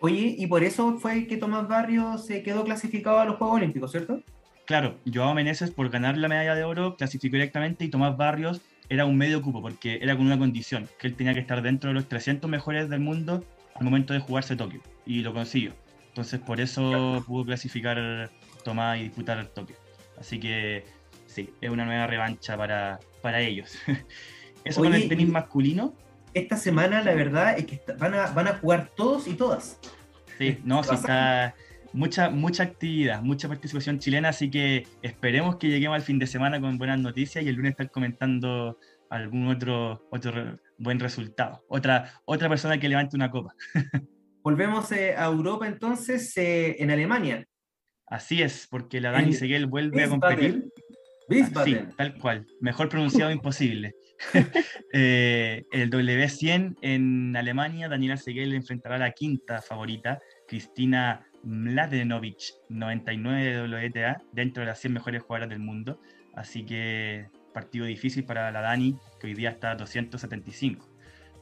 Oye, 0.00 0.34
y 0.36 0.46
por 0.46 0.62
eso 0.62 0.98
fue 0.98 1.26
que 1.26 1.36
Tomás 1.36 1.68
Barrios 1.68 2.26
se 2.26 2.42
quedó 2.42 2.64
clasificado 2.64 3.18
a 3.18 3.24
los 3.24 3.36
Juegos 3.36 3.56
Olímpicos, 3.56 3.92
¿cierto? 3.92 4.22
Claro, 4.66 4.98
Joao 5.12 5.34
Meneses 5.34 5.70
por 5.70 5.88
ganar 5.88 6.18
la 6.18 6.28
medalla 6.28 6.54
de 6.54 6.64
oro 6.64 6.96
clasificó 6.96 7.36
directamente 7.36 7.84
y 7.84 7.88
Tomás 7.88 8.16
Barrios 8.16 8.60
era 8.88 9.04
un 9.04 9.16
medio 9.16 9.40
cupo 9.40 9.62
porque 9.62 10.00
era 10.02 10.16
con 10.16 10.26
una 10.26 10.38
condición, 10.38 10.88
que 10.98 11.06
él 11.06 11.14
tenía 11.14 11.32
que 11.32 11.40
estar 11.40 11.62
dentro 11.62 11.88
de 11.88 11.94
los 11.94 12.08
300 12.08 12.50
mejores 12.50 12.88
del 12.90 13.00
mundo 13.00 13.44
al 13.76 13.84
momento 13.84 14.12
de 14.12 14.20
jugarse 14.20 14.56
Tokio 14.56 14.80
y 15.06 15.20
lo 15.20 15.32
consiguió. 15.32 15.72
Entonces 16.08 16.40
por 16.40 16.60
eso 16.60 17.22
pudo 17.26 17.44
clasificar 17.44 18.30
tomar 18.62 18.98
y 18.98 19.04
disputar 19.04 19.44
Tokio. 19.48 19.76
Así 20.18 20.38
que 20.38 20.84
sí, 21.26 21.52
es 21.60 21.70
una 21.70 21.84
nueva 21.84 22.06
revancha 22.06 22.56
para, 22.56 23.00
para 23.22 23.40
ellos. 23.40 23.76
Eso 24.64 24.82
con 24.82 24.94
el 24.94 25.08
tenis 25.08 25.28
masculino. 25.28 25.94
Esta 26.34 26.56
semana 26.56 27.02
la 27.02 27.14
verdad 27.14 27.58
es 27.58 27.64
que 27.64 27.80
van 27.98 28.14
a, 28.14 28.26
van 28.26 28.48
a 28.48 28.58
jugar 28.58 28.90
todos 28.94 29.26
y 29.26 29.34
todas. 29.34 29.78
Sí, 30.38 30.58
no, 30.64 30.82
sí 30.84 30.94
está 30.94 31.54
mucha, 31.92 32.30
mucha 32.30 32.62
actividad, 32.62 33.22
mucha 33.22 33.48
participación 33.48 33.98
chilena, 33.98 34.28
así 34.28 34.50
que 34.50 34.86
esperemos 35.02 35.56
que 35.56 35.68
lleguemos 35.68 35.96
al 35.96 36.02
fin 36.02 36.18
de 36.18 36.26
semana 36.26 36.60
con 36.60 36.78
buenas 36.78 37.00
noticias 37.00 37.44
y 37.44 37.48
el 37.48 37.56
lunes 37.56 37.72
estar 37.72 37.90
comentando 37.90 38.78
algún 39.08 39.48
otro, 39.48 40.06
otro 40.10 40.58
buen 40.78 41.00
resultado. 41.00 41.64
Otra, 41.68 42.12
otra 42.24 42.48
persona 42.48 42.78
que 42.78 42.88
levante 42.88 43.16
una 43.16 43.30
copa. 43.30 43.54
Volvemos 44.42 44.90
eh, 44.92 45.14
a 45.16 45.26
Europa 45.26 45.66
entonces, 45.66 46.34
eh, 46.36 46.76
en 46.78 46.90
Alemania. 46.90 47.46
Así 48.10 48.42
es, 48.42 48.66
porque 48.68 49.00
la 49.00 49.12
Dani 49.12 49.32
Seguel 49.32 49.66
vuelve 49.66 50.02
a 50.02 50.08
competir. 50.08 50.72
Sí, 51.64 51.78
tal 51.96 52.18
cual. 52.18 52.44
Mejor 52.60 52.88
pronunciado 52.88 53.30
imposible. 53.30 53.94
Eh, 54.92 55.64
el 55.70 55.88
W100 55.88 56.78
en 56.82 57.36
Alemania, 57.36 57.88
Daniela 57.88 58.16
Seguel 58.16 58.52
enfrentará 58.54 58.96
a 58.96 58.98
la 58.98 59.12
quinta 59.12 59.62
favorita, 59.62 60.18
Cristina 60.48 61.24
Mladenovic, 61.44 62.40
99 62.68 63.44
de 63.44 63.88
WTA, 63.88 64.20
dentro 64.32 64.62
de 64.62 64.66
las 64.66 64.80
100 64.80 64.94
mejores 64.94 65.22
jugadoras 65.22 65.48
del 65.48 65.60
mundo. 65.60 66.00
Así 66.34 66.66
que 66.66 67.28
partido 67.54 67.86
difícil 67.86 68.24
para 68.24 68.50
la 68.50 68.60
Dani, 68.60 68.96
que 69.20 69.28
hoy 69.28 69.34
día 69.34 69.50
está 69.50 69.70
a 69.70 69.76
275. 69.76 70.90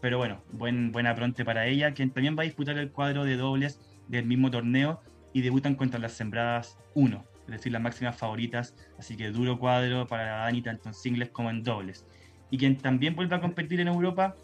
Pero 0.02 0.18
bueno, 0.18 0.44
buen, 0.52 0.92
buena 0.92 1.14
pronte 1.14 1.44
para 1.46 1.66
ella, 1.66 1.94
quien 1.94 2.10
también 2.10 2.36
va 2.36 2.42
a 2.42 2.44
disputar 2.44 2.76
el 2.76 2.92
cuadro 2.92 3.24
de 3.24 3.36
dobles 3.36 3.80
del 4.08 4.26
mismo 4.26 4.50
torneo 4.50 5.00
y 5.32 5.42
debutan 5.42 5.74
contra 5.74 5.98
las 5.98 6.12
sembradas 6.12 6.78
1, 6.94 7.24
es 7.46 7.52
decir, 7.52 7.72
las 7.72 7.82
máximas 7.82 8.16
favoritas, 8.16 8.74
así 8.98 9.16
que 9.16 9.30
duro 9.30 9.58
cuadro 9.58 10.06
para 10.06 10.38
Dani 10.38 10.62
tanto 10.62 10.88
en 10.88 10.94
singles 10.94 11.30
como 11.30 11.50
en 11.50 11.62
dobles. 11.62 12.04
Y 12.50 12.58
quien 12.58 12.78
también 12.78 13.14
vuelve 13.14 13.36
a 13.36 13.40
competir 13.40 13.80
en 13.80 13.88
Europa, 13.88 14.34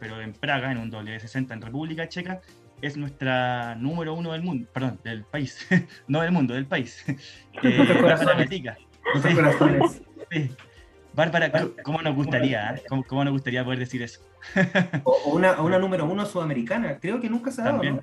pero 0.00 0.20
en 0.20 0.32
Praga, 0.32 0.72
en 0.72 0.78
un 0.78 0.90
doble 0.90 1.12
de 1.12 1.20
60 1.20 1.54
en 1.54 1.60
República 1.60 2.08
Checa, 2.08 2.40
es 2.80 2.96
nuestra 2.96 3.76
número 3.76 4.14
uno 4.14 4.32
del 4.32 4.42
mundo, 4.42 4.68
perdón, 4.72 4.98
del 5.04 5.22
país, 5.22 5.66
no 6.08 6.20
del 6.20 6.32
mundo, 6.32 6.54
del 6.54 6.66
país. 6.66 7.04
eh, 7.62 7.98
corazones. 8.00 10.02
Bárbara, 11.14 11.52
¿cómo 11.82 12.00
nos 12.02 12.14
gustaría? 12.14 12.74
Eh? 12.74 12.82
¿Cómo, 12.88 13.24
nos 13.24 13.32
gustaría 13.32 13.64
poder 13.64 13.78
decir 13.78 14.02
eso? 14.02 14.20
o, 15.04 15.32
una, 15.32 15.60
una, 15.60 15.78
número 15.78 16.06
uno 16.06 16.24
sudamericana. 16.24 16.98
Creo 17.00 17.20
que 17.20 17.28
nunca 17.28 17.50
se 17.50 17.60
ha 17.60 17.64
dado. 17.64 17.82
¿no? 17.82 18.02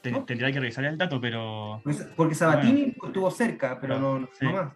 Tendría 0.00 0.52
que 0.52 0.60
revisar 0.60 0.84
el 0.84 0.96
dato, 0.96 1.20
pero. 1.20 1.80
Pues, 1.84 2.06
porque 2.16 2.34
Sabatini 2.34 2.94
estuvo 3.04 3.30
cerca, 3.30 3.78
pero 3.80 3.98
no, 3.98 4.20
no, 4.20 4.52
más. 4.52 4.72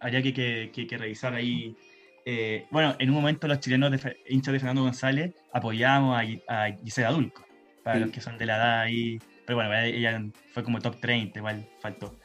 Habría 0.00 0.22
que, 0.22 0.32
que, 0.32 0.86
que, 0.86 0.98
revisar 0.98 1.34
ahí. 1.34 1.76
Eh, 2.24 2.66
bueno, 2.70 2.96
en 2.98 3.10
un 3.10 3.16
momento 3.16 3.46
los 3.46 3.60
chilenos 3.60 3.90
de, 3.90 4.16
hinchas 4.28 4.52
de 4.52 4.58
Fernando 4.58 4.82
González 4.82 5.34
apoyábamos 5.52 6.18
a, 6.48 6.64
a 6.64 6.72
Gisela 6.82 7.10
Dulco, 7.10 7.44
para 7.82 7.98
los 7.98 8.10
que 8.10 8.20
son 8.20 8.38
de 8.38 8.46
la 8.46 8.56
edad 8.56 8.80
ahí. 8.80 9.18
Pero 9.46 9.56
bueno, 9.56 9.74
ella 9.74 10.22
fue 10.52 10.62
como 10.62 10.80
top 10.80 11.00
30, 11.00 11.38
igual 11.38 11.68
faltó. 11.80 12.18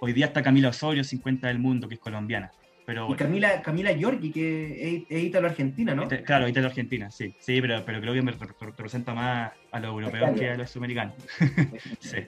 Hoy 0.00 0.12
día 0.12 0.26
está 0.26 0.42
Camila 0.42 0.68
Osorio, 0.68 1.04
50 1.04 1.46
del 1.46 1.58
mundo, 1.58 1.88
que 1.88 1.94
es 1.94 2.00
colombiana. 2.00 2.50
Pero, 2.88 3.06
y 3.12 3.16
Camila, 3.16 3.60
Camila 3.60 3.92
Giorgi, 3.92 4.30
que 4.30 5.04
es, 5.10 5.22
italo-argentina, 5.22 5.94
¿no? 5.94 6.08
claro, 6.08 6.48
italo-argentina, 6.48 7.10
sí. 7.10 7.34
Sí, 7.38 7.60
pero, 7.60 7.84
pero 7.84 8.00
creo 8.00 8.14
que 8.14 8.22
me 8.22 8.32
representa 8.32 9.12
más 9.12 9.52
a 9.70 9.78
los 9.78 9.90
europeos 9.90 10.30
que 10.38 10.48
a 10.48 10.56
los 10.56 10.70
sudamericanos. 10.70 11.12
sí. 12.00 12.20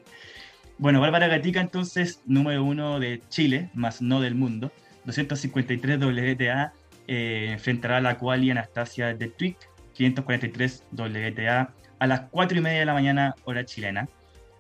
Bueno, 0.77 1.01
Bárbara 1.01 1.29
Gatica, 1.29 1.63
entonces, 1.63 2.21
número 2.27 2.63
uno 2.63 3.01
de 3.01 3.23
Chile, 3.31 3.71
más 3.73 4.03
no 4.03 4.21
del 4.21 4.35
mundo. 4.35 4.71
253 5.07 5.99
WTA, 5.99 6.75
eh, 7.09 7.49
enfrentará 7.53 7.97
a 7.97 8.01
la 8.03 8.19
quali 8.19 8.51
Anastasia 8.51 9.15
de 9.15 9.29
Twig, 9.29 9.57
543 9.95 10.85
WTA, 10.93 11.73
a 12.01 12.07
las 12.07 12.21
4 12.31 12.59
y 12.59 12.61
media 12.61 12.81
de 12.81 12.85
la 12.85 12.93
mañana, 12.93 13.35
hora 13.45 13.65
chilena. 13.65 14.11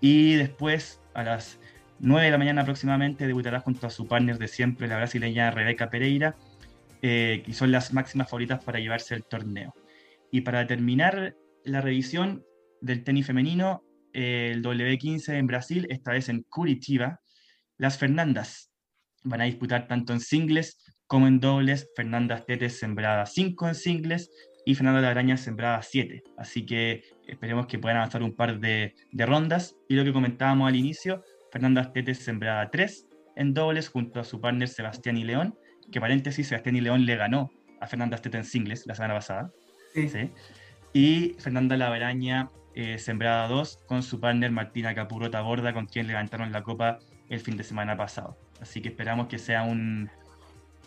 Y 0.01 0.37
después, 0.37 0.99
a 1.13 1.25
las 1.25 1.59
9 2.01 2.25
de 2.25 2.31
la 2.31 2.39
mañana 2.39 2.63
aproximadamente 2.63 3.27
debutará 3.27 3.61
junto 3.61 3.87
a 3.87 3.91
su 3.91 4.07
partner 4.09 4.39
de 4.39 4.49
siempre, 4.49 4.89
la 4.89 4.97
brasileña 4.97 5.51
Rebeca 5.51 5.91
Pereira, 5.91 6.35
eh, 7.03 7.45
son 7.53 7.73
las 7.73 7.93
máximas 7.93 8.29
favoritas 8.29 8.65
para 8.65 8.79
llevarse 8.79 9.15
el 9.15 9.25
torneo. 9.25 9.75
Y 10.31 10.41
para 10.41 10.67
terminar 10.67 11.37
la 11.65 11.81
revisión 11.81 12.45
del 12.81 13.05
tenis 13.05 13.27
femenino, 13.27 13.83
el 14.13 14.63
W15 14.63 15.35
en 15.35 15.47
Brasil, 15.47 15.87
esta 15.91 16.13
vez 16.13 16.29
en 16.29 16.43
Curitiba, 16.49 17.21
las 17.77 17.99
Fernandas 17.99 18.71
van 19.23 19.43
a 19.43 19.45
disputar 19.45 19.87
tanto 19.87 20.13
en 20.13 20.21
singles 20.21 20.79
como 21.07 21.27
en 21.27 21.41
dobles. 21.41 21.91
Fernanda 21.95 22.45
Tetes 22.45 22.79
sembrada 22.79 23.27
5 23.27 23.69
en 23.69 23.75
singles 23.75 24.31
y 24.65 24.75
Fernanda 24.75 25.01
Laraña 25.01 25.37
sembrada 25.37 25.83
7. 25.83 26.23
Así 26.39 26.65
que 26.65 27.03
esperemos 27.27 27.67
que 27.67 27.79
puedan 27.79 27.99
avanzar 27.99 28.23
un 28.23 28.35
par 28.35 28.59
de, 28.59 28.95
de 29.13 29.27
rondas. 29.27 29.77
Y 29.89 29.95
lo 29.95 30.05
que 30.05 30.13
comentábamos 30.13 30.69
al 30.69 30.77
inicio, 30.77 31.23
Fernanda 31.51 31.83
Astete 31.83 32.15
sembrada 32.15 32.71
3 32.71 33.07
en 33.37 33.55
dobles 33.55 33.89
junto 33.89 34.21
a 34.21 34.25
su 34.25 34.41
partner 34.41 34.69
Sebastián 34.69 35.17
y 35.17 35.25
León, 35.25 35.57
que 35.91 36.01
paréntesis, 36.01 36.49
Sebastián 36.49 36.77
y 36.77 36.81
León 36.81 37.07
le 37.07 37.17
ganó 37.17 37.51
a 37.81 37.87
Fernanda 37.87 38.17
Astete 38.17 38.39
en 38.39 38.45
singles 38.45 38.87
la 38.87 38.95
semana 38.95 39.15
pasada. 39.15 39.51
Sí. 39.95 40.31
Y 40.93 41.37
Fernanda 41.39 41.77
Laveraña 41.77 42.51
eh, 42.75 42.99
sembrada 42.99 43.49
2 43.49 43.85
con 43.87 44.03
su 44.03 44.21
partner 44.21 44.51
Martina 44.51 44.95
Capurrota 44.95 45.41
Borda, 45.41 45.73
con 45.73 45.87
quien 45.87 46.07
levantaron 46.07 46.53
la 46.53 46.63
copa 46.63 46.99
el 47.29 47.41
fin 47.41 47.57
de 47.57 47.65
semana 47.65 47.97
pasado. 47.97 48.37
Así 48.61 48.81
que 48.81 48.89
esperamos 48.89 49.29
que 49.29 49.39
sea 49.39 49.63
un, 49.63 50.11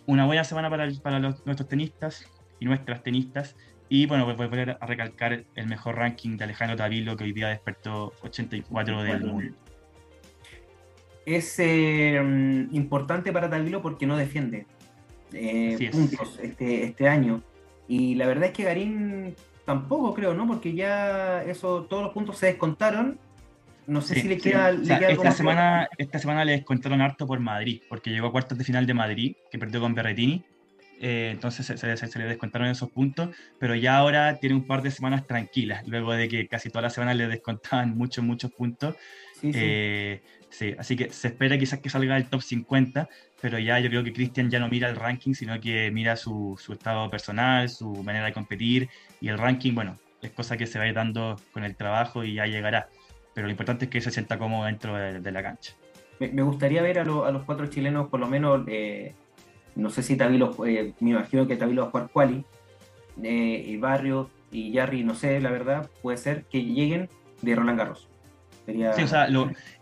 una 0.05 0.25
buena 0.25 0.43
semana 0.43 0.69
para, 0.69 0.89
para 1.01 1.19
nuestros 1.19 1.67
tenistas 1.67 2.25
y 2.59 2.65
nuestras 2.65 3.03
tenistas. 3.03 3.55
Y 3.89 4.05
bueno, 4.05 4.25
voy 4.25 4.33
a 4.33 4.37
volver 4.37 4.77
a 4.79 4.85
recalcar 4.85 5.43
el 5.55 5.67
mejor 5.67 5.97
ranking 5.97 6.37
de 6.37 6.45
Alejandro 6.45 6.77
Tavilo, 6.77 7.17
que 7.17 7.25
hoy 7.25 7.33
día 7.33 7.49
despertó 7.49 8.13
84 8.21 9.03
del 9.03 9.21
mundo 9.21 9.55
es 11.25 11.59
eh, 11.59 12.15
importante 12.71 13.31
para 13.31 13.49
Tavilo 13.49 13.81
porque 13.81 14.05
no 14.05 14.17
defiende 14.17 14.65
eh, 15.33 15.89
puntos 15.91 16.39
este, 16.41 16.83
este 16.83 17.07
año. 17.07 17.41
Y 17.87 18.15
la 18.15 18.27
verdad 18.27 18.45
es 18.45 18.51
que 18.51 18.63
Garín 18.63 19.35
tampoco 19.65 20.13
creo, 20.13 20.33
¿no? 20.33 20.47
Porque 20.47 20.73
ya 20.73 21.43
eso, 21.43 21.83
todos 21.83 22.03
los 22.03 22.13
puntos 22.13 22.37
se 22.37 22.47
descontaron. 22.47 23.19
No 23.85 24.01
sé 24.01 24.15
si 24.15 24.29
le 24.29 24.37
queda, 24.37 24.69
esta, 24.69 25.31
semana, 25.31 25.89
esta 25.97 26.17
semana 26.17 26.45
le 26.45 26.53
descontaron 26.53 27.01
harto 27.01 27.27
por 27.27 27.39
Madrid, 27.41 27.81
porque 27.89 28.11
llegó 28.11 28.27
a 28.27 28.31
cuartos 28.31 28.57
de 28.57 28.63
final 28.63 28.85
de 28.85 28.93
Madrid, 28.93 29.35
que 29.51 29.59
perdió 29.59 29.81
con 29.81 29.93
Berretini. 29.93 30.45
Eh, 31.01 31.31
entonces 31.33 31.65
se, 31.65 31.77
se, 31.77 32.19
le 32.19 32.25
descontaron 32.25 32.69
esos 32.69 32.89
puntos, 32.89 33.35
pero 33.59 33.75
ya 33.75 33.97
ahora 33.97 34.37
tiene 34.37 34.55
un 34.55 34.65
par 34.65 34.83
de 34.83 34.91
semanas 34.91 35.27
tranquilas, 35.27 35.85
luego 35.85 36.13
de 36.13 36.29
que 36.29 36.47
casi 36.47 36.69
todas 36.69 36.83
las 36.83 36.93
semanas 36.93 37.17
le 37.17 37.27
descontaban 37.27 37.97
muchos, 37.97 38.23
muchos 38.23 38.53
puntos. 38.53 38.95
Sí, 39.41 39.51
sí. 39.51 40.21
Sí, 40.53 40.75
así 40.77 40.95
que 40.95 41.09
se 41.09 41.29
espera 41.29 41.57
quizás 41.57 41.79
que 41.79 41.89
salga 41.89 42.15
el 42.15 42.29
top 42.29 42.43
50, 42.43 43.09
pero 43.41 43.57
ya 43.57 43.79
yo 43.79 43.89
creo 43.89 44.03
que 44.03 44.13
Cristian 44.13 44.51
ya 44.51 44.59
no 44.59 44.69
mira 44.69 44.87
el 44.87 44.95
ranking, 44.95 45.33
sino 45.33 45.59
que 45.59 45.89
mira 45.89 46.15
su, 46.15 46.55
su, 46.61 46.73
estado 46.73 47.09
personal, 47.09 47.69
su 47.69 47.91
manera 48.03 48.25
de 48.25 48.33
competir 48.33 48.87
y 49.19 49.29
el 49.29 49.39
ranking, 49.39 49.73
bueno, 49.73 49.97
es 50.21 50.29
cosa 50.29 50.55
que 50.55 50.67
se 50.67 50.77
va 50.77 50.85
a 50.85 50.87
ir 50.89 50.93
dando 50.93 51.37
con 51.53 51.63
el 51.63 51.75
trabajo 51.75 52.23
y 52.23 52.35
ya 52.35 52.45
llegará. 52.45 52.87
Pero 53.33 53.47
lo 53.47 53.51
importante 53.51 53.85
es 53.85 53.91
que 53.91 53.99
se 53.99 54.11
sienta 54.11 54.37
cómodo 54.37 54.65
dentro 54.65 54.95
de, 54.95 55.31
la 55.31 55.41
cancha. 55.41 55.73
Me, 56.19 56.43
gustaría 56.43 56.83
ver 56.83 56.99
a, 56.99 57.03
los 57.03 57.43
cuatro 57.45 57.65
chilenos, 57.65 58.09
por 58.09 58.19
lo 58.19 58.27
menos, 58.27 58.61
eh, 58.67 59.15
no 59.75 59.89
sé 59.89 60.03
si 60.03 60.15
Tavilo, 60.15 60.55
eh, 60.67 60.93
me 60.99 61.09
imagino 61.09 61.47
que 61.47 61.55
Tavilo 61.55 61.81
va 61.81 61.87
a 61.87 61.91
jugar 61.91 62.09
quali, 62.13 62.45
eh, 63.23 63.65
y 63.67 63.77
Barrio 63.77 64.29
y 64.51 64.71
Jarry, 64.71 65.03
no 65.03 65.15
sé, 65.15 65.41
la 65.41 65.49
verdad, 65.49 65.89
puede 66.03 66.17
ser 66.17 66.43
que 66.43 66.63
lleguen 66.63 67.09
de 67.41 67.55
Roland 67.55 67.79
Garros. 67.79 68.12
Sí, 68.65 69.03
o 69.03 69.07
sea, 69.07 69.27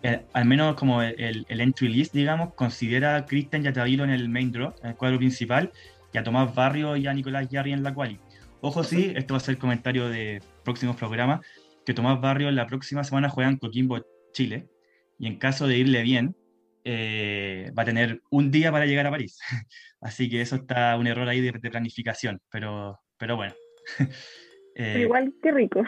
eh, 0.01 0.25
al 0.33 0.45
menos 0.45 0.75
como 0.75 1.03
el, 1.03 1.45
entry 1.47 1.87
list, 1.87 2.13
digamos, 2.13 2.53
considera 2.55 3.15
a 3.15 3.25
Cristian 3.25 3.63
Yatavilo 3.63 4.03
en 4.03 4.09
el 4.09 4.27
main 4.27 4.51
draw, 4.51 4.73
en 4.81 4.89
el 4.91 4.95
cuadro 4.95 5.17
principal, 5.17 5.71
y 6.11 6.17
a 6.17 6.23
Tomás 6.23 6.53
Barrio 6.55 6.95
y 6.97 7.05
a 7.07 7.13
Nicolás 7.13 7.47
Yarri 7.49 7.73
en 7.73 7.83
la 7.83 7.93
quali. 7.93 8.19
Ojo, 8.61 8.83
sí, 8.83 9.13
esto 9.15 9.33
va 9.33 9.37
a 9.37 9.41
ser 9.41 9.55
el 9.55 9.59
comentario 9.59 10.09
de 10.09 10.41
próximos 10.63 10.95
programas, 10.95 11.41
que 11.85 11.93
Tomás 11.93 12.19
Barrio 12.19 12.49
la 12.51 12.67
próxima 12.67 13.03
semana 13.03 13.29
juega 13.29 13.49
en 13.49 13.57
Coquimbo, 13.57 14.03
Chile, 14.33 14.67
y 15.19 15.27
en 15.27 15.37
caso 15.37 15.67
de 15.67 15.77
irle 15.77 16.01
bien, 16.01 16.35
eh, 16.83 17.71
va 17.77 17.83
a 17.83 17.85
tener 17.85 18.21
un 18.31 18.49
día 18.49 18.71
para 18.71 18.87
llegar 18.87 19.05
a 19.05 19.11
París. 19.11 19.39
Así 20.01 20.27
que 20.27 20.41
eso 20.41 20.55
está 20.55 20.97
un 20.97 21.05
error 21.05 21.29
ahí 21.29 21.39
de, 21.39 21.51
de 21.51 21.69
planificación, 21.69 22.41
pero, 22.49 22.99
pero 23.17 23.35
bueno. 23.35 23.53
Eh, 24.75 25.01
igual 25.01 25.33
que 25.41 25.51
rico. 25.51 25.83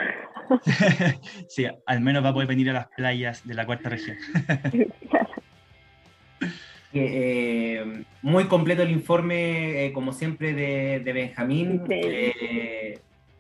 sí, 1.47 1.65
al 1.85 2.01
menos 2.01 2.23
va 2.23 2.30
a 2.30 2.34
poder 2.34 2.47
venir 2.47 2.69
a 2.69 2.73
las 2.73 2.88
playas 2.88 3.45
de 3.47 3.53
la 3.53 3.65
cuarta 3.65 3.89
región. 3.89 4.18
Eh, 6.95 8.03
muy 8.22 8.43
completo 8.43 8.84
el 8.84 8.91
informe, 8.91 9.88
eh, 9.88 9.93
como 9.93 10.14
siempre, 10.14 10.53
de, 10.53 11.11
Benjamín. 11.11 11.81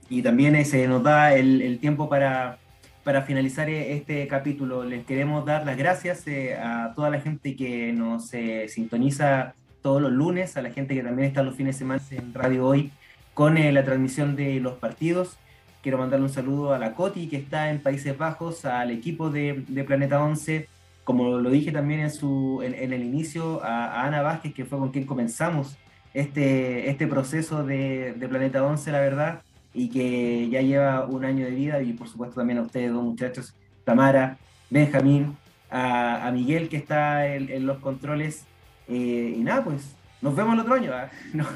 y 0.09 0.21
también 0.23 0.65
se 0.65 0.87
nos 0.87 1.03
da 1.03 1.35
el, 1.35 1.77
tiempo 1.77 2.09
para, 2.09 2.57
para, 3.03 3.21
finalizar 3.21 3.69
este 3.69 4.27
capítulo. 4.27 4.83
Les 4.83 5.05
queremos 5.05 5.45
dar 5.45 5.67
las 5.67 5.77
gracias 5.77 6.25
a 6.59 6.93
toda 6.95 7.11
la 7.11 7.21
gente 7.21 7.55
que 7.55 7.93
nos 7.93 8.31
sintoniza 8.69 9.53
todos 9.83 10.01
los 10.01 10.11
lunes, 10.11 10.57
a 10.57 10.63
la 10.63 10.71
gente 10.71 10.95
que 10.95 11.03
también 11.03 11.27
está 11.27 11.43
los 11.43 11.55
fines 11.55 11.75
de 11.75 11.79
semana 11.79 12.01
en 12.09 12.33
Radio 12.33 12.65
Hoy 12.65 12.91
con 13.33 13.57
eh, 13.57 13.71
la 13.71 13.83
transmisión 13.83 14.35
de 14.35 14.59
los 14.59 14.73
partidos. 14.73 15.37
Quiero 15.81 15.97
mandarle 15.97 16.25
un 16.25 16.31
saludo 16.31 16.73
a 16.73 16.79
la 16.79 16.93
Coti, 16.93 17.27
que 17.27 17.37
está 17.37 17.69
en 17.69 17.81
Países 17.81 18.17
Bajos, 18.17 18.65
al 18.65 18.91
equipo 18.91 19.29
de, 19.29 19.65
Planeta 19.85 20.23
11, 20.23 20.67
como 21.03 21.39
lo 21.39 21.49
dije 21.49 21.71
también 21.71 21.99
en, 21.99 22.11
su, 22.11 22.61
en, 22.63 22.93
el 22.93 23.03
inicio, 23.03 23.61
a, 23.63 24.05
Ana 24.05 24.21
Vázquez, 24.21 24.53
que 24.53 24.65
fue 24.65 24.79
con 24.79 24.91
quien 24.91 25.05
comenzamos 25.05 25.75
este, 26.13 26.89
este 26.89 27.07
proceso 27.07 27.65
de, 27.65 28.15
Planeta 28.29 28.63
11, 28.63 28.91
la 28.91 29.01
verdad, 29.01 29.41
y 29.73 29.89
que 29.89 30.47
ya 30.49 30.61
lleva 30.61 31.05
un 31.05 31.25
año 31.25 31.45
de 31.45 31.51
vida, 31.51 31.81
y 31.81 31.93
por 31.93 32.07
supuesto 32.07 32.35
también 32.35 32.59
a 32.59 32.61
ustedes 32.61 32.93
dos 32.93 33.03
muchachos, 33.03 33.53
Tamara, 33.83 34.37
Benjamín, 34.69 35.35
a, 35.69 36.31
Miguel, 36.33 36.69
que 36.69 36.77
está 36.77 37.27
en, 37.27 37.65
los 37.65 37.79
controles, 37.79 38.45
eh, 38.87 39.35
y 39.35 39.43
nada, 39.43 39.65
pues 39.65 39.95
nos 40.23 40.35
vemos 40.35 40.53
el 40.53 40.59
otro 40.61 40.73
año. 40.75 40.91
¿eh? 40.93 41.09
No. 41.33 41.43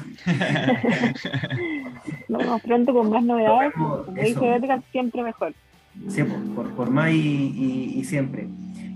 Nos 2.28 2.42
vemos 2.42 2.60
pronto 2.62 2.92
con 2.92 3.10
más 3.10 3.24
novedades. 3.24 3.72
Como 3.72 4.04
dice 4.04 4.60
siempre 4.92 5.22
mejor. 5.22 5.54
Siempre, 6.08 6.36
por, 6.54 6.70
por 6.74 6.90
más 6.90 7.10
y, 7.10 7.94
y, 7.96 8.04
siempre. 8.04 8.46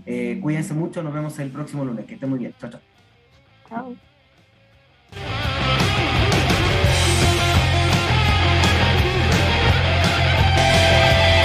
Eh, 0.04 0.38
cuídense 0.42 0.74
mucho, 0.74 1.02
nos 1.02 1.14
vemos 1.14 1.38
el 1.38 1.50
próximo 1.50 1.84
lunes. 1.84 2.04
Que 2.04 2.14
estén 2.14 2.28
muy 2.28 2.38
bien. 2.38 2.52
Chao, 2.60 2.70
chao. 2.70 2.80
Chao. 3.68 3.94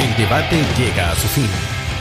El 0.01 0.17
debate 0.17 0.61
llega 0.77 1.11
a 1.11 1.15
su 1.15 1.27
fin 1.29 1.76